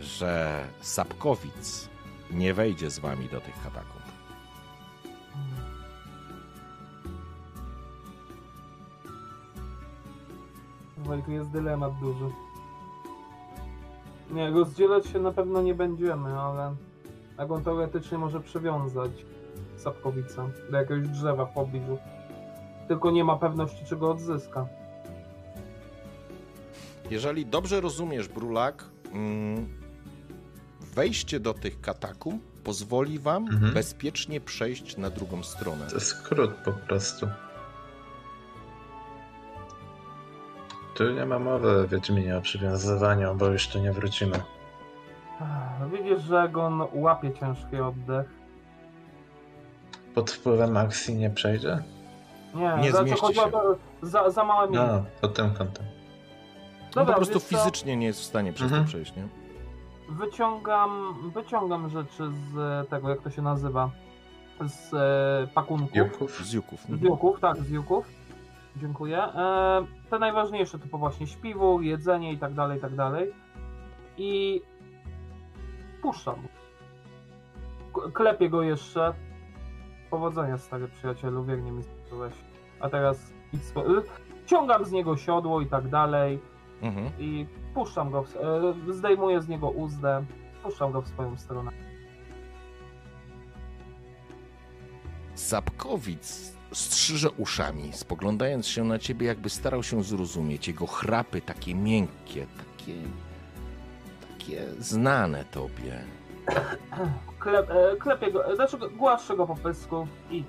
że 0.00 0.64
Sapkowic 0.80 1.88
nie 2.30 2.54
wejdzie 2.54 2.90
z 2.90 2.98
wami 2.98 3.28
do 3.28 3.40
tych 3.40 3.62
katakumb. 3.62 3.99
Tu 11.04 11.32
jest 11.32 11.50
dylemat 11.50 11.92
duży. 12.00 12.24
Nie, 14.30 14.50
rozdzielać 14.50 15.06
się 15.06 15.18
na 15.18 15.32
pewno 15.32 15.62
nie 15.62 15.74
będziemy, 15.74 16.38
ale 16.40 16.74
jak 17.38 17.50
on 17.50 17.64
teoretycznie 17.64 18.18
może 18.18 18.40
przywiązać 18.40 19.10
Sapkowicę 19.76 20.50
do 20.70 20.76
jakiegoś 20.76 21.08
drzewa 21.08 21.44
w 21.44 21.52
pobliżu. 21.54 21.98
Tylko 22.88 23.10
nie 23.10 23.24
ma 23.24 23.36
pewności, 23.36 23.84
czy 23.84 23.96
go 23.96 24.10
odzyska. 24.10 24.66
Jeżeli 27.10 27.46
dobrze 27.46 27.80
rozumiesz, 27.80 28.28
Brulak, 28.28 28.84
mm, 29.12 29.68
wejście 30.94 31.40
do 31.40 31.54
tych 31.54 31.80
katakumb 31.80 32.42
pozwoli 32.64 33.18
wam 33.18 33.42
Mhm. 33.48 33.74
bezpiecznie 33.74 34.40
przejść 34.40 34.96
na 34.96 35.10
drugą 35.10 35.42
stronę. 35.42 35.86
To 35.86 35.94
jest 35.94 36.06
skrót 36.06 36.50
po 36.64 36.72
prostu. 36.72 37.26
Tu 41.00 41.10
nie 41.12 41.26
ma 41.26 41.38
mowy, 41.38 41.88
Wiedźminie, 41.88 42.36
o 42.38 42.40
przywiązywaniu, 42.40 43.34
bo 43.34 43.46
już 43.46 43.68
tu 43.68 43.78
nie 43.78 43.92
wrócimy. 43.92 44.40
Widzisz, 45.92 46.22
że 46.22 46.34
jak 46.34 46.56
on 46.56 46.82
łapie 46.92 47.32
ciężki 47.32 47.76
oddech. 47.76 48.26
Pod 50.14 50.30
wpływem 50.30 50.76
akcji 50.76 51.14
nie 51.16 51.30
przejdzie? 51.30 51.78
Nie, 52.54 52.76
Nie 52.82 52.92
za 52.92 53.02
zmieści 53.04 53.34
się. 53.34 53.40
za, 54.02 54.30
za 54.30 54.44
małe 54.44 54.70
miejsce. 54.70 54.92
No, 54.92 55.04
pod 55.20 55.34
tym 55.34 55.50
kątem. 55.54 55.84
No 55.86 56.90
Dobra, 56.94 57.14
po 57.14 57.20
prostu 57.20 57.34
wiesz 57.38 57.48
co? 57.48 57.56
fizycznie 57.56 57.96
nie 57.96 58.06
jest 58.06 58.20
w 58.20 58.24
stanie 58.24 58.52
przez 58.52 58.64
Mhm. 58.64 58.82
to 58.82 58.88
przejść, 58.88 59.16
nie? 59.16 59.28
Wyciągam, 60.08 61.14
wyciągam 61.34 61.88
rzeczy 61.90 62.30
z 62.52 62.88
tego, 62.88 63.08
jak 63.10 63.22
to 63.22 63.30
się 63.30 63.42
nazywa, 63.42 63.90
z 64.66 64.94
e, 64.94 65.46
pakunków. 65.54 65.96
Juków? 65.96 66.44
Z 66.46 66.52
juków. 66.52 66.80
Z 66.88 67.02
juków, 67.02 67.40
tak, 67.40 67.56
z 67.56 67.70
juków. 67.70 68.06
Dziękuję. 68.76 69.18
E, 69.22 69.99
te 70.10 70.18
najważniejsze 70.18 70.78
typu 70.78 70.98
właśnie 70.98 71.26
śpiwór, 71.26 71.82
jedzenie 71.82 72.32
i 72.32 72.38
tak 72.38 72.54
dalej, 72.54 72.78
i 72.78 72.80
tak 72.80 72.94
dalej. 72.94 73.32
I 74.16 74.60
puszczam. 76.02 76.34
Klepię 78.14 78.50
go 78.50 78.62
jeszcze. 78.62 79.14
Powodzenia, 80.10 80.58
stary 80.58 80.88
przyjacielu, 80.88 81.44
wiernie 81.44 81.72
mi 81.72 81.82
służyłeś. 81.82 82.34
A 82.80 82.88
teraz 82.88 83.32
idź 83.52 83.64
spo... 83.64 83.98
y, 83.98 84.02
Ciągam 84.46 84.84
z 84.84 84.92
niego 84.92 85.16
siodło 85.16 85.60
i 85.60 85.66
tak 85.66 85.88
dalej 85.88 86.38
Mhm. 86.82 87.10
i 87.18 87.46
puszczam 87.74 88.10
go, 88.10 88.22
w, 88.22 88.36
e, 88.36 88.92
zdejmuję 88.92 89.40
z 89.42 89.48
niego 89.48 89.70
uzdę, 89.70 90.24
puszczam 90.62 90.92
go 90.92 91.02
w 91.02 91.08
swoją 91.08 91.36
stronę. 91.36 91.70
Sapkowic 95.34 96.56
strzyże 96.72 97.30
uszami, 97.30 97.92
spoglądając 97.92 98.66
się 98.66 98.84
na 98.84 98.98
ciebie, 98.98 99.26
jakby 99.26 99.50
starał 99.50 99.82
się 99.82 100.02
zrozumieć. 100.02 100.68
Jego 100.68 100.86
chrapy 100.86 101.40
takie 101.40 101.74
miękkie, 101.74 102.46
takie, 102.46 102.94
takie 104.28 104.66
znane 104.78 105.44
tobie. 105.44 106.04
Klep, 107.38 107.70
e, 107.70 107.96
klepię 107.96 108.32
go, 108.32 108.52
e, 108.52 108.56
znaczy 108.56 108.76
głaszczę 108.96 109.36
go 109.36 109.46
po 109.46 109.56
pysku, 109.56 110.06
idź. 110.30 110.48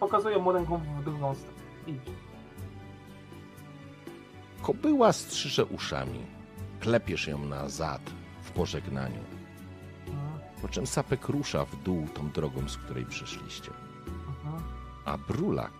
Pokazuję 0.00 0.38
mu 0.38 0.52
ręką 0.52 0.78
w 1.00 1.04
drugą 1.04 1.34
stronę, 1.34 1.58
idź. 1.86 2.10
Kobyła 4.62 5.12
strzyże 5.12 5.64
uszami. 5.64 6.20
klepiesz 6.80 7.26
ją 7.26 7.38
na 7.44 7.68
zad 7.68 8.00
w 8.42 8.50
pożegnaniu. 8.50 9.31
Po 10.62 10.68
czym 10.68 10.86
sapek 10.86 11.28
rusza 11.28 11.64
w 11.64 11.76
dół 11.76 12.06
tą 12.14 12.30
drogą, 12.30 12.68
z 12.68 12.76
której 12.76 13.06
przyszliście. 13.06 13.70
mhm. 14.28 14.62
A 15.04 15.18
brulak 15.18 15.72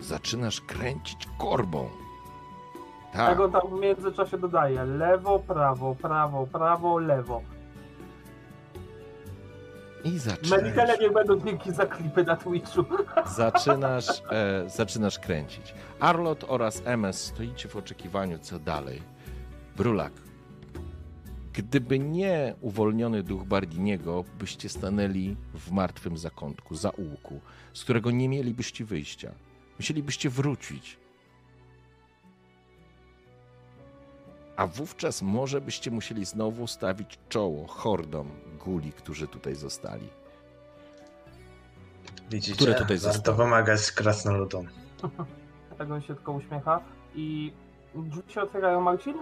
zaczynasz 0.00 0.60
kręcić 0.60 1.28
korbą. 1.38 1.88
Tak, 3.12 3.32
Egon 3.32 3.52
tam 3.52 3.60
w 3.70 3.80
międzyczasie 3.80 4.38
dodaje 4.38 4.84
lewo, 4.84 5.38
prawo, 5.38 5.94
prawo, 5.94 6.46
prawo, 6.46 6.98
lewo. 6.98 7.42
i 10.04 10.18
zaczynasz. 10.18 10.62
Meditele 10.62 10.98
niech 10.98 11.12
będą 11.12 11.40
dzięki 11.40 11.72
za 11.72 11.86
klipy 11.86 12.24
na 12.24 12.36
Twitchu. 12.36 12.84
Zaczynasz, 13.36 14.22
e, 14.30 14.70
zaczynasz 14.70 15.18
kręcić. 15.18 15.74
Arlot 16.00 16.44
oraz 16.48 16.82
MS 16.84 17.24
stoicie 17.24 17.68
w 17.68 17.76
oczekiwaniu, 17.76 18.38
co 18.38 18.58
dalej. 18.58 19.02
Brulak. 19.76 20.12
Gdyby 21.52 21.98
nie 21.98 22.54
uwolniony 22.60 23.22
duch 23.22 23.44
Bardiniego, 23.44 24.24
byście 24.38 24.68
stanęli 24.68 25.36
w 25.54 25.70
martwym 25.70 26.18
zakątku, 26.18 26.74
zaułku, 26.74 27.40
z 27.74 27.84
którego 27.84 28.10
nie 28.10 28.28
mielibyście 28.28 28.84
wyjścia. 28.84 29.32
Musielibyście 29.78 30.30
wrócić. 30.30 30.96
A 34.56 34.66
wówczas 34.66 35.22
może 35.22 35.60
byście 35.60 35.90
musieli 35.90 36.24
znowu 36.24 36.66
stawić 36.66 37.18
czoło 37.28 37.66
hordom 37.66 38.28
guli, 38.64 38.92
którzy 38.92 39.26
tutaj 39.28 39.54
zostali. 39.54 40.08
Widzicie, 42.30 42.54
Które 42.56 42.74
tutaj 42.74 42.98
warto 42.98 43.12
zostały? 43.12 43.36
pomagać 43.38 43.92
krasnoludom. 43.92 44.66
Egon 45.78 46.00
się 46.06 46.14
tylko 46.14 46.32
uśmiecha 46.32 46.80
i 47.14 47.52
drzwi 47.94 48.32
się 48.32 48.42
otwierają, 48.42 48.80
Marcin? 48.80 49.14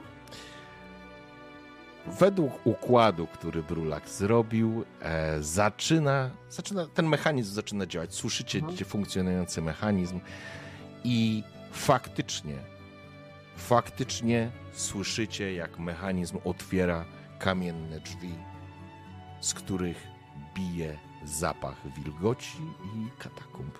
Według 2.06 2.66
układu, 2.66 3.26
który 3.26 3.62
Brulak 3.62 4.08
zrobił, 4.08 4.84
e, 5.02 5.42
zaczyna, 5.42 6.30
zaczyna, 6.50 6.86
ten 6.86 7.06
mechanizm 7.06 7.54
zaczyna 7.54 7.86
działać. 7.86 8.14
Słyszycie 8.14 8.58
Mhm. 8.58 8.76
funkcjonujący 8.76 9.62
mechanizm 9.62 10.20
i 11.04 11.42
faktycznie, 11.72 12.56
faktycznie 13.56 14.50
słyszycie, 14.72 15.52
jak 15.54 15.78
mechanizm 15.78 16.38
otwiera 16.44 17.04
kamienne 17.38 18.00
drzwi, 18.00 18.34
z 19.40 19.54
których 19.54 20.06
bije 20.54 20.98
zapach 21.24 21.76
wilgoci 21.96 22.58
i 22.96 23.22
katakumb. 23.22 23.78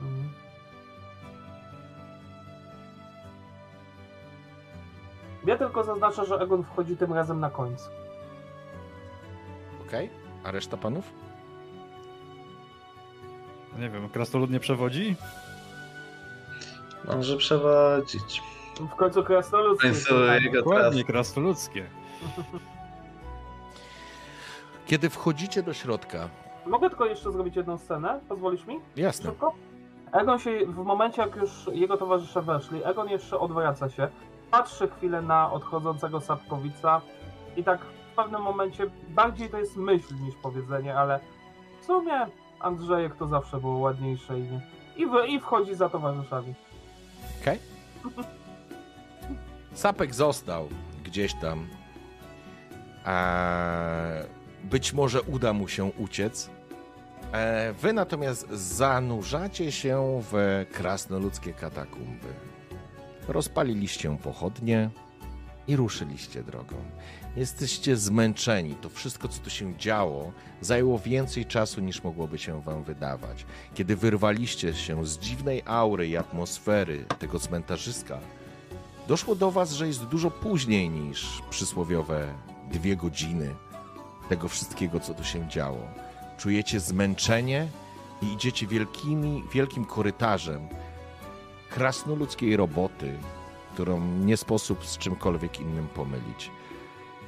Mhm. 0.00 0.45
Ja 5.46 5.58
tylko 5.58 5.84
zaznaczę, 5.84 6.26
że 6.26 6.36
Egon 6.36 6.64
wchodzi 6.64 6.96
tym 6.96 7.12
razem 7.12 7.40
na 7.40 7.50
końcu. 7.50 7.84
Okej? 9.88 10.10
A 10.44 10.50
reszta 10.50 10.76
panów? 10.76 11.04
Nie 13.78 13.90
wiem, 13.90 14.08
krasnolud 14.08 14.50
nie 14.50 14.60
przewodzi? 14.60 15.16
Może 17.04 17.36
przewodzić. 17.36 18.42
W 18.80 18.96
końcu 18.96 19.24
krasnolud. 19.24 19.78
W 19.78 19.82
końcu 19.82 20.14
jego 20.42 20.58
Dokładnie, 20.58 21.04
krasnoludzkie. 21.04 21.86
Kiedy 24.86 25.10
wchodzicie 25.10 25.62
do 25.62 25.72
środka, 25.72 26.28
Mogę 26.66 26.88
tylko 26.88 27.06
jeszcze 27.06 27.32
zrobić 27.32 27.56
jedną 27.56 27.78
scenę? 27.78 28.20
Pozwolisz 28.28 28.66
mi? 28.66 28.80
jasne, 28.96 29.30
Szybko? 29.30 29.52
Egon 30.12 30.38
się, 30.38 30.66
w 30.66 30.76
momencie 30.76 31.22
jak 31.22 31.36
już 31.36 31.50
jego 31.72 31.96
towarzysze 31.96 32.42
weszli, 32.42 32.84
Egon 32.84 33.08
jeszcze 33.08 33.38
odwraca 33.38 33.88
się, 33.88 34.08
patrzy 34.50 34.88
chwilę 34.88 35.22
na 35.22 35.52
odchodzącego 35.52 36.20
Sapkowica 36.20 37.00
i 37.56 37.64
tak 37.64 37.80
w 37.80 38.16
pewnym 38.16 38.42
momencie, 38.42 38.86
bardziej 39.08 39.50
to 39.50 39.58
jest 39.58 39.76
myśl 39.76 40.14
niż 40.20 40.34
powiedzenie, 40.42 40.98
ale 40.98 41.20
w 41.82 41.84
sumie 41.84 42.26
Andrzejek 42.60 43.16
to 43.16 43.26
zawsze 43.26 43.60
było 43.60 43.78
ładniejsze 43.78 44.38
i, 44.96 45.06
w, 45.06 45.28
i 45.28 45.40
wchodzi 45.40 45.74
za 45.74 45.88
towarzyszami. 45.88 46.54
Okej. 47.42 47.58
Sapek 49.72 50.14
został 50.14 50.68
gdzieś 51.04 51.34
tam. 51.34 51.66
Eee, 53.06 54.24
być 54.64 54.92
może 54.92 55.22
uda 55.22 55.52
mu 55.52 55.68
się 55.68 55.84
uciec. 55.84 56.50
Eee, 57.32 57.72
wy 57.74 57.92
natomiast 57.92 58.50
zanurzacie 58.50 59.72
się 59.72 60.22
w 60.32 60.64
krasnoludzkie 60.72 61.52
katakumby. 61.52 62.28
Rozpaliliście 63.28 64.16
pochodnie 64.22 64.90
i 65.68 65.76
ruszyliście 65.76 66.42
drogą. 66.42 66.76
Jesteście 67.36 67.96
zmęczeni. 67.96 68.74
To 68.74 68.88
wszystko, 68.88 69.28
co 69.28 69.40
tu 69.42 69.50
się 69.50 69.76
działo, 69.76 70.32
zajęło 70.60 70.98
więcej 70.98 71.46
czasu 71.46 71.80
niż 71.80 72.04
mogłoby 72.04 72.38
się 72.38 72.62
wam 72.62 72.84
wydawać. 72.84 73.46
Kiedy 73.74 73.96
wyrwaliście 73.96 74.74
się 74.74 75.06
z 75.06 75.18
dziwnej 75.18 75.62
aury 75.64 76.08
i 76.08 76.16
atmosfery 76.16 77.04
tego 77.18 77.38
cmentarzyska, 77.38 78.18
doszło 79.08 79.34
do 79.34 79.50
was, 79.50 79.72
że 79.72 79.86
jest 79.86 80.04
dużo 80.04 80.30
później 80.30 80.90
niż 80.90 81.42
przysłowiowe 81.50 82.34
dwie 82.70 82.96
godziny 82.96 83.54
tego 84.28 84.48
wszystkiego, 84.48 85.00
co 85.00 85.14
tu 85.14 85.24
się 85.24 85.48
działo. 85.48 85.88
Czujecie 86.38 86.80
zmęczenie 86.80 87.68
i 88.22 88.32
idziecie 88.32 88.66
wielkimi, 88.66 89.42
wielkim 89.52 89.84
korytarzem 89.84 90.68
krasnoludzkiej 91.70 92.56
roboty, 92.56 93.18
którą 93.74 94.18
nie 94.18 94.36
sposób 94.36 94.86
z 94.86 94.98
czymkolwiek 94.98 95.60
innym 95.60 95.88
pomylić. 95.88 96.50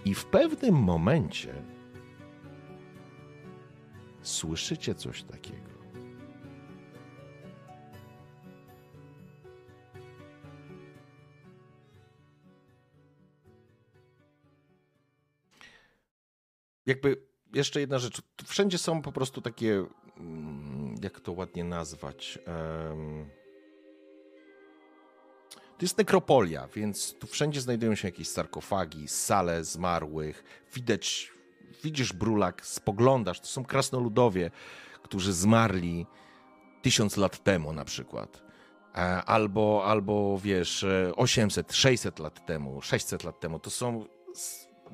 I 0.05 0.15
w 0.15 0.25
pewnym 0.25 0.75
momencie 0.75 1.55
słyszycie 4.23 4.95
coś 4.95 5.23
takiego. 5.23 5.69
Jakby 16.87 17.23
jeszcze 17.55 17.81
jedna 17.81 17.99
rzecz. 17.99 18.23
Wszędzie 18.47 18.79
są 18.79 19.03
po 19.03 19.13
prostu 19.13 19.41
takie, 19.41 19.85
mm, 20.17 20.95
jak 21.03 21.21
to 21.21 21.33
ładnie 21.33 21.65
nazwać. 21.65 22.39
em, 22.47 23.38
To 25.79 25.85
jest 25.85 25.99
nekropolia, 25.99 26.69
więc 26.75 27.15
tu 27.19 27.27
wszędzie 27.27 27.61
znajdują 27.61 27.95
się 27.95 28.09
jakieś 28.09 28.29
sarkofagi, 28.29 29.09
sale 29.09 29.65
zmarłych. 29.65 30.45
Widać, 30.75 31.33
widzisz 31.85 32.13
brulak, 32.13 32.67
spoglądasz, 32.67 33.41
to 33.41 33.47
są 33.47 33.65
krasnoludowie, 33.65 34.51
którzy 35.03 35.33
zmarli 35.33 36.07
tysiąc 36.83 37.17
lat 37.17 37.45
temu 37.45 37.73
na 37.73 37.85
przykład. 37.85 38.43
E, 38.95 38.99
Albo, 39.25 39.83
albo 39.87 40.39
wiesz, 40.39 40.85
e, 40.85 41.13
800, 41.17 41.73
600 41.73 42.19
lat 42.19 42.47
temu, 42.47 42.83
600 42.83 43.25
lat 43.25 43.41
temu. 43.41 43.59
To 43.59 43.71
są 43.71 44.05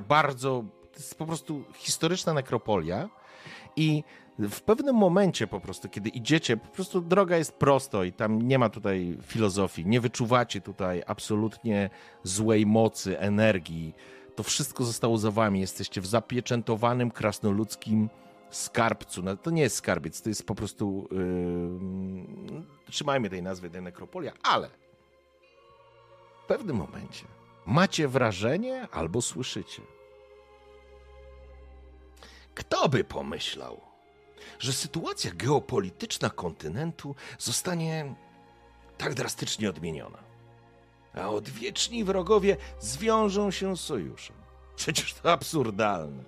bardzo, 0.08 0.64
to 0.92 0.98
jest 0.98 1.18
po 1.18 1.26
prostu 1.26 1.64
historyczna 1.74 2.32
nekropolia 2.32 3.08
i 3.76 4.04
w 4.38 4.60
pewnym 4.60 4.96
momencie 4.96 5.46
po 5.46 5.60
prostu, 5.60 5.88
kiedy 5.88 6.08
idziecie, 6.08 6.56
po 6.56 6.68
prostu 6.68 7.00
droga 7.00 7.36
jest 7.36 7.52
prosto 7.52 8.04
i 8.04 8.12
tam 8.12 8.42
nie 8.42 8.58
ma 8.58 8.68
tutaj 8.68 9.18
filozofii, 9.22 9.86
nie 9.86 10.00
wyczuwacie 10.00 10.60
tutaj 10.60 11.02
absolutnie 11.06 11.90
złej 12.22 12.66
mocy, 12.66 13.18
energii. 13.18 13.94
To 14.36 14.42
wszystko 14.42 14.84
zostało 14.84 15.18
za 15.18 15.30
wami. 15.30 15.60
Jesteście 15.60 16.00
w 16.00 16.06
zapieczętowanym 16.06 17.10
krasnoludzkim 17.10 18.10
skarbcu. 18.50 19.22
No, 19.22 19.36
to 19.36 19.50
nie 19.50 19.62
jest 19.62 19.76
skarbiec, 19.76 20.22
to 20.22 20.28
jest 20.28 20.46
po 20.46 20.54
prostu. 20.54 21.08
Yy, 21.12 22.90
trzymajmy 22.90 23.30
tej 23.30 23.42
nazwy, 23.42 23.70
tej 23.70 23.82
nekropolia, 23.82 24.32
ale 24.42 24.68
w 26.44 26.46
pewnym 26.46 26.76
momencie 26.76 27.26
macie 27.66 28.08
wrażenie 28.08 28.88
albo 28.92 29.22
słyszycie. 29.22 29.82
Kto 32.54 32.88
by 32.88 33.04
pomyślał, 33.04 33.80
że 34.58 34.72
sytuacja 34.72 35.30
geopolityczna 35.34 36.30
kontynentu 36.30 37.14
zostanie 37.38 38.14
tak 38.98 39.14
drastycznie 39.14 39.68
odmieniona? 39.70 40.18
A 41.14 41.28
odwieczni 41.28 42.04
wrogowie 42.04 42.56
zwiążą 42.80 43.50
się 43.50 43.76
sojuszem. 43.76 44.36
Przecież 44.76 45.14
to 45.14 45.32
absurdalne. 45.32 46.24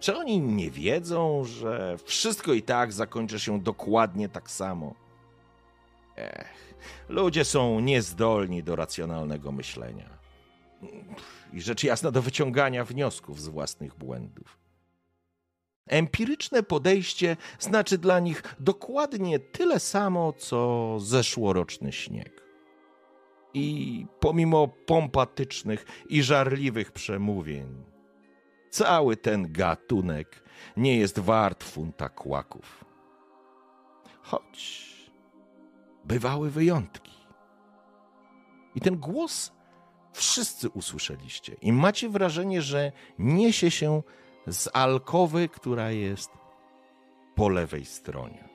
Czy 0.00 0.16
oni 0.16 0.40
nie 0.40 0.70
wiedzą, 0.70 1.44
że 1.44 1.96
wszystko 2.04 2.52
i 2.52 2.62
tak 2.62 2.92
zakończy 2.92 3.40
się 3.40 3.60
dokładnie 3.60 4.28
tak 4.28 4.50
samo? 4.50 4.94
Ech, 6.16 6.74
ludzie 7.08 7.44
są 7.44 7.80
niezdolni 7.80 8.62
do 8.62 8.76
racjonalnego 8.76 9.52
myślenia. 9.52 10.18
I 11.52 11.60
rzecz 11.60 11.84
jasna 11.84 12.10
do 12.10 12.22
wyciągania 12.22 12.84
wniosków 12.84 13.40
z 13.40 13.48
własnych 13.48 13.94
błędów. 13.94 14.63
Empiryczne 15.86 16.62
podejście 16.62 17.36
znaczy 17.58 17.98
dla 17.98 18.20
nich 18.20 18.42
dokładnie 18.60 19.38
tyle 19.38 19.80
samo, 19.80 20.32
co 20.32 20.96
zeszłoroczny 21.00 21.92
śnieg. 21.92 22.44
I 23.54 24.06
pomimo 24.20 24.68
pompatycznych 24.68 25.86
i 26.08 26.22
żarliwych 26.22 26.92
przemówień, 26.92 27.84
cały 28.70 29.16
ten 29.16 29.52
gatunek 29.52 30.42
nie 30.76 30.96
jest 30.96 31.18
wart 31.18 31.64
funta 31.64 32.08
kłaków. 32.08 32.84
Choć 34.22 34.84
bywały 36.04 36.50
wyjątki. 36.50 37.12
I 38.74 38.80
ten 38.80 38.96
głos 38.96 39.52
wszyscy 40.12 40.70
usłyszeliście. 40.70 41.56
I 41.62 41.72
macie 41.72 42.08
wrażenie, 42.08 42.62
że 42.62 42.92
niesie 43.18 43.70
się 43.70 44.02
z 44.46 44.68
alkowy, 44.72 45.48
która 45.48 45.90
jest 45.90 46.30
po 47.34 47.48
lewej 47.48 47.84
stronie. 47.84 48.48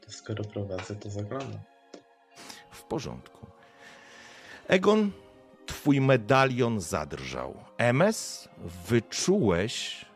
To 0.00 0.12
skoro 0.12 0.44
prowadzę, 0.44 0.96
to 0.96 1.10
zaglądam. 1.10 1.60
W 2.70 2.82
porządku. 2.82 3.46
Egon, 4.68 5.10
twój 5.66 6.00
medalion 6.00 6.80
zadrżał. 6.80 7.54
MS, 7.78 8.48
wyczułeś. 8.88 10.06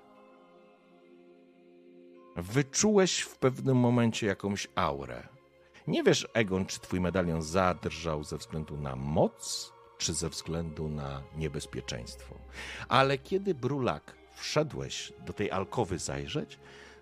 Wyczułeś 2.37 3.21
w 3.21 3.39
pewnym 3.39 3.77
momencie 3.77 4.27
jakąś 4.27 4.69
aurę. 4.75 5.29
Nie 5.87 6.03
wiesz, 6.03 6.29
Egon, 6.35 6.67
czy 6.67 6.81
twój 6.81 7.01
medalion 7.01 7.43
zadrżał 7.43 8.25
ze 8.25 8.37
względu 8.37 8.77
na 8.77 8.97
moc, 8.97 9.73
czy 9.98 10.14
ze 10.14 10.28
względu 10.28 10.89
na 10.89 11.23
niebezpieczeństwo. 11.36 12.35
Ale 12.89 13.18
kiedy 13.18 13.55
Brulak 13.55 14.16
wszedłeś 14.35 15.12
do 15.27 15.32
tej 15.32 15.51
alkowy 15.51 15.98
zajrzeć, 15.98 16.59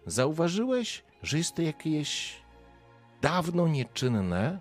zauważyłeś, 0.07 1.05
że 1.23 1.39
jest 1.39 1.55
to 1.55 1.63
jakieś 1.63 2.37
dawno 3.21 3.69
nieczynne, 3.69 4.61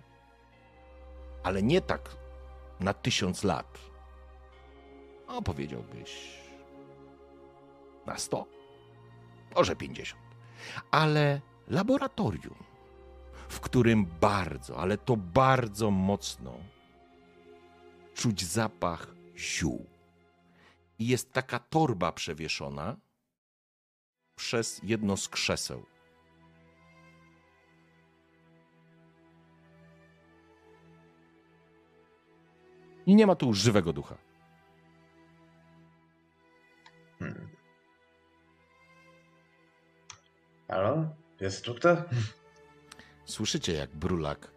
ale 1.42 1.62
nie 1.62 1.80
tak 1.80 2.16
na 2.80 2.94
tysiąc 2.94 3.44
lat. 3.44 3.78
O, 5.26 5.42
powiedziałbyś 5.42 6.38
na 8.06 8.18
sto, 8.18 8.46
może 9.54 9.76
pięćdziesiąt. 9.76 10.22
Ale 10.90 11.40
laboratorium, 11.68 12.64
w 13.48 13.60
którym 13.60 14.06
bardzo, 14.20 14.78
ale 14.78 14.98
to 14.98 15.16
bardzo 15.16 15.90
mocno 15.90 16.52
czuć 18.14 18.44
zapach 18.44 19.14
ziół. 19.36 19.86
I 20.98 21.06
jest 21.06 21.32
taka 21.32 21.58
torba 21.58 22.12
przewieszona 22.12 22.96
przez 24.36 24.80
jedno 24.82 25.16
z 25.16 25.28
krzeseł. 25.28 25.86
I 33.06 33.14
nie 33.14 33.26
ma 33.26 33.34
tu 33.34 33.54
żywego 33.54 33.92
ducha. 33.92 34.18
Hmm. 37.18 37.48
Halo? 40.68 41.08
Jest 41.40 41.64
tutaj? 41.64 41.96
Słyszycie, 43.24 43.72
jak 43.72 43.96
Brulak 43.96 44.53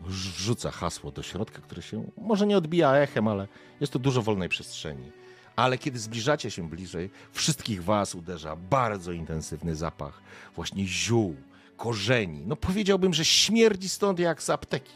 wrzuca 0.00 0.70
hasło 0.70 1.10
do 1.10 1.22
środka, 1.22 1.62
które 1.62 1.82
się 1.82 2.04
może 2.16 2.46
nie 2.46 2.56
odbija 2.56 2.94
echem, 2.94 3.28
ale 3.28 3.48
jest 3.80 3.92
to 3.92 3.98
dużo 3.98 4.22
wolnej 4.22 4.48
przestrzeni. 4.48 5.12
Ale 5.56 5.78
kiedy 5.78 5.98
zbliżacie 5.98 6.50
się 6.50 6.68
bliżej, 6.68 7.10
wszystkich 7.32 7.84
was 7.84 8.14
uderza 8.14 8.56
bardzo 8.56 9.12
intensywny 9.12 9.74
zapach 9.74 10.22
właśnie 10.54 10.86
ziół, 10.86 11.36
korzeni. 11.76 12.42
No 12.46 12.56
powiedziałbym, 12.56 13.14
że 13.14 13.24
śmierdzi 13.24 13.88
stąd 13.88 14.18
jak 14.18 14.42
z 14.42 14.50
apteki. 14.50 14.92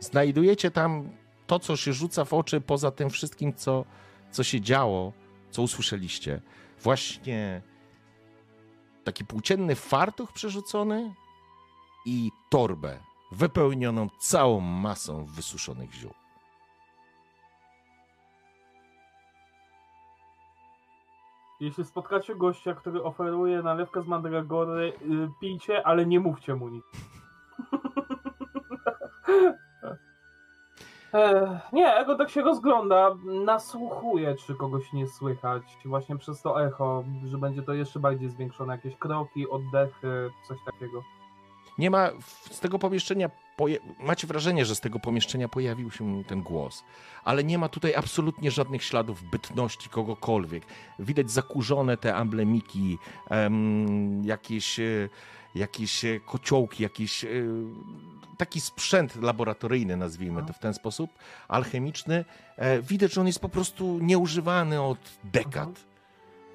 Znajdujecie 0.00 0.70
tam 0.70 1.10
to, 1.46 1.58
co 1.58 1.76
się 1.76 1.92
rzuca 1.92 2.24
w 2.24 2.32
oczy, 2.32 2.60
poza 2.60 2.90
tym 2.90 3.10
wszystkim, 3.10 3.54
co, 3.54 3.84
co 4.30 4.44
się 4.44 4.60
działo, 4.60 5.12
co 5.50 5.62
usłyszeliście. 5.62 6.40
Właśnie 6.82 7.62
taki 9.04 9.24
płócienny 9.24 9.74
fartuch 9.74 10.32
przerzucony 10.32 11.14
i 12.06 12.30
torbę 12.50 12.98
wypełnioną 13.32 14.08
całą 14.18 14.60
masą 14.60 15.24
wysuszonych 15.24 15.92
ziół. 15.92 16.12
Jeśli 21.60 21.84
spotkacie 21.84 22.34
gościa, 22.34 22.74
który 22.74 23.02
oferuje 23.02 23.62
nalewkę 23.62 24.02
z 24.02 24.06
mandragory, 24.06 24.92
y, 25.02 25.28
pijcie, 25.40 25.86
ale 25.86 26.06
nie 26.06 26.20
mówcie 26.20 26.54
mu 26.54 26.68
nic. 26.68 26.84
Ech, 31.12 31.72
nie, 31.72 31.94
Ego 31.94 32.16
tak 32.16 32.30
się 32.30 32.42
rozgląda, 32.42 33.14
nasłuchuje, 33.24 34.34
czy 34.34 34.54
kogoś 34.54 34.92
nie 34.92 35.06
słychać, 35.06 35.62
właśnie 35.84 36.16
przez 36.18 36.42
to 36.42 36.64
echo, 36.64 37.04
że 37.24 37.38
będzie 37.38 37.62
to 37.62 37.72
jeszcze 37.72 38.00
bardziej 38.00 38.28
zwiększone, 38.28 38.74
jakieś 38.74 38.96
kroki, 38.96 39.50
oddechy, 39.50 40.30
coś 40.48 40.58
takiego. 40.66 41.02
Nie 41.82 41.90
ma 41.90 42.10
z 42.50 42.60
tego 42.60 42.78
pomieszczenia, 42.78 43.30
poje... 43.56 43.78
macie 43.98 44.26
wrażenie, 44.26 44.64
że 44.64 44.74
z 44.74 44.80
tego 44.80 44.98
pomieszczenia 45.00 45.48
pojawił 45.48 45.90
się 45.90 46.24
ten 46.24 46.42
głos, 46.42 46.84
ale 47.24 47.44
nie 47.44 47.58
ma 47.58 47.68
tutaj 47.68 47.94
absolutnie 47.94 48.50
żadnych 48.50 48.84
śladów 48.84 49.22
bytności 49.30 49.88
kogokolwiek. 49.88 50.62
Widać 50.98 51.30
zakurzone 51.30 51.96
te 51.96 52.14
amblemiki, 52.14 52.98
em, 53.30 54.24
jakieś, 54.24 54.80
e, 54.80 55.08
jakieś 55.54 56.04
e, 56.04 56.20
kociołki, 56.20 56.82
jakiś 56.82 57.24
e, 57.24 57.28
taki 58.36 58.60
sprzęt 58.60 59.16
laboratoryjny, 59.16 59.96
nazwijmy 59.96 60.42
to 60.46 60.52
w 60.52 60.58
ten 60.58 60.74
sposób, 60.74 61.10
alchemiczny. 61.48 62.24
Widać, 62.82 63.12
że 63.12 63.20
on 63.20 63.26
jest 63.26 63.40
po 63.40 63.48
prostu 63.48 63.98
nieużywany 63.98 64.82
od 64.82 64.98
dekad. 65.24 65.91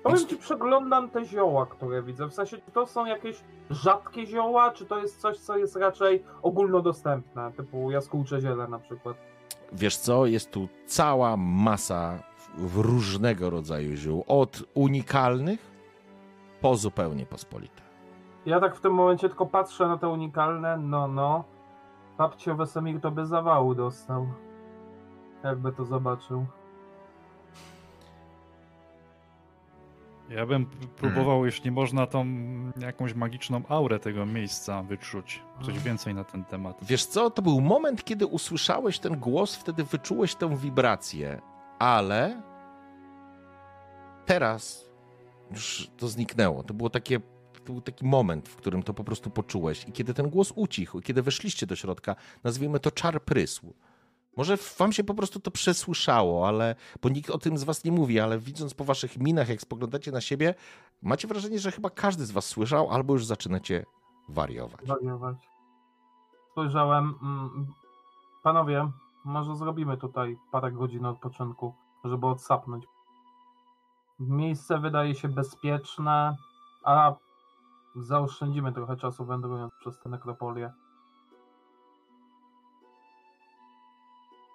Powiem 0.04 0.28
ci, 0.28 0.38
przeglądam 0.38 1.10
te 1.10 1.26
zioła, 1.26 1.66
które 1.66 2.04
widzę. 2.04 2.26
W 2.28 2.34
sensie, 2.34 2.58
czy 2.58 2.72
to 2.72 2.86
są 2.86 3.06
jakieś 3.06 3.44
rzadkie 3.70 4.26
zioła, 4.26 4.72
czy 4.72 4.86
to 4.86 4.98
jest 5.00 5.22
coś, 5.22 5.38
co 5.38 5.58
jest 5.58 5.76
raczej 5.76 6.24
ogólnodostępne, 6.42 7.52
typu 7.52 7.92
jaskółcze 7.92 8.42
ziele 8.42 8.68
na 8.68 8.80
przykład. 8.80 9.18
Wiesz 9.72 9.98
co, 9.98 10.26
jest 10.26 10.52
tu 10.52 10.68
cała 10.86 11.38
masa 11.38 12.20
w- 12.58 12.78
różnego 12.80 13.50
rodzaju 13.50 13.96
ziół, 13.96 14.24
od 14.28 14.64
unikalnych 14.74 15.72
po 16.62 16.76
zupełnie 16.76 17.26
pospolite. 17.26 17.82
Ja 18.46 18.60
tak 18.60 18.76
w 18.76 18.82
tym 18.82 18.94
momencie 18.94 19.30
tylko 19.30 19.46
patrzę 19.46 19.88
na 19.88 19.98
te 19.98 20.08
unikalne, 20.08 20.78
no 20.78 21.08
no. 21.08 21.44
Babcio 22.18 22.56
Wesemir 22.56 23.02
to 23.02 23.12
by 23.12 23.26
zawału 23.26 23.76
dostał. 23.76 24.28
Jakby 25.44 25.72
to 25.72 25.86
zobaczył. 25.86 26.46
Ja 30.30 30.46
bym 30.46 30.66
p- 30.66 30.88
próbował, 30.88 31.46
jeśli 31.46 31.72
można, 31.72 32.08
tą 32.08 32.26
jakąś 32.80 33.14
magiczną 33.14 33.62
aurę 33.70 34.00
tego 34.00 34.26
miejsca 34.26 34.84
wyczuć. 34.84 35.42
Coś 35.66 35.80
więcej 35.80 36.14
na 36.14 36.24
ten 36.24 36.44
temat. 36.46 36.78
Wiesz 36.82 37.06
co, 37.06 37.30
to 37.32 37.42
był 37.42 37.62
moment, 37.62 38.04
kiedy 38.04 38.26
usłyszałeś 38.26 39.00
ten 39.00 39.20
głos, 39.20 39.56
wtedy 39.56 39.84
wyczułeś 39.84 40.36
tę 40.36 40.58
wibrację, 40.58 41.42
ale 41.80 42.42
teraz 44.26 44.90
już 45.52 45.92
to 45.98 46.08
zniknęło. 46.08 46.64
To 46.64 46.74
było 46.74 46.90
takie, 46.90 47.20
to 47.54 47.60
był 47.66 47.82
taki 47.82 48.06
moment, 48.06 48.50
w 48.50 48.56
którym 48.56 48.84
to 48.84 48.94
po 48.94 49.04
prostu 49.04 49.30
poczułeś. 49.30 49.86
I 49.88 49.92
kiedy 49.92 50.14
ten 50.14 50.30
głos 50.30 50.54
ucichł, 50.56 51.02
kiedy 51.02 51.22
weszliście 51.22 51.66
do 51.68 51.76
środka, 51.76 52.16
nazwijmy 52.44 52.80
to 52.80 52.92
czar 52.92 53.22
prysł. 53.24 53.74
Może 54.38 54.58
wam 54.78 54.92
się 54.92 55.04
po 55.04 55.14
prostu 55.14 55.40
to 55.40 55.52
przesłyszało, 55.52 56.48
ale 56.48 56.76
bo 57.02 57.10
nikt 57.10 57.30
o 57.30 57.38
tym 57.38 57.58
z 57.58 57.64
was 57.64 57.84
nie 57.84 57.92
mówi, 57.92 58.20
ale 58.20 58.40
widząc 58.40 58.74
po 58.74 58.84
waszych 58.84 59.18
minach, 59.18 59.50
jak 59.50 59.62
spoglądacie 59.62 60.12
na 60.12 60.22
siebie, 60.22 60.56
macie 61.02 61.28
wrażenie, 61.28 61.60
że 61.60 61.72
chyba 61.72 61.90
każdy 61.90 62.26
z 62.26 62.32
was 62.32 62.46
słyszał, 62.46 62.90
albo 62.90 63.14
już 63.14 63.26
zaczynacie 63.26 63.86
wariować. 64.30 64.88
Wariować. 64.88 65.38
Spojrzałem. 66.52 67.16
Mm, 67.22 67.68
panowie, 68.44 68.92
może 69.26 69.56
zrobimy 69.56 69.98
tutaj 69.98 70.38
parę 70.52 70.72
godzin 70.72 71.06
odpoczynku, 71.06 71.74
żeby 72.04 72.28
odsapnąć. 72.28 72.86
Miejsce 74.20 74.80
wydaje 74.80 75.16
się 75.16 75.28
bezpieczne, 75.28 76.36
a 76.84 77.16
zaoszczędzimy 77.96 78.74
trochę 78.74 78.98
czasu 78.98 79.26
wędrując 79.26 79.74
przez 79.80 80.00
tę 80.00 80.10
nekropolię. 80.10 80.72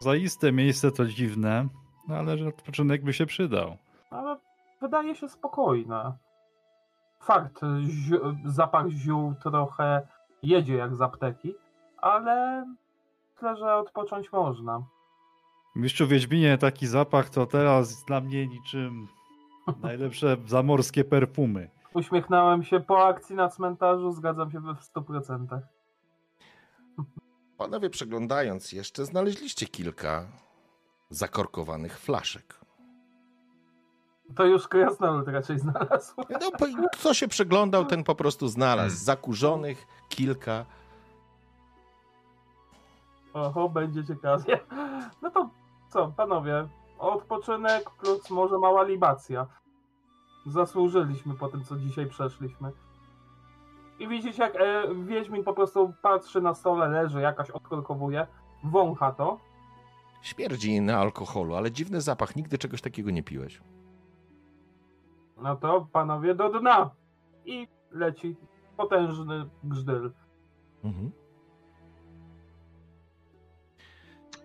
Zaiste 0.06 0.52
miejsce 0.52 0.92
to 0.92 1.06
dziwne, 1.06 1.68
no 2.08 2.14
ale 2.16 2.38
że 2.38 2.48
odpoczynek 2.48 3.04
by 3.04 3.12
się 3.12 3.26
przydał. 3.26 3.76
ale 4.10 4.36
wydaje 4.80 5.14
się 5.14 5.28
spokojne. 5.28 6.12
Fakt, 7.20 7.60
zapach 8.44 8.88
ziół 8.88 9.34
trochę 9.42 10.06
jedzie 10.42 10.74
jak 10.76 10.94
z 10.94 11.00
apteki, 11.00 11.54
ale 11.98 12.66
myślę, 13.34 13.56
że 13.56 13.74
odpocząć 13.76 14.32
można. 14.32 14.82
Mistrzu 15.76 16.06
Wiedźminie, 16.06 16.58
taki 16.58 16.86
zapach 16.86 17.30
to 17.30 17.46
teraz 17.46 18.04
dla 18.04 18.20
mnie 18.20 18.46
niczym 18.46 19.08
najlepsze 19.82 20.36
zamorskie 20.46 21.04
perfumy. 21.04 21.70
Uśmiechnąłem 21.94 22.62
się 22.62 22.80
po 22.80 23.06
akcji 23.06 23.36
na 23.36 23.48
cmentarzu, 23.48 24.12
zgadzam 24.12 24.50
się 24.50 24.60
we 24.60 24.74
w 24.74 24.80
100%. 24.80 25.60
Panowie, 27.58 27.90
przeglądając 27.90 28.72
jeszcze, 28.72 29.04
znaleźliście 29.06 29.66
kilka 29.66 30.26
zakorkowanych 31.10 31.98
flaszek. 31.98 32.60
To 34.36 34.44
już 34.44 34.68
krasnolud 34.68 35.28
raczej 35.28 35.58
znalazł. 35.58 36.14
No, 36.40 36.88
kto 36.92 37.14
się 37.14 37.28
przeglądał, 37.28 37.84
ten 37.84 38.04
po 38.04 38.14
prostu 38.14 38.48
znalazł. 38.48 38.96
Zakurzonych 39.04 39.86
kilka. 40.08 40.66
Oho, 43.34 43.68
będzie 43.68 44.04
ciekawie. 44.04 44.60
No 45.22 45.30
to 45.30 45.50
co, 45.88 46.12
panowie, 46.16 46.68
odpoczynek 46.98 47.90
plus 47.90 48.30
może 48.30 48.58
mała 48.58 48.82
libacja. 48.82 49.46
Zasłużyliśmy 50.46 51.34
po 51.34 51.48
tym, 51.48 51.64
co 51.64 51.76
dzisiaj 51.76 52.06
przeszliśmy. 52.06 52.72
I 53.98 54.08
widzicie, 54.08 54.42
jak 54.42 54.56
e, 54.56 54.94
Wiedźmin 54.94 55.44
po 55.44 55.52
prostu 55.52 55.92
patrzy 56.02 56.40
na 56.40 56.54
stole, 56.54 56.88
leży, 56.88 57.20
jakaś 57.20 57.50
odkorkowuje, 57.50 58.26
wącha 58.64 59.12
to. 59.12 59.38
Śmierdzi 60.22 60.80
na 60.80 60.98
alkoholu, 60.98 61.54
ale 61.54 61.70
dziwny 61.72 62.00
zapach. 62.00 62.36
Nigdy 62.36 62.58
czegoś 62.58 62.82
takiego 62.82 63.10
nie 63.10 63.22
piłeś. 63.22 63.60
No 65.42 65.56
to 65.56 65.88
panowie 65.92 66.34
do 66.34 66.60
dna. 66.60 66.90
I 67.44 67.68
leci 67.90 68.36
potężny 68.76 69.48
grzdyl. 69.64 70.12
Mhm. 70.84 71.12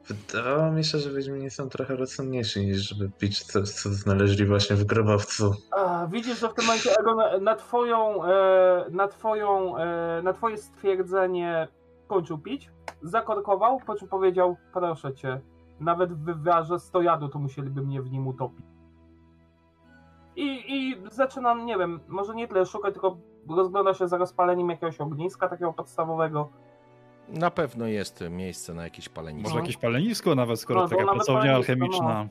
Wydawało 0.07 0.71
mi 0.71 0.83
się, 0.83 0.97
że 0.97 1.11
Wiedźmini 1.11 1.49
są 1.49 1.69
trochę 1.69 1.95
rozsądniejsi 1.95 2.65
niż 2.65 2.89
żeby 2.89 3.09
pić 3.09 3.43
coś, 3.43 3.69
co 3.69 3.89
znaleźli 3.89 4.45
właśnie 4.45 4.75
w 4.75 4.83
grobowcu. 4.83 5.55
A, 5.71 6.07
widzisz, 6.11 6.39
że 6.39 6.49
w 6.49 6.53
tym 6.53 6.65
momencie 6.65 6.89
Egon 6.99 7.43
na 7.43 7.55
twoją, 7.55 8.25
e, 8.25 8.85
na 8.91 9.07
twoją, 9.07 9.77
e, 9.77 10.21
na 10.23 10.33
twoje 10.33 10.57
stwierdzenie 10.57 11.67
kończył 12.07 12.37
pić, 12.37 12.71
zakorkował, 13.01 13.79
po 13.79 13.95
czym 13.95 14.07
powiedział, 14.07 14.57
proszę 14.73 15.13
cię, 15.13 15.41
nawet 15.79 16.13
w 16.13 16.23
wywiarze 16.23 16.79
stojadu 16.79 17.29
to 17.29 17.39
musieliby 17.39 17.81
mnie 17.81 18.01
w 18.01 18.11
nim 18.11 18.27
utopić. 18.27 18.65
I, 20.35 20.75
I 20.75 20.97
zaczynam, 21.11 21.65
nie 21.65 21.77
wiem, 21.77 21.99
może 22.07 22.35
nie 22.35 22.47
tyle 22.47 22.65
szukać, 22.65 22.93
tylko 22.93 23.17
rozgląda 23.49 23.93
się 23.93 24.07
za 24.07 24.17
rozpaleniem 24.17 24.69
jakiegoś 24.69 25.01
ogniska 25.01 25.49
takiego 25.49 25.73
podstawowego. 25.73 26.49
Na 27.29 27.51
pewno 27.51 27.87
jest 27.87 28.23
miejsce 28.29 28.73
na 28.73 28.83
jakieś 28.83 29.09
palenisko. 29.09 29.49
Może 29.49 29.59
jakieś 29.61 29.77
palenisko 29.77 30.35
nawet, 30.35 30.59
skoro 30.59 30.81
No, 30.81 30.87
taka 30.89 31.05
nawet 31.05 31.15
pracownia 31.25 31.55
alchemiczna. 31.55 32.27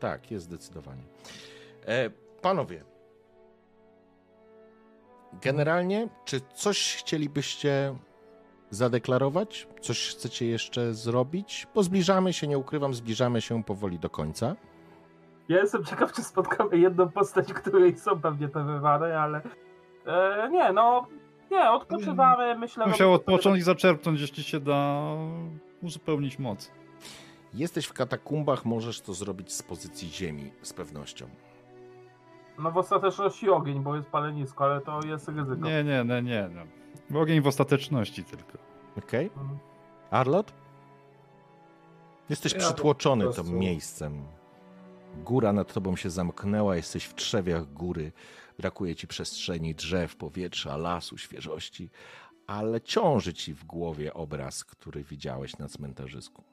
Tak, 0.00 0.30
jest 0.30 0.44
zdecydowanie. 0.44 1.02
E, 1.86 2.10
panowie, 2.42 2.84
generalnie, 5.42 6.08
czy 6.24 6.40
coś 6.54 6.96
chcielibyście 6.96 7.94
zadeklarować? 8.70 9.68
Coś 9.80 10.08
chcecie 10.08 10.46
jeszcze 10.46 10.94
zrobić? 10.94 11.66
Bo 11.74 11.82
zbliżamy 11.82 12.32
się, 12.32 12.46
nie 12.46 12.58
ukrywam, 12.58 12.94
zbliżamy 12.94 13.40
się 13.40 13.64
powoli 13.64 13.98
do 13.98 14.10
końca. 14.10 14.56
Ja 15.48 15.60
jestem 15.60 15.84
ciekaw, 15.84 16.12
czy 16.12 16.22
spotkamy 16.22 16.78
jedną 16.78 17.08
postać, 17.08 17.52
której 17.52 17.98
są 17.98 18.20
pewnie 18.20 18.48
te 18.48 18.64
wywary, 18.64 19.16
ale 19.16 19.42
e, 20.06 20.48
nie, 20.50 20.72
no, 20.72 21.06
nie, 21.54 21.70
odpoczywamy, 21.70 22.58
myślę... 22.58 22.86
Musiał 22.86 23.12
odpocząć 23.12 23.58
i 23.58 23.62
zaczerpnąć, 23.62 24.20
jeśli 24.20 24.42
się 24.42 24.60
da 24.60 25.04
uzupełnić 25.82 26.38
moc. 26.38 26.70
Jesteś 27.54 27.86
w 27.86 27.92
katakumbach, 27.92 28.64
możesz 28.64 29.00
to 29.00 29.14
zrobić 29.14 29.52
z 29.52 29.62
pozycji 29.62 30.08
ziemi, 30.08 30.52
z 30.62 30.72
pewnością. 30.72 31.26
No 32.58 32.70
w 32.70 32.76
ostateczności 32.76 33.50
ogień, 33.50 33.80
bo 33.80 33.96
jest 33.96 34.08
palenisko, 34.08 34.64
ale 34.64 34.80
to 34.80 35.00
jest 35.06 35.28
ryzyko. 35.28 35.68
Nie, 35.68 35.84
nie, 35.84 36.04
nie, 36.04 36.22
nie. 36.22 36.50
No. 37.10 37.20
Ogień 37.20 37.40
w 37.40 37.46
ostateczności 37.46 38.24
tylko. 38.24 38.58
Okej? 38.98 39.26
Mhm. 39.26 39.58
Arlot? 40.10 40.52
Jesteś 42.28 42.52
Ja 42.52 42.58
przytłoczony 42.58 43.32
tym 43.32 43.58
miejscem. 43.58 44.24
Góra 45.24 45.52
nad 45.52 45.72
tobą 45.72 45.96
się 45.96 46.10
zamknęła, 46.10 46.76
jesteś 46.76 47.04
w 47.04 47.14
trzewiach 47.14 47.72
góry. 47.72 48.12
Brakuje 48.58 48.96
ci 48.96 49.06
przestrzeni, 49.06 49.74
drzew, 49.74 50.16
powietrza, 50.16 50.76
lasu, 50.76 51.18
świeżości, 51.18 51.90
ale 52.46 52.80
ciąży 52.80 53.34
ci 53.34 53.54
w 53.54 53.64
głowie 53.64 54.14
obraz, 54.14 54.64
który 54.64 55.04
widziałeś 55.04 55.58
na 55.58 55.68
cmentarzysku. 55.68 56.44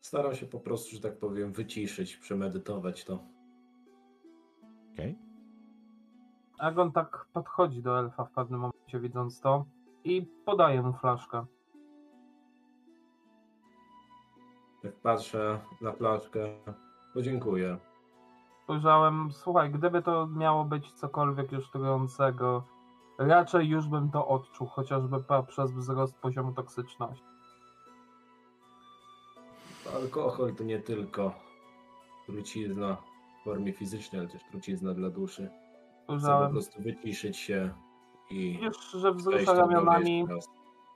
Staram 0.00 0.34
się 0.34 0.46
po 0.46 0.60
prostu, 0.60 0.96
że 0.96 1.00
tak 1.00 1.18
powiem, 1.18 1.52
wyciszyć, 1.52 2.16
przemedytować 2.16 3.04
to. 3.04 3.24
Okej? 4.92 5.18
Agon 6.58 6.92
tak 6.92 7.26
podchodzi 7.32 7.82
do 7.82 7.98
elfa 7.98 8.24
w 8.24 8.30
pewnym 8.30 8.60
momencie, 8.60 9.00
widząc 9.00 9.40
to, 9.40 9.64
i 10.04 10.22
podaje 10.44 10.82
mu 10.82 10.92
flaszkę. 10.92 11.46
Jak 14.82 14.94
patrzę 14.94 15.60
na 15.80 15.92
flaszkę, 15.92 16.38
podziękuję. 17.14 17.78
Spojrzałem, 18.70 19.32
słuchaj, 19.32 19.70
gdyby 19.70 20.02
to 20.02 20.26
miało 20.26 20.64
być 20.64 20.92
cokolwiek 20.92 21.52
już 21.52 21.70
trującego, 21.70 22.62
raczej 23.18 23.68
już 23.68 23.88
bym 23.88 24.10
to 24.10 24.28
odczuł, 24.28 24.66
chociażby 24.66 25.24
przez 25.46 25.72
wzrost 25.72 26.18
poziomu 26.18 26.52
toksyczności. 26.52 27.24
Alkohol 29.94 30.54
to 30.54 30.64
nie 30.64 30.78
tylko 30.78 31.32
trucizna 32.26 32.96
w 33.40 33.44
formie 33.44 33.72
fizycznej, 33.72 34.20
ale 34.20 34.30
też 34.30 34.42
trucizna 34.50 34.94
dla 34.94 35.10
duszy. 35.10 35.42
Chcę 35.42 36.06
po 36.06 36.18
Spojrzałem, 36.18 36.52
prostu 36.52 36.82
wyciszyć 36.82 37.36
się 37.36 37.70
i 38.30 38.58
widzisz, 38.62 38.90
że 38.90 39.12
wzrusza 39.12 39.52
ramionami. 39.54 40.26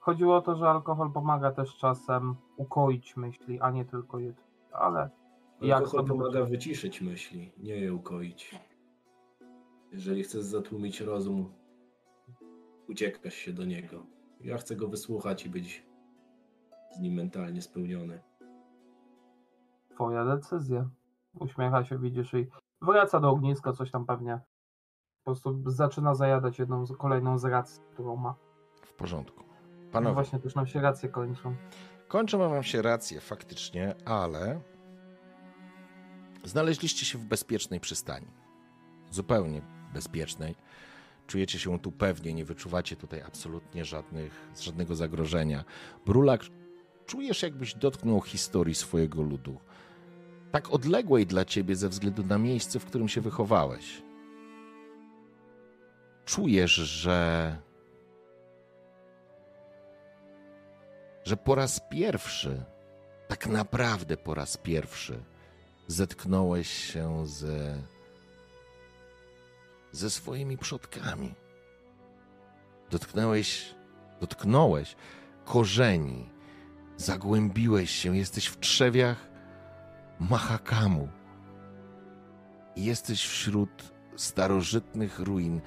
Chodziło 0.00 0.36
o 0.36 0.42
to, 0.42 0.56
że 0.56 0.70
alkohol 0.70 1.12
pomaga 1.12 1.52
też 1.52 1.76
czasem 1.76 2.34
ukoić 2.56 3.16
myśli, 3.16 3.60
a 3.60 3.70
nie 3.70 3.84
tylko 3.84 4.18
je. 4.18 4.34
Ale 4.72 5.10
Alkohol 5.72 6.06
pomaga 6.06 6.44
wyciszyć 6.44 7.00
myśli, 7.00 7.52
nie 7.58 7.76
je 7.76 7.94
ukoić. 7.94 8.60
Jeżeli 9.92 10.22
chcesz 10.22 10.42
zatłumić 10.44 11.00
rozum, 11.00 11.52
uciekasz 12.88 13.34
się 13.34 13.52
do 13.52 13.64
niego. 13.64 14.06
Ja 14.40 14.58
chcę 14.58 14.76
go 14.76 14.88
wysłuchać 14.88 15.46
i 15.46 15.50
być 15.50 15.86
z 16.96 17.00
nim 17.00 17.14
mentalnie 17.14 17.62
spełniony. 17.62 18.22
twoja 19.90 20.24
decyzja. 20.24 20.88
Uśmiecha 21.40 21.84
się, 21.84 21.98
widzisz, 21.98 22.34
i 22.34 22.46
wraca 22.82 23.20
do 23.20 23.30
ogniska, 23.30 23.72
coś 23.72 23.90
tam 23.90 24.06
pewnie. 24.06 24.40
Po 25.18 25.24
prostu 25.24 25.62
zaczyna 25.70 26.14
zajadać 26.14 26.58
jedną, 26.58 26.86
z- 26.86 26.96
kolejną 26.96 27.38
z 27.38 27.44
racji, 27.44 27.82
którą 27.92 28.16
ma. 28.16 28.34
W 28.82 28.94
porządku. 28.94 29.44
No 29.46 29.90
Panowie, 29.92 30.14
właśnie 30.14 30.38
też 30.38 30.54
nam 30.54 30.66
się 30.66 30.80
racje 30.80 31.08
kończą. 31.08 31.54
kończą 32.08 32.38
wam 32.38 32.62
się 32.62 32.82
racje 32.82 33.20
faktycznie, 33.20 33.94
ale 34.04 34.60
znaleźliście 36.44 37.06
się 37.06 37.18
w 37.18 37.24
bezpiecznej 37.24 37.80
przystani. 37.80 38.26
Zupełnie 39.10 39.62
bezpiecznej. 39.94 40.54
Czujecie 41.26 41.58
się 41.58 41.78
tu 41.78 41.92
pewnie, 41.92 42.34
nie 42.34 42.44
wyczuwacie 42.44 42.96
tutaj 42.96 43.22
absolutnie 43.22 43.84
żadnych, 43.84 44.48
żadnego 44.60 44.96
zagrożenia. 44.96 45.64
Brulak, 46.06 46.44
czujesz 47.06 47.42
jakbyś 47.42 47.74
dotknął 47.74 48.20
historii 48.20 48.74
swojego 48.74 49.22
ludu. 49.22 49.60
Tak 50.52 50.70
odległej 50.70 51.26
dla 51.26 51.44
ciebie 51.44 51.76
ze 51.76 51.88
względu 51.88 52.24
na 52.24 52.38
miejsce, 52.38 52.78
w 52.78 52.84
którym 52.84 53.08
się 53.08 53.20
wychowałeś. 53.20 54.02
Czujesz, 56.24 56.74
że 56.74 57.58
że 61.24 61.36
po 61.36 61.54
raz 61.54 61.80
pierwszy, 61.90 62.64
tak 63.28 63.46
naprawdę 63.46 64.16
po 64.16 64.34
raz 64.34 64.56
pierwszy, 64.56 65.22
zetknąłeś 65.86 66.68
się 66.68 67.26
ze, 67.26 67.82
ze 69.92 70.10
swoimi 70.10 70.58
przodkami. 70.58 71.34
Dotknąłeś, 72.90 73.74
dotknąłeś 74.20 74.96
korzeni, 75.44 76.30
zagłębiłeś 76.96 77.90
się, 77.90 78.16
jesteś 78.16 78.46
w 78.46 78.60
trzewiach 78.60 79.28
Mahakamu. 80.20 81.08
Jesteś 82.76 83.26
wśród 83.26 83.70
starożytnych 84.16 85.18
ruin. 85.18 85.60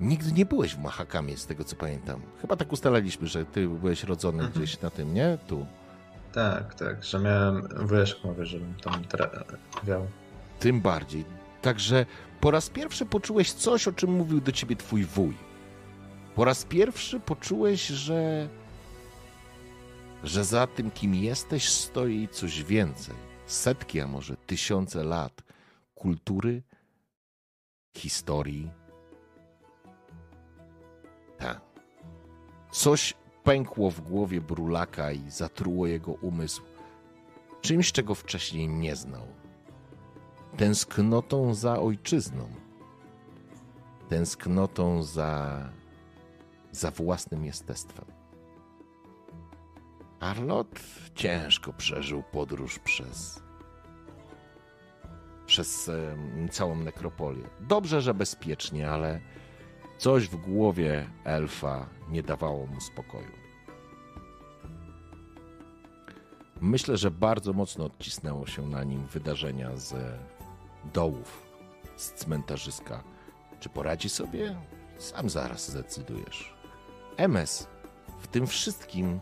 Nigdy 0.00 0.32
nie 0.32 0.46
byłeś 0.46 0.74
w 0.74 0.78
Mahakamie, 0.78 1.36
z 1.36 1.46
tego 1.46 1.64
co 1.64 1.76
pamiętam. 1.76 2.22
Chyba 2.40 2.56
tak 2.56 2.72
ustalaliśmy, 2.72 3.26
że 3.26 3.44
ty 3.44 3.68
byłeś 3.68 4.04
rodzony 4.04 4.38
Mhm. 4.44 4.52
gdzieś 4.52 4.80
na 4.80 4.90
tym, 4.90 5.14
nie? 5.14 5.38
Tu. 5.46 5.66
Tak, 6.34 6.74
tak, 6.74 7.04
że 7.04 7.18
miałem 7.18 7.68
wyższą 7.68 8.28
mówię, 8.28 8.46
żebym 8.46 8.74
tam 8.74 9.04
trawiał. 9.04 10.06
Tym 10.60 10.80
bardziej. 10.80 11.24
Także 11.62 12.06
po 12.40 12.50
raz 12.50 12.70
pierwszy 12.70 13.06
poczułeś 13.06 13.52
coś, 13.52 13.88
o 13.88 13.92
czym 13.92 14.10
mówił 14.10 14.40
do 14.40 14.52
ciebie 14.52 14.76
twój 14.76 15.04
wuj. 15.04 15.36
Po 16.34 16.44
raz 16.44 16.64
pierwszy 16.64 17.20
poczułeś, 17.20 17.86
że 17.86 18.48
że 20.24 20.44
za 20.44 20.66
tym, 20.66 20.90
kim 20.90 21.14
jesteś, 21.14 21.68
stoi 21.68 22.28
coś 22.28 22.64
więcej. 22.64 23.14
Setki, 23.46 24.00
a 24.00 24.06
może 24.06 24.36
tysiące 24.36 25.04
lat 25.04 25.42
kultury, 25.94 26.62
historii. 27.96 28.70
Tak. 31.38 31.60
Coś 32.72 33.14
pękło 33.44 33.90
w 33.90 34.00
głowie 34.00 34.40
Brulaka 34.40 35.12
i 35.12 35.30
zatruło 35.30 35.86
jego 35.86 36.12
umysł 36.12 36.62
czymś, 37.60 37.92
czego 37.92 38.14
wcześniej 38.14 38.68
nie 38.68 38.96
znał. 38.96 39.26
Tęsknotą 40.56 41.54
za 41.54 41.80
ojczyzną. 41.80 42.48
Tęsknotą 44.08 45.02
za, 45.02 45.62
za 46.72 46.90
własnym 46.90 47.44
jestestwem. 47.44 48.04
Arlot 50.20 50.80
ciężko 51.14 51.72
przeżył 51.72 52.22
podróż 52.22 52.78
przez, 52.78 53.42
przez 55.46 55.88
em, 55.88 56.48
całą 56.48 56.76
nekropolię. 56.76 57.44
Dobrze, 57.60 58.00
że 58.00 58.14
bezpiecznie, 58.14 58.90
ale 58.90 59.20
coś 60.04 60.28
w 60.28 60.36
głowie 60.36 61.10
elfa 61.24 61.86
nie 62.08 62.22
dawało 62.22 62.66
mu 62.66 62.80
spokoju. 62.80 63.32
Myślę, 66.60 66.96
że 66.96 67.10
bardzo 67.10 67.52
mocno 67.52 67.84
odcisnęło 67.84 68.46
się 68.46 68.68
na 68.68 68.84
nim 68.84 69.06
wydarzenia 69.06 69.76
z 69.76 69.94
dołów, 70.92 71.46
z 71.96 72.12
cmentarzyska. 72.12 73.04
Czy 73.60 73.68
poradzi 73.68 74.08
sobie? 74.08 74.56
Sam 74.98 75.30
zaraz 75.30 75.70
zdecydujesz. 75.70 76.54
MS, 77.16 77.68
w 78.20 78.26
tym 78.26 78.46
wszystkim 78.46 79.20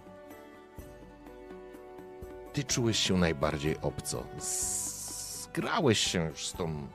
ty 2.53 2.65
czułeś 2.65 2.99
się 2.99 3.19
najbardziej 3.19 3.81
obco. 3.81 4.25
Zgrałeś 4.39 5.99
się 5.99 6.29
już 6.29 6.47
z 6.47 6.53
tą 6.53 6.89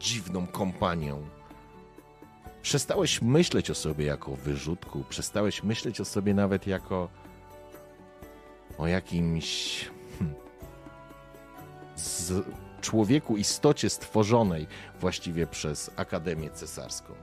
dziwną 0.00 0.46
kompanią. 0.46 1.37
Przestałeś 2.62 3.22
myśleć 3.22 3.70
o 3.70 3.74
sobie 3.74 4.04
jako 4.04 4.36
wyrzutku, 4.36 5.04
przestałeś 5.08 5.62
myśleć 5.62 6.00
o 6.00 6.04
sobie 6.04 6.34
nawet 6.34 6.66
jako 6.66 7.08
o 8.78 8.86
jakimś 8.86 9.84
hmm, 10.18 10.34
z 11.96 12.32
człowieku, 12.80 13.36
istocie 13.36 13.90
stworzonej 13.90 14.66
właściwie 15.00 15.46
przez 15.46 15.90
Akademię 15.96 16.50
Cesarską. 16.50 17.14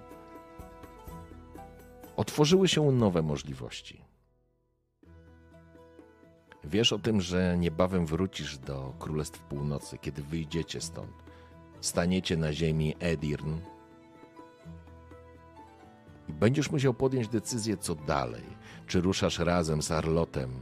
Otworzyły 2.15 2.67
się 2.67 2.91
nowe 2.91 3.21
możliwości. 3.21 4.01
Wiesz 6.63 6.93
o 6.93 6.99
tym, 6.99 7.21
że 7.21 7.57
niebawem 7.57 8.05
wrócisz 8.05 8.57
do 8.57 8.93
Królestw 8.99 9.39
Północy, 9.39 9.97
kiedy 9.97 10.23
wyjdziecie 10.23 10.81
stąd. 10.81 11.11
Staniecie 11.81 12.37
na 12.37 12.53
ziemi 12.53 12.95
Edirn 12.99 13.53
będziesz 16.29 16.71
musiał 16.71 16.93
podjąć 16.93 17.27
decyzję, 17.27 17.77
co 17.77 17.95
dalej. 17.95 18.43
Czy 18.87 19.01
ruszasz 19.01 19.39
razem 19.39 19.81
z 19.81 19.91
Arlotem 19.91 20.61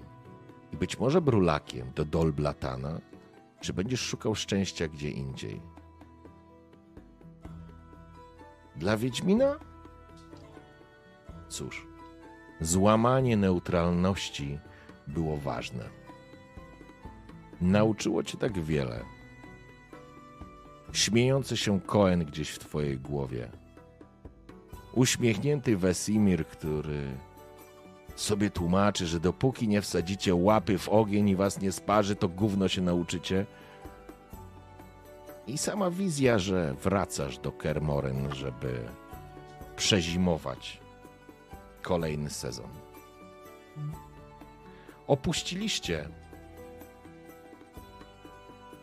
i 0.73 0.77
być 0.77 0.99
może 0.99 1.21
Brulakiem 1.21 1.91
do 1.95 2.05
Dolblatana, 2.05 3.01
czy 3.59 3.73
będziesz 3.73 3.99
szukał 4.01 4.35
szczęścia 4.35 4.87
gdzie 4.87 5.09
indziej? 5.09 5.61
Dla 8.75 8.97
Wiedźmina? 8.97 9.55
Cóż, 11.49 11.87
złamanie 12.61 13.37
neutralności 13.37 14.59
było 15.07 15.37
ważne. 15.37 15.89
Nauczyło 17.61 18.23
cię 18.23 18.37
tak 18.37 18.63
wiele. 18.63 19.05
Śmiejący 20.91 21.57
się 21.57 21.81
Koen 21.81 22.25
gdzieś 22.25 22.49
w 22.49 22.59
twojej 22.59 22.99
głowie. 22.99 23.62
Uśmiechnięty 24.93 25.77
Wesimir, 25.77 26.47
który 26.47 27.17
sobie 28.15 28.49
tłumaczy, 28.49 29.07
że 29.07 29.19
dopóki 29.19 29.67
nie 29.67 29.81
wsadzicie 29.81 30.35
łapy 30.35 30.77
w 30.77 30.89
ogień 30.89 31.29
i 31.29 31.35
was 31.35 31.61
nie 31.61 31.71
sparzy, 31.71 32.15
to 32.15 32.27
gówno 32.29 32.67
się 32.67 32.81
nauczycie. 32.81 33.45
I 35.47 35.57
sama 35.57 35.91
wizja, 35.91 36.39
że 36.39 36.75
wracasz 36.83 37.37
do 37.37 37.51
Kermoren, 37.51 38.33
żeby 38.33 38.85
przezimować 39.75 40.81
kolejny 41.81 42.29
sezon. 42.29 42.69
Opuściliście 45.07 46.09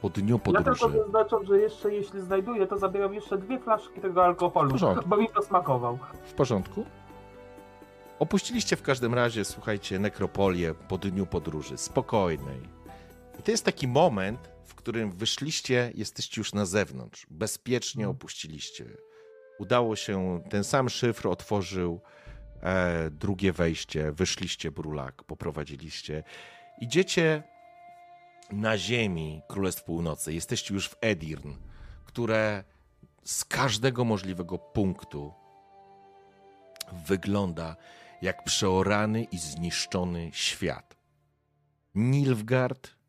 po 0.03 0.09
dniu 0.11 0.35
Ja 0.35 0.39
podróży. 0.39 0.81
tylko 0.81 0.99
zaznaczam, 0.99 1.47
że 1.47 1.59
jeszcze 1.59 1.95
jeśli 1.95 2.21
znajduję, 2.21 2.67
to 2.67 2.79
zabieram 2.79 3.15
jeszcze 3.15 3.39
dwie 3.39 3.59
flaszki 3.59 4.01
tego 4.01 4.25
alkoholu, 4.25 4.77
bo 5.07 5.17
mi 5.17 5.29
to 5.29 5.43
smakował. 5.43 5.99
W 6.25 6.33
porządku? 6.35 6.87
Opuściliście 8.19 8.77
w 8.77 8.83
każdym 8.83 9.15
razie, 9.15 9.45
słuchajcie, 9.45 9.99
nekropolię 9.99 10.75
po 10.89 10.99
dniu 10.99 11.27
podróży, 11.27 11.79
spokojnej. 11.79 12.61
I 13.39 13.43
to 13.43 13.51
jest 13.51 13.65
taki 13.65 13.89
moment, 13.89 14.51
w 14.65 14.75
którym 14.75 15.13
wyszliście, 15.13 15.93
jesteście 15.95 16.41
już 16.41 16.53
na 16.53 16.67
zewnątrz, 16.67 17.27
bezpiecznie 17.31 18.09
opuściliście. 18.09 18.85
Udało 19.59 19.97
się, 19.97 20.41
ten 20.51 20.65
sam 20.65 20.89
szyfr 20.89 21.29
otworzył 21.29 22.01
e, 22.63 23.11
drugie 23.11 23.53
wejście, 23.53 24.13
wyszliście 24.13 24.71
brulak, 24.71 25.25
poprowadziliście. 25.25 26.23
Idziecie 26.81 27.43
na 28.53 28.79
ziemi 28.79 29.43
Królestw 29.49 29.85
Północy, 29.85 30.33
jesteście 30.33 30.75
już 30.75 30.89
w 30.89 30.97
Edirn, 31.01 31.53
które 32.05 32.65
z 33.25 33.45
każdego 33.45 34.05
możliwego 34.05 34.59
punktu 34.59 35.33
wygląda 37.07 37.77
jak 38.23 38.45
przeorany 38.45 39.23
i 39.23 39.39
zniszczony 39.39 40.31
świat. 40.33 40.97
Nilfgaard 41.95 43.01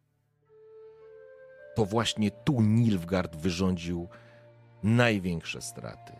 to 1.75 1.85
właśnie 1.85 2.31
tu 2.31 2.61
Nilfgaard 2.61 3.35
wyrządził 3.35 4.07
największe 4.83 5.61
straty. 5.61 6.13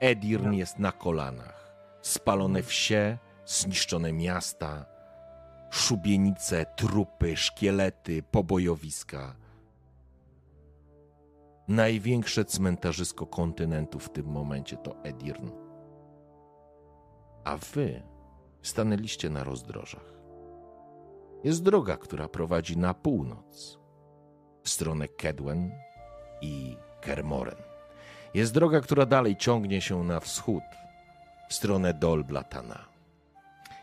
Edirn 0.00 0.52
jest 0.52 0.78
na 0.78 0.92
kolanach. 0.92 1.72
Spalone 2.02 2.62
wsie, 2.62 3.18
zniszczone 3.46 4.12
miasta, 4.12 4.86
szubienice, 5.72 6.66
trupy, 6.76 7.36
szkielety, 7.36 8.22
pobojowiska. 8.22 9.36
Największe 11.68 12.44
cmentarzysko 12.44 13.26
kontynentu 13.26 13.98
w 13.98 14.10
tym 14.10 14.26
momencie 14.26 14.76
to 14.76 14.96
Edirn 15.04 15.62
a 17.44 17.56
wy 17.56 18.02
stanęliście 18.62 19.30
na 19.30 19.44
rozdrożach. 19.44 20.12
Jest 21.44 21.62
droga, 21.62 21.96
która 21.96 22.28
prowadzi 22.28 22.78
na 22.78 22.94
północ, 22.94 23.78
w 24.62 24.68
stronę 24.68 25.08
Kedwen 25.08 25.72
i 26.40 26.76
Kermoren. 27.00 27.62
Jest 28.34 28.54
droga, 28.54 28.80
która 28.80 29.06
dalej 29.06 29.36
ciągnie 29.36 29.80
się 29.80 30.04
na 30.04 30.20
wschód, 30.20 30.62
w 31.48 31.54
stronę 31.54 31.94
Dolblatana. 31.94 32.84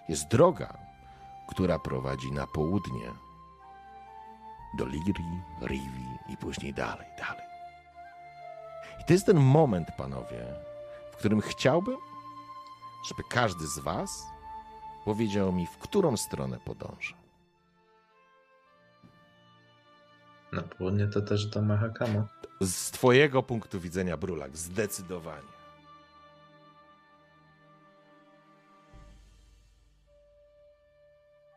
Jest 0.10 0.28
droga, 0.28 0.78
która 1.50 1.80
prowadzi 1.80 2.32
na 2.32 2.48
południe, 2.48 3.12
do 4.78 4.86
Liri, 4.86 5.42
Rivi 5.62 6.06
i 6.30 6.38
później 6.38 6.74
dalej, 6.74 7.08
dalej. 7.20 7.46
I 9.02 9.06
to 9.06 9.14
jest 9.14 9.26
ten 9.26 9.38
moment, 9.38 9.88
panowie, 9.98 10.46
w 11.12 11.16
którym 11.16 11.42
chciałbym, 11.42 11.98
żeby 13.08 13.24
każdy 13.30 13.68
z 13.68 13.80
Was 13.80 14.26
powiedział 15.06 15.52
mi, 15.52 15.68
w 15.68 15.78
którą 15.78 16.18
stronę 16.18 16.58
podąża. 16.66 17.16
Na 20.52 20.62
południe 20.62 21.08
to 21.08 21.22
też 21.22 21.46
do 21.46 21.62
Mahakama. 21.62 22.28
Z 22.62 22.92
Twojego 22.92 23.44
punktu 23.44 23.80
widzenia, 23.80 24.18
Brulak, 24.18 24.58
zdecydowanie. 24.58 25.59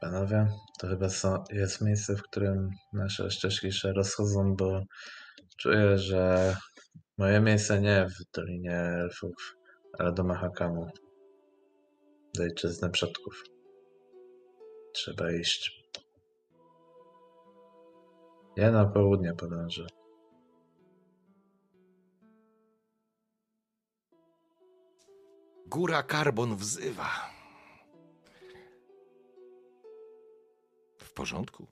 Panowie, 0.03 0.49
to 0.79 0.89
chyba 0.89 1.09
są, 1.09 1.45
jest 1.51 1.81
miejsce, 1.81 2.16
w 2.16 2.23
którym 2.23 2.70
nasze 2.93 3.31
ścieżki 3.31 3.73
się 3.73 3.93
rozchodzą, 3.93 4.57
bo 4.57 4.83
czuję, 5.57 5.99
że 5.99 6.57
moje 7.19 7.41
miejsce 7.41 7.81
nie 7.81 8.07
w 8.07 8.37
Dolinie 8.37 8.77
Elfów, 8.77 9.57
ale 9.99 10.12
do 10.12 10.24
Mahakamu. 10.24 10.91
Do 12.35 12.43
ojczyzny 12.43 12.91
przodków. 12.91 13.43
Trzeba 14.95 15.33
iść. 15.33 15.85
Ja 18.57 18.70
na 18.70 18.85
południe 18.85 19.35
podążę. 19.35 19.87
Góra 25.66 26.03
Karbon 26.03 26.57
wzywa. 26.57 27.32
W 31.12 31.14
porządku. 31.14 31.66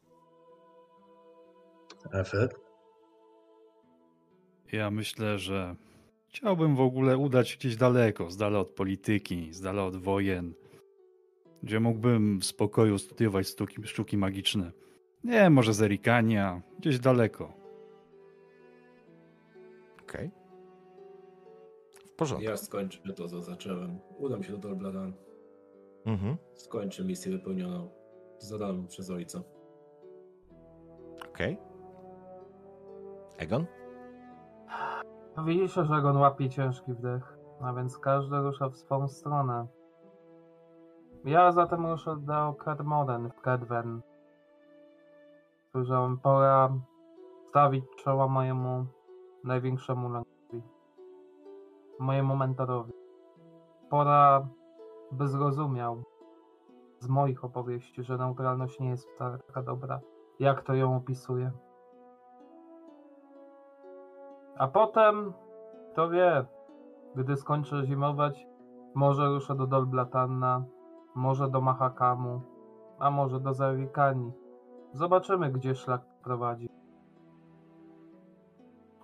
Wy? 2.12 2.48
Ja 4.72 4.90
myślę, 4.90 5.38
że 5.38 5.76
chciałbym 6.28 6.76
w 6.76 6.80
ogóle 6.80 7.18
udać 7.18 7.48
się 7.48 7.58
gdzieś 7.58 7.76
daleko, 7.76 8.30
z 8.30 8.36
dala 8.36 8.58
od 8.58 8.70
polityki, 8.70 9.52
z 9.52 9.60
dala 9.60 9.84
od 9.84 9.96
wojen. 9.96 10.54
gdzie 11.62 11.80
mógłbym 11.80 12.38
w 12.40 12.44
spokoju 12.44 12.98
studiować 12.98 13.48
sztuki, 13.48 13.82
sztuki 13.84 14.16
magiczne. 14.16 14.72
Nie, 15.24 15.50
może 15.50 15.74
z 15.74 15.82
Erikania, 15.82 16.62
gdzieś 16.78 16.98
daleko. 16.98 17.52
Okej. 20.02 20.30
W 22.06 22.12
porządku. 22.12 22.44
Ja 22.44 22.56
skończę 22.56 22.98
to, 23.16 23.28
co 23.28 23.42
zacząłem. 23.42 23.98
Udam 24.18 24.42
się 24.42 24.52
do 24.52 24.58
Dolbladan. 24.58 25.12
Mhm. 26.06 26.36
Skończę 26.54 27.04
misję 27.04 27.32
wypełnioną, 27.32 27.90
zadaną 28.42 28.86
przez 28.86 29.10
ojca. 29.10 29.40
Okej. 31.30 31.58
Egon? 33.38 33.66
Widzisz, 35.44 35.74
że 35.74 35.94
Egon 35.94 36.16
łapie 36.16 36.50
ciężki 36.50 36.92
wdech, 36.92 37.38
a 37.60 37.72
więc 37.72 37.98
każdy 37.98 38.38
rusza 38.38 38.68
w 38.68 38.76
swą 38.76 39.08
stronę. 39.08 39.66
Ja 41.24 41.52
zatem 41.52 41.86
ruszę 41.86 42.16
do 42.16 42.54
Kermoden 42.54 43.30
w 43.30 43.40
Kedwen. 43.40 44.00
Słyszałem, 45.70 46.18
pora 46.18 46.72
stawić 47.48 47.84
czoła 47.96 48.28
mojemu 48.28 48.86
największemu 49.44 50.08
lękowi. 50.08 50.62
Mojemu 51.98 52.36
mentorowi. 52.36 52.92
Pora, 53.90 54.48
by 55.12 55.28
zrozumiał 55.28 56.02
z 57.00 57.08
moich 57.08 57.44
opowieści, 57.44 58.02
że 58.02 58.18
neutralność 58.18 58.80
nie 58.80 58.88
jest 58.88 59.08
taka 59.46 59.62
dobra, 59.62 60.00
jak 60.38 60.62
to 60.62 60.74
ją 60.74 60.96
opisuje. 60.96 61.50
A 64.58 64.68
potem, 64.68 65.32
kto 65.92 66.10
wie, 66.10 66.44
gdy 67.16 67.36
skończę 67.36 67.86
zimować, 67.86 68.46
może 68.94 69.28
ruszę 69.28 69.54
do 69.54 69.66
Dolblatanna, 69.66 70.64
może 71.14 71.50
do 71.50 71.60
Mahakamu, 71.60 72.40
a 72.98 73.10
może 73.10 73.40
do 73.40 73.54
Zarikani. 73.54 74.32
Zobaczymy, 74.92 75.52
gdzie 75.52 75.74
szlak 75.74 76.02
prowadzi. 76.22 76.68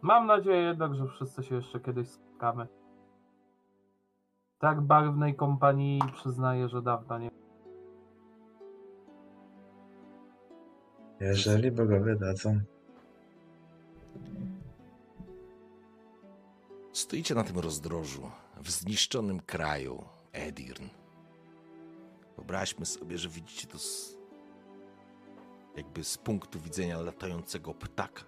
Mam 0.02 0.26
nadzieję 0.26 0.62
jednak, 0.62 0.94
że 0.94 1.06
wszyscy 1.06 1.42
się 1.42 1.54
jeszcze 1.54 1.80
kiedyś 1.80 2.08
spotkamy. 2.08 2.66
Tak 4.58 4.80
barwnej 4.80 5.34
kompanii 5.34 6.00
przyznaję, 6.12 6.68
że 6.68 6.82
dawno 6.82 7.18
nie. 7.18 7.35
Jeżeli 11.20 11.70
bogowie 11.70 12.16
dadzą. 12.16 12.60
Stoicie 16.92 17.34
na 17.34 17.44
tym 17.44 17.58
rozdrożu, 17.58 18.30
w 18.56 18.70
zniszczonym 18.70 19.40
kraju, 19.40 20.04
Edirn. 20.32 20.84
Wyobraźmy 22.36 22.86
sobie, 22.86 23.18
że 23.18 23.28
widzicie 23.28 23.66
to 23.66 23.78
z, 23.78 24.16
jakby 25.76 26.04
z 26.04 26.18
punktu 26.18 26.60
widzenia 26.60 27.00
latającego 27.00 27.74
ptaka. 27.74 28.24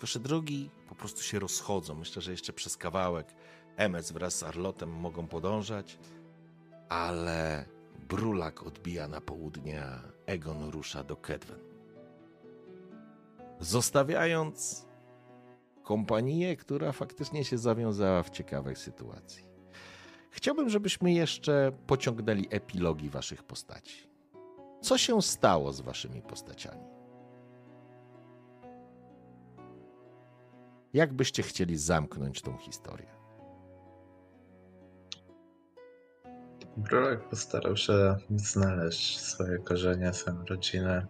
Wasze 0.00 0.20
drogi 0.20 0.70
po 0.88 0.94
prostu 0.94 1.22
się 1.22 1.38
rozchodzą. 1.38 1.94
Myślę, 1.94 2.22
że 2.22 2.30
jeszcze 2.30 2.52
przez 2.52 2.76
kawałek 2.76 3.34
Emes 3.76 4.12
wraz 4.12 4.38
z 4.38 4.42
Arlotem 4.42 4.90
mogą 4.90 5.26
podążać, 5.26 5.98
ale 6.88 7.66
Brulak 8.08 8.66
odbija 8.66 9.08
na 9.08 9.20
południe, 9.20 9.84
a 9.84 10.00
Egon 10.26 10.70
rusza 10.70 11.04
do 11.04 11.16
Kedwen. 11.16 11.58
Zostawiając 13.60 14.86
kompanię, 15.82 16.56
która 16.56 16.92
faktycznie 16.92 17.44
się 17.44 17.58
zawiązała 17.58 18.22
w 18.22 18.30
ciekawej 18.30 18.76
sytuacji. 18.76 19.46
Chciałbym, 20.30 20.68
żebyśmy 20.70 21.12
jeszcze 21.12 21.72
pociągnęli 21.86 22.46
epilogi 22.50 23.10
waszych 23.10 23.42
postaci. 23.42 24.08
Co 24.80 24.98
się 24.98 25.22
stało 25.22 25.72
z 25.72 25.80
waszymi 25.80 26.22
postaciami? 26.22 26.84
Jak 30.92 31.12
byście 31.12 31.42
chcieli 31.42 31.76
zamknąć 31.76 32.42
tą 32.42 32.56
historię? 32.56 33.15
Brolek 36.76 37.28
postarał 37.28 37.76
się 37.76 38.16
znaleźć 38.36 39.20
swoje 39.20 39.58
korzenie, 39.58 40.12
swoją 40.12 40.44
rodzinę, 40.44 41.06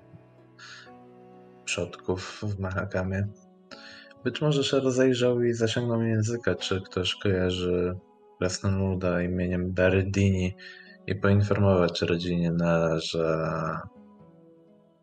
przodków 1.64 2.43
w 2.43 2.59
Mahagamie. 2.59 3.28
Być 4.24 4.43
może 4.43 4.64
się 4.64 4.80
rozejrzał 4.80 5.43
i 5.43 5.52
zasięgnął 5.52 6.02
języka, 6.02 6.55
czy 6.55 6.80
ktoś 6.80 7.14
kojarzy 7.14 7.97
krasnoluda 8.38 9.22
imieniem 9.22 9.72
Berdini 9.72 10.56
i 11.06 11.14
poinformować 11.14 12.02
rodzinie 12.02 12.52
że 12.97 13.78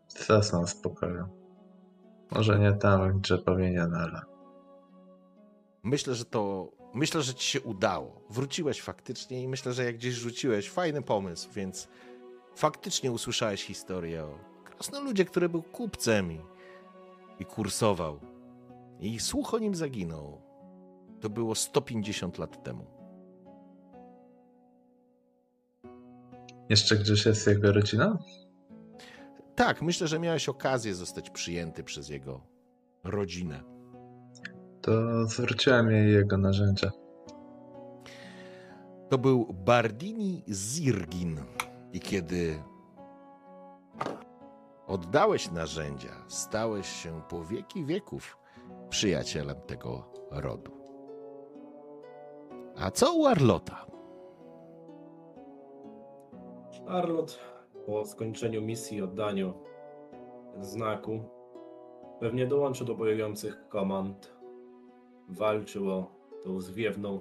zasnął 0.08 0.66
w 0.66 0.70
spokoju. 0.70 1.24
Może 2.30 2.58
nie 2.58 2.72
tam, 2.72 3.20
gdzie 3.20 3.38
powinien, 3.38 3.94
ale 3.94 4.34
Myślę, 5.84 6.14
że 6.14 6.24
to. 6.24 6.68
Myślę, 6.94 7.22
że 7.22 7.34
ci 7.34 7.50
się 7.50 7.60
udało. 7.60 8.20
Wróciłeś 8.30 8.82
faktycznie 8.82 9.42
i 9.42 9.48
myślę, 9.48 9.72
że 9.72 9.84
jak 9.84 9.96
gdzieś 9.96 10.14
rzuciłeś, 10.14 10.70
fajny 10.70 11.02
pomysł, 11.02 11.48
więc 11.54 11.88
faktycznie 12.56 13.12
usłyszałeś 13.12 13.64
historię 13.64 14.24
o 14.24 14.38
krasnoludzie, 14.64 15.24
który 15.24 15.48
był 15.48 15.62
kupcem 15.62 16.32
i, 16.32 16.40
i 17.40 17.44
kursował. 17.44 18.20
I 19.00 19.20
słuch 19.20 19.54
o 19.54 19.58
nim 19.58 19.74
zaginął. 19.74 20.42
To 21.20 21.30
było 21.30 21.54
150 21.54 22.38
lat 22.38 22.64
temu. 22.64 22.94
jeszcze 26.68 26.96
gdzieś 26.96 27.26
jest 27.26 27.46
jego 27.46 27.72
rodzina? 27.72 28.18
Tak, 29.54 29.82
myślę, 29.82 30.08
że 30.08 30.18
miałeś 30.18 30.48
okazję 30.48 30.94
zostać 30.94 31.30
przyjęty 31.30 31.84
przez 31.84 32.08
jego 32.08 32.46
rodzinę. 33.04 33.73
To 34.84 35.26
zwróciłem 35.26 35.90
jej 35.90 36.12
jego 36.12 36.38
narzędzia. 36.38 36.90
To 39.10 39.18
był 39.18 39.46
Bardini 39.52 40.44
Zirgin. 40.48 41.40
I 41.92 42.00
kiedy 42.00 42.62
oddałeś 44.86 45.50
narzędzia, 45.50 46.10
stałeś 46.28 46.88
się 46.88 47.20
po 47.28 47.44
wieki 47.44 47.84
wieków 47.84 48.38
przyjacielem 48.88 49.56
tego 49.66 50.12
rodu. 50.30 50.72
A 52.76 52.90
co 52.90 53.14
u 53.14 53.26
Arlota? 53.26 53.86
Arlot 56.86 57.38
po 57.86 58.04
skończeniu 58.04 58.62
misji 58.62 58.98
i 58.98 59.02
oddaniu 59.02 59.54
znaku 60.60 61.20
pewnie 62.20 62.46
dołączy 62.46 62.84
do 62.84 62.94
bojujących 62.94 63.68
komand. 63.68 64.33
Walczył 65.28 65.90
o 65.90 66.10
tą 66.42 66.60
zwiewną 66.60 67.20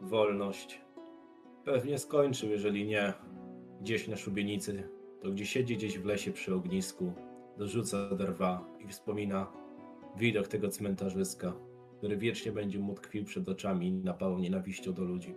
wolność. 0.00 0.80
Pewnie 1.64 1.98
skończył, 1.98 2.50
jeżeli 2.50 2.86
nie 2.86 3.12
gdzieś 3.80 4.08
na 4.08 4.16
szubienicy, 4.16 4.88
to 5.22 5.30
gdzie 5.30 5.46
siedzi 5.46 5.76
gdzieś 5.76 5.98
w 5.98 6.04
lesie 6.04 6.32
przy 6.32 6.54
ognisku, 6.54 7.12
dorzuca 7.58 8.14
drwa 8.14 8.64
i 8.84 8.88
wspomina 8.88 9.52
widok 10.16 10.48
tego 10.48 10.68
cmentarzyska, 10.68 11.52
który 11.98 12.16
wiecznie 12.16 12.52
będzie 12.52 12.78
mu 12.78 12.94
tkwił 12.94 13.24
przed 13.24 13.48
oczami 13.48 13.88
i 13.88 13.92
napawał 13.92 14.38
nienawiścią 14.38 14.92
do 14.92 15.04
ludzi. 15.04 15.34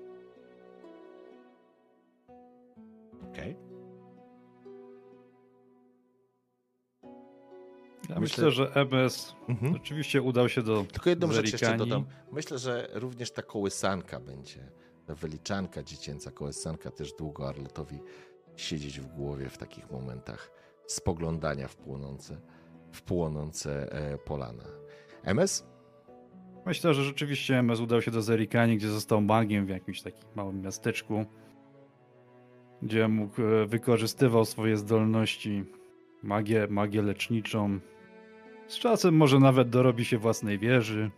Ja 8.10 8.20
Myślę- 8.20 8.46
myślę, 8.46 8.52
że 8.52 8.74
EBS 8.76 9.36
Mhm. 9.50 9.74
rzeczywiście 9.74 10.22
udał 10.22 10.50
się 10.50 10.62
do 10.64 10.86
Tylko 10.94 11.10
jedną 11.10 11.32
rzecz 11.32 11.52
jeszcze 11.52 11.78
dodam. 11.78 12.06
Myślę, 12.32 12.58
że 12.60 12.90
również 12.94 13.32
ta 13.32 13.42
kołysanka 13.42 14.20
będzie, 14.20 14.72
ta 15.06 15.16
wyliczanka 15.16 15.84
dziecięca 15.84 16.32
kołysanka 16.32 16.92
też 16.92 17.14
długo 17.14 17.48
Arlotowi 17.50 18.00
siedzieć 18.56 19.00
w 19.00 19.08
głowie 19.08 19.50
w 19.50 19.58
takich 19.58 19.92
momentach 19.92 20.52
spoglądania 20.88 21.68
w 21.68 21.76
płonące, 21.76 22.38
w 22.92 23.02
płonące 23.02 23.92
e, 23.92 24.18
polana. 24.18 24.64
MS? 25.24 25.66
Myślę, 26.66 26.94
że 26.94 27.04
rzeczywiście 27.04 27.58
MS 27.60 27.80
udał 27.80 28.02
się 28.02 28.12
do 28.12 28.22
Zerikani, 28.22 28.78
gdzie 28.78 28.90
został 28.90 29.22
magiem 29.22 29.66
w 29.66 29.70
jakimś 29.70 30.02
takim 30.02 30.24
małym 30.36 30.62
miasteczku, 30.62 31.26
gdzie 32.82 33.08
mógł, 33.08 33.42
e, 33.42 33.66
wykorzystywał 33.66 34.46
swoje 34.46 34.78
zdolności, 34.78 35.66
magię, 36.24 36.68
magię 36.70 37.02
leczniczą. 37.02 37.80
Z 38.68 38.80
czasem 38.80 39.18
może 39.18 39.39
nawet 39.39 39.69
dorobi 39.69 40.06
się 40.06 40.18
własnej 40.18 40.60
wieży, 40.60 41.11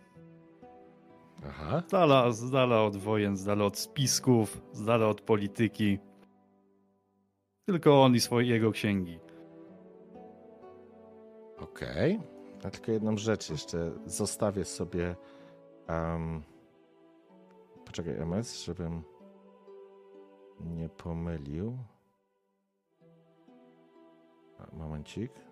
Aha. 1.48 1.82
z 1.86 1.90
dala, 1.90 2.32
z 2.32 2.50
dala 2.50 2.82
od 2.82 2.96
wojen, 2.96 3.36
z 3.36 3.44
dala 3.44 3.64
od 3.64 3.78
spisków, 3.78 4.62
z 4.72 4.84
dala 4.84 5.06
od 5.06 5.20
polityki. 5.20 5.98
Tylko 7.66 8.02
on 8.02 8.14
i 8.14 8.20
swoje 8.20 8.48
jego 8.48 8.70
księgi. 8.70 9.18
Okej. 11.58 12.20
A 12.64 12.70
tylko 12.70 12.92
jedną 12.92 13.16
rzecz 13.16 13.50
jeszcze 13.50 13.92
zostawię 14.06 14.64
sobie. 14.64 15.16
Um, 15.88 16.42
poczekaj, 17.84 18.14
MS, 18.18 18.64
żebym 18.64 19.02
nie 20.60 20.88
pomylił. 20.88 21.78
Momencik. 24.72 25.49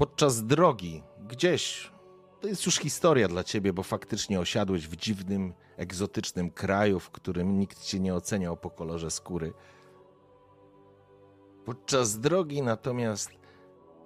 Podczas 0.00 0.46
drogi, 0.46 1.02
gdzieś, 1.28 1.92
to 2.40 2.48
jest 2.48 2.66
już 2.66 2.76
historia 2.76 3.28
dla 3.28 3.44
ciebie, 3.44 3.72
bo 3.72 3.82
faktycznie 3.82 4.40
osiadłeś 4.40 4.88
w 4.88 4.96
dziwnym, 4.96 5.54
egzotycznym 5.76 6.50
kraju, 6.50 7.00
w 7.00 7.10
którym 7.10 7.58
nikt 7.58 7.82
cię 7.82 8.00
nie 8.00 8.14
oceniał 8.14 8.56
po 8.56 8.70
kolorze 8.70 9.10
skóry. 9.10 9.52
Podczas 11.64 12.20
drogi 12.20 12.62
natomiast 12.62 13.30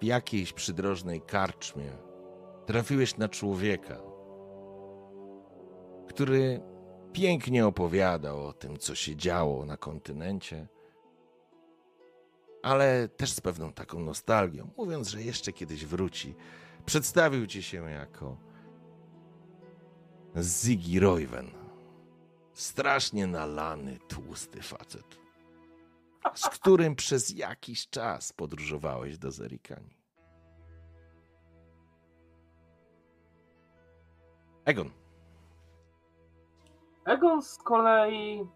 w 0.00 0.04
jakiejś 0.04 0.52
przydrożnej 0.52 1.20
karczmie 1.20 1.92
trafiłeś 2.66 3.16
na 3.16 3.28
człowieka, 3.28 4.00
który 6.08 6.60
pięknie 7.12 7.66
opowiadał 7.66 8.46
o 8.46 8.52
tym, 8.52 8.78
co 8.78 8.94
się 8.94 9.16
działo 9.16 9.66
na 9.66 9.76
kontynencie, 9.76 10.68
ale 12.64 13.08
też 13.08 13.32
z 13.32 13.40
pewną 13.40 13.72
taką 13.72 14.00
nostalgią, 14.00 14.70
mówiąc, 14.76 15.08
że 15.08 15.22
jeszcze 15.22 15.52
kiedyś 15.52 15.86
wróci. 15.86 16.34
Przedstawił 16.86 17.46
ci 17.46 17.62
się 17.62 17.90
jako 17.90 18.36
Ziggy 20.40 21.00
Royven. 21.00 21.50
Strasznie 22.52 23.26
nalany, 23.26 23.98
tłusty 24.08 24.62
facet, 24.62 25.18
z 26.34 26.48
którym 26.48 26.96
przez 26.96 27.36
jakiś 27.36 27.88
czas 27.88 28.32
podróżowałeś 28.32 29.18
do 29.18 29.30
Zerikani. 29.30 29.96
Egon. 34.64 34.90
Egon 37.04 37.42
z 37.42 37.58
kolei 37.58 38.46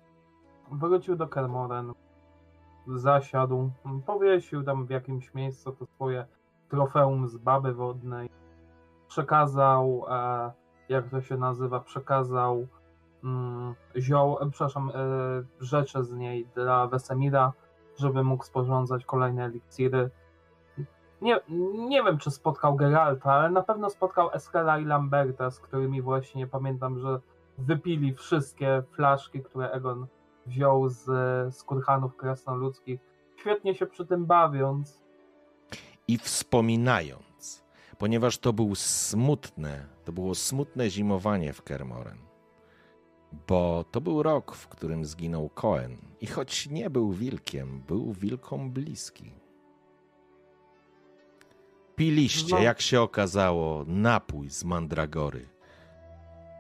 wrócił 0.70 1.16
do 1.16 1.28
Kermoren. 1.28 1.93
Zasiadł, 2.94 3.70
powiesił 4.06 4.62
tam 4.62 4.86
w 4.86 4.90
jakimś 4.90 5.35
miejscu 5.35 5.73
to 5.73 5.86
swoje 5.86 6.27
trofeum 6.69 7.28
z 7.28 7.36
baby 7.36 7.74
wodnej. 7.74 8.31
Przekazał, 9.09 10.05
e, 10.09 10.52
jak 10.89 11.09
to 11.09 11.20
się 11.20 11.36
nazywa, 11.36 11.81
przekazał 11.81 12.66
mm, 13.24 13.74
zioł, 13.97 14.39
e, 14.40 14.51
przepraszam, 14.51 14.90
e, 14.90 14.94
rzeczy 15.60 16.05
z 16.05 16.12
niej 16.12 16.47
dla 16.55 16.86
Wesemira, 16.86 17.52
żeby 17.97 18.24
mógł 18.24 18.44
sporządzać 18.44 19.05
kolejne 19.05 19.44
eliksiry. 19.44 20.10
Nie, 21.23 21.40
nie 21.89 22.02
wiem, 22.02 22.19
czy 22.19 22.31
spotkał 22.31 22.77
Geralta, 22.77 23.32
ale 23.32 23.51
na 23.51 23.62
pewno 23.62 23.90
spotkał 23.90 24.31
Eskela 24.32 24.78
i 24.78 24.85
Lamberta, 24.85 25.51
z 25.51 25.60
którymi 25.60 26.02
właśnie 26.02 26.47
pamiętam, 26.47 26.98
że 26.98 27.20
wypili 27.59 28.15
wszystkie 28.15 28.82
flaszki, 28.93 29.43
które 29.43 29.70
Egon 29.70 30.06
wziął 30.49 30.89
z, 30.89 31.05
z 31.55 31.62
kurhanów 31.62 32.16
krasnoludzkich, 32.16 33.01
świetnie 33.37 33.75
się 33.75 33.87
przy 33.87 34.07
tym 34.07 34.27
bawiąc. 34.27 35.03
I 36.09 36.19
wspominając, 36.19 37.65
ponieważ 37.99 38.39
to 38.39 38.53
był 38.53 38.75
smutne, 38.75 39.87
to 40.05 40.12
było 40.12 40.35
smutne 40.35 40.91
zimowanie 40.91 41.53
w 41.53 41.62
Kermoren, 41.62 42.19
bo 43.49 43.85
to 43.91 44.01
był 44.01 44.23
rok, 44.23 44.55
w 44.55 44.69
którym 44.69 45.05
zginął 45.05 45.49
Cohen 45.49 45.99
i 46.20 46.27
choć 46.27 46.69
nie 46.70 46.91
był 46.91 47.12
wilkiem, 47.12 47.81
był 47.81 48.12
wilkom 48.12 48.70
bliski. 48.70 49.33
Piliście, 51.97 52.55
No. 52.55 52.62
jak 52.62 52.81
się 52.81 53.01
okazało, 53.01 53.85
napój 53.87 54.51
z 54.51 54.65
mandragory. 54.65 55.49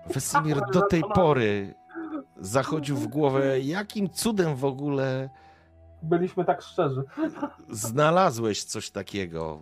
Wesemir 0.14 0.60
do 0.72 0.82
tej 0.82 1.02
pory 1.14 1.74
zachodził 2.38 2.96
w 2.96 3.06
głowę, 3.06 3.60
jakim 3.60 4.10
cudem 4.10 4.56
w 4.56 4.64
ogóle 4.64 5.30
Byliśmy 6.02 6.44
tak 6.44 6.62
szczerzy. 6.62 7.02
znalazłeś 7.70 8.64
coś 8.64 8.90
takiego. 8.90 9.58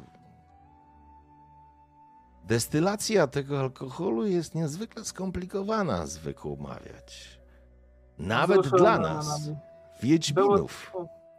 Destylacja 2.45 3.27
tego 3.27 3.61
alkoholu 3.61 4.27
jest 4.27 4.55
niezwykle 4.55 5.05
skomplikowana, 5.05 6.07
zwykł 6.07 6.57
mawiać. 6.57 7.41
Nawet 8.19 8.61
Wzruszone 8.61 8.79
dla 8.83 8.99
nas, 8.99 9.49
Było, 9.49 9.59
Wiedźminów. 10.03 10.93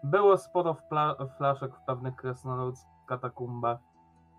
było 0.03 0.37
sporo 0.37 0.73
wpla- 0.73 1.37
flaszek 1.37 1.75
w 1.75 1.81
pewnych 1.85 2.15
krasnoludzkich 2.15 2.89
katakumbach. 3.07 3.79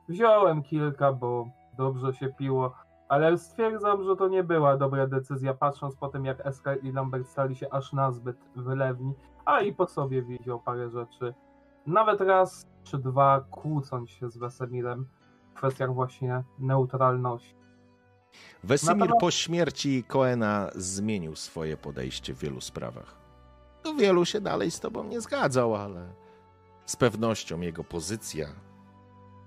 Wziąłem 0.09 0.63
kilka, 0.63 1.13
bo 1.13 1.49
dobrze 1.77 2.15
się 2.15 2.29
piło, 2.29 2.75
ale 3.09 3.39
stwierdzam, 3.39 4.05
że 4.05 4.17
to 4.17 4.29
nie 4.29 4.45
była 4.45 4.77
dobra 4.77 5.07
decyzja, 5.07 5.55
patrząc 5.55 5.97
po 5.97 6.09
tym, 6.09 6.25
jak 6.25 6.47
Eska 6.47 6.75
i 6.77 6.93
Lambert 6.93 7.29
stali 7.29 7.57
się 7.57 7.71
aż 7.71 7.93
nazbyt 7.93 8.37
wylewni, 8.57 9.15
a 9.45 9.61
i 9.61 9.73
po 9.75 9.87
sobie 9.87 10.23
widział 10.23 10.61
parę 10.61 10.91
rzeczy. 10.91 11.35
Nawet 11.87 12.21
raz 12.21 12.67
czy 12.85 12.99
dwa 12.99 13.45
kłócąc 13.51 14.11
się 14.11 14.31
z 14.31 14.39
Wesemirem 14.39 15.07
w 15.51 15.55
kwestiach 15.55 15.95
właśnie 15.95 16.45
neutralności. 16.59 17.55
Wesemir 18.65 18.97
Natomiast- 18.99 19.21
po 19.21 19.31
śmierci 19.31 20.05
Koena 20.05 20.71
zmienił 20.75 21.37
swoje 21.37 21.77
podejście 21.77 22.35
w 22.35 22.39
wielu 22.39 22.61
sprawach. 22.61 23.15
No 23.85 23.95
wielu 23.95 24.25
się 24.25 24.41
dalej 24.41 24.71
z 24.71 24.81
tobą 24.81 25.05
nie 25.05 25.21
zgadzał, 25.21 25.75
ale 25.77 26.07
z 26.87 26.97
pewnością 26.97 27.61
jego 27.61 27.85
pozycja 27.85 28.47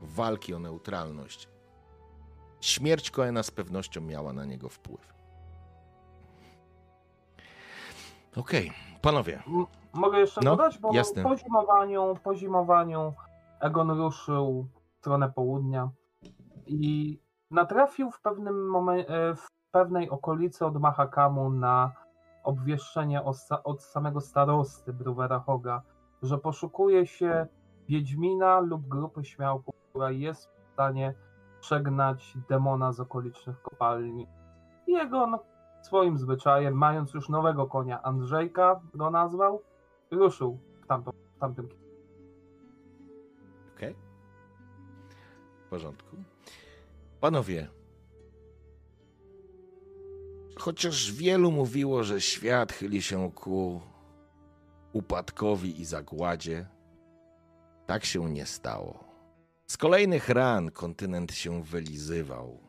walki 0.02 0.54
o 0.54 0.60
neutralność, 0.60 1.50
śmierć 2.62 3.12
Koena 3.12 3.44
z 3.44 3.52
pewnością 3.52 4.02
miała 4.02 4.34
na 4.34 4.46
niego 4.46 4.70
wpływ. 4.70 5.14
Okej, 8.38 8.72
panowie, 9.02 9.44
M- 9.48 9.66
Mogę 9.94 10.20
jeszcze 10.20 10.42
No, 10.44 10.52
dodać, 10.56 10.80
bo 10.80 10.94
jasne. 10.94 11.24
po 11.24 11.38
zimowaniu, 11.38 12.16
po 12.24 12.36
zimowaniu 12.36 13.14
Egon 13.60 13.92
ruszył 13.92 14.68
w 14.94 14.98
stronę 15.00 15.32
południa 15.32 15.90
i 16.68 17.20
natrafił 17.52 18.12
w 18.12 18.22
pewnym 18.22 18.70
momencie, 18.70 19.12
w 19.36 19.48
pewnej 19.72 20.10
okolicy 20.10 20.66
od 20.66 20.80
Mahakamu 20.80 21.50
na 21.50 21.92
obwieszczenie 22.44 23.24
od, 23.24 23.36
sa- 23.36 23.64
od 23.64 23.84
samego 23.84 24.22
starosty 24.22 24.94
Bruwera 24.94 25.40
Hoga, 25.40 25.82
że 26.24 26.38
poszukuje 26.38 27.08
się 27.08 27.48
Wiedźmina 27.90 28.60
lub 28.60 28.88
grupy 28.88 29.24
śmiałków, 29.26 29.76
która 29.90 30.12
jest 30.12 30.50
w 30.50 30.74
stanie 30.74 31.14
przegnać 31.62 32.38
demona 32.50 32.92
z 32.92 33.00
okolicznych 33.00 33.62
kopalni. 33.62 34.28
I 34.88 34.96
Egon 34.96 35.38
swoim 35.82 36.18
zwyczajem, 36.18 36.74
mając 36.74 37.14
już 37.14 37.30
nowego 37.30 37.68
konia, 37.68 38.02
Andrzejka 38.02 38.82
go 38.94 39.12
nazwał, 39.12 39.62
ruszył 40.12 40.60
w, 40.82 40.84
w 41.36 41.40
tamtym 41.40 41.68
kierunku. 41.68 41.92
okej? 43.76 43.96
W 45.66 45.70
porządku. 45.70 46.18
Panowie, 47.20 47.68
chociaż 50.60 51.12
wielu 51.12 51.52
mówiło, 51.52 52.04
że 52.04 52.22
świat 52.22 52.72
chyli 52.72 53.02
się 53.02 53.32
ku 53.32 53.82
upadkowi 54.94 55.82
i 55.82 55.86
zagładzie, 55.86 56.68
tak 57.86 58.06
się 58.06 58.30
nie 58.30 58.46
stało. 58.46 59.11
Z 59.72 59.78
kolejnych 59.78 60.30
ran 60.30 60.72
kontynent 60.72 61.34
się 61.34 61.64
wylizywał. 61.64 62.60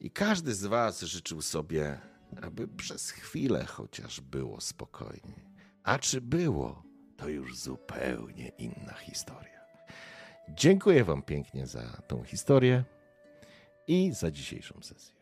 I 0.00 0.10
każdy 0.10 0.54
z 0.54 0.66
was 0.66 1.02
życzył 1.02 1.42
sobie, 1.42 1.98
aby 2.42 2.68
przez 2.68 3.10
chwilę 3.10 3.64
chociaż 3.64 4.20
było 4.20 4.60
spokojnie. 4.60 5.50
A 5.82 5.98
czy 5.98 6.20
było, 6.20 6.82
to 7.16 7.28
już 7.28 7.58
zupełnie 7.58 8.48
inna 8.48 8.92
historia. 8.92 9.60
Dziękuję 10.48 11.04
Wam 11.04 11.22
pięknie 11.22 11.66
za 11.66 12.02
tą 12.06 12.24
historię 12.24 12.84
i 13.86 14.12
za 14.12 14.30
dzisiejszą 14.30 14.82
sesję. 14.82 15.17